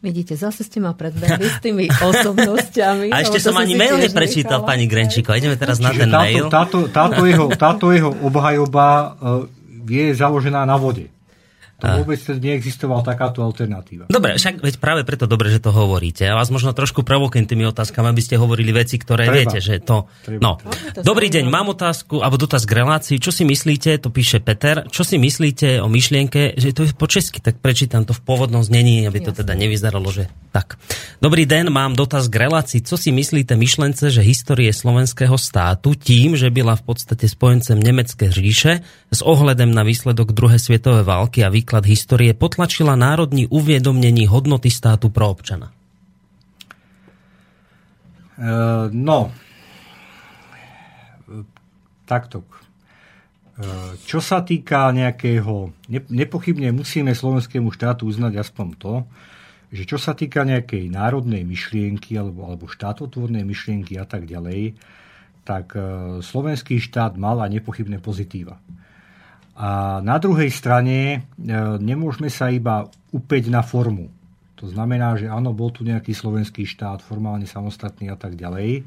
Vidíte, 0.04 0.36
zase 0.36 0.68
ste 0.68 0.84
ma 0.84 0.92
predbehli 0.92 1.48
s 1.48 1.64
tými 1.64 1.88
osobnosťami. 2.12 3.08
A 3.08 3.24
ešte 3.24 3.40
som 3.40 3.56
ani 3.56 3.72
mail 3.72 3.96
neprečítal, 3.96 4.60
nechala. 4.60 4.76
pani 4.76 4.84
Grenčíko. 4.84 5.32
Ideme 5.32 5.56
teraz 5.56 5.80
Čiže 5.80 5.88
na 5.88 5.92
ten 5.96 6.10
táto, 6.12 6.24
mail. 6.28 6.44
Táto, 6.52 6.78
táto, 6.92 7.22
jeho, 7.24 7.46
táto 7.56 7.84
jeho 7.88 8.12
obhajoba 8.20 8.86
uh, 9.16 9.48
je 9.88 10.12
založená 10.12 10.68
na 10.68 10.76
vode. 10.76 11.08
To 11.84 12.00
vôbec 12.00 12.20
neexistovala 12.40 13.04
takáto 13.04 13.44
alternatíva. 13.44 14.08
Dobre, 14.08 14.40
však 14.40 14.64
veď 14.64 14.74
práve 14.80 15.02
preto 15.04 15.28
dobre, 15.28 15.52
že 15.52 15.60
to 15.60 15.70
hovoríte. 15.70 16.24
Ja 16.24 16.32
vás 16.32 16.48
možno 16.48 16.72
trošku 16.72 17.04
provokujem 17.04 17.44
tými 17.44 17.68
otázkami, 17.68 18.08
aby 18.08 18.22
ste 18.24 18.40
hovorili 18.40 18.72
veci, 18.72 18.96
ktoré 18.96 19.28
Treba. 19.28 19.36
viete, 19.36 19.58
že 19.60 19.80
to... 19.80 20.06
Treba. 20.24 20.40
No. 20.40 20.52
Dobrý 21.00 21.28
deň, 21.32 21.44
mám 21.48 21.72
otázku, 21.72 22.24
alebo 22.24 22.40
dotaz 22.40 22.64
k 22.64 22.80
relácii. 22.80 23.16
Čo 23.18 23.34
si 23.34 23.44
myslíte, 23.44 23.98
to 23.98 24.08
píše 24.08 24.38
Peter, 24.38 24.86
čo 24.88 25.02
si 25.02 25.18
myslíte 25.18 25.82
o 25.82 25.88
myšlienke, 25.90 26.54
že 26.54 26.70
to 26.70 26.86
je 26.86 26.94
po 26.94 27.10
česky, 27.10 27.42
tak 27.42 27.58
prečítam 27.58 28.06
to 28.06 28.14
v 28.14 28.22
pôvodnom 28.22 28.62
znení, 28.62 29.04
aby 29.10 29.18
to 29.20 29.34
teda 29.34 29.58
nevyzeralo, 29.58 30.06
že 30.14 30.30
tak. 30.54 30.78
Dobrý 31.18 31.50
deň, 31.50 31.66
mám 31.74 31.98
dotaz 31.98 32.30
k 32.30 32.46
relácii. 32.46 32.86
Co 32.86 32.94
si 32.94 33.10
myslíte 33.10 33.58
myšlence, 33.58 34.06
že 34.06 34.22
histórie 34.22 34.70
slovenského 34.70 35.34
státu 35.34 35.98
tým, 35.98 36.38
že 36.38 36.46
byla 36.54 36.78
v 36.78 36.94
podstate 36.94 37.26
spojencem 37.26 37.74
Nemecké 37.74 38.30
říše 38.30 38.78
s 39.10 39.20
ohledem 39.26 39.74
na 39.74 39.82
výsledok 39.82 40.30
druhej 40.30 40.62
svetovej 40.62 41.02
války 41.02 41.42
a 41.42 41.50
výklad 41.50 41.73
histórie 41.82 42.30
potlačila 42.38 42.94
národní 42.94 43.50
uviedomnení 43.50 44.30
hodnoty 44.30 44.70
státu 44.70 45.10
pro 45.10 45.34
občana? 45.34 45.74
Uh, 48.38 48.90
no, 48.94 49.34
takto. 52.06 52.46
Uh, 53.54 53.94
čo 54.06 54.22
sa 54.22 54.46
týka 54.46 54.94
nejakého, 54.94 55.74
nepochybne 55.90 56.70
musíme 56.70 57.14
slovenskému 57.14 57.70
štátu 57.74 58.06
uznať 58.06 58.38
aspoň 58.38 58.68
to, 58.78 58.94
že 59.74 59.82
čo 59.86 59.98
sa 59.98 60.14
týka 60.14 60.46
nejakej 60.46 60.86
národnej 60.90 61.42
myšlienky 61.42 62.14
alebo, 62.14 62.46
alebo 62.46 62.70
štátotvornej 62.70 63.42
myšlienky 63.42 63.98
a 63.98 64.06
tak 64.06 64.26
ďalej, 64.30 64.78
tak 65.42 65.74
uh, 65.74 66.18
slovenský 66.22 66.78
štát 66.78 67.18
mal 67.18 67.42
aj 67.42 67.58
nepochybné 67.58 67.98
pozitíva. 67.98 68.58
A 69.54 70.02
na 70.02 70.18
druhej 70.18 70.50
strane 70.50 70.98
e, 70.98 71.18
nemôžeme 71.78 72.26
sa 72.26 72.50
iba 72.50 72.90
upäť 73.14 73.54
na 73.54 73.62
formu. 73.62 74.10
To 74.58 74.66
znamená, 74.66 75.14
že 75.14 75.30
áno, 75.30 75.54
bol 75.54 75.70
tu 75.70 75.86
nejaký 75.86 76.10
slovenský 76.10 76.66
štát, 76.66 76.98
formálne 76.98 77.46
samostatný 77.46 78.10
a 78.10 78.18
tak 78.18 78.34
ďalej. 78.34 78.82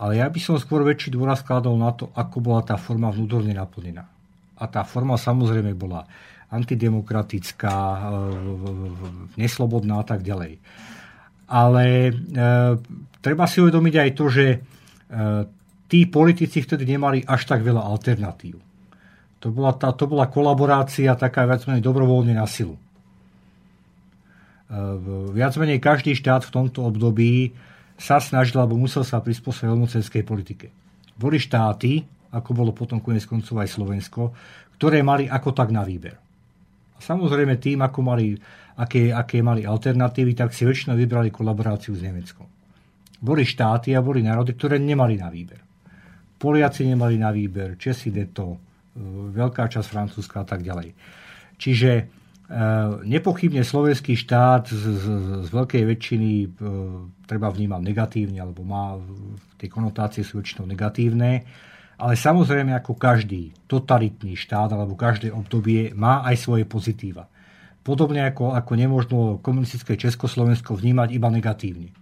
Ale 0.00 0.12
ja 0.16 0.24
by 0.32 0.40
som 0.40 0.56
skôr 0.56 0.80
väčší 0.80 1.12
dôraz 1.12 1.44
skladol 1.44 1.76
na 1.76 1.92
to, 1.92 2.08
ako 2.16 2.40
bola 2.40 2.64
tá 2.64 2.80
forma 2.80 3.12
vnútorne 3.12 3.52
naplnená. 3.52 4.08
A 4.56 4.64
tá 4.64 4.80
forma 4.80 5.20
samozrejme 5.20 5.76
bola 5.76 6.08
antidemokratická, 6.48 7.76
e, 7.76 8.00
neslobodná 9.36 10.00
a 10.00 10.06
tak 10.08 10.24
ďalej. 10.24 10.56
Ale 11.52 11.84
e, 12.08 12.12
treba 13.20 13.44
si 13.44 13.60
uvedomiť 13.60 13.94
aj 14.00 14.10
to, 14.16 14.24
že 14.32 14.46
e, 14.48 14.58
tí 15.84 16.08
politici 16.08 16.64
vtedy 16.64 16.96
nemali 16.96 17.20
až 17.28 17.44
tak 17.44 17.60
veľa 17.60 17.84
alternatív 17.84 18.61
to 19.42 19.50
bola, 19.50 19.74
tá, 19.74 19.90
to 19.90 20.06
bola 20.06 20.30
kolaborácia 20.30 21.18
taká 21.18 21.42
viac 21.50 21.66
menej 21.66 21.82
dobrovoľne 21.82 22.38
na 22.38 22.46
silu. 22.46 22.78
E, 24.70 24.78
viac 25.34 25.58
menej 25.58 25.82
každý 25.82 26.14
štát 26.14 26.46
v 26.46 26.54
tomto 26.54 26.86
období 26.86 27.50
sa 27.98 28.22
snažil, 28.22 28.62
alebo 28.62 28.78
musel 28.78 29.02
sa 29.02 29.18
prispôsobiť 29.18 29.66
veľmocenskej 29.66 30.22
politike. 30.22 30.70
Boli 31.18 31.42
štáty, 31.42 32.06
ako 32.30 32.50
bolo 32.54 32.70
potom 32.70 33.02
konec 33.02 33.26
koncov 33.26 33.58
aj 33.58 33.74
Slovensko, 33.74 34.30
ktoré 34.78 35.02
mali 35.02 35.26
ako 35.26 35.50
tak 35.50 35.74
na 35.74 35.82
výber. 35.82 36.14
A 36.94 36.98
samozrejme 37.02 37.58
tým, 37.58 37.82
ako 37.82 37.98
mali, 37.98 38.38
aké, 38.78 39.10
aké 39.10 39.42
mali 39.42 39.66
alternatívy, 39.66 40.38
tak 40.38 40.54
si 40.54 40.62
väčšinou 40.62 40.94
vybrali 40.94 41.34
kolaboráciu 41.34 41.98
s 41.98 42.02
Nemeckom. 42.02 42.46
Boli 43.18 43.42
štáty 43.42 43.90
a 43.94 44.02
boli 44.02 44.22
národy, 44.22 44.54
ktoré 44.54 44.78
nemali 44.78 45.18
na 45.18 45.30
výber. 45.30 45.58
Poliaci 46.38 46.86
nemali 46.86 47.18
na 47.18 47.30
výber, 47.30 47.78
Česi 47.78 48.10
to, 48.30 48.71
veľká 49.32 49.68
časť 49.68 49.88
Francúzska 49.88 50.44
a 50.44 50.46
tak 50.46 50.60
ďalej. 50.60 50.92
Čiže 51.56 51.90
e, 51.96 52.04
nepochybne 53.06 53.64
slovenský 53.64 54.18
štát 54.18 54.68
z, 54.68 54.82
z, 54.82 55.06
z 55.44 55.48
veľkej 55.48 55.82
väčšiny 55.86 56.30
e, 56.42 56.46
treba 57.24 57.48
vnímať 57.48 57.80
negatívne, 57.80 58.38
alebo 58.42 58.66
má 58.66 59.00
tie 59.56 59.70
konotácie 59.70 60.26
sú 60.26 60.42
väčšinou 60.42 60.66
negatívne, 60.66 61.46
ale 62.02 62.18
samozrejme 62.18 62.74
ako 62.74 62.98
každý 62.98 63.54
totalitný 63.70 64.34
štát 64.34 64.74
alebo 64.74 64.98
každé 64.98 65.30
obdobie 65.30 65.94
má 65.94 66.26
aj 66.26 66.36
svoje 66.42 66.66
pozitíva. 66.66 67.30
Podobne 67.86 68.26
ako, 68.26 68.58
ako 68.58 68.72
nemožno 68.74 69.18
komunistické 69.38 69.94
Československo 69.94 70.74
vnímať 70.74 71.14
iba 71.14 71.30
negatívne. 71.30 71.94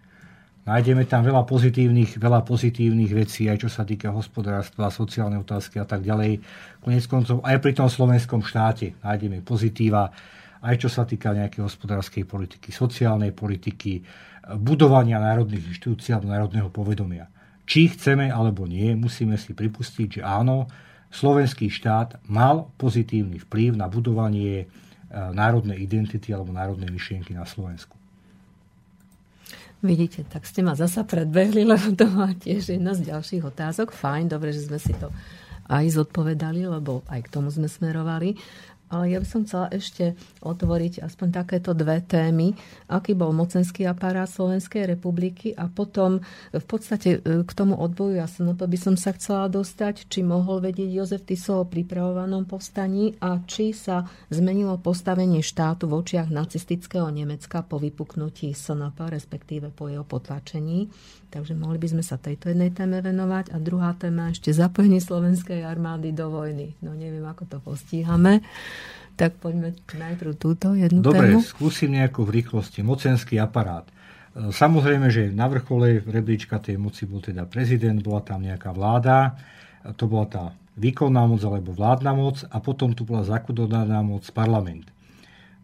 Nájdeme 0.61 1.09
tam 1.09 1.25
veľa 1.25 1.49
pozitívnych, 1.49 2.21
veľa 2.21 2.45
pozitívnych 2.45 3.13
vecí, 3.17 3.49
aj 3.49 3.65
čo 3.65 3.69
sa 3.73 3.81
týka 3.89 4.13
hospodárstva, 4.13 4.93
sociálne 4.93 5.41
otázky 5.41 5.81
a 5.81 5.89
tak 5.89 6.05
ďalej. 6.05 6.45
Konec 6.85 7.05
koncov 7.09 7.41
aj 7.41 7.57
pri 7.65 7.73
tom 7.73 7.89
slovenskom 7.89 8.45
štáte 8.45 8.93
nájdeme 9.01 9.41
pozitíva, 9.41 10.13
aj 10.61 10.77
čo 10.77 10.93
sa 10.93 11.09
týka 11.09 11.33
nejakej 11.33 11.65
hospodárskej 11.65 12.29
politiky, 12.29 12.69
sociálnej 12.77 13.33
politiky, 13.33 14.05
budovania 14.61 15.17
národných 15.17 15.73
inštitúcií 15.73 16.13
alebo 16.13 16.29
národného 16.29 16.69
povedomia. 16.69 17.29
Či 17.65 17.97
chceme 17.97 18.29
alebo 18.29 18.69
nie, 18.69 18.93
musíme 18.99 19.41
si 19.41 19.57
pripustiť, 19.57 20.21
že 20.21 20.23
áno, 20.27 20.69
slovenský 21.09 21.73
štát 21.73 22.21
mal 22.29 22.69
pozitívny 22.77 23.41
vplyv 23.49 23.79
na 23.79 23.87
budovanie 23.87 24.65
e, 24.65 24.67
národnej 25.13 25.79
identity 25.81 26.35
alebo 26.35 26.53
národnej 26.53 26.91
myšlienky 26.91 27.33
na 27.33 27.47
Slovensku. 27.47 28.00
Vidíte, 29.81 30.29
tak 30.29 30.45
ste 30.45 30.61
ma 30.61 30.77
zasa 30.77 31.09
predbehli, 31.09 31.65
lebo 31.73 31.97
to 31.97 32.05
má 32.13 32.37
tiež 32.37 32.77
jedna 32.77 32.93
z 32.93 33.09
ďalších 33.09 33.43
otázok. 33.45 33.97
Fajn, 33.97 34.29
dobre, 34.29 34.53
že 34.53 34.69
sme 34.69 34.77
si 34.77 34.93
to 34.97 35.09
aj 35.71 35.87
zodpovedali, 35.97 36.67
lebo 36.67 37.07
aj 37.09 37.25
k 37.25 37.33
tomu 37.33 37.49
sme 37.49 37.71
smerovali. 37.71 38.37
Ale 38.91 39.15
ja 39.15 39.19
by 39.23 39.27
som 39.27 39.41
chcela 39.47 39.71
ešte 39.71 40.19
otvoriť 40.43 41.01
aspoň 41.07 41.29
takéto 41.31 41.71
dve 41.73 42.03
témy. 42.03 42.59
Aký 42.91 43.15
bol 43.15 43.31
mocenský 43.31 43.87
aparát 43.87 44.27
Slovenskej 44.27 44.91
republiky 44.91 45.55
a 45.55 45.71
potom 45.71 46.19
v 46.51 46.65
podstate 46.67 47.23
e, 47.23 47.47
k 47.47 47.51
tomu 47.55 47.79
odboju 47.79 48.19
to 48.59 48.67
by 48.67 48.79
som 48.79 48.99
sa 48.99 49.15
chcela 49.15 49.47
dostať, 49.47 50.11
či 50.11 50.27
mohol 50.27 50.59
vedieť 50.59 50.91
Jozef 50.91 51.23
Tiso 51.23 51.63
o 51.63 51.69
pripravovanom 51.69 52.45
povstaní 52.45 53.15
a 53.23 53.39
či 53.47 53.71
sa 53.71 54.03
zmenilo 54.29 54.77
postavenie 54.83 55.41
štátu 55.41 55.87
v 55.87 56.03
očiach 56.03 56.29
nacistického 56.29 57.07
Nemecka 57.09 57.63
po 57.63 57.79
vypuknutí 57.79 58.51
SNP, 58.51 58.99
respektíve 58.99 59.71
po 59.71 59.87
jeho 59.87 60.03
potlačení. 60.03 60.91
Takže 61.31 61.55
mohli 61.55 61.79
by 61.79 61.89
sme 61.95 62.03
sa 62.03 62.19
tejto 62.19 62.51
jednej 62.51 62.75
téme 62.75 62.99
venovať. 62.99 63.55
A 63.55 63.63
druhá 63.63 63.95
téma 63.95 64.35
ešte 64.35 64.51
zapojenie 64.51 64.99
slovenskej 64.99 65.63
armády 65.63 66.11
do 66.11 66.27
vojny. 66.27 66.75
No 66.83 66.91
neviem, 66.99 67.23
ako 67.23 67.47
to 67.47 67.57
postíhame. 67.63 68.43
Tak 69.15 69.39
poďme 69.39 69.79
najprv 69.95 70.33
túto 70.35 70.75
jednu 70.75 71.07
Dobre, 71.07 71.31
tému. 71.31 71.39
Dobre, 71.39 71.47
skúsim 71.47 71.95
nejako 71.95 72.27
v 72.27 72.43
rýchlosti. 72.43 72.83
Mocenský 72.83 73.39
aparát. 73.39 73.87
E, 73.87 74.51
samozrejme, 74.51 75.07
že 75.07 75.31
na 75.31 75.47
vrchole 75.47 76.03
rebríčka 76.03 76.59
tej 76.59 76.83
moci 76.83 77.07
bol 77.07 77.23
teda 77.23 77.47
prezident, 77.47 78.03
bola 78.03 78.27
tam 78.27 78.43
nejaká 78.43 78.75
vláda, 78.75 79.39
e, 79.87 79.95
to 79.95 80.11
bola 80.11 80.27
tá 80.27 80.45
výkonná 80.79 81.27
moc 81.31 81.43
alebo 81.47 81.71
vládna 81.77 82.13
moc 82.17 82.43
a 82.49 82.57
potom 82.59 82.91
tu 82.97 83.07
bola 83.07 83.23
zakodovaná 83.23 84.03
moc 84.03 84.27
parlament. 84.35 84.89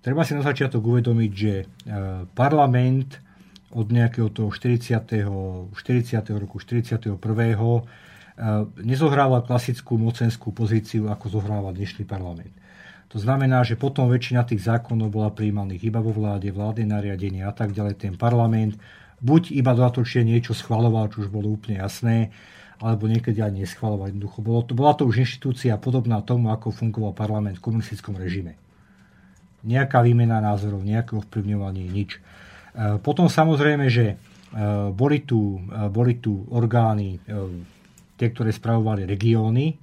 Treba 0.04 0.22
si 0.22 0.38
na 0.38 0.46
začiatok 0.46 0.84
uvedomiť, 0.86 1.30
že 1.34 1.54
e, 1.58 1.64
parlament 2.30 3.25
od 3.74 3.86
nejakého 3.90 4.30
toho 4.30 4.50
40. 4.52 5.72
40. 5.72 5.74
roku 6.36 6.62
41. 6.62 7.16
Eh, 8.36 8.68
nezohrával 8.84 9.48
klasickú 9.48 9.96
mocenskú 9.96 10.52
pozíciu, 10.52 11.08
ako 11.08 11.40
zohráva 11.40 11.72
dnešný 11.72 12.04
parlament. 12.04 12.52
To 13.08 13.16
znamená, 13.16 13.64
že 13.64 13.80
potom 13.80 14.12
väčšina 14.12 14.44
tých 14.44 14.66
zákonov 14.66 15.08
bola 15.08 15.32
príjmaných 15.32 15.88
iba 15.88 16.04
vo 16.04 16.12
vláde, 16.12 16.52
vládne 16.52 16.92
nariadenie 16.92 17.48
a 17.48 17.54
tak 17.56 17.72
ďalej. 17.72 17.96
Ten 17.96 18.14
parlament 18.20 18.76
buď 19.24 19.56
iba 19.56 19.72
dodatočne 19.72 20.28
niečo 20.28 20.52
schvaloval, 20.52 21.08
čo 21.08 21.24
už 21.24 21.32
bolo 21.32 21.48
úplne 21.48 21.80
jasné, 21.80 22.28
alebo 22.76 23.08
niekedy 23.08 23.40
ani 23.40 23.64
neschvalovať. 23.64 24.12
Jednoducho 24.12 24.38
bolo 24.44 24.60
to, 24.68 24.72
bola 24.76 24.92
to 24.92 25.08
už 25.08 25.24
inštitúcia 25.24 25.80
podobná 25.80 26.20
tomu, 26.20 26.52
ako 26.52 26.76
fungoval 26.76 27.16
parlament 27.16 27.56
v 27.56 27.64
komunistickom 27.64 28.20
režime. 28.20 28.60
Nejaká 29.64 30.04
výmena 30.04 30.44
názorov, 30.44 30.84
nejaké 30.84 31.16
ovplyvňovanie, 31.16 31.88
nič. 31.88 32.20
E, 32.76 33.00
potom 33.00 33.24
samozrejme, 33.32 33.88
že 33.88 34.06
e, 34.12 34.16
boli 34.92 35.24
tu, 35.24 35.56
e, 35.64 35.88
boli 35.88 36.20
tu 36.20 36.44
orgány, 36.52 37.16
tie, 38.20 38.28
ktoré 38.28 38.52
spravovali 38.52 39.08
regióny, 39.08 39.80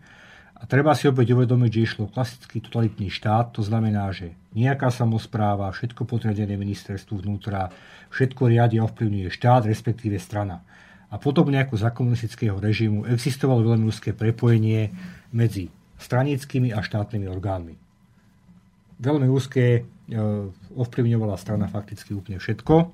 a 0.63 0.63
treba 0.63 0.95
si 0.95 1.11
opäť 1.11 1.35
uvedomiť, 1.35 1.71
že 1.75 1.83
išlo 1.83 2.07
klasický 2.07 2.63
totalitný 2.63 3.11
štát, 3.11 3.51
to 3.51 3.59
znamená, 3.59 4.07
že 4.15 4.31
nejaká 4.55 4.95
samozpráva, 4.95 5.67
všetko 5.75 6.07
podriadené 6.07 6.55
ministerstvu 6.55 7.19
vnútra, 7.19 7.67
všetko 8.15 8.47
riadi 8.47 8.79
a 8.79 8.87
ovplyvňuje 8.87 9.27
štát, 9.27 9.67
respektíve 9.67 10.15
strana. 10.23 10.63
A 11.11 11.19
podobne 11.19 11.59
ako 11.59 11.75
za 11.75 11.91
komunistického 11.91 12.63
režimu 12.63 13.03
existovalo 13.11 13.59
veľmi 13.59 13.91
úzke 13.91 14.15
prepojenie 14.15 14.87
medzi 15.35 15.67
stranickými 15.99 16.71
a 16.71 16.79
štátnymi 16.79 17.27
orgánmi. 17.27 17.75
Veľmi 19.03 19.27
úzke 19.27 19.83
ovplyvňovala 20.75 21.35
strana 21.39 21.71
fakticky 21.71 22.11
úplne 22.11 22.41
všetko. 22.41 22.75
E, 22.83 22.85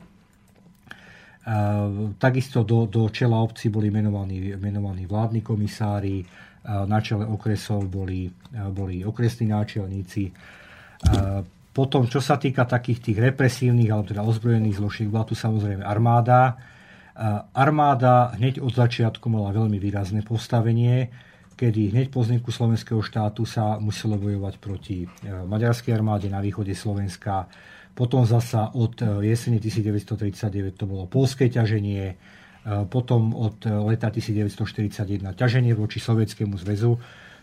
takisto 2.21 2.61
do, 2.61 2.85
do 2.85 3.09
čela 3.09 3.41
obci 3.41 3.73
boli 3.73 3.89
menovaní, 3.89 4.53
menovaní 4.59 5.09
vládni 5.09 5.41
komisári, 5.41 6.21
e, 6.21 6.25
na 6.65 6.99
čele 7.01 7.25
okresov 7.25 7.89
boli, 7.89 8.29
boli 8.53 9.01
okresní 9.01 9.49
náčelníci. 9.49 10.29
Potom, 11.71 12.11
čo 12.11 12.19
sa 12.19 12.35
týka 12.35 12.67
takých 12.67 12.99
tých 12.99 13.17
represívnych 13.31 13.87
alebo 13.87 14.11
teda 14.11 14.19
ozbrojených 14.19 14.83
zložiek, 14.83 15.07
bola 15.07 15.23
tu 15.23 15.31
samozrejme 15.31 15.79
armáda, 15.79 16.59
Armáda 17.51 18.31
hneď 18.39 18.63
od 18.63 18.71
začiatku 18.71 19.27
mala 19.27 19.51
veľmi 19.51 19.75
výrazné 19.75 20.23
postavenie, 20.23 21.11
kedy 21.59 21.91
hneď 21.91 22.07
po 22.07 22.23
vzniku 22.23 22.55
slovenského 22.55 23.03
štátu 23.03 23.43
sa 23.43 23.75
muselo 23.83 24.15
bojovať 24.15 24.63
proti 24.63 25.03
e, 25.03 25.07
maďarskej 25.27 25.91
armáde 25.91 26.31
na 26.31 26.39
východe 26.39 26.71
Slovenska. 26.71 27.51
Potom 27.91 28.23
zasa 28.23 28.71
od 28.71 28.95
e, 29.03 29.27
jesene 29.27 29.59
1939 29.59 30.79
to 30.79 30.87
bolo 30.87 31.03
polské 31.11 31.51
ťaženie, 31.51 32.05
e, 32.07 32.15
potom 32.87 33.35
od 33.35 33.59
leta 33.91 34.07
1941 34.07 35.35
ťaženie 35.35 35.75
voči 35.75 35.99
Sovietskému 35.99 36.55
zväzu. 36.55 36.95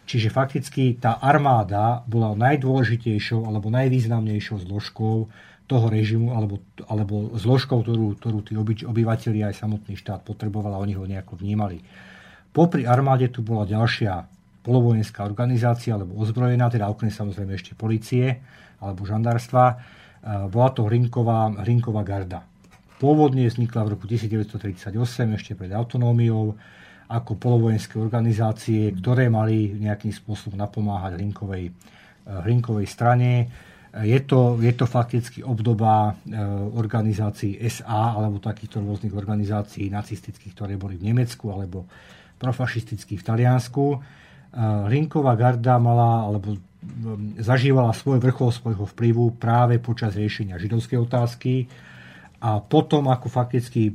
Čiže 0.08 0.32
fakticky 0.32 0.96
tá 0.96 1.20
armáda 1.20 2.00
bola 2.08 2.32
najdôležitejšou 2.32 3.44
alebo 3.44 3.68
najvýznamnejšou 3.68 4.64
zložkou 4.64 5.28
toho 5.66 5.86
režimu 5.92 6.32
alebo, 6.32 6.62
alebo 6.88 7.36
zložkou, 7.36 7.84
ktorú, 7.84 8.16
ktorú 8.16 8.38
tí 8.46 8.56
obyvateľi 8.86 9.50
aj 9.50 9.60
samotný 9.60 9.98
štát 9.98 10.24
potreboval 10.24 10.72
a 10.72 10.80
oni 10.80 10.94
ho 10.96 11.04
nejako 11.04 11.36
vnímali. 11.36 11.84
Popri 12.56 12.88
armáde 12.88 13.28
tu 13.28 13.44
bola 13.44 13.68
ďalšia 13.68 14.24
polovojenská 14.64 15.28
organizácia 15.28 15.92
alebo 15.92 16.16
ozbrojená, 16.16 16.72
teda 16.72 16.88
okrem 16.88 17.12
samozrejme 17.12 17.52
ešte 17.52 17.76
policie 17.76 18.40
alebo 18.80 19.04
žandárstva. 19.04 19.76
Bola 20.48 20.72
to 20.72 20.88
Hrinková, 20.88 21.52
Hrinková 21.60 22.00
garda. 22.00 22.48
Pôvodne 22.96 23.44
vznikla 23.44 23.84
v 23.84 23.88
roku 23.92 24.08
1938, 24.08 24.88
ešte 25.36 25.52
pred 25.52 25.68
autonómiou, 25.68 26.56
ako 27.12 27.36
polovojenské 27.36 28.00
organizácie, 28.00 28.88
ktoré 28.88 29.28
mali 29.28 29.76
nejakým 29.76 30.16
spôsobom 30.16 30.56
napomáhať 30.56 31.20
Hrinkovej, 31.20 31.76
Hrinkovej 32.24 32.88
strane 32.88 33.52
je 34.04 34.20
to, 34.28 34.60
je 34.60 34.72
to 34.76 34.84
fakticky 34.84 35.40
obdoba 35.40 36.12
e, 36.12 36.36
organizácií 36.76 37.56
SA 37.70 38.12
alebo 38.12 38.42
takýchto 38.42 38.84
rôznych 38.84 39.14
organizácií 39.16 39.88
nacistických, 39.88 40.52
ktoré 40.52 40.76
boli 40.76 41.00
v 41.00 41.14
Nemecku 41.14 41.48
alebo 41.48 41.88
profašistických 42.38 43.20
v 43.20 43.26
Taliansku. 43.26 43.84
Rinková 44.88 45.32
e, 45.34 45.38
garda 45.40 45.76
mala 45.76 46.28
alebo 46.28 46.56
zažívala 47.40 47.90
svoj 47.90 48.22
vrchol 48.22 48.54
svojho 48.54 48.86
vplyvu 48.86 49.36
práve 49.36 49.82
počas 49.82 50.14
riešenia 50.14 50.60
židovskej 50.60 50.98
otázky 51.02 51.66
a 52.38 52.62
potom, 52.62 53.10
ako 53.10 53.26
fakticky 53.26 53.90
e, 53.90 53.92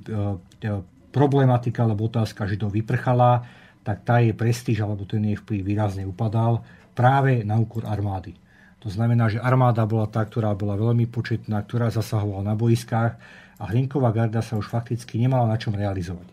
problematika 1.12 1.88
alebo 1.88 2.12
otázka 2.12 2.48
židov 2.48 2.76
vyprchala, 2.76 3.46
tak 3.82 4.06
tá 4.06 4.22
jej 4.22 4.36
prestíž 4.36 4.84
alebo 4.84 5.08
ten 5.08 5.24
jej 5.26 5.38
vplyv 5.40 5.62
výrazne 5.66 6.04
upadal 6.06 6.62
práve 6.94 7.42
na 7.48 7.58
úkor 7.58 7.88
armády. 7.88 8.36
To 8.82 8.90
znamená, 8.90 9.30
že 9.30 9.38
armáda 9.38 9.86
bola 9.86 10.10
tá, 10.10 10.26
ktorá 10.26 10.58
bola 10.58 10.74
veľmi 10.74 11.06
početná, 11.06 11.62
ktorá 11.62 11.94
zasahovala 11.94 12.54
na 12.54 12.56
boiskách 12.58 13.14
a 13.62 13.64
Hlinková 13.70 14.10
garda 14.10 14.42
sa 14.42 14.58
už 14.58 14.66
fakticky 14.66 15.22
nemala 15.22 15.46
na 15.46 15.58
čom 15.62 15.78
realizovať. 15.78 16.26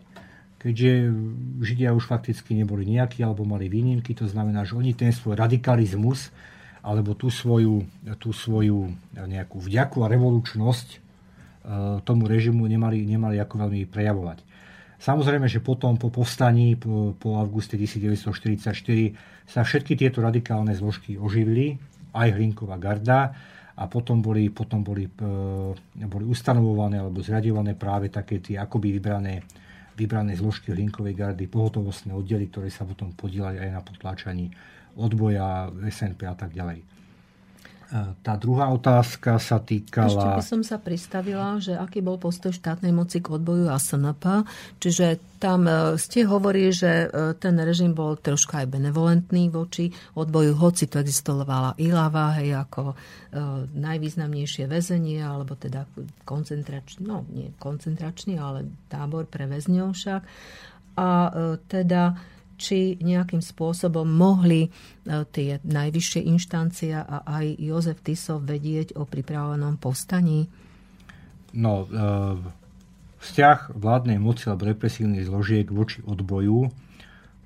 Keďže 0.59 1.15
Židia 1.63 1.95
už 1.95 2.03
fakticky 2.03 2.51
neboli 2.51 2.83
nejakí 2.83 3.23
alebo 3.23 3.47
mali 3.47 3.71
výnimky, 3.71 4.11
to 4.11 4.27
znamená, 4.27 4.67
že 4.67 4.75
oni 4.75 4.91
ten 4.91 5.15
svoj 5.15 5.39
radikalizmus 5.39 6.35
alebo 6.83 7.15
tú 7.15 7.31
svoju, 7.31 7.87
tú 8.19 8.35
svoju 8.35 8.91
nejakú 9.15 9.59
vďaku 9.59 10.03
a 10.03 10.11
revolučnosť 10.11 10.87
e, 10.91 10.97
tomu 12.03 12.27
režimu 12.27 12.67
nemali, 12.67 13.03
nemali 13.03 13.39
ako 13.39 13.67
veľmi 13.67 13.87
prejavovať. 13.87 14.43
Samozrejme, 14.99 15.47
že 15.47 15.63
potom 15.63 15.95
po 15.95 16.11
povstaní, 16.11 16.75
po, 16.75 17.15
po 17.15 17.39
auguste 17.39 17.79
1944 17.79 19.47
sa 19.47 19.63
všetky 19.63 19.95
tieto 19.95 20.19
radikálne 20.19 20.75
zložky 20.75 21.15
oživili 21.15 21.79
aj 22.11 22.35
Hlinková 22.35 22.75
garda 22.75 23.31
a 23.79 23.87
potom 23.87 24.19
boli, 24.19 24.51
potom 24.51 24.83
boli, 24.83 25.07
e, 25.07 26.03
boli 26.03 26.25
ustanovované 26.27 26.99
alebo 26.99 27.23
zriadované 27.23 27.79
práve 27.79 28.11
také 28.11 28.43
tie 28.43 28.59
akoby 28.59 28.99
vybrané, 28.99 29.47
vybrané 29.99 30.39
zložky 30.39 30.71
Hlinkovej 30.71 31.11
gardy, 31.11 31.43
pohotovostné 31.51 32.15
oddely, 32.15 32.47
ktoré 32.47 32.71
sa 32.71 32.87
potom 32.87 33.11
podielali 33.11 33.59
aj 33.59 33.69
na 33.75 33.81
potláčaní 33.83 34.47
odboja, 34.95 35.67
SNP 35.75 36.23
a 36.23 36.35
tak 36.39 36.55
ďalej. 36.55 36.98
Tá 38.21 38.37
druhá 38.37 38.69
otázka 38.69 39.41
sa 39.41 39.57
týkala... 39.57 40.13
Ešte 40.13 40.29
by 40.37 40.45
som 40.45 40.61
sa 40.61 40.77
pristavila, 40.77 41.57
že 41.57 41.73
aký 41.73 42.05
bol 42.05 42.21
postoj 42.21 42.53
štátnej 42.53 42.93
moci 42.93 43.17
k 43.17 43.33
odboju 43.33 43.65
a 43.65 43.81
SNP. 43.81 44.45
Čiže 44.77 45.17
tam 45.41 45.65
e, 45.65 45.97
ste 45.97 46.21
hovorili, 46.29 46.69
že 46.69 47.09
e, 47.09 47.33
ten 47.41 47.57
režim 47.57 47.97
bol 47.97 48.13
troška 48.13 48.61
aj 48.61 48.77
benevolentný 48.77 49.49
voči 49.49 49.89
odboju, 50.13 50.53
hoci 50.61 50.85
to 50.85 51.01
existovala 51.01 51.73
Ilava, 51.81 52.37
hej, 52.37 52.61
ako 52.61 52.93
e, 52.93 52.95
najvýznamnejšie 53.73 54.69
väzenie, 54.69 55.25
alebo 55.25 55.57
teda 55.57 55.89
koncentračný, 56.29 57.09
no 57.09 57.25
nie 57.33 57.49
koncentračný, 57.57 58.37
ale 58.37 58.69
tábor 58.85 59.25
pre 59.25 59.49
väzňov 59.49 59.97
však. 59.97 60.21
A 60.99 61.31
teda 61.71 62.19
či 62.59 62.99
nejakým 62.99 63.39
spôsobom 63.39 64.03
mohli 64.03 64.67
e, 64.67 64.69
tie 65.31 65.63
najvyššie 65.63 66.21
inštancia 66.27 67.07
a 67.07 67.23
aj 67.23 67.55
Jozef 67.55 68.03
Tiso 68.03 68.43
vedieť 68.43 68.99
o 68.99 69.07
pripravenom 69.07 69.79
povstaní? 69.79 70.51
No, 71.55 71.87
e, 71.87 71.95
vzťah 73.23 73.73
vládnej 73.79 74.19
moci 74.19 74.51
alebo 74.51 74.67
represívnych 74.67 75.25
zložiek 75.25 75.71
voči 75.71 76.03
odboju 76.03 76.67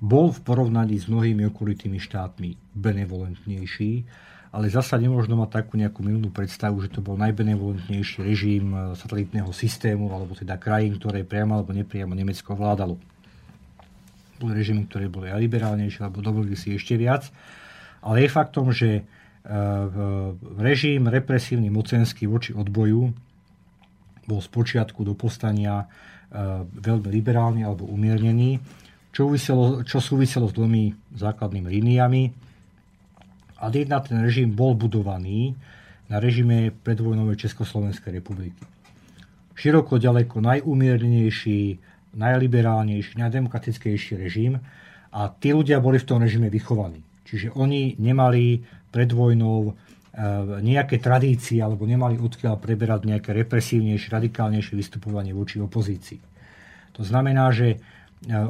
bol 0.02 0.26
v 0.34 0.40
porovnaní 0.42 0.98
s 0.98 1.06
mnohými 1.08 1.48
okolitými 1.48 1.96
štátmi 1.96 2.76
benevolentnejší, 2.76 3.92
ale 4.52 4.66
zasa 4.68 5.00
nemôžno 5.00 5.38
mať 5.38 5.64
takú 5.64 5.80
nejakú 5.80 6.04
minulú 6.04 6.28
predstavu, 6.28 6.82
že 6.84 6.92
to 6.92 7.00
bol 7.00 7.14
najbenevolentnejší 7.16 8.18
režim 8.20 8.74
e, 8.74 8.98
satelitného 8.98 9.54
systému 9.54 10.10
alebo 10.10 10.34
teda 10.34 10.58
krajín, 10.58 10.98
ktoré 10.98 11.22
priamo 11.22 11.54
alebo 11.54 11.70
nepriamo 11.70 12.12
Nemecko 12.12 12.58
vládalo 12.58 13.13
boli 14.38 14.60
ktoré 14.60 15.06
boli 15.06 15.30
aj 15.30 15.40
liberálnejšie, 15.40 16.00
alebo 16.02 16.24
dovolili 16.24 16.58
si 16.58 16.74
ešte 16.74 16.98
viac. 16.98 17.30
Ale 18.04 18.26
je 18.26 18.28
faktom, 18.28 18.74
že 18.74 19.00
e, 19.00 19.02
režim 20.60 21.08
represívny 21.08 21.72
mocenský 21.72 22.28
voči 22.28 22.52
odboju 22.52 23.14
bol 24.24 24.40
z 24.40 24.48
počiatku 24.48 25.04
do 25.04 25.16
postania 25.16 25.84
e, 25.84 25.86
veľmi 26.64 27.08
liberálny 27.08 27.60
alebo 27.64 27.88
umiernený, 27.88 28.60
čo, 29.14 29.30
uviselo, 29.30 29.86
čo 29.86 30.02
súviselo 30.02 30.50
s 30.50 30.56
dvomi 30.56 30.92
základnými 31.16 31.68
líniami. 31.70 32.22
A 33.62 33.70
jedna 33.72 34.02
ten 34.04 34.20
režim 34.20 34.52
bol 34.52 34.76
budovaný 34.76 35.56
na 36.10 36.20
režime 36.20 36.68
predvojnovej 36.84 37.48
Československej 37.48 38.20
republiky. 38.20 38.60
Široko 39.54 39.96
ďaleko 39.96 40.42
najumiernenejší 40.42 41.78
najliberálnejší, 42.14 43.18
najdemokratickejší 43.18 44.18
režim 44.18 44.62
a 45.14 45.30
tí 45.30 45.54
ľudia 45.54 45.78
boli 45.78 46.02
v 46.02 46.08
tom 46.08 46.18
režime 46.18 46.50
vychovaní. 46.50 47.02
Čiže 47.24 47.54
oni 47.54 47.96
nemali 48.02 48.60
pred 48.90 49.10
vojnou 49.10 49.70
e, 49.70 49.72
nejaké 50.60 51.00
tradície 51.00 51.62
alebo 51.62 51.88
nemali 51.88 52.20
odkiaľ 52.20 52.60
preberať 52.60 53.06
nejaké 53.08 53.30
represívnejšie, 53.32 54.10
radikálnejšie 54.12 54.74
vystupovanie 54.76 55.32
voči 55.32 55.58
opozícii. 55.58 56.20
To 56.94 57.02
znamená, 57.02 57.50
že 57.50 57.74
e, 57.74 57.76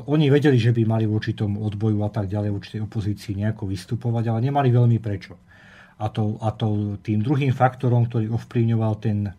oni 0.08 0.28
vedeli, 0.28 0.58
že 0.58 0.74
by 0.74 0.82
mali 0.84 1.04
voči 1.06 1.32
tomu 1.32 1.62
odboju 1.62 2.02
a 2.02 2.10
tak 2.10 2.28
ďalej, 2.28 2.50
voči 2.50 2.68
tej 2.76 2.82
opozícii 2.84 3.38
nejako 3.38 3.70
vystupovať, 3.70 4.24
ale 4.32 4.40
nemali 4.44 4.68
veľmi 4.72 4.98
prečo. 4.98 5.38
A, 5.94 6.10
to, 6.10 6.42
a 6.42 6.50
to 6.50 6.98
tým 7.06 7.22
druhým 7.22 7.54
faktorom, 7.54 8.10
ktorý 8.10 8.26
ovplyvňoval 8.34 8.94
ten 8.98 9.30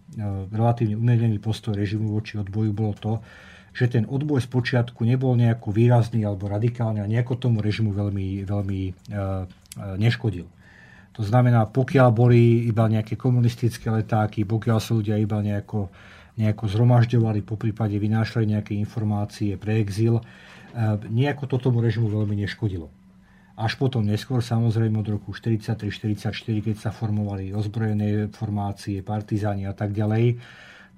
relatívne 0.55 0.95
umiernený 0.95 1.43
postoj 1.43 1.75
režimu 1.75 2.15
voči 2.15 2.39
odboju, 2.39 2.71
bolo 2.71 2.95
to, 2.95 3.11
že 3.75 3.91
ten 3.91 4.07
odboj 4.07 4.39
z 4.39 4.47
počiatku 4.47 5.03
nebol 5.03 5.35
nejako 5.35 5.75
výrazný 5.75 6.23
alebo 6.23 6.47
radikálny 6.47 7.03
a 7.03 7.11
nejako 7.11 7.35
tomu 7.35 7.59
režimu 7.59 7.91
veľmi, 7.91 8.47
veľmi 8.47 8.81
neškodil. 9.99 10.47
To 11.19 11.21
znamená, 11.23 11.67
pokiaľ 11.67 12.07
boli 12.15 12.71
iba 12.71 12.87
nejaké 12.87 13.19
komunistické 13.19 13.91
letáky, 13.91 14.47
pokiaľ 14.47 14.79
sa 14.79 14.95
ľudia 14.95 15.19
iba 15.19 15.43
nejako, 15.43 15.91
nejako 16.39 16.63
zhromažďovali, 16.71 17.43
po 17.43 17.59
prípade 17.59 17.99
vynášali 17.99 18.55
nejaké 18.55 18.79
informácie 18.79 19.59
pre 19.59 19.83
exil, 19.83 20.23
nejako 21.11 21.43
to 21.51 21.59
tomu 21.59 21.83
režimu 21.83 22.07
veľmi 22.07 22.35
neškodilo. 22.47 22.87
Až 23.55 23.79
potom 23.79 24.03
neskôr, 24.03 24.43
samozrejme 24.43 24.99
od 24.99 25.07
roku 25.19 25.31
43-44, 25.31 26.31
keď 26.63 26.75
sa 26.75 26.91
formovali 26.91 27.55
ozbrojené 27.55 28.27
formácie, 28.35 28.99
partizáni 28.99 29.63
a 29.63 29.71
tak 29.71 29.95
ďalej, 29.95 30.39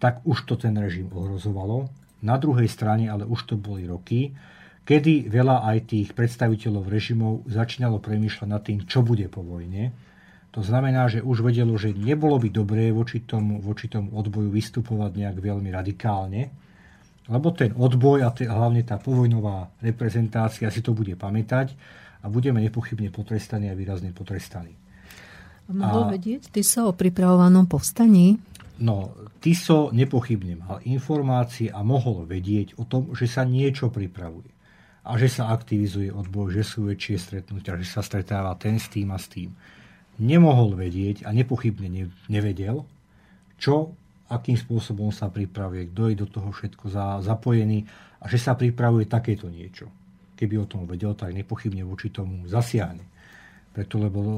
tak 0.01 0.25
už 0.25 0.45
to 0.49 0.57
ten 0.57 0.73
režim 0.77 1.09
ohrozovalo. 1.13 1.89
Na 2.25 2.37
druhej 2.41 2.69
strane 2.69 3.09
ale 3.09 3.27
už 3.27 3.53
to 3.53 3.55
boli 3.59 3.85
roky, 3.85 4.33
kedy 4.87 5.27
veľa 5.27 5.67
aj 5.67 5.77
tých 5.91 6.09
predstaviteľov 6.15 6.87
režimov 6.87 7.43
začínalo 7.45 7.99
premýšľať 7.99 8.47
nad 8.47 8.61
tým, 8.63 8.87
čo 8.87 9.03
bude 9.03 9.27
po 9.27 9.43
vojne. 9.43 9.91
To 10.55 10.65
znamená, 10.65 11.11
že 11.11 11.21
už 11.21 11.45
vedelo, 11.45 11.77
že 11.77 11.93
nebolo 11.93 12.39
by 12.41 12.49
dobré 12.49 12.89
voči 12.89 13.21
tomu, 13.21 13.61
voči 13.61 13.91
tomu 13.91 14.15
odboju 14.15 14.49
vystupovať 14.49 15.11
nejak 15.13 15.37
veľmi 15.37 15.69
radikálne, 15.69 16.41
lebo 17.27 17.51
ten 17.51 17.75
odboj 17.75 18.23
a 18.23 18.31
hlavne 18.31 18.81
tá 18.87 18.95
povojnová 18.97 19.69
reprezentácia 19.83 20.71
si 20.71 20.79
to 20.79 20.95
bude 20.95 21.13
pamätať 21.19 21.75
a 22.23 22.31
budeme 22.31 22.63
nepochybne 22.63 23.11
potrestaní 23.11 23.67
a 23.67 23.77
výrazne 23.77 24.15
potrestaní. 24.15 24.73
Mohol 25.67 26.03
a, 26.07 26.11
vedieť 26.15 26.47
sa 26.63 26.87
o 26.87 26.95
pripravovanom 26.95 27.67
povstaní? 27.67 28.39
No, 28.77 29.13
Tiso 29.41 29.89
nepochybne 29.89 30.61
mal 30.61 30.77
informácie 30.85 31.73
a 31.73 31.81
mohol 31.81 32.29
vedieť 32.29 32.77
o 32.77 32.85
tom, 32.85 33.13
že 33.17 33.25
sa 33.25 33.41
niečo 33.41 33.89
pripravuje. 33.89 34.53
A 35.07 35.15
že 35.15 35.31
sa 35.31 35.49
aktivizuje 35.55 36.11
odboj, 36.11 36.51
že 36.51 36.63
sú 36.67 36.91
väčšie 36.91 37.15
stretnutia, 37.17 37.79
že 37.79 37.87
sa 37.87 38.03
stretáva 38.03 38.53
ten 38.59 38.75
s 38.77 38.91
tým 38.91 39.09
a 39.15 39.17
s 39.17 39.31
tým. 39.31 39.55
Nemohol 40.19 40.75
vedieť 40.75 41.23
a 41.25 41.31
nepochybne 41.31 42.11
nevedel, 42.27 42.83
čo, 43.57 43.95
akým 44.27 44.59
spôsobom 44.59 45.09
sa 45.09 45.31
pripravuje, 45.31 45.89
kto 45.89 46.01
je 46.11 46.15
do 46.19 46.27
toho 46.27 46.49
všetko 46.51 46.91
zapojený 47.23 47.87
a 48.21 48.25
že 48.29 48.37
sa 48.37 48.53
pripravuje 48.53 49.07
takéto 49.07 49.47
niečo 49.47 49.87
keby 50.37 50.61
o 50.61 50.69
tom 50.69 50.85
vedel, 50.85 51.17
tak 51.17 51.33
nepochybne 51.33 51.81
voči 51.81 52.13
tomu 52.13 52.45
zasiahne. 52.45 53.01
Preto, 53.73 53.97
lebo 53.97 54.21
e, 54.21 54.29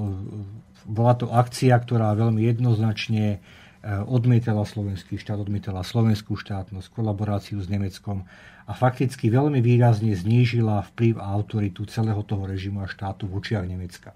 bola 0.87 1.13
to 1.19 1.27
akcia, 1.27 1.75
ktorá 1.75 2.15
veľmi 2.15 2.47
jednoznačne 2.47 3.25
e, 3.35 3.39
odmietala 3.85 4.67
slovenský 4.67 5.15
štát, 5.15 5.39
odmietala 5.39 5.87
slovenskú 5.87 6.35
štátnosť, 6.35 6.91
kolaboráciu 6.91 7.63
s 7.63 7.71
Nemeckom 7.71 8.27
a 8.67 8.71
fakticky 8.75 9.31
veľmi 9.31 9.63
výrazne 9.63 10.11
znížila 10.11 10.83
vplyv 10.93 11.17
a 11.17 11.31
autoritu 11.31 11.87
celého 11.87 12.19
toho 12.27 12.43
režimu 12.43 12.83
a 12.83 12.91
štátu 12.91 13.25
v 13.31 13.39
očiach 13.39 13.63
Nemecka. 13.63 14.11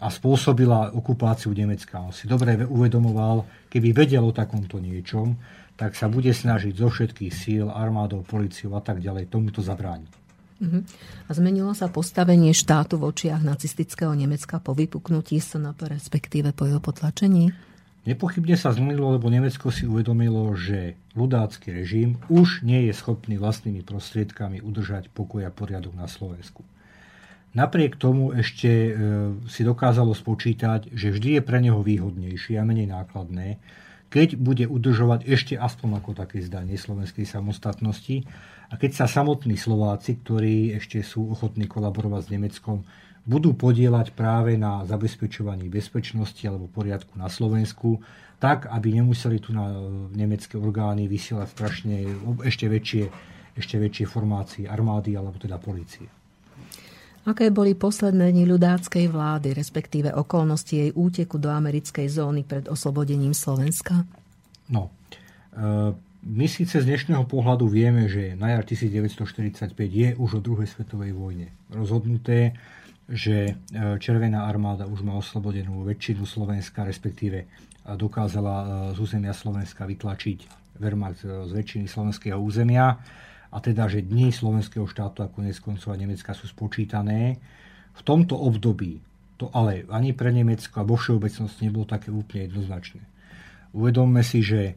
A 0.00 0.08
spôsobila 0.08 0.96
okupáciu 0.96 1.52
Nemecka. 1.52 2.00
On 2.00 2.16
si 2.16 2.24
dobre 2.24 2.56
uvedomoval, 2.64 3.44
keby 3.68 3.92
vedel 3.92 4.24
o 4.24 4.32
takomto 4.32 4.80
niečom, 4.80 5.36
tak 5.76 5.92
sa 5.92 6.08
bude 6.08 6.32
snažiť 6.32 6.72
zo 6.72 6.88
všetkých 6.88 7.32
síl, 7.32 7.68
armádov, 7.68 8.24
policiou 8.24 8.72
a 8.76 8.82
tak 8.84 9.04
ďalej 9.04 9.28
tomuto 9.28 9.60
zabrániť. 9.60 10.12
Uh-huh. 10.60 10.84
A 11.24 11.30
zmenilo 11.32 11.72
sa 11.72 11.88
postavenie 11.88 12.52
štátu 12.52 13.00
v 13.00 13.08
očiach 13.12 13.40
nacistického 13.40 14.12
Nemecka 14.12 14.60
po 14.60 14.76
vypuknutí 14.76 15.40
SNP, 15.40 15.88
respektíve 15.88 16.52
po 16.52 16.68
jeho 16.68 16.80
potlačení? 16.84 17.69
Nepochybne 18.08 18.56
sa 18.56 18.72
zmenilo, 18.72 19.12
lebo 19.12 19.28
Nemecko 19.28 19.68
si 19.68 19.84
uvedomilo, 19.84 20.56
že 20.56 20.96
ľudácky 21.12 21.68
režim 21.68 22.16
už 22.32 22.64
nie 22.64 22.88
je 22.88 22.96
schopný 22.96 23.36
vlastnými 23.36 23.84
prostriedkami 23.84 24.64
udržať 24.64 25.12
pokoj 25.12 25.44
a 25.44 25.52
poriadok 25.52 25.92
na 25.92 26.08
Slovensku. 26.08 26.64
Napriek 27.52 28.00
tomu 28.00 28.32
ešte 28.32 28.70
e, 28.70 28.92
si 29.50 29.66
dokázalo 29.66 30.14
spočítať, 30.14 30.94
že 30.94 31.12
vždy 31.12 31.28
je 31.38 31.42
pre 31.42 31.58
neho 31.60 31.82
výhodnejšie 31.82 32.56
a 32.56 32.64
menej 32.64 32.88
nákladné, 32.88 33.58
keď 34.08 34.38
bude 34.38 34.64
udržovať 34.70 35.26
ešte 35.26 35.54
aspoň 35.58 36.00
ako 36.00 36.10
také 36.14 36.40
zdanie 36.40 36.80
slovenskej 36.80 37.26
samostatnosti 37.26 38.24
a 38.70 38.74
keď 38.80 39.02
sa 39.02 39.06
samotní 39.10 39.58
Slováci, 39.58 40.18
ktorí 40.22 40.78
ešte 40.78 41.02
sú 41.02 41.30
ochotní 41.30 41.66
kolaborovať 41.66 42.22
s 42.26 42.32
Nemeckom, 42.32 42.76
budú 43.24 43.52
podielať 43.52 44.16
práve 44.16 44.56
na 44.56 44.84
zabezpečovaní 44.88 45.68
bezpečnosti 45.68 46.40
alebo 46.44 46.70
poriadku 46.70 47.16
na 47.20 47.28
Slovensku, 47.28 48.00
tak, 48.40 48.66
aby 48.72 48.96
nemuseli 48.96 49.36
tu 49.38 49.52
na 49.52 49.68
e, 49.68 49.76
nemecké 50.16 50.56
orgány 50.56 51.04
vysielať 51.04 51.48
strašne 51.52 51.96
ešte 52.40 52.66
väčšie, 52.66 53.04
ešte 53.60 53.76
väčšie 53.76 54.04
formácie 54.08 54.64
armády 54.64 55.12
alebo 55.14 55.36
teda 55.36 55.60
policie. 55.60 56.08
Aké 57.28 57.52
boli 57.52 57.76
posledné 57.76 58.32
dni 58.32 58.48
ľudáckej 58.48 59.12
vlády, 59.12 59.52
respektíve 59.52 60.08
okolnosti 60.16 60.72
jej 60.72 60.90
úteku 60.96 61.36
do 61.36 61.52
americkej 61.52 62.08
zóny 62.08 62.48
pred 62.48 62.64
oslobodením 62.64 63.36
Slovenska? 63.36 64.08
No, 64.72 64.88
e, 65.52 65.92
my 66.20 66.46
síce 66.48 66.80
z 66.80 66.88
dnešného 66.88 67.28
pohľadu 67.28 67.68
vieme, 67.68 68.08
že 68.08 68.36
na 68.40 68.56
jar 68.56 68.64
1945 68.64 69.76
je 69.76 70.08
už 70.16 70.30
o 70.36 70.40
druhej 70.40 70.68
svetovej 70.68 71.12
vojne 71.12 71.52
rozhodnuté, 71.68 72.56
že 73.10 73.36
e, 73.50 73.52
Červená 73.98 74.46
armáda 74.46 74.86
už 74.86 75.02
má 75.02 75.18
oslobodenú 75.18 75.82
väčšinu 75.82 76.22
Slovenska, 76.22 76.86
respektíve 76.86 77.50
dokázala 77.82 78.54
e, 78.54 78.66
z 78.94 78.98
územia 79.02 79.34
Slovenska 79.34 79.82
vytlačiť 79.82 80.38
Wehrmacht 80.80 81.20
z 81.26 81.50
väčšiny 81.52 81.84
slovenského 81.90 82.40
územia 82.40 82.96
a 83.50 83.58
teda, 83.60 83.84
že 83.90 84.06
dni 84.06 84.32
slovenského 84.32 84.88
štátu 84.88 85.26
a 85.26 85.28
konec 85.28 85.60
koncov 85.60 85.92
Nemecka 85.92 86.32
sú 86.32 86.48
spočítané. 86.48 87.36
V 87.92 88.00
tomto 88.00 88.38
období 88.38 89.02
to 89.36 89.52
ale 89.52 89.84
ani 89.92 90.16
pre 90.16 90.32
Nemecko 90.32 90.80
a 90.80 90.88
vo 90.88 90.96
všeobecnosti 90.96 91.68
nebolo 91.68 91.84
také 91.84 92.08
úplne 92.08 92.48
jednoznačné. 92.48 93.02
Uvedomme 93.76 94.24
si, 94.24 94.40
že 94.40 94.76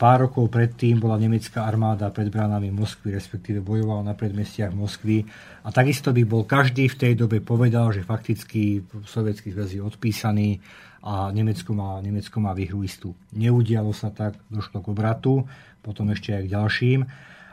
pár 0.00 0.18
rokov 0.24 0.48
predtým 0.48 0.96
bola 0.96 1.20
nemecká 1.20 1.68
armáda 1.68 2.08
pred 2.08 2.32
bránami 2.32 2.72
Moskvy, 2.72 3.12
respektíve 3.12 3.60
bojovala 3.60 4.00
na 4.00 4.14
predmestiach 4.16 4.72
Moskvy. 4.72 5.28
A 5.60 5.68
takisto 5.68 6.08
by 6.16 6.24
bol 6.24 6.48
každý 6.48 6.88
v 6.88 6.96
tej 6.96 7.12
dobe 7.20 7.44
povedal, 7.44 7.92
že 7.92 8.00
fakticky 8.00 8.80
sovietský 9.04 9.52
zväz 9.52 9.76
je 9.76 9.82
odpísaný 9.84 10.64
a 11.04 11.28
Nemecko 11.32 11.76
má, 11.76 12.00
Nemecko 12.00 12.40
má 12.40 12.56
výhru 12.56 12.80
istú. 12.80 13.12
Neudialo 13.36 13.92
sa 13.92 14.08
tak, 14.08 14.40
došlo 14.48 14.80
k 14.80 14.88
obratu, 14.88 15.44
potom 15.84 16.08
ešte 16.12 16.36
aj 16.36 16.42
k 16.48 16.52
ďalším. 16.56 17.00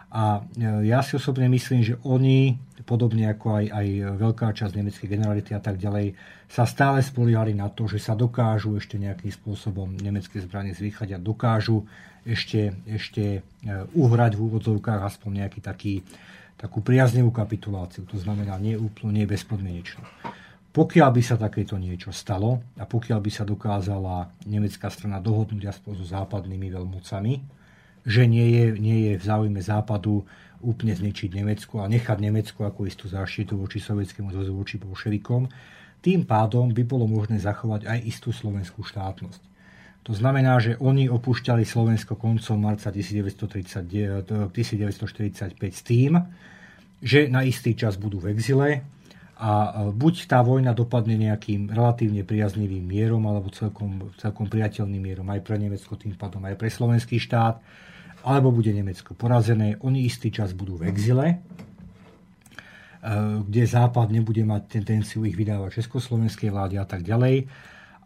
A 0.08 0.40
e, 0.40 0.88
ja 0.88 1.04
si 1.04 1.20
osobne 1.20 1.52
myslím, 1.52 1.84
že 1.84 2.00
oni, 2.08 2.56
podobne 2.88 3.28
ako 3.28 3.60
aj, 3.60 3.66
aj 3.76 3.88
veľká 4.16 4.48
časť 4.56 4.74
nemeckej 4.80 5.08
generality 5.12 5.52
a 5.52 5.60
tak 5.60 5.76
ďalej, 5.76 6.16
sa 6.48 6.64
stále 6.64 7.04
spoliehali 7.04 7.52
na 7.52 7.68
to, 7.68 7.92
že 7.92 8.00
sa 8.00 8.16
dokážu 8.16 8.80
ešte 8.80 8.96
nejakým 8.96 9.32
spôsobom 9.36 10.00
nemecké 10.00 10.40
zbranie 10.40 10.72
zvýchať 10.72 11.20
a 11.20 11.20
dokážu 11.20 11.84
ešte, 12.24 12.72
ešte 12.88 13.24
e, 13.36 13.40
uhrať 13.96 14.40
v 14.40 14.44
úvodzovkách 14.48 15.02
aspoň 15.04 15.44
nejaký 15.44 15.60
taký, 15.60 15.94
takú 16.56 16.80
priaznivú 16.80 17.32
kapituláciu. 17.36 18.08
To 18.08 18.16
znamená 18.16 18.56
nie 18.64 18.80
úplne, 18.80 19.24
nie 19.24 19.26
bezpodmienečnú. 19.28 20.04
Pokiaľ 20.72 21.10
by 21.10 21.22
sa 21.26 21.36
takéto 21.42 21.76
niečo 21.76 22.14
stalo 22.14 22.62
a 22.78 22.86
pokiaľ 22.86 23.20
by 23.20 23.32
sa 23.34 23.44
dokázala 23.44 24.30
nemecká 24.46 24.88
strana 24.94 25.18
dohodnúť 25.18 25.74
aspoň 25.74 25.92
so 26.00 26.06
západnými 26.06 26.70
veľmocami, 26.70 27.34
že 28.08 28.24
nie 28.24 28.48
je, 28.56 28.66
nie 28.80 29.12
je 29.12 29.14
v 29.20 29.24
záujme 29.28 29.60
Západu 29.60 30.24
úplne 30.64 30.96
zničiť 30.96 31.36
Nemecko 31.36 31.84
a 31.84 31.92
nechať 31.92 32.18
Nemecko 32.24 32.64
ako 32.64 32.88
istú 32.88 33.12
záštitu 33.12 33.60
voči 33.60 33.84
Sovietskému 33.84 34.32
zväzu, 34.32 34.56
voči 34.56 34.80
bolševikom. 34.80 35.52
Tým 36.00 36.24
pádom 36.24 36.72
by 36.72 36.84
bolo 36.88 37.04
možné 37.04 37.38
zachovať 37.44 37.84
aj 37.84 38.00
istú 38.08 38.32
slovenskú 38.32 38.88
štátnosť. 38.88 39.44
To 40.08 40.16
znamená, 40.16 40.56
že 40.64 40.80
oni 40.80 41.12
opúšťali 41.12 41.68
Slovensko 41.68 42.16
koncom 42.16 42.56
marca 42.64 42.88
1930, 42.96 44.24
1945 44.56 45.60
s 45.68 45.84
tým, 45.84 46.16
že 47.04 47.28
na 47.28 47.44
istý 47.44 47.76
čas 47.76 48.00
budú 48.00 48.24
v 48.24 48.32
exile 48.32 48.88
a 49.38 49.84
buď 49.92 50.32
tá 50.32 50.42
vojna 50.42 50.72
dopadne 50.74 51.14
nejakým 51.14 51.70
relatívne 51.70 52.24
priaznivým 52.24 52.82
mierom 52.82 53.22
alebo 53.28 53.54
celkom, 53.54 54.16
celkom 54.18 54.48
priateľným 54.50 55.04
mierom 55.04 55.28
aj 55.30 55.44
pre 55.44 55.60
Nemecko, 55.60 55.94
tým 56.00 56.16
pádom 56.16 56.42
aj 56.48 56.56
pre 56.56 56.72
slovenský 56.72 57.20
štát, 57.22 57.60
alebo 58.24 58.50
bude 58.54 58.74
Nemecko 58.74 59.14
porazené, 59.14 59.78
oni 59.82 60.06
istý 60.08 60.34
čas 60.34 60.54
budú 60.54 60.78
v 60.78 60.90
exile, 60.90 61.28
eh, 61.36 61.40
kde 63.44 63.64
Západ 63.66 64.10
nebude 64.10 64.42
mať 64.46 64.80
tendenciu 64.80 65.26
ich 65.26 65.38
vydávať 65.38 65.82
československej 65.84 66.50
vláde 66.50 66.78
a 66.82 66.86
tak 66.88 67.04
ďalej. 67.04 67.48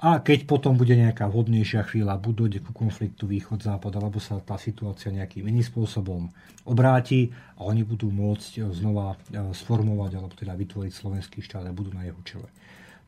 A 0.01 0.17
keď 0.17 0.49
potom 0.49 0.81
bude 0.81 0.97
nejaká 0.97 1.29
vhodnejšia 1.29 1.85
chvíľa, 1.85 2.17
buď 2.17 2.65
ku 2.65 2.73
konfliktu 2.73 3.29
východ-západ, 3.29 4.01
alebo 4.01 4.17
sa 4.17 4.41
tá 4.41 4.57
situácia 4.57 5.13
nejakým 5.13 5.45
iným 5.45 5.61
spôsobom 5.61 6.25
obráti 6.65 7.29
a 7.61 7.69
oni 7.69 7.85
budú 7.85 8.09
môcť 8.09 8.65
znova 8.73 9.13
eh, 9.13 9.39
sformovať 9.53 10.11
alebo 10.17 10.33
teda 10.33 10.57
vytvoriť 10.57 10.91
slovenský 10.93 11.45
štát 11.45 11.69
a 11.69 11.75
budú 11.75 11.93
na 11.93 12.09
jeho 12.09 12.21
čele. 12.25 12.49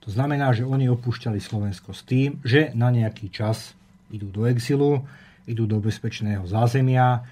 To 0.03 0.11
znamená, 0.11 0.51
že 0.51 0.67
oni 0.67 0.91
opúšťali 0.91 1.39
Slovensko 1.39 1.95
s 1.95 2.03
tým, 2.03 2.43
že 2.43 2.75
na 2.75 2.91
nejaký 2.91 3.31
čas 3.31 3.71
idú 4.11 4.27
do 4.27 4.43
exilu, 4.43 5.07
idú 5.47 5.67
do 5.67 5.79
bezpečného 5.83 6.47
zázemia, 6.47 7.23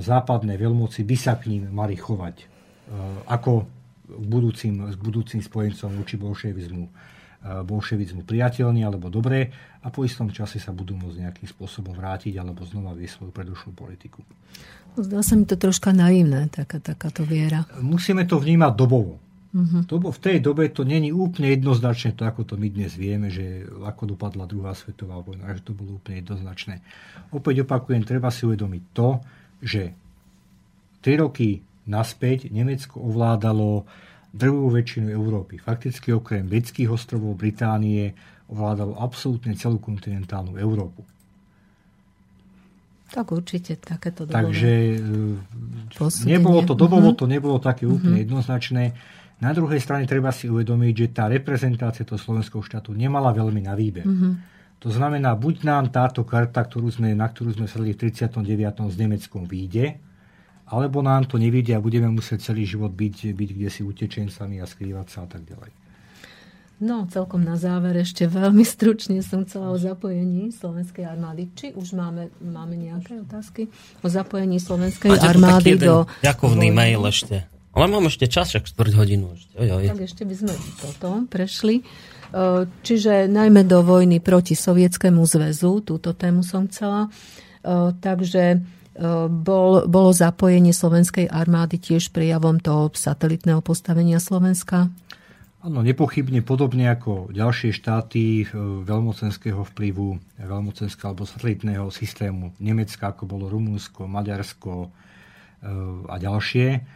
západné 0.00 0.56
veľmoci 0.56 1.04
by 1.04 1.16
sa 1.20 1.36
k 1.36 1.52
ním 1.52 1.68
mali 1.70 1.94
chovať 2.00 2.48
ako 3.26 3.66
k 4.06 4.24
budúcim, 4.24 4.74
k 4.94 5.00
budúcim 5.02 5.40
spojencom 5.42 5.90
voči 5.98 6.14
bolševizmu, 6.16 6.86
bolševizmu 7.66 8.22
priateľní 8.22 8.86
alebo 8.86 9.10
dobré 9.10 9.50
a 9.82 9.90
po 9.90 10.06
istom 10.06 10.30
čase 10.30 10.62
sa 10.62 10.70
budú 10.70 10.94
môcť 10.94 11.26
nejakým 11.26 11.48
spôsobom 11.50 11.94
vrátiť 11.94 12.38
alebo 12.38 12.62
znova 12.62 12.94
viesť 12.94 13.20
svoju 13.20 13.32
predošlú 13.34 13.70
politiku. 13.74 14.22
Zdá 14.96 15.20
sa 15.20 15.36
mi 15.36 15.44
to 15.44 15.60
troška 15.60 15.92
naivné, 15.92 16.48
taká, 16.48 16.80
takáto 16.80 17.26
viera. 17.26 17.68
Musíme 17.82 18.24
to 18.24 18.40
vnímať 18.40 18.72
dobovo. 18.72 19.20
Uh-huh. 19.54 19.82
To, 19.86 20.02
v 20.02 20.20
tej 20.20 20.42
dobe 20.42 20.68
to 20.68 20.82
není 20.82 21.14
úplne 21.14 21.54
jednoznačné, 21.54 22.18
to 22.18 22.26
ako 22.26 22.42
to 22.42 22.54
my 22.58 22.68
dnes 22.68 22.92
vieme, 22.98 23.30
že 23.30 23.64
ako 23.68 24.16
dopadla 24.16 24.44
druhá 24.44 24.74
svetová 24.74 25.22
vojna, 25.22 25.54
že 25.54 25.64
to 25.64 25.72
bolo 25.72 25.96
úplne 25.96 26.20
jednoznačné. 26.20 26.82
Opäť 27.30 27.62
opakujem, 27.64 28.02
treba 28.02 28.28
si 28.28 28.44
uvedomiť 28.44 28.82
to, 28.92 29.08
že 29.62 29.82
3 31.00 31.22
roky 31.22 31.62
naspäť 31.86 32.50
Nemecko 32.50 32.98
ovládalo 32.98 33.86
drvú 34.34 34.68
väčšinu 34.74 35.08
Európy. 35.14 35.56
Fakticky 35.56 36.12
okrem 36.12 36.44
britských 36.44 36.90
ostrovov 36.90 37.38
Británie 37.38 38.12
ovládalo 38.52 38.98
absolútne 39.00 39.56
celú 39.56 39.80
kontinentálnu 39.80 40.58
Európu. 40.60 41.02
Tak 43.06 43.30
určite 43.30 43.78
takéto 43.78 44.26
dobové 44.26 44.50
Takže 44.50 44.72
nebolo 46.26 46.66
to 46.66 46.74
dobovo, 46.74 47.14
uh-huh. 47.14 47.20
to 47.22 47.26
nebolo 47.30 47.62
také 47.62 47.86
úplne 47.86 48.18
uh-huh. 48.18 48.26
jednoznačné. 48.26 48.84
Na 49.36 49.52
druhej 49.52 49.80
strane 49.84 50.08
treba 50.08 50.32
si 50.32 50.48
uvedomiť, 50.48 50.94
že 50.96 51.12
tá 51.12 51.28
reprezentácia 51.28 52.08
toho 52.08 52.16
slovenského 52.16 52.64
štátu 52.64 52.96
nemala 52.96 53.36
veľmi 53.36 53.68
na 53.68 53.76
výber. 53.76 54.08
Mm-hmm. 54.08 54.32
To 54.80 54.88
znamená, 54.88 55.36
buď 55.36 55.64
nám 55.64 55.84
táto 55.92 56.24
karta, 56.24 56.64
ktorú 56.64 56.88
sme, 56.88 57.12
na 57.12 57.28
ktorú 57.28 57.56
sme 57.56 57.68
sedli 57.68 57.92
v 57.92 58.08
39. 58.12 58.40
s 58.92 58.96
Nemeckom 58.96 59.44
vyjde, 59.44 60.00
alebo 60.68 61.04
nám 61.04 61.28
to 61.28 61.36
nevidia 61.36 61.80
a 61.80 61.84
budeme 61.84 62.08
musieť 62.08 62.52
celý 62.52 62.64
život 62.64 62.92
byť, 62.92 63.32
byť 63.32 63.50
kde 63.56 63.68
si 63.68 63.80
utečencami 63.84 64.60
a 64.60 64.66
skrývať 64.68 65.06
sa 65.08 65.24
a 65.24 65.28
tak 65.28 65.44
ďalej. 65.44 65.72
No, 66.76 67.08
celkom 67.08 67.40
na 67.40 67.56
záver 67.56 67.96
ešte 68.04 68.28
veľmi 68.28 68.60
stručne 68.60 69.24
som 69.24 69.48
chcela 69.48 69.72
o 69.72 69.80
zapojení 69.80 70.52
Slovenskej 70.52 71.08
armády. 71.08 71.48
Či 71.56 71.72
už 71.72 71.96
máme, 71.96 72.28
máme 72.44 72.76
nejaké 72.76 73.16
otázky 73.16 73.72
o 74.04 74.08
zapojení 74.12 74.60
Slovenskej 74.60 75.16
Máte 75.16 75.24
armády 75.24 75.80
do... 75.80 76.04
Ďakovný 76.20 76.68
mail 76.68 77.00
ešte. 77.08 77.55
Ale 77.76 77.92
mám 77.92 78.08
ešte 78.08 78.24
čas, 78.24 78.48
však 78.56 78.72
štvrť 78.72 78.92
hodinu. 78.96 79.36
Ešte. 79.36 79.52
Oj, 79.60 79.68
oj. 79.76 79.84
Tak 79.92 80.00
ešte 80.08 80.22
by 80.24 80.34
sme 80.34 80.52
toto 80.80 81.08
prešli. 81.28 81.84
E, 81.84 81.84
čiže 82.80 83.28
najmä 83.28 83.68
do 83.68 83.84
vojny 83.84 84.24
proti 84.24 84.56
Sovietskému 84.56 85.20
zväzu, 85.28 85.84
túto 85.84 86.16
tému 86.16 86.40
som 86.40 86.64
chcela. 86.72 87.12
E, 87.12 87.92
takže 88.00 88.44
e, 88.56 88.58
bol, 89.28 89.84
bolo 89.84 90.08
zapojenie 90.08 90.72
slovenskej 90.72 91.28
armády 91.28 91.76
tiež 91.76 92.16
prejavom 92.16 92.56
toho 92.64 92.88
satelitného 92.96 93.60
postavenia 93.60 94.24
Slovenska? 94.24 94.88
Áno, 95.60 95.84
nepochybne 95.84 96.40
podobne 96.40 96.88
ako 96.88 97.28
ďalšie 97.28 97.76
štáty 97.76 98.46
veľmocenského 98.86 99.66
vplyvu, 99.74 100.16
veľmocenského 100.40 101.12
alebo 101.12 101.28
satelitného 101.28 101.92
systému 101.92 102.56
Nemecka, 102.56 103.12
ako 103.12 103.26
bolo 103.28 103.50
Rumunsko, 103.50 104.06
Maďarsko 104.06 104.94
a 106.06 106.16
ďalšie 106.22 106.86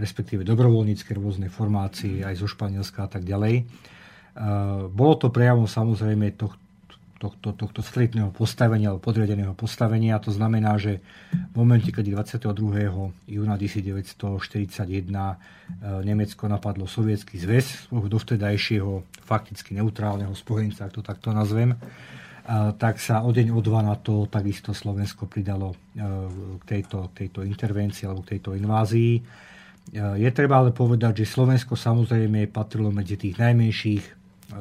respektíve 0.00 0.42
dobrovoľnícke 0.48 1.12
rôzne 1.12 1.52
formácie 1.52 2.24
aj 2.24 2.40
zo 2.40 2.48
Španielska 2.48 3.04
a 3.04 3.08
tak 3.12 3.28
ďalej. 3.28 3.68
Bolo 4.90 5.14
to 5.20 5.28
prejavom 5.28 5.68
samozrejme 5.68 6.32
tohto 6.40 6.70
tohto, 7.20 7.52
tohto 7.52 7.84
satelitného 7.84 8.32
postavenia 8.32 8.88
alebo 8.88 9.04
podriadeného 9.04 9.52
postavenia. 9.52 10.16
To 10.24 10.32
znamená, 10.32 10.80
že 10.80 11.04
v 11.52 11.54
momente, 11.54 11.92
kedy 11.92 12.16
22. 12.16 12.48
júna 13.28 13.60
1941 13.60 15.04
Nemecko 16.00 16.48
napadlo 16.48 16.88
Sovietský 16.88 17.36
zväz, 17.36 17.92
svojho 17.92 18.08
dovtedajšieho 18.08 19.04
fakticky 19.28 19.76
neutrálneho 19.76 20.32
spojenca, 20.32 20.88
ak 20.88 20.96
to 20.96 21.04
takto 21.04 21.36
nazvem, 21.36 21.76
tak 22.80 22.96
sa 22.96 23.20
o 23.20 23.30
deň, 23.30 23.52
o 23.52 23.60
dva 23.60 23.84
na 23.84 24.00
to 24.00 24.24
takisto 24.24 24.72
Slovensko 24.72 25.28
pridalo 25.28 25.76
k 26.56 26.62
tejto, 26.64 27.12
tejto 27.12 27.44
intervencii 27.44 28.08
alebo 28.08 28.24
k 28.24 28.40
tejto 28.40 28.56
invázii. 28.56 29.20
Je 29.92 30.30
treba 30.30 30.62
ale 30.62 30.70
povedať, 30.70 31.24
že 31.24 31.34
Slovensko 31.34 31.74
samozrejme 31.74 32.46
patrilo 32.52 32.94
medzi 32.94 33.18
tých 33.18 33.34
najmenších 33.42 34.04
e, 34.06 34.12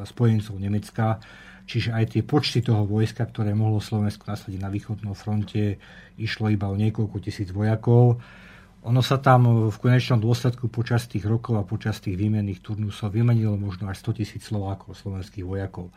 spojencov 0.10 0.58
Nemecka, 0.58 1.22
čiže 1.70 1.94
aj 1.94 2.18
tie 2.18 2.22
počty 2.26 2.66
toho 2.66 2.82
vojska, 2.90 3.30
ktoré 3.30 3.54
mohlo 3.54 3.78
Slovensko 3.78 4.26
nasadiť 4.26 4.58
na 4.58 4.74
východnom 4.74 5.14
fronte, 5.14 5.78
išlo 6.18 6.50
iba 6.50 6.66
o 6.66 6.74
niekoľko 6.74 7.22
tisíc 7.22 7.54
vojakov. 7.54 8.18
Ono 8.90 9.02
sa 9.06 9.22
tam 9.22 9.70
v 9.70 9.78
konečnom 9.78 10.18
dôsledku 10.18 10.72
počas 10.72 11.06
tých 11.06 11.28
rokov 11.30 11.62
a 11.62 11.68
počas 11.68 12.02
tých 12.02 12.18
výmenných 12.18 12.64
turnusov 12.66 13.14
vymenilo 13.14 13.54
možno 13.60 13.92
až 13.92 14.02
100 14.02 14.24
tisíc 14.24 14.50
Slovákov, 14.50 14.98
slovenských 14.98 15.46
vojakov 15.46 15.94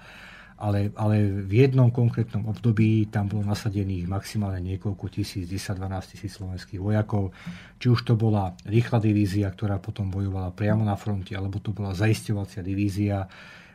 ale, 0.63 0.95
ale 0.95 1.43
v 1.43 1.67
jednom 1.67 1.91
konkrétnom 1.91 2.47
období 2.47 3.11
tam 3.11 3.27
bolo 3.27 3.43
nasadených 3.43 4.07
maximálne 4.07 4.63
niekoľko 4.63 5.11
tisíc, 5.11 5.51
10-12 5.51 6.15
tisíc 6.15 6.39
slovenských 6.39 6.79
vojakov. 6.79 7.35
Či 7.83 7.91
už 7.91 8.07
to 8.07 8.15
bola 8.15 8.55
rýchla 8.63 9.03
divízia, 9.03 9.51
ktorá 9.51 9.83
potom 9.83 10.07
bojovala 10.07 10.55
priamo 10.55 10.87
na 10.87 10.95
fronte, 10.95 11.35
alebo 11.35 11.59
to 11.59 11.75
bola 11.75 11.99
zaisťovacia 11.99 12.63
divízia, 12.63 13.27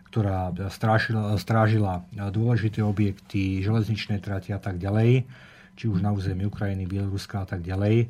ktorá 0.08 0.56
strážila, 0.72 1.36
strážila 1.36 2.08
dôležité 2.16 2.80
objekty, 2.80 3.60
železničné 3.60 4.24
trati 4.24 4.56
a 4.56 4.60
tak 4.64 4.80
ďalej, 4.80 5.28
či 5.76 5.86
už 5.92 6.00
na 6.00 6.16
území 6.16 6.48
Ukrajiny, 6.48 6.88
Bieloruska 6.88 7.44
a 7.44 7.48
tak 7.52 7.68
ďalej. 7.68 8.08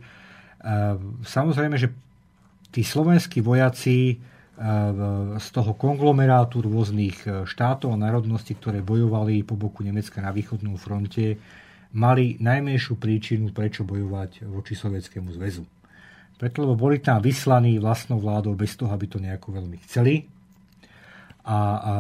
Samozrejme, 1.26 1.82
že 1.82 1.90
tí 2.70 2.86
slovenskí 2.86 3.42
vojaci 3.42 4.22
z 5.38 5.48
toho 5.54 5.78
konglomerátu 5.78 6.66
rôznych 6.66 7.18
e, 7.30 7.46
štátov 7.46 7.94
a 7.94 8.02
národností, 8.02 8.58
ktoré 8.58 8.82
bojovali 8.82 9.46
po 9.46 9.54
boku 9.54 9.86
Nemecka 9.86 10.18
na 10.18 10.34
východnom 10.34 10.82
fronte, 10.82 11.38
mali 11.94 12.42
najmenšiu 12.42 12.98
príčinu, 12.98 13.54
prečo 13.54 13.86
bojovať 13.86 14.50
voči 14.50 14.74
Sovietskému 14.74 15.30
zväzu. 15.38 15.62
Preto, 16.42 16.74
boli 16.74 16.98
tam 16.98 17.22
vyslaní 17.22 17.78
vlastnou 17.78 18.18
vládou 18.18 18.58
bez 18.58 18.74
toho, 18.74 18.90
aby 18.90 19.06
to 19.06 19.22
nejako 19.22 19.62
veľmi 19.62 19.78
chceli. 19.86 20.26
A, 21.48 21.58
a 21.78 21.92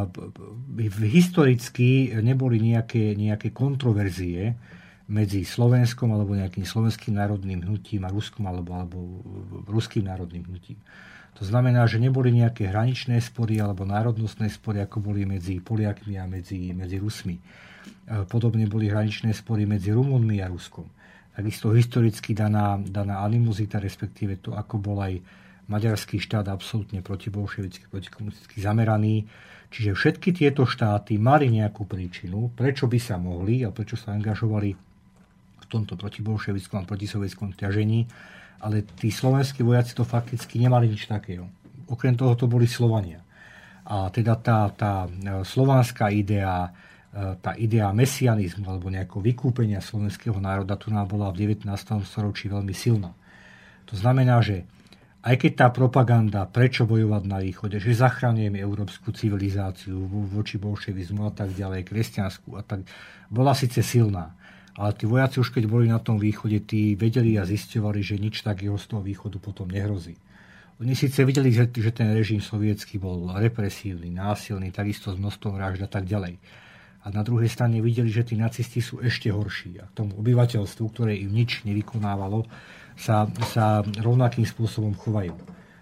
historicky 1.05 2.09
neboli 2.19 2.57
nejaké, 2.57 3.13
nejaké 3.13 3.53
kontroverzie 3.53 4.57
medzi 5.07 5.45
Slovenskom 5.47 6.09
alebo 6.09 6.35
nejakým 6.35 6.67
slovenským 6.67 7.15
národným 7.15 7.63
hnutím 7.63 8.03
a 8.03 8.11
Ruskom 8.11 8.49
alebo, 8.49 8.75
alebo 8.75 8.97
ruským 9.69 10.09
národným 10.09 10.43
hnutím. 10.51 10.77
To 11.37 11.45
znamená, 11.45 11.85
že 11.85 12.01
neboli 12.01 12.33
nejaké 12.33 12.73
hraničné 12.73 13.21
spory 13.21 13.61
alebo 13.61 13.85
národnostné 13.85 14.49
spory, 14.49 14.81
ako 14.81 15.05
boli 15.05 15.21
medzi 15.21 15.61
Poliakmi 15.61 16.17
a 16.17 16.25
medzi, 16.25 16.73
medzi 16.73 16.97
Rusmi. 16.97 17.37
E, 17.37 17.41
podobne 18.25 18.65
boli 18.65 18.89
hraničné 18.89 19.37
spory 19.37 19.69
medzi 19.69 19.93
Rumunmi 19.93 20.41
a 20.41 20.49
Ruskom. 20.49 20.89
Takisto 21.37 21.69
historicky 21.77 22.33
daná, 22.33 22.81
daná 22.81 23.21
animozita, 23.21 23.77
respektíve 23.77 24.41
to, 24.41 24.57
ako 24.57 24.81
bol 24.81 24.97
aj 24.97 25.21
maďarský 25.69 26.17
štát 26.17 26.49
absolútne 26.49 27.05
protibolševický, 27.05 27.85
protikomunisticky 27.93 28.57
zameraný. 28.57 29.29
Čiže 29.69 29.93
všetky 29.93 30.33
tieto 30.33 30.65
štáty 30.65 31.21
mali 31.21 31.53
nejakú 31.53 31.85
príčinu, 31.85 32.49
prečo 32.49 32.89
by 32.89 32.97
sa 32.97 33.21
mohli 33.21 33.61
a 33.61 33.69
prečo 33.69 33.93
sa 33.93 34.17
angažovali 34.17 34.73
v 35.61 35.65
tomto 35.69 35.93
protibolševickom 35.93 36.81
a 36.81 36.87
protisovjetskom 36.89 37.53
ťažení 37.53 38.09
ale 38.61 38.85
tí 38.97 39.13
slovenskí 39.13 39.61
vojaci 39.61 39.93
to 39.93 40.07
fakticky 40.07 40.57
nemali 40.57 40.89
nič 40.89 41.05
takého. 41.05 41.45
Okrem 41.87 42.17
toho 42.17 42.33
to 42.33 42.49
boli 42.49 42.65
Slovania. 42.65 43.21
A 43.87 44.11
teda 44.11 44.35
tá, 44.35 44.67
tá 44.75 45.07
e, 45.07 45.47
slovanská 45.47 46.11
idea, 46.11 46.67
e, 47.13 47.39
tá 47.39 47.55
idea 47.55 47.87
mesianizmu 47.95 48.67
alebo 48.67 48.91
nejakého 48.91 49.23
vykúpenia 49.23 49.79
slovenského 49.79 50.35
národa 50.41 50.75
tu 50.75 50.91
nám 50.91 51.07
bola 51.07 51.31
v 51.31 51.55
19. 51.55 51.69
storočí 52.03 52.51
veľmi 52.51 52.75
silná. 52.75 53.15
To 53.87 53.95
znamená, 53.95 54.43
že 54.43 54.67
aj 55.23 55.35
keď 55.39 55.51
tá 55.55 55.67
propaganda, 55.71 56.47
prečo 56.47 56.83
bojovať 56.83 57.23
na 57.27 57.39
východe, 57.39 57.79
že 57.79 57.95
zachránujeme 57.95 58.59
európsku 58.59 59.11
civilizáciu 59.15 59.95
voči 60.07 60.59
bolševizmu 60.59 61.27
a 61.27 61.31
tak 61.31 61.55
ďalej, 61.55 61.87
kresťanskú 61.87 62.59
a 62.59 62.63
tak, 62.63 62.83
bola 63.31 63.55
síce 63.55 63.79
silná 63.83 64.35
ale 64.77 64.93
tí 64.93 65.09
vojaci 65.09 65.41
už 65.41 65.49
keď 65.57 65.65
boli 65.65 65.89
na 65.89 65.97
tom 65.97 66.21
východe, 66.21 66.61
tí 66.61 66.93
vedeli 66.93 67.33
a 67.41 67.49
zisťovali, 67.49 67.99
že 68.05 68.21
nič 68.21 68.45
takého 68.45 68.77
z 68.77 68.85
toho 68.85 69.01
východu 69.01 69.41
potom 69.41 69.65
nehrozí. 69.65 70.13
Oni 70.77 70.93
síce 70.93 71.25
videli, 71.25 71.49
že, 71.49 71.65
že 71.73 71.89
ten 71.89 72.13
režim 72.13 72.37
sovietský 72.37 73.01
bol 73.01 73.33
represívny, 73.33 74.13
násilný, 74.13 74.69
takisto 74.69 75.09
s 75.09 75.17
množstvom 75.17 75.57
vražd 75.57 75.81
a 75.81 75.89
tak 75.89 76.05
ďalej. 76.05 76.37
A 77.01 77.09
na 77.09 77.25
druhej 77.25 77.49
strane 77.49 77.81
videli, 77.81 78.13
že 78.13 78.21
tí 78.21 78.37
nacisti 78.37 78.77
sú 78.77 79.01
ešte 79.01 79.33
horší. 79.33 79.81
A 79.81 79.89
k 79.89 79.97
tomu 79.97 80.13
obyvateľstvu, 80.21 80.85
ktoré 80.93 81.17
im 81.17 81.33
nič 81.33 81.65
nevykonávalo, 81.65 82.45
sa, 82.93 83.25
sa 83.49 83.81
rovnakým 83.81 84.45
spôsobom 84.45 84.93
chovajú. 84.93 85.33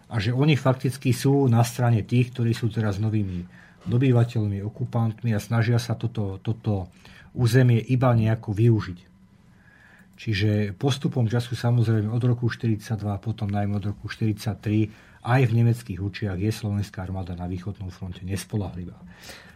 A 0.07 0.15
že 0.23 0.31
oni 0.31 0.55
fakticky 0.55 1.11
sú 1.11 1.51
na 1.51 1.65
strane 1.67 2.05
tých, 2.05 2.31
ktorí 2.31 2.55
sú 2.55 2.71
teraz 2.71 2.95
novými 3.01 3.43
dobyvateľmi, 3.83 4.63
okupantmi 4.63 5.35
a 5.35 5.43
snažia 5.43 5.81
sa 5.81 5.99
toto, 5.99 6.39
toto 6.39 6.87
územie 7.35 7.83
iba 7.91 8.15
nejako 8.15 8.55
využiť. 8.55 8.99
Čiže 10.15 10.71
postupom 10.79 11.27
času 11.27 11.59
samozrejme 11.59 12.07
od 12.07 12.23
roku 12.23 12.47
42, 12.47 12.87
potom 13.19 13.51
najmä 13.51 13.83
od 13.83 13.85
roku 13.91 14.07
43 14.07 15.19
aj 15.25 15.41
v 15.49 15.51
nemeckých 15.51 15.99
učiach 15.99 16.37
je 16.39 16.51
slovenská 16.53 17.03
armáda 17.03 17.35
na 17.35 17.49
východnom 17.51 17.91
fronte 17.91 18.23
nespolahlivá. 18.23 18.95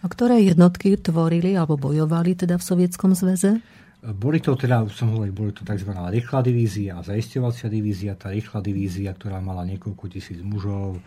A 0.04 0.06
ktoré 0.10 0.44
jednotky 0.44 1.00
tvorili 1.00 1.56
alebo 1.56 1.80
bojovali 1.80 2.36
teda 2.36 2.60
v 2.60 2.64
Sovietskom 2.66 3.16
zväze? 3.16 3.64
Boli 4.00 4.40
to 4.40 4.56
teda, 4.56 4.88
som 4.92 5.12
hovoril, 5.12 5.36
boli 5.36 5.52
to 5.52 5.68
tzv. 5.68 5.92
rýchla 5.92 6.40
divízia 6.40 7.00
a 7.00 7.04
zaistovacia 7.04 7.68
divízia. 7.68 8.16
Tá 8.16 8.32
rýchla 8.32 8.64
divízia, 8.64 9.12
ktorá 9.12 9.44
mala 9.44 9.68
niekoľko 9.68 10.08
tisíc 10.08 10.40
mužov, 10.40 11.04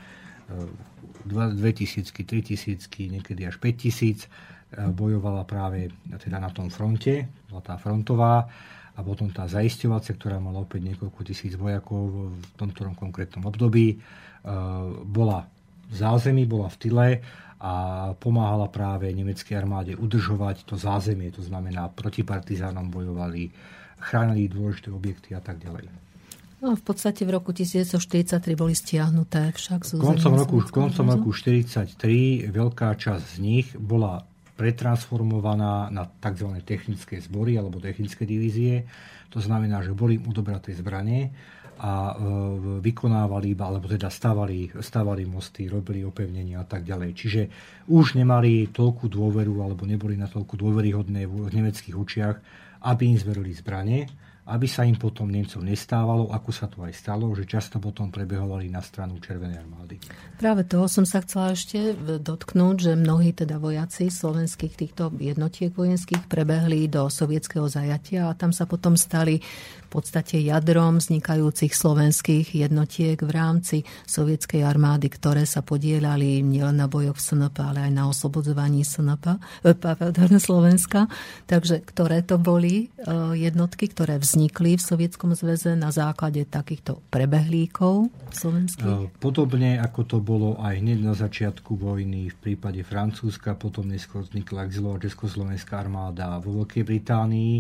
2000, 1.24 2.12
3000, 2.12 2.84
niekedy 3.08 3.48
až 3.48 3.56
5000, 3.56 4.28
e, 4.28 4.51
bojovala 4.72 5.44
práve 5.44 5.92
teda 6.20 6.40
na 6.40 6.48
tom 6.48 6.72
fronte, 6.72 7.28
bola 7.48 7.60
tá 7.60 7.76
frontová 7.76 8.48
a 8.92 9.00
potom 9.00 9.32
tá 9.32 9.48
zaisťovacia, 9.48 10.16
ktorá 10.16 10.36
mala 10.36 10.60
opäť 10.60 10.84
niekoľko 10.92 11.20
tisíc 11.24 11.56
vojakov 11.56 12.32
v 12.32 12.44
tomto 12.60 12.84
konkrétnom 12.92 13.48
období, 13.48 13.96
e, 13.96 13.96
bola 15.08 15.48
v 15.88 15.94
zázemí, 15.96 16.44
bola 16.44 16.68
v 16.68 16.76
tyle 16.76 17.08
a 17.62 17.72
pomáhala 18.18 18.68
práve 18.68 19.08
nemeckej 19.12 19.54
armáde 19.54 19.92
udržovať 19.96 20.68
to 20.68 20.74
zázemie, 20.76 21.32
to 21.32 21.40
znamená 21.40 21.88
proti 21.88 22.20
partizánom 22.26 22.90
bojovali, 22.90 23.48
chránili 24.02 24.50
dôležité 24.50 24.90
objekty 24.90 25.32
a 25.32 25.40
tak 25.40 25.62
ďalej. 25.62 25.88
No, 26.62 26.78
v 26.78 26.82
podstate 26.86 27.26
v 27.26 27.34
roku 27.34 27.50
1943 27.50 28.54
boli 28.54 28.74
stiahnuté 28.78 29.50
však 29.50 29.98
koncom 29.98 30.32
roku, 30.38 30.56
koncom 30.70 31.06
roku 31.10 31.30
1943 31.34 32.54
veľká 32.54 32.94
časť 32.94 33.24
z 33.34 33.36
nich 33.42 33.66
bola 33.74 34.22
pretransformovaná 34.62 35.90
na 35.90 36.06
tzv. 36.06 36.62
technické 36.62 37.18
zbory 37.18 37.58
alebo 37.58 37.82
technické 37.82 38.22
divízie. 38.22 38.86
To 39.34 39.42
znamená, 39.42 39.82
že 39.82 39.90
boli 39.90 40.22
im 40.22 40.30
odobraté 40.30 40.70
zbranie 40.70 41.34
a 41.82 42.14
e, 42.14 42.78
vykonávali 42.78 43.58
iba, 43.58 43.66
alebo 43.66 43.90
teda 43.90 44.06
stavali, 44.06 44.70
stavali 44.78 45.26
mosty, 45.26 45.66
robili 45.66 46.06
opevnenia 46.06 46.62
a 46.62 46.66
tak 46.68 46.86
ďalej. 46.86 47.10
Čiže 47.10 47.42
už 47.90 48.14
nemali 48.14 48.70
toľku 48.70 49.10
dôveru, 49.10 49.66
alebo 49.66 49.82
neboli 49.82 50.14
na 50.14 50.30
toľku 50.30 50.54
dôveryhodné 50.54 51.26
v 51.26 51.50
nemeckých 51.50 51.96
učiach, 51.98 52.36
aby 52.86 53.02
im 53.10 53.18
zverili 53.18 53.50
zbranie 53.50 54.06
aby 54.42 54.66
sa 54.66 54.82
im 54.82 54.98
potom 54.98 55.30
Nemcov 55.30 55.62
nestávalo, 55.62 56.34
ako 56.34 56.50
sa 56.50 56.66
to 56.66 56.82
aj 56.82 56.90
stalo, 56.98 57.30
že 57.30 57.46
často 57.46 57.78
potom 57.78 58.10
prebehovali 58.10 58.66
na 58.66 58.82
stranu 58.82 59.22
Červenej 59.22 59.62
armády. 59.62 60.02
Práve 60.34 60.66
toho 60.66 60.90
som 60.90 61.06
sa 61.06 61.22
chcela 61.22 61.54
ešte 61.54 61.94
dotknúť, 62.18 62.76
že 62.90 62.92
mnohí 62.98 63.30
teda 63.30 63.62
vojaci 63.62 64.10
slovenských 64.10 64.74
týchto 64.74 65.14
jednotiek 65.22 65.70
vojenských 65.70 66.26
prebehli 66.26 66.90
do 66.90 67.06
sovietského 67.06 67.70
zajatia 67.70 68.26
a 68.26 68.34
tam 68.34 68.50
sa 68.50 68.66
potom 68.66 68.98
stali 68.98 69.38
podstate 69.92 70.40
jadrom 70.40 70.96
vznikajúcich 70.96 71.76
slovenských 71.76 72.56
jednotiek 72.56 73.20
v 73.20 73.28
rámci 73.28 73.76
sovietskej 74.08 74.64
armády, 74.64 75.12
ktoré 75.12 75.44
sa 75.44 75.60
podielali 75.60 76.40
nielen 76.40 76.80
na 76.80 76.88
bojoch 76.88 77.20
v 77.20 77.24
SNP, 77.28 77.56
ale 77.60 77.78
aj 77.88 77.92
na 77.92 78.08
oslobodzovaní 78.08 78.80
SNP, 78.88 79.36
eh, 79.36 79.76
pardon, 79.76 80.32
Slovenska. 80.40 81.12
Takže 81.44 81.84
ktoré 81.84 82.24
to 82.24 82.40
boli 82.40 82.88
eh, 82.88 83.12
jednotky, 83.36 83.92
ktoré 83.92 84.16
vznikli 84.16 84.80
v 84.80 84.82
Sovietskom 84.82 85.36
zväze 85.36 85.76
na 85.76 85.92
základe 85.92 86.48
takýchto 86.48 87.04
prebehlíkov 87.12 88.08
slovenských? 88.32 88.88
Eh, 88.88 89.06
podobne 89.20 89.76
ako 89.76 90.00
to 90.08 90.18
bolo 90.24 90.56
aj 90.56 90.80
hneď 90.80 90.98
na 91.04 91.12
začiatku 91.12 91.76
vojny 91.76 92.32
v 92.32 92.36
prípade 92.40 92.80
Francúzska, 92.80 93.52
potom 93.58 93.92
neskôr 93.92 94.24
vznikla 94.24 94.72
Československá 95.02 95.82
armáda 95.82 96.38
vo 96.38 96.62
Veľkej 96.62 96.82
Británii 96.86 97.54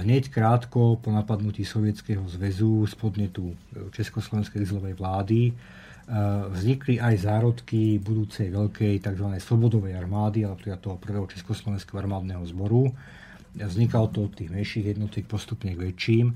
hneď 0.00 0.32
krátko 0.32 0.96
po 0.96 1.12
napadnutí 1.12 1.68
Sovietskeho 1.68 2.24
zväzu 2.24 2.88
z 2.88 2.94
podnetu 2.96 3.52
Československej 3.92 4.64
zlovej 4.64 4.96
vlády 4.96 5.52
vznikli 6.50 6.98
aj 6.98 7.28
zárodky 7.28 8.00
budúcej 8.02 8.50
veľkej 8.50 9.04
tzv. 9.04 9.26
slobodovej 9.38 9.94
armády, 9.94 10.42
alebo 10.42 10.58
teda 10.58 10.80
toho 10.80 10.96
prvého 10.98 11.28
Československého 11.28 12.00
armádneho 12.02 12.42
zboru. 12.48 12.90
Vznikalo 13.54 14.10
to 14.10 14.26
od 14.26 14.32
tých 14.34 14.50
menších 14.50 14.96
jednotiek 14.96 15.26
postupne 15.28 15.70
k 15.76 15.92
väčším 15.92 16.34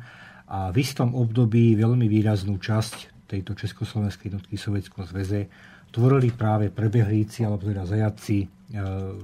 a 0.50 0.70
v 0.70 0.76
istom 0.84 1.16
období 1.16 1.74
veľmi 1.74 2.06
výraznú 2.06 2.60
časť 2.60 3.26
tejto 3.26 3.56
Československej 3.56 4.30
jednotky 4.30 4.54
v 4.54 4.62
Sovietskom 4.62 5.02
zväze 5.08 5.48
tvorili 5.90 6.28
práve 6.34 6.68
prebehlíci, 6.68 7.46
alebo 7.46 7.64
teda 7.64 7.86
zajaci, 7.86 8.44
e, 8.44 8.48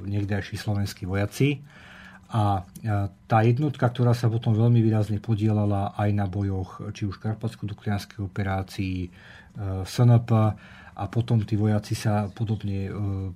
niekdajší 0.06 0.56
slovenskí 0.56 1.04
vojaci 1.04 1.60
a 2.30 2.62
tá 3.26 3.42
jednotka, 3.42 3.90
ktorá 3.90 4.14
sa 4.14 4.30
potom 4.30 4.54
veľmi 4.54 4.78
výrazne 4.78 5.18
podielala 5.18 5.98
aj 5.98 6.10
na 6.14 6.30
bojoch, 6.30 6.78
či 6.94 7.10
už 7.10 7.18
karpatsko-duklianskej 7.18 8.22
operácii, 8.22 8.98
e, 9.02 9.08
SNP, 9.82 10.30
a 11.00 11.08
potom 11.08 11.42
tí 11.42 11.58
vojaci 11.58 11.98
sa 11.98 12.30
podobne, 12.30 12.86
e, 12.86 12.92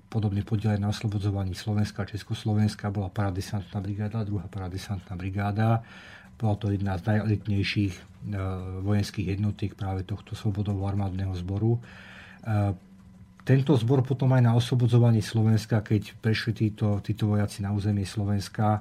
podobne 0.06 0.46
podielali 0.46 0.78
na 0.78 0.94
oslobodzovaní 0.94 1.58
Slovenska 1.58 2.06
a 2.06 2.10
Československa. 2.10 2.94
Bola 2.94 3.10
paradesantná 3.10 3.82
brigáda, 3.82 4.22
druhá 4.22 4.46
paradesantná 4.46 5.18
brigáda. 5.18 5.82
Bola 6.38 6.54
to 6.54 6.70
jedna 6.70 6.94
z 6.94 7.02
najelitnejších 7.08 7.94
e, 7.98 8.02
vojenských 8.78 9.26
jednotiek 9.34 9.74
práve 9.74 10.06
tohto 10.06 10.38
slobodovo 10.38 10.86
armádneho 10.86 11.34
zboru 11.34 11.82
tento 13.44 13.76
zbor 13.76 14.00
potom 14.00 14.32
aj 14.32 14.42
na 14.42 14.52
oslobodzovanie 14.56 15.20
Slovenska, 15.20 15.84
keď 15.84 16.16
prešli 16.16 16.56
títo, 16.56 17.04
títo 17.04 17.28
vojaci 17.28 17.60
na 17.60 17.76
územie 17.76 18.08
Slovenska, 18.08 18.80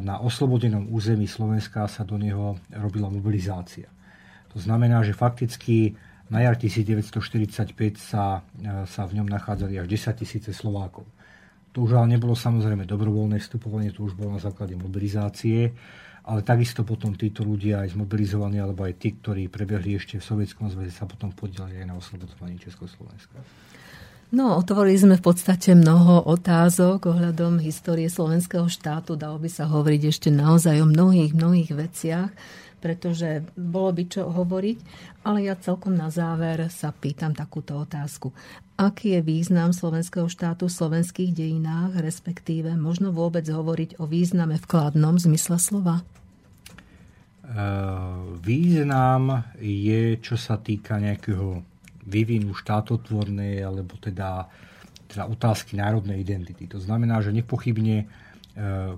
na 0.00 0.24
oslobodenom 0.24 0.88
území 0.88 1.28
Slovenska 1.28 1.84
sa 1.84 2.00
do 2.00 2.16
neho 2.16 2.56
robila 2.72 3.12
mobilizácia. 3.12 3.92
To 4.56 4.58
znamená, 4.58 5.04
že 5.04 5.12
fakticky 5.12 5.92
na 6.32 6.40
jar 6.40 6.56
1945 6.56 8.00
sa, 8.00 8.40
e, 8.56 8.88
sa 8.88 9.04
v 9.04 9.20
ňom 9.20 9.28
nachádzali 9.28 9.76
až 9.76 9.86
10 9.92 10.16
tisíce 10.16 10.50
Slovákov. 10.56 11.04
To 11.76 11.84
už 11.84 12.00
ale 12.00 12.16
nebolo 12.16 12.32
samozrejme 12.32 12.88
dobrovoľné 12.88 13.36
vstupovanie, 13.36 13.92
to 13.92 14.08
už 14.08 14.16
bolo 14.16 14.38
na 14.38 14.40
základe 14.40 14.72
mobilizácie, 14.80 15.74
ale 16.24 16.40
takisto 16.40 16.88
potom 16.88 17.12
títo 17.12 17.44
ľudia 17.44 17.84
aj 17.84 17.92
zmobilizovaní, 17.92 18.56
alebo 18.56 18.88
aj 18.88 18.96
tí, 18.96 19.12
ktorí 19.12 19.52
prebehli 19.52 20.00
ešte 20.00 20.16
v 20.16 20.24
Sovietskom 20.24 20.72
zväze, 20.72 20.96
sa 20.96 21.04
potom 21.04 21.28
podielali 21.36 21.76
aj 21.84 21.86
na 21.86 21.94
oslobodzovaní 22.00 22.56
Československa. 22.56 23.44
No, 24.34 24.58
otvorili 24.58 24.98
sme 24.98 25.14
v 25.20 25.26
podstate 25.30 25.76
mnoho 25.76 26.26
otázok 26.26 27.12
ohľadom 27.12 27.62
histórie 27.62 28.10
slovenského 28.10 28.66
štátu. 28.66 29.14
Dalo 29.14 29.38
by 29.38 29.46
sa 29.46 29.68
hovoriť 29.68 30.02
ešte 30.10 30.28
naozaj 30.32 30.82
o 30.82 30.90
mnohých, 30.90 31.36
mnohých 31.36 31.70
veciach, 31.70 32.30
pretože 32.82 33.46
bolo 33.54 33.94
by 33.94 34.04
čo 34.10 34.26
hovoriť. 34.26 34.78
Ale 35.28 35.46
ja 35.46 35.54
celkom 35.54 35.94
na 35.94 36.10
záver 36.10 36.66
sa 36.72 36.90
pýtam 36.90 37.30
takúto 37.30 37.78
otázku. 37.78 38.34
Aký 38.74 39.14
je 39.14 39.22
význam 39.22 39.70
slovenského 39.70 40.26
štátu 40.26 40.66
v 40.66 40.74
slovenských 40.74 41.30
dejinách, 41.30 41.94
respektíve 42.02 42.74
možno 42.74 43.14
vôbec 43.14 43.46
hovoriť 43.46 44.02
o 44.02 44.10
význame 44.10 44.58
v 44.58 44.66
kladnom 44.66 45.14
zmysle 45.14 45.62
slova? 45.62 46.02
Význam 48.42 49.46
je, 49.62 50.18
čo 50.18 50.34
sa 50.34 50.58
týka 50.58 50.98
nejakého 50.98 51.62
vývinu 52.02 52.50
štátotvornej 52.50 53.62
alebo 53.62 53.94
teda, 54.02 54.50
teda 55.06 55.30
otázky 55.30 55.78
národnej 55.78 56.18
identity. 56.26 56.66
To 56.74 56.82
znamená, 56.82 57.22
že 57.22 57.30
nepochybne 57.30 57.96
e, 58.02 58.06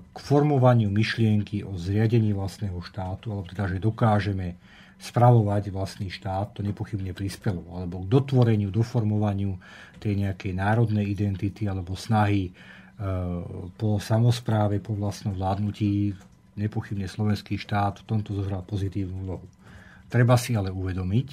k 0.01 0.17
formovaniu 0.17 0.89
myšlienky 0.89 1.61
o 1.63 1.77
zriadení 1.77 2.33
vlastného 2.33 2.81
štátu, 2.81 3.29
alebo 3.29 3.45
teda, 3.45 3.69
že 3.69 3.77
dokážeme 3.77 4.57
spravovať 4.97 5.69
vlastný 5.69 6.09
štát, 6.09 6.57
to 6.57 6.65
nepochybne 6.65 7.13
prispelo. 7.13 7.61
Alebo 7.77 8.01
k 8.01 8.09
dotvoreniu, 8.09 8.73
doformovaniu 8.73 9.53
tej 10.01 10.25
nejakej 10.25 10.57
národnej 10.57 11.05
identity 11.13 11.69
alebo 11.69 11.93
snahy 11.93 12.49
e, 12.49 12.51
po 13.77 14.01
samozpráve, 14.01 14.81
po 14.81 14.97
vlastnom 14.97 15.37
vládnutí, 15.37 16.17
nepochybne 16.57 17.05
slovenský 17.05 17.61
štát 17.61 18.01
v 18.01 18.07
tomto 18.09 18.33
zohral 18.33 18.65
pozitívnu 18.65 19.15
úlohu. 19.21 19.45
Treba 20.09 20.33
si 20.33 20.57
ale 20.57 20.73
uvedomiť, 20.73 21.27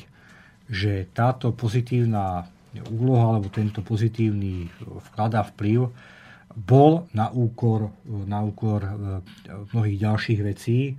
že 0.69 1.09
táto 1.17 1.57
pozitívna 1.57 2.45
úloha 2.93 3.37
alebo 3.37 3.49
tento 3.49 3.81
pozitívny 3.81 4.69
vklad 5.11 5.33
a 5.41 5.43
vplyv 5.47 5.89
bol 6.55 7.09
na 7.17 7.33
úkor, 7.33 7.91
na 8.07 8.45
úkor 8.45 8.85
e, 8.85 8.91
mnohých 9.73 9.99
ďalších 10.05 10.41
vecí, 10.45 10.95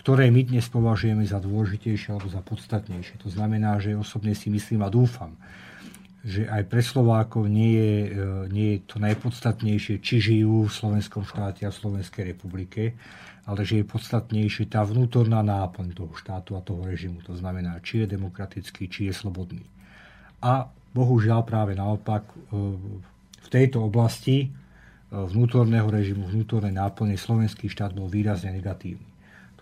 ktoré 0.00 0.32
my 0.32 0.48
dnes 0.48 0.64
považujeme 0.72 1.28
za 1.28 1.36
dôležitejšie 1.44 2.16
alebo 2.16 2.32
za 2.32 2.40
podstatnejšie. 2.40 3.20
To 3.20 3.28
znamená, 3.28 3.76
že 3.84 3.92
osobne 3.92 4.32
si 4.32 4.48
myslím 4.48 4.80
a 4.80 4.88
dúfam, 4.88 5.36
že 6.24 6.48
aj 6.48 6.72
pre 6.72 6.80
Slovákov 6.80 7.52
nie 7.52 7.76
je, 7.76 7.92
e, 8.08 8.10
nie 8.48 8.68
je 8.76 8.78
to 8.88 8.96
najpodstatnejšie, 8.96 10.00
či 10.00 10.14
žijú 10.20 10.64
v 10.64 10.72
slovenskom 10.72 11.28
štáte 11.28 11.68
a 11.68 11.72
v 11.72 11.80
Slovenskej 11.84 12.32
republike, 12.32 12.96
ale 13.44 13.60
že 13.68 13.84
je 13.84 13.92
podstatnejšie 13.92 14.72
tá 14.72 14.88
vnútorná 14.88 15.44
náplň 15.44 15.92
toho 15.92 16.16
štátu 16.16 16.56
a 16.56 16.64
toho 16.64 16.80
režimu. 16.80 17.20
To 17.28 17.36
znamená, 17.36 17.76
či 17.84 18.04
je 18.04 18.16
demokratický, 18.16 18.88
či 18.88 19.12
je 19.12 19.14
slobodný. 19.16 19.64
A 20.40 20.64
bohužiaľ 20.96 21.44
práve 21.44 21.76
naopak, 21.76 22.24
e, 22.24 22.56
v 23.40 23.48
tejto 23.52 23.84
oblasti 23.84 24.48
vnútorného 25.10 25.90
režimu, 25.90 26.30
vnútornej 26.30 26.70
náplne 26.70 27.18
slovenský 27.18 27.66
štát 27.66 27.90
bol 27.90 28.06
výrazne 28.06 28.54
negatívny. 28.54 29.09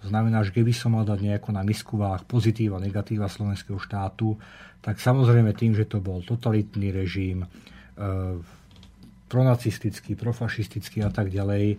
To 0.02 0.06
znamená, 0.06 0.46
že 0.46 0.54
keby 0.54 0.70
som 0.70 0.94
mal 0.94 1.02
dať 1.02 1.18
nejako 1.18 1.50
na 1.50 1.66
misku 1.66 1.98
váh 1.98 2.22
pozitíva, 2.22 2.78
negatíva 2.78 3.26
slovenského 3.26 3.82
štátu, 3.82 4.38
tak 4.78 5.02
samozrejme 5.02 5.50
tým, 5.58 5.74
že 5.74 5.90
to 5.90 5.98
bol 5.98 6.22
totalitný 6.22 6.94
režim, 6.94 7.42
e, 7.42 7.48
pronacistický, 9.26 10.14
profašistický 10.14 11.02
a 11.02 11.10
tak 11.10 11.34
ďalej, 11.34 11.76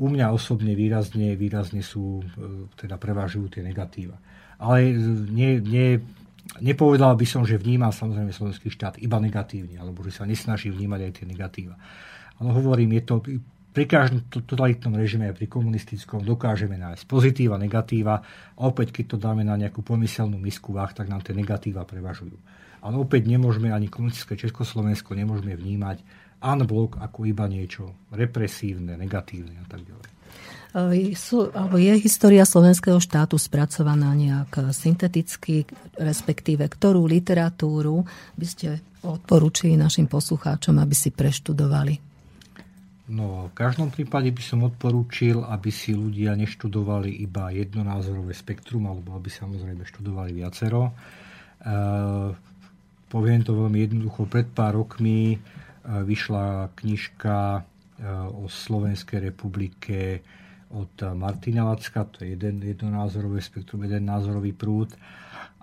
u 0.00 0.06
mňa 0.08 0.32
osobne 0.32 0.72
výrazne, 0.72 1.36
výrazne 1.36 1.84
sú, 1.84 2.24
e, 2.24 2.24
teda 2.80 2.96
prevažujú 2.96 3.60
tie 3.60 3.62
negatíva. 3.62 4.16
Ale 4.56 4.96
nie, 5.28 5.60
nie, 5.60 6.00
nepovedal 6.64 7.12
by 7.16 7.26
som, 7.28 7.44
že 7.44 7.60
vníma 7.60 7.92
samozrejme 7.92 8.32
slovenský 8.32 8.72
štát 8.72 8.96
iba 9.04 9.20
negatívne, 9.20 9.76
alebo 9.76 10.00
že 10.00 10.16
sa 10.16 10.24
nesnaží 10.24 10.72
vnímať 10.72 11.00
aj 11.04 11.12
tie 11.12 11.26
negatíva. 11.28 11.76
Ale 12.40 12.56
hovorím, 12.56 12.96
je 12.96 13.02
to 13.04 13.14
pri 13.70 13.84
každom 13.86 14.26
totalitnom 14.26 14.98
režime, 14.98 15.30
pri 15.30 15.46
komunistickom, 15.46 16.26
dokážeme 16.26 16.74
nájsť 16.74 17.06
pozitíva, 17.06 17.54
negatíva 17.54 18.18
a 18.58 18.60
opäť, 18.66 18.90
keď 18.90 19.04
to 19.14 19.16
dáme 19.22 19.46
na 19.46 19.54
nejakú 19.54 19.86
pomyselnú 19.86 20.42
misku 20.42 20.74
váh, 20.74 20.90
tak 20.90 21.06
nám 21.06 21.22
tie 21.22 21.34
negatíva 21.34 21.86
prevažujú. 21.86 22.34
Ale 22.82 22.96
opäť 22.98 23.30
nemôžeme 23.30 23.70
ani 23.70 23.86
komunistické 23.86 24.34
Československo 24.34 25.14
nemôžeme 25.14 25.54
vnímať 25.54 26.02
unblock 26.40 26.98
ako 26.98 27.28
iba 27.28 27.44
niečo 27.46 27.94
represívne, 28.10 28.96
negatívne 28.96 29.60
a 29.60 29.66
tak 29.68 29.84
ďalej. 29.86 30.10
Sú, 31.18 31.50
alebo 31.50 31.82
je 31.82 31.98
história 31.98 32.46
slovenského 32.46 33.02
štátu 33.02 33.34
spracovaná 33.38 34.14
nejak 34.14 34.70
synteticky, 34.70 35.66
respektíve 35.98 36.62
ktorú 36.62 37.10
literatúru 37.10 38.06
by 38.38 38.46
ste 38.46 38.78
odporúčili 39.02 39.74
našim 39.74 40.06
poslucháčom, 40.06 40.78
aby 40.78 40.94
si 40.94 41.10
preštudovali? 41.10 42.09
No, 43.10 43.50
v 43.50 43.54
každom 43.58 43.90
prípade 43.90 44.30
by 44.30 44.38
som 44.38 44.62
odporúčil, 44.62 45.42
aby 45.42 45.74
si 45.74 45.90
ľudia 45.90 46.38
neštudovali 46.38 47.26
iba 47.26 47.50
jednonázorové 47.50 48.30
spektrum, 48.30 48.86
alebo 48.86 49.18
aby 49.18 49.26
samozrejme 49.26 49.82
študovali 49.82 50.30
viacero. 50.30 50.86
E, 50.86 50.92
poviem 53.10 53.42
to 53.42 53.58
veľmi 53.58 53.78
jednoducho. 53.82 54.30
Pred 54.30 54.54
pár 54.54 54.78
rokmi 54.78 55.34
e, 55.34 55.38
vyšla 55.82 56.70
knižka 56.78 57.36
e, 57.58 57.60
o 58.30 58.46
Slovenskej 58.46 59.34
republike 59.34 60.22
od 60.70 60.94
Martina 61.18 61.66
Lacka, 61.66 62.06
to 62.06 62.22
je 62.22 62.38
jeden 62.38 62.62
jednonázorové 62.62 63.42
spektrum, 63.42 63.82
jeden 63.90 64.06
názorový 64.06 64.54
prúd. 64.54 64.94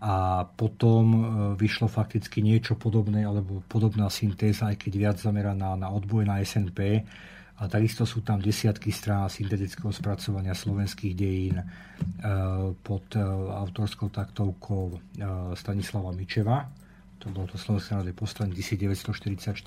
A 0.03 0.43
potom 0.43 1.03
e, 1.09 1.19
vyšlo 1.55 1.87
fakticky 1.87 2.43
niečo 2.43 2.75
podobné, 2.75 3.23
alebo 3.23 3.63
podobná 3.71 4.11
syntéza, 4.11 4.67
aj 4.67 4.83
keď 4.83 4.93
viac 4.99 5.17
zameraná 5.17 5.79
na 5.79 5.89
odboj 5.95 6.27
na 6.27 6.43
SNP, 6.43 7.07
a 7.57 7.65
takisto 7.65 8.05
sú 8.05 8.21
tam 8.21 8.37
desiatky 8.37 8.93
strán 8.93 9.25
syntetického 9.33 9.89
spracovania 9.89 10.53
slovenských 10.53 11.13
dejín 11.17 11.57
e, 11.57 11.65
pod 12.85 13.17
e, 13.17 13.21
autorskou 13.49 14.13
taktovkou 14.13 14.93
e, 14.93 14.97
Stanislava 15.57 16.13
Mičeva. 16.13 16.69
To 17.17 17.33
bolo 17.33 17.49
to 17.49 17.57
Slovenské 17.57 17.97
národné 17.97 18.13
povstanie 18.13 18.53
1944. 18.53 19.57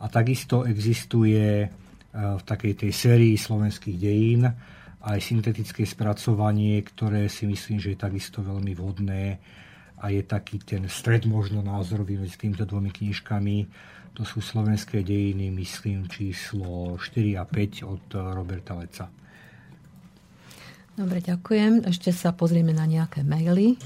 A 0.00 0.06
takisto 0.08 0.64
existuje 0.64 1.68
v 2.12 2.42
takej 2.44 2.84
tej 2.84 2.92
sérii 2.92 3.36
slovenských 3.36 3.96
dejín 3.96 4.48
aj 5.04 5.18
syntetické 5.20 5.84
spracovanie, 5.84 6.80
ktoré 6.80 7.28
si 7.28 7.44
myslím, 7.44 7.76
že 7.76 7.92
je 7.92 7.98
takisto 8.00 8.40
veľmi 8.40 8.72
vhodné 8.72 9.36
a 10.00 10.10
je 10.10 10.22
taký 10.24 10.58
ten 10.64 10.88
stred 10.88 11.28
možno 11.28 11.62
názorový 11.62 12.18
medzi 12.18 12.36
týmito 12.40 12.66
dvomi 12.66 12.90
knižkami 12.90 13.56
to 14.12 14.28
sú 14.28 14.44
slovenské 14.44 15.00
dejiny, 15.00 15.48
myslím, 15.56 16.04
číslo 16.04 17.00
4 17.00 17.40
a 17.40 17.44
5 17.48 17.88
od 17.88 18.04
Roberta 18.36 18.76
Leca. 18.76 19.08
Dobre, 20.92 21.24
ďakujem. 21.24 21.88
Ešte 21.88 22.12
sa 22.12 22.36
pozrieme 22.36 22.76
na 22.76 22.84
nejaké 22.84 23.24
maily. 23.24 23.80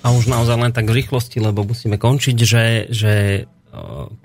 A 0.00 0.14
už 0.16 0.32
naozaj 0.32 0.56
len 0.56 0.72
tak 0.72 0.88
v 0.88 1.04
rýchlosti, 1.04 1.44
lebo 1.44 1.68
musíme 1.68 2.00
končiť, 2.00 2.36
že, 2.40 2.64
že 2.88 3.44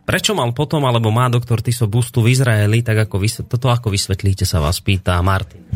prečo 0.08 0.32
mal 0.32 0.56
potom, 0.56 0.88
alebo 0.88 1.12
má 1.12 1.28
doktor 1.28 1.60
Tiso 1.60 1.92
bustu 1.92 2.24
v 2.24 2.32
Izraeli, 2.32 2.80
tak 2.80 3.10
ako 3.10 3.20
vysvet, 3.20 3.52
toto 3.52 3.68
ako 3.68 3.92
vysvetlíte, 3.92 4.48
sa 4.48 4.64
vás 4.64 4.80
pýta 4.80 5.20
Martin. 5.20 5.68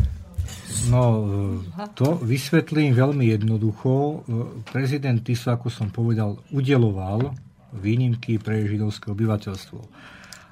No, 0.88 1.28
to 1.92 2.16
vysvetlím 2.24 2.96
veľmi 2.96 3.28
jednoducho. 3.36 4.24
Prezident 4.72 5.20
Tiso, 5.20 5.52
ako 5.52 5.68
som 5.68 5.92
povedal, 5.92 6.40
udeloval 6.48 7.36
výnimky 7.74 8.40
pre 8.40 8.64
židovské 8.64 9.12
obyvateľstvo. 9.12 9.80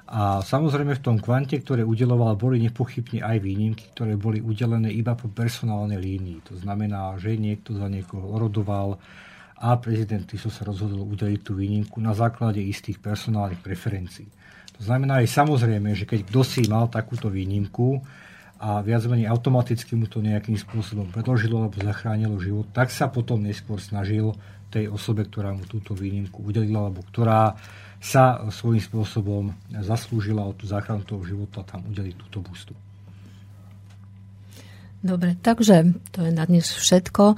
A 0.07 0.39
samozrejme 0.39 0.95
v 0.95 1.03
tom 1.03 1.17
kvante, 1.19 1.59
ktoré 1.59 1.83
udeloval, 1.83 2.39
boli 2.39 2.63
nepochybne 2.63 3.27
aj 3.27 3.43
výnimky, 3.43 3.91
ktoré 3.91 4.15
boli 4.15 4.39
udelené 4.39 4.87
iba 4.95 5.19
po 5.19 5.27
personálnej 5.27 5.99
línii. 5.99 6.47
To 6.47 6.55
znamená, 6.55 7.19
že 7.19 7.35
niekto 7.35 7.75
za 7.75 7.91
niekoho 7.91 8.23
orodoval 8.23 8.95
a 9.57 9.75
prezident 9.81 10.23
Tiso 10.23 10.47
sa 10.47 10.63
rozhodol 10.63 11.03
udeliť 11.03 11.41
tú 11.43 11.59
výnimku 11.59 11.99
na 11.99 12.15
základe 12.15 12.63
istých 12.63 13.03
personálnych 13.03 13.59
preferencií. 13.59 14.29
To 14.77 14.85
znamená 14.85 15.25
aj 15.25 15.33
samozrejme, 15.33 15.91
že 15.97 16.05
keď 16.05 16.29
kto 16.29 16.41
si 16.45 16.61
mal 16.69 16.87
takúto 16.87 17.27
výnimku 17.27 17.99
a 18.61 18.79
viac 18.85 19.03
menej 19.09 19.27
automaticky 19.27 19.97
mu 19.97 20.05
to 20.05 20.21
nejakým 20.21 20.55
spôsobom 20.55 21.09
predložilo 21.09 21.65
alebo 21.65 21.81
zachránilo 21.81 22.37
život, 22.37 22.69
tak 22.71 22.93
sa 22.93 23.09
potom 23.09 23.41
neskôr 23.41 23.81
snažil 23.81 24.37
tej 24.67 24.91
osobe, 24.91 25.23
ktorá 25.23 25.55
mu 25.55 25.63
túto 25.63 25.95
výnimku 25.95 26.43
udelila, 26.43 26.87
alebo 26.87 27.03
ktorá 27.07 27.55
sa 27.97 28.45
svojím 28.53 28.83
spôsobom 28.83 29.43
zaslúžila 29.81 30.45
o 30.45 30.53
tú 30.53 30.69
záchranu 30.69 31.01
toho 31.01 31.25
života 31.25 31.65
tam 31.65 31.81
udeliť 31.89 32.15
túto 32.27 32.45
bustu. 32.45 32.77
Dobre, 34.97 35.37
takže 35.39 35.93
to 36.09 36.25
je 36.25 36.33
na 36.33 36.45
dnes 36.49 36.67
všetko. 36.73 37.37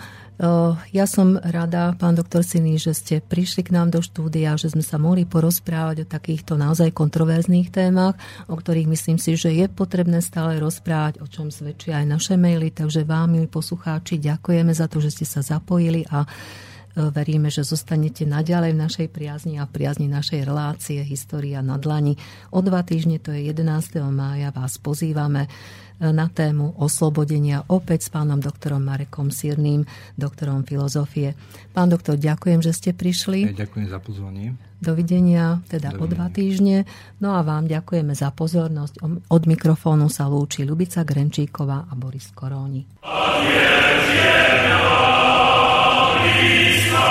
Ja 0.95 1.03
som 1.03 1.35
rada, 1.35 1.91
pán 1.99 2.15
doktor 2.15 2.39
Siny, 2.39 2.80
že 2.80 2.95
ste 2.95 3.15
prišli 3.19 3.68
k 3.68 3.76
nám 3.76 3.91
do 3.91 3.99
štúdia, 3.99 4.56
že 4.56 4.72
sme 4.72 4.80
sa 4.80 4.95
mohli 4.95 5.27
porozprávať 5.27 6.07
o 6.07 6.10
takýchto 6.11 6.56
naozaj 6.56 6.95
kontroverzných 6.95 7.68
témach, 7.68 8.15
o 8.47 8.56
ktorých 8.56 8.88
myslím 8.88 9.19
si, 9.19 9.35
že 9.35 9.51
je 9.51 9.68
potrebné 9.68 10.23
stále 10.23 10.56
rozprávať, 10.64 11.19
o 11.19 11.27
čom 11.27 11.51
svedčia 11.51 11.99
aj 11.99 12.07
naše 12.07 12.35
maily. 12.39 12.72
Takže 12.72 13.03
vám, 13.03 13.35
milí 13.35 13.51
poslucháči, 13.51 14.23
ďakujeme 14.23 14.72
za 14.72 14.88
to, 14.88 15.03
že 15.03 15.19
ste 15.19 15.27
sa 15.27 15.43
zapojili 15.43 16.07
a 16.07 16.23
Veríme, 17.07 17.47
že 17.47 17.63
zostanete 17.63 18.27
naďalej 18.27 18.76
v 18.76 18.81
našej 18.84 19.07
priazni 19.07 19.55
a 19.55 19.63
v 19.63 19.71
priazni 19.71 20.11
našej 20.11 20.43
relácie 20.43 20.99
História 20.99 21.63
na 21.63 21.80
dlani. 21.80 22.19
O 22.51 22.59
dva 22.59 22.84
týždne, 22.84 23.23
to 23.23 23.31
je 23.31 23.47
11. 23.47 24.03
mája, 24.11 24.51
vás 24.51 24.76
pozývame 24.76 25.47
e, 25.47 25.49
na 26.11 26.27
tému 26.27 26.76
oslobodenia 26.76 27.63
opäť 27.71 28.03
s 28.03 28.09
pánom 28.11 28.43
doktorom 28.43 28.84
Marekom 28.84 29.31
Sirným, 29.31 29.88
doktorom 30.19 30.67
filozofie. 30.67 31.39
Pán 31.71 31.88
doktor, 31.88 32.19
ďakujem, 32.19 32.59
že 32.59 32.76
ste 32.76 32.91
prišli. 32.91 33.55
Ja 33.55 33.63
ďakujem 33.63 33.88
za 33.88 33.99
pozvanie. 34.03 34.59
Dovidenia, 34.84 35.63
teda 35.71 35.95
Dovidenia. 35.95 36.03
o 36.03 36.05
dva 36.11 36.27
týždne. 36.27 36.77
No 37.23 37.39
a 37.39 37.47
vám 37.47 37.71
ďakujeme 37.71 38.11
za 38.11 38.35
pozornosť. 38.35 38.99
Od 39.31 39.43
mikrofónu 39.47 40.11
sa 40.11 40.27
lúči 40.27 40.67
Lubica 40.67 41.07
Grenčíková 41.07 41.88
a 41.88 41.93
Boris 41.95 42.27
Koróni. 42.35 42.84
Christa 46.19 47.09